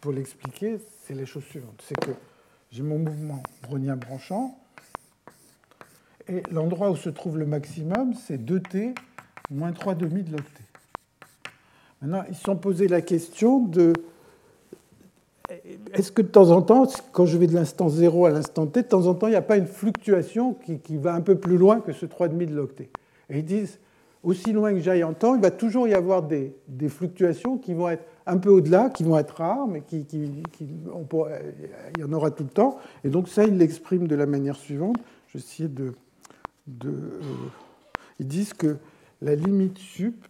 pour 0.00 0.12
l'expliquer, 0.12 0.78
c'est 1.04 1.14
la 1.14 1.26
chose 1.26 1.44
suivante, 1.44 1.82
c'est 1.86 1.98
que 1.98 2.10
j'ai 2.70 2.82
mon 2.82 2.98
mouvement 2.98 3.42
brownien 3.62 3.96
branchant, 3.96 4.58
et 6.28 6.42
l'endroit 6.50 6.90
où 6.90 6.96
se 6.96 7.08
trouve 7.08 7.38
le 7.38 7.46
maximum, 7.46 8.14
c'est 8.14 8.38
2t 8.38 8.94
moins 9.50 9.70
3,5 9.70 9.96
de 9.96 10.32
log 10.32 10.40
t. 10.40 10.62
Maintenant, 12.02 12.24
ils 12.28 12.34
se 12.34 12.42
sont 12.42 12.56
posé 12.56 12.88
la 12.88 13.00
question 13.00 13.60
de 13.60 13.92
est-ce 15.92 16.10
que 16.10 16.22
de 16.22 16.26
temps 16.26 16.50
en 16.50 16.60
temps, 16.60 16.88
quand 17.12 17.24
je 17.24 17.38
vais 17.38 17.46
de 17.46 17.54
l'instant 17.54 17.88
0 17.88 18.26
à 18.26 18.30
l'instant 18.30 18.66
t, 18.66 18.82
de 18.82 18.88
temps 18.88 19.06
en 19.06 19.14
temps, 19.14 19.28
il 19.28 19.30
n'y 19.30 19.36
a 19.36 19.42
pas 19.42 19.56
une 19.56 19.66
fluctuation 19.66 20.54
qui, 20.54 20.96
va 20.96 21.14
un 21.14 21.20
peu 21.20 21.36
plus 21.36 21.56
loin 21.56 21.80
que 21.80 21.92
ce 21.92 22.04
3,5 22.04 22.46
de 22.46 22.54
log 22.54 22.74
t? 22.74 22.90
Et 23.30 23.38
ils 23.38 23.44
disent, 23.44 23.78
aussi 24.24 24.52
loin 24.52 24.72
que 24.72 24.80
j'aille 24.80 25.04
en 25.04 25.14
temps, 25.14 25.36
il 25.36 25.40
va 25.40 25.52
toujours 25.52 25.86
y 25.86 25.94
avoir 25.94 26.24
des, 26.24 26.52
fluctuations 26.88 27.58
qui 27.58 27.74
vont 27.74 27.88
être 27.88 28.04
un 28.26 28.38
peu 28.38 28.50
au-delà, 28.50 28.90
qui 28.90 29.04
vont 29.04 29.16
être 29.16 29.36
rares, 29.36 29.68
mais 29.68 29.82
qui, 29.82 30.04
on 30.92 31.06
il 31.96 32.00
y 32.00 32.04
en 32.04 32.12
aura 32.12 32.32
tout 32.32 32.42
le 32.42 32.50
temps. 32.50 32.78
Et 33.04 33.08
donc 33.08 33.28
ça, 33.28 33.44
ils 33.44 33.56
l'expriment 33.56 34.08
de 34.08 34.16
la 34.16 34.26
manière 34.26 34.56
suivante. 34.56 34.96
Je 35.28 35.38
vais 35.38 35.44
essayer 35.44 35.68
de 36.66 36.90
euh, 36.90 37.20
ils 38.18 38.26
disent 38.26 38.54
que 38.54 38.76
la 39.22 39.34
limite 39.34 39.78
sup, 39.78 40.26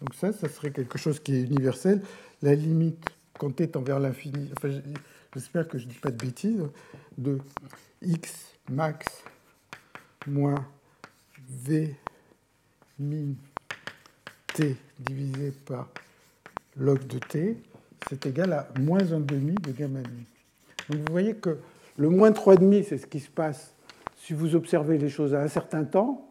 donc 0.00 0.14
ça, 0.14 0.32
ça 0.32 0.48
serait 0.48 0.70
quelque 0.70 0.98
chose 0.98 1.20
qui 1.20 1.34
est 1.34 1.42
universel, 1.42 2.02
la 2.42 2.54
limite 2.54 3.04
quand 3.38 3.54
t 3.54 3.64
est 3.64 3.76
envers 3.76 4.00
l'infini, 4.00 4.50
enfin, 4.56 4.70
j'espère 5.34 5.68
que 5.68 5.78
je 5.78 5.86
ne 5.86 5.90
dis 5.90 5.98
pas 5.98 6.10
de 6.10 6.16
bêtises, 6.16 6.62
de 7.16 7.38
x 8.02 8.54
max 8.70 9.06
moins 10.26 10.66
v 11.48 11.94
min 12.98 13.34
t 14.54 14.76
divisé 14.98 15.52
par 15.66 15.88
log 16.76 17.06
de 17.06 17.18
t, 17.18 17.62
c'est 18.08 18.26
égal 18.26 18.52
à 18.52 18.68
moins 18.78 19.00
1,5 19.00 19.60
de 19.60 19.72
gamma 19.72 20.00
min. 20.00 20.24
Donc 20.88 21.06
vous 21.06 21.12
voyez 21.12 21.34
que 21.34 21.58
le 21.96 22.08
moins 22.08 22.30
3,5, 22.30 22.84
c'est 22.88 22.98
ce 22.98 23.06
qui 23.06 23.20
se 23.20 23.30
passe 23.30 23.72
si 24.18 24.32
vous 24.32 24.54
observez 24.54 24.98
les 24.98 25.08
choses 25.08 25.34
à 25.34 25.42
un 25.42 25.48
certain 25.48 25.84
temps, 25.84 26.28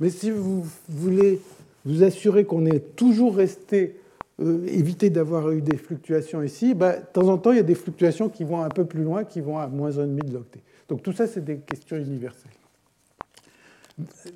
mais 0.00 0.10
si 0.10 0.30
vous 0.30 0.66
voulez 0.88 1.40
vous 1.84 2.02
assurer 2.02 2.44
qu'on 2.44 2.66
est 2.66 2.96
toujours 2.96 3.36
resté, 3.36 3.96
euh, 4.40 4.66
éviter 4.66 5.10
d'avoir 5.10 5.50
eu 5.50 5.60
des 5.60 5.76
fluctuations 5.76 6.42
ici, 6.42 6.74
bah, 6.74 6.96
de 6.96 7.06
temps 7.12 7.28
en 7.28 7.38
temps, 7.38 7.52
il 7.52 7.56
y 7.56 7.60
a 7.60 7.64
des 7.64 7.74
fluctuations 7.74 8.28
qui 8.28 8.44
vont 8.44 8.62
un 8.62 8.68
peu 8.68 8.84
plus 8.84 9.02
loin, 9.02 9.24
qui 9.24 9.40
vont 9.40 9.58
à 9.58 9.66
moins 9.66 9.90
1,5 9.90 10.24
de 10.24 10.34
l'octet. 10.34 10.60
Donc 10.88 11.02
tout 11.02 11.12
ça, 11.12 11.26
c'est 11.26 11.44
des 11.44 11.58
questions 11.58 11.96
universelles. 11.96 12.50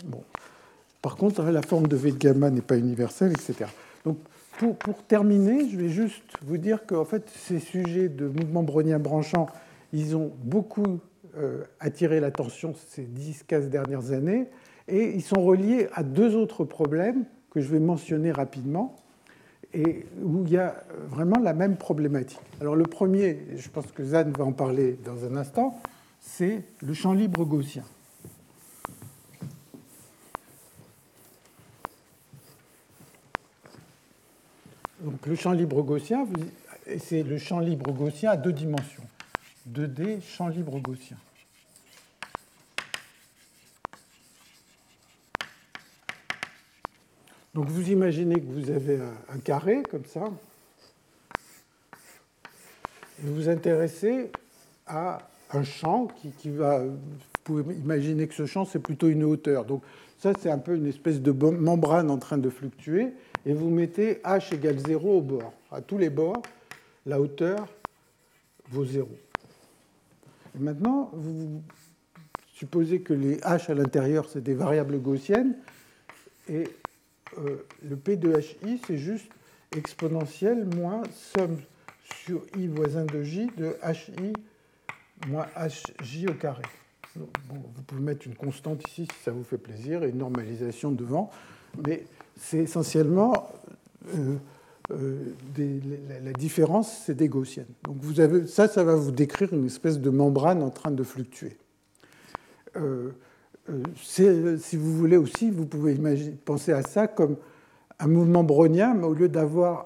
Bon. 0.04 0.22
Par 1.02 1.16
contre, 1.16 1.42
la 1.44 1.62
forme 1.62 1.86
de 1.86 1.96
V 1.96 2.12
de 2.12 2.18
gamma 2.18 2.50
n'est 2.50 2.60
pas 2.60 2.76
universelle, 2.76 3.32
etc. 3.32 3.70
Donc, 4.04 4.18
pour, 4.58 4.96
terminer, 5.06 5.68
je 5.68 5.76
vais 5.76 5.88
juste 5.88 6.22
vous 6.42 6.56
dire 6.56 6.86
qu'en 6.86 7.04
fait, 7.04 7.28
ces 7.28 7.60
sujets 7.60 8.08
de 8.08 8.26
mouvement 8.26 8.62
brownien 8.62 8.98
branchant, 8.98 9.46
ils 9.92 10.16
ont 10.16 10.32
beaucoup 10.42 11.00
attiré 11.80 12.20
l'attention 12.20 12.74
ces 12.88 13.02
10-15 13.02 13.68
dernières 13.68 14.12
années, 14.12 14.48
et 14.88 15.14
ils 15.14 15.22
sont 15.22 15.42
reliés 15.42 15.88
à 15.92 16.02
deux 16.02 16.36
autres 16.36 16.64
problèmes 16.64 17.24
que 17.50 17.60
je 17.60 17.68
vais 17.68 17.80
mentionner 17.80 18.32
rapidement 18.32 18.96
et 19.74 20.06
où 20.22 20.44
il 20.44 20.52
y 20.52 20.58
a 20.58 20.84
vraiment 21.08 21.38
la 21.40 21.52
même 21.52 21.76
problématique. 21.76 22.40
Alors 22.60 22.76
le 22.76 22.84
premier, 22.84 23.38
je 23.56 23.68
pense 23.68 23.90
que 23.92 24.04
Zan 24.04 24.30
va 24.30 24.44
en 24.44 24.52
parler 24.52 24.98
dans 25.04 25.24
un 25.24 25.36
instant, 25.36 25.80
c'est 26.20 26.62
le 26.82 26.94
champ 26.94 27.12
libre 27.12 27.44
gaussien. 27.44 27.82
Donc 35.00 35.26
le 35.26 35.34
champ 35.34 35.52
libre 35.52 35.82
gaussien, 35.82 36.26
c'est 36.98 37.22
le 37.22 37.38
champ 37.38 37.60
libre 37.60 37.92
gaussien 37.92 38.30
à 38.30 38.36
deux 38.36 38.52
dimensions. 38.52 39.04
2D, 39.70 40.20
champ 40.22 40.48
libre 40.48 40.78
gaussien. 40.78 41.16
Donc 47.56 47.70
vous 47.70 47.90
imaginez 47.90 48.34
que 48.34 48.52
vous 48.52 48.70
avez 48.70 48.98
un 49.30 49.38
carré 49.38 49.82
comme 49.90 50.04
ça, 50.04 50.24
vous 53.20 53.34
vous 53.34 53.48
intéressez 53.48 54.30
à 54.86 55.26
un 55.54 55.64
champ 55.64 56.08
qui, 56.38 56.50
va. 56.50 56.80
Vous 56.80 56.98
pouvez 57.44 57.74
imaginer 57.74 58.28
que 58.28 58.34
ce 58.34 58.44
champ, 58.44 58.66
c'est 58.66 58.78
plutôt 58.78 59.08
une 59.08 59.24
hauteur. 59.24 59.64
Donc 59.64 59.82
ça, 60.18 60.32
c'est 60.38 60.50
un 60.50 60.58
peu 60.58 60.76
une 60.76 60.84
espèce 60.84 61.22
de 61.22 61.32
membrane 61.32 62.10
en 62.10 62.18
train 62.18 62.36
de 62.36 62.50
fluctuer, 62.50 63.14
et 63.46 63.54
vous 63.54 63.70
mettez 63.70 64.16
h 64.16 64.54
égale 64.54 64.78
0 64.78 65.16
au 65.16 65.22
bord. 65.22 65.54
À 65.72 65.80
tous 65.80 65.96
les 65.96 66.10
bords, 66.10 66.42
la 67.06 67.18
hauteur 67.18 67.66
vaut 68.68 68.84
0. 68.84 69.08
Et 70.54 70.62
maintenant, 70.62 71.10
vous 71.14 71.62
supposez 72.52 73.00
que 73.00 73.14
les 73.14 73.38
h 73.38 73.70
à 73.70 73.74
l'intérieur, 73.74 74.28
c'est 74.28 74.42
des 74.42 74.52
variables 74.52 75.00
gaussiennes, 75.00 75.56
et 76.50 76.64
euh, 77.38 77.66
le 77.88 77.96
P 77.96 78.16
de 78.16 78.38
HI, 78.38 78.80
c'est 78.86 78.98
juste 78.98 79.30
exponentielle 79.76 80.66
moins 80.76 81.02
somme 81.34 81.58
sur 82.24 82.42
I 82.56 82.68
voisin 82.68 83.04
de 83.04 83.22
J 83.22 83.48
de 83.56 83.76
HI 83.84 84.32
moins 85.28 85.46
HJ 85.56 86.26
au 86.28 86.34
carré. 86.34 86.62
vous 87.16 87.82
pouvez 87.86 88.00
mettre 88.00 88.26
une 88.26 88.34
constante 88.34 88.86
ici 88.88 89.08
si 89.10 89.22
ça 89.24 89.32
vous 89.32 89.44
fait 89.44 89.58
plaisir 89.58 90.02
et 90.02 90.10
une 90.10 90.18
normalisation 90.18 90.92
devant, 90.92 91.30
mais 91.86 92.04
c'est 92.38 92.58
essentiellement 92.58 93.48
euh, 94.14 94.36
euh, 94.92 95.34
la, 96.22 96.32
différence, 96.32 97.02
c'est 97.04 97.14
des 97.14 97.28
gaussiennes. 97.28 97.66
Donc 97.84 97.96
vous 98.00 98.20
avez, 98.20 98.46
ça, 98.46 98.68
ça 98.68 98.84
va 98.84 98.94
vous 98.94 99.10
décrire 99.10 99.52
une 99.52 99.66
espèce 99.66 99.98
de 99.98 100.10
membrane 100.10 100.62
en 100.62 100.70
train 100.70 100.90
de 100.90 101.02
fluctuer. 101.02 101.56
Si 103.96 104.76
vous 104.76 104.92
voulez 104.92 105.16
aussi, 105.16 105.50
vous 105.50 105.66
pouvez 105.66 105.96
penser 106.44 106.72
à 106.72 106.82
ça 106.82 107.06
comme 107.06 107.36
un 107.98 108.06
mouvement 108.06 108.44
brownien, 108.44 108.94
mais 108.94 109.04
au 109.04 109.14
lieu 109.14 109.28
d'avoir 109.28 109.82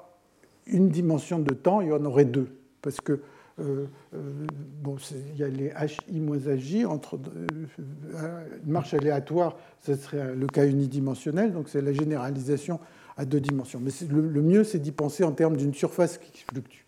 une 0.66 0.89
dimension 0.89 1.39
de 1.39 1.55
temps, 1.55 1.81
il 1.81 1.89
y 1.89 1.93
en 1.93 2.05
aurait 2.05 2.24
deux. 2.24 2.48
Parce 2.82 3.01
que 3.01 3.20
euh, 3.61 3.86
euh, 4.15 4.47
bon, 4.82 4.97
il 5.35 5.39
y 5.39 5.44
a 5.44 5.48
les 5.48 5.73
HI 6.09 6.20
moins 6.20 6.39
HJ, 6.39 6.85
entre 6.86 7.19
une 7.19 8.73
marche 8.73 8.94
aléatoire, 8.94 9.57
ce 9.81 9.94
serait 9.94 10.35
le 10.35 10.47
cas 10.47 10.66
unidimensionnel, 10.66 11.52
donc 11.52 11.69
c'est 11.69 11.82
la 11.82 11.93
généralisation 11.93 12.81
à 13.16 13.24
deux 13.24 13.40
dimensions. 13.40 13.81
Mais 13.82 13.90
le, 14.09 14.43
mieux, 14.43 14.65
c'est 14.65 14.78
d'y 14.78 14.93
penser 14.93 15.24
en 15.24 15.32
termes 15.32 15.57
d'une 15.57 15.74
surface 15.74 16.19
qui 16.19 16.44
fluctue. 16.51 16.85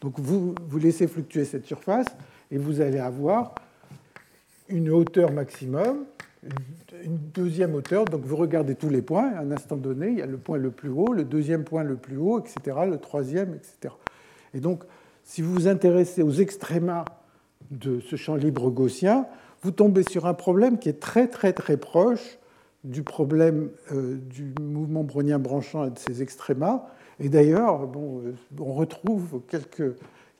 Donc 0.00 0.18
vous 0.18 0.54
laissez 0.78 1.06
fluctuer 1.06 1.44
cette 1.44 1.66
surface 1.66 2.06
et 2.50 2.58
vous 2.58 2.80
allez 2.80 2.98
avoir 2.98 3.54
une 4.68 4.90
hauteur 4.90 5.32
maximum 5.32 6.04
une 7.04 7.18
deuxième 7.34 7.74
hauteur. 7.74 8.04
Donc 8.04 8.22
vous 8.22 8.36
regardez 8.36 8.74
tous 8.74 8.88
les 8.88 9.02
points. 9.02 9.32
À 9.32 9.40
un 9.40 9.50
instant 9.50 9.76
donné, 9.76 10.08
il 10.08 10.18
y 10.18 10.22
a 10.22 10.26
le 10.26 10.38
point 10.38 10.58
le 10.58 10.70
plus 10.70 10.90
haut, 10.90 11.12
le 11.12 11.24
deuxième 11.24 11.64
point 11.64 11.82
le 11.82 11.96
plus 11.96 12.16
haut, 12.16 12.40
etc., 12.40 12.78
le 12.88 12.98
troisième, 12.98 13.54
etc. 13.54 13.94
Et 14.54 14.60
donc, 14.60 14.84
si 15.24 15.42
vous 15.42 15.52
vous 15.52 15.68
intéressez 15.68 16.22
aux 16.22 16.32
extrémas 16.32 17.04
de 17.70 18.00
ce 18.00 18.16
champ 18.16 18.34
libre 18.34 18.70
gaussien, 18.70 19.26
vous 19.62 19.70
tombez 19.70 20.02
sur 20.02 20.26
un 20.26 20.34
problème 20.34 20.78
qui 20.78 20.88
est 20.88 21.00
très 21.00 21.28
très 21.28 21.52
très 21.52 21.76
proche 21.76 22.38
du 22.84 23.02
problème 23.02 23.70
euh, 23.92 24.16
du 24.16 24.54
mouvement 24.60 25.02
brownien 25.02 25.38
branchant 25.38 25.86
et 25.86 25.90
de 25.90 25.98
ses 25.98 26.22
extrémas. 26.22 26.84
Et 27.20 27.28
d'ailleurs, 27.28 27.86
bon, 27.86 28.22
euh, 28.24 28.34
on 28.58 28.72
retrouve 28.72 29.42
quelques 29.48 29.96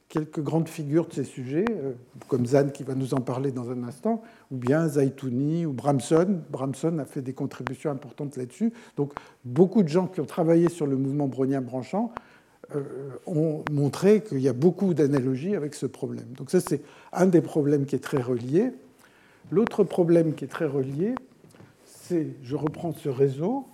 quelques 0.09 0.41
grandes 0.41 0.69
figures 0.69 1.07
de 1.07 1.13
ces 1.13 1.25
sujets, 1.25 1.65
euh, 1.71 1.93
comme 2.29 2.47
Zan 2.47 2.71
qui 2.71 2.83
va 2.83 2.95
nous 2.95 3.15
en 3.15 3.21
parler 3.21 3.53
dans 3.53 3.71
un 3.71 3.83
instant, 3.85 4.23
ou 4.51 4.57
bien 4.57 4.89
Zaitouni 4.89 5.67
ou 5.67 5.73
Bramson. 5.73 6.41
Bramson 6.51 6.99
a 6.99 7.05
fait 7.05 7.23
des 7.23 7.35
contributions 7.35 7.91
importantes 7.91 8.37
là-dessus. 8.37 8.73
Donc 8.97 9.13
beaucoup 9.45 9.83
de 9.83 9.89
gens 9.89 10.07
qui 10.07 10.21
ont 10.21 10.27
travaillé 10.27 10.69
sur 10.69 10.87
le 10.87 10.97
mouvement 10.97 11.29
brownien 11.29 11.61
branchant 11.61 12.13
euh, 12.75 12.83
ont 13.27 13.65
montré 13.71 14.23
qu'il 14.23 14.41
y 14.41 14.49
a 14.49 14.53
beaucoup 14.53 14.95
d'analogies 14.95 15.55
avec 15.55 15.75
ce 15.75 15.87
problème. 15.87 16.29
Donc 16.37 16.51
ça, 16.51 16.61
c'est 16.61 16.83
un 17.13 17.27
des 17.27 17.41
problèmes 17.41 17.85
qui 17.85 17.95
est 17.95 18.01
très 18.03 18.21
relié. 18.21 18.73
L'autre 19.51 19.85
problème 19.85 20.35
qui 20.35 20.45
est 20.45 20.49
très 20.49 20.67
relié, 20.67 21.15
c'est, 21.85 22.29
je 22.43 22.57
reprends 22.57 22.93
ce 22.93 23.09
réseau, 23.09 23.67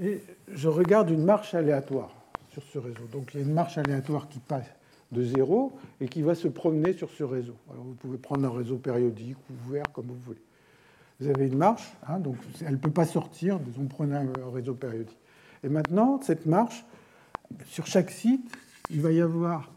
et 0.00 0.20
je 0.52 0.68
regarde 0.68 1.10
une 1.10 1.24
marche 1.24 1.54
aléatoire 1.54 2.10
sur 2.50 2.62
ce 2.62 2.78
réseau. 2.78 3.04
Donc 3.12 3.30
il 3.34 3.40
y 3.40 3.42
a 3.42 3.46
une 3.46 3.52
marche 3.52 3.78
aléatoire 3.78 4.28
qui 4.28 4.38
passe 4.38 4.66
de 5.12 5.22
zéro 5.22 5.72
et 6.00 6.08
qui 6.08 6.22
va 6.22 6.34
se 6.34 6.48
promener 6.48 6.92
sur 6.92 7.10
ce 7.10 7.24
réseau. 7.24 7.54
Vous 7.68 7.94
pouvez 7.94 8.18
prendre 8.18 8.46
un 8.46 8.56
réseau 8.56 8.76
périodique 8.76 9.36
ou 9.50 9.68
ouvert 9.68 9.84
comme 9.92 10.06
vous 10.06 10.18
voulez. 10.24 10.42
Vous 11.20 11.28
avez 11.28 11.46
une 11.46 11.56
marche, 11.56 11.92
hein, 12.06 12.18
donc 12.18 12.36
elle 12.60 12.72
ne 12.72 12.76
peut 12.76 12.90
pas 12.90 13.06
sortir, 13.06 13.58
disons 13.58 13.86
prenez 13.86 14.16
un 14.16 14.50
réseau 14.52 14.74
périodique. 14.74 15.16
Et 15.64 15.68
maintenant, 15.68 16.20
cette 16.22 16.44
marche, 16.44 16.84
sur 17.64 17.86
chaque 17.86 18.10
site, 18.10 18.52
il 18.90 19.00
va 19.00 19.12
y 19.12 19.20
avoir 19.20 19.72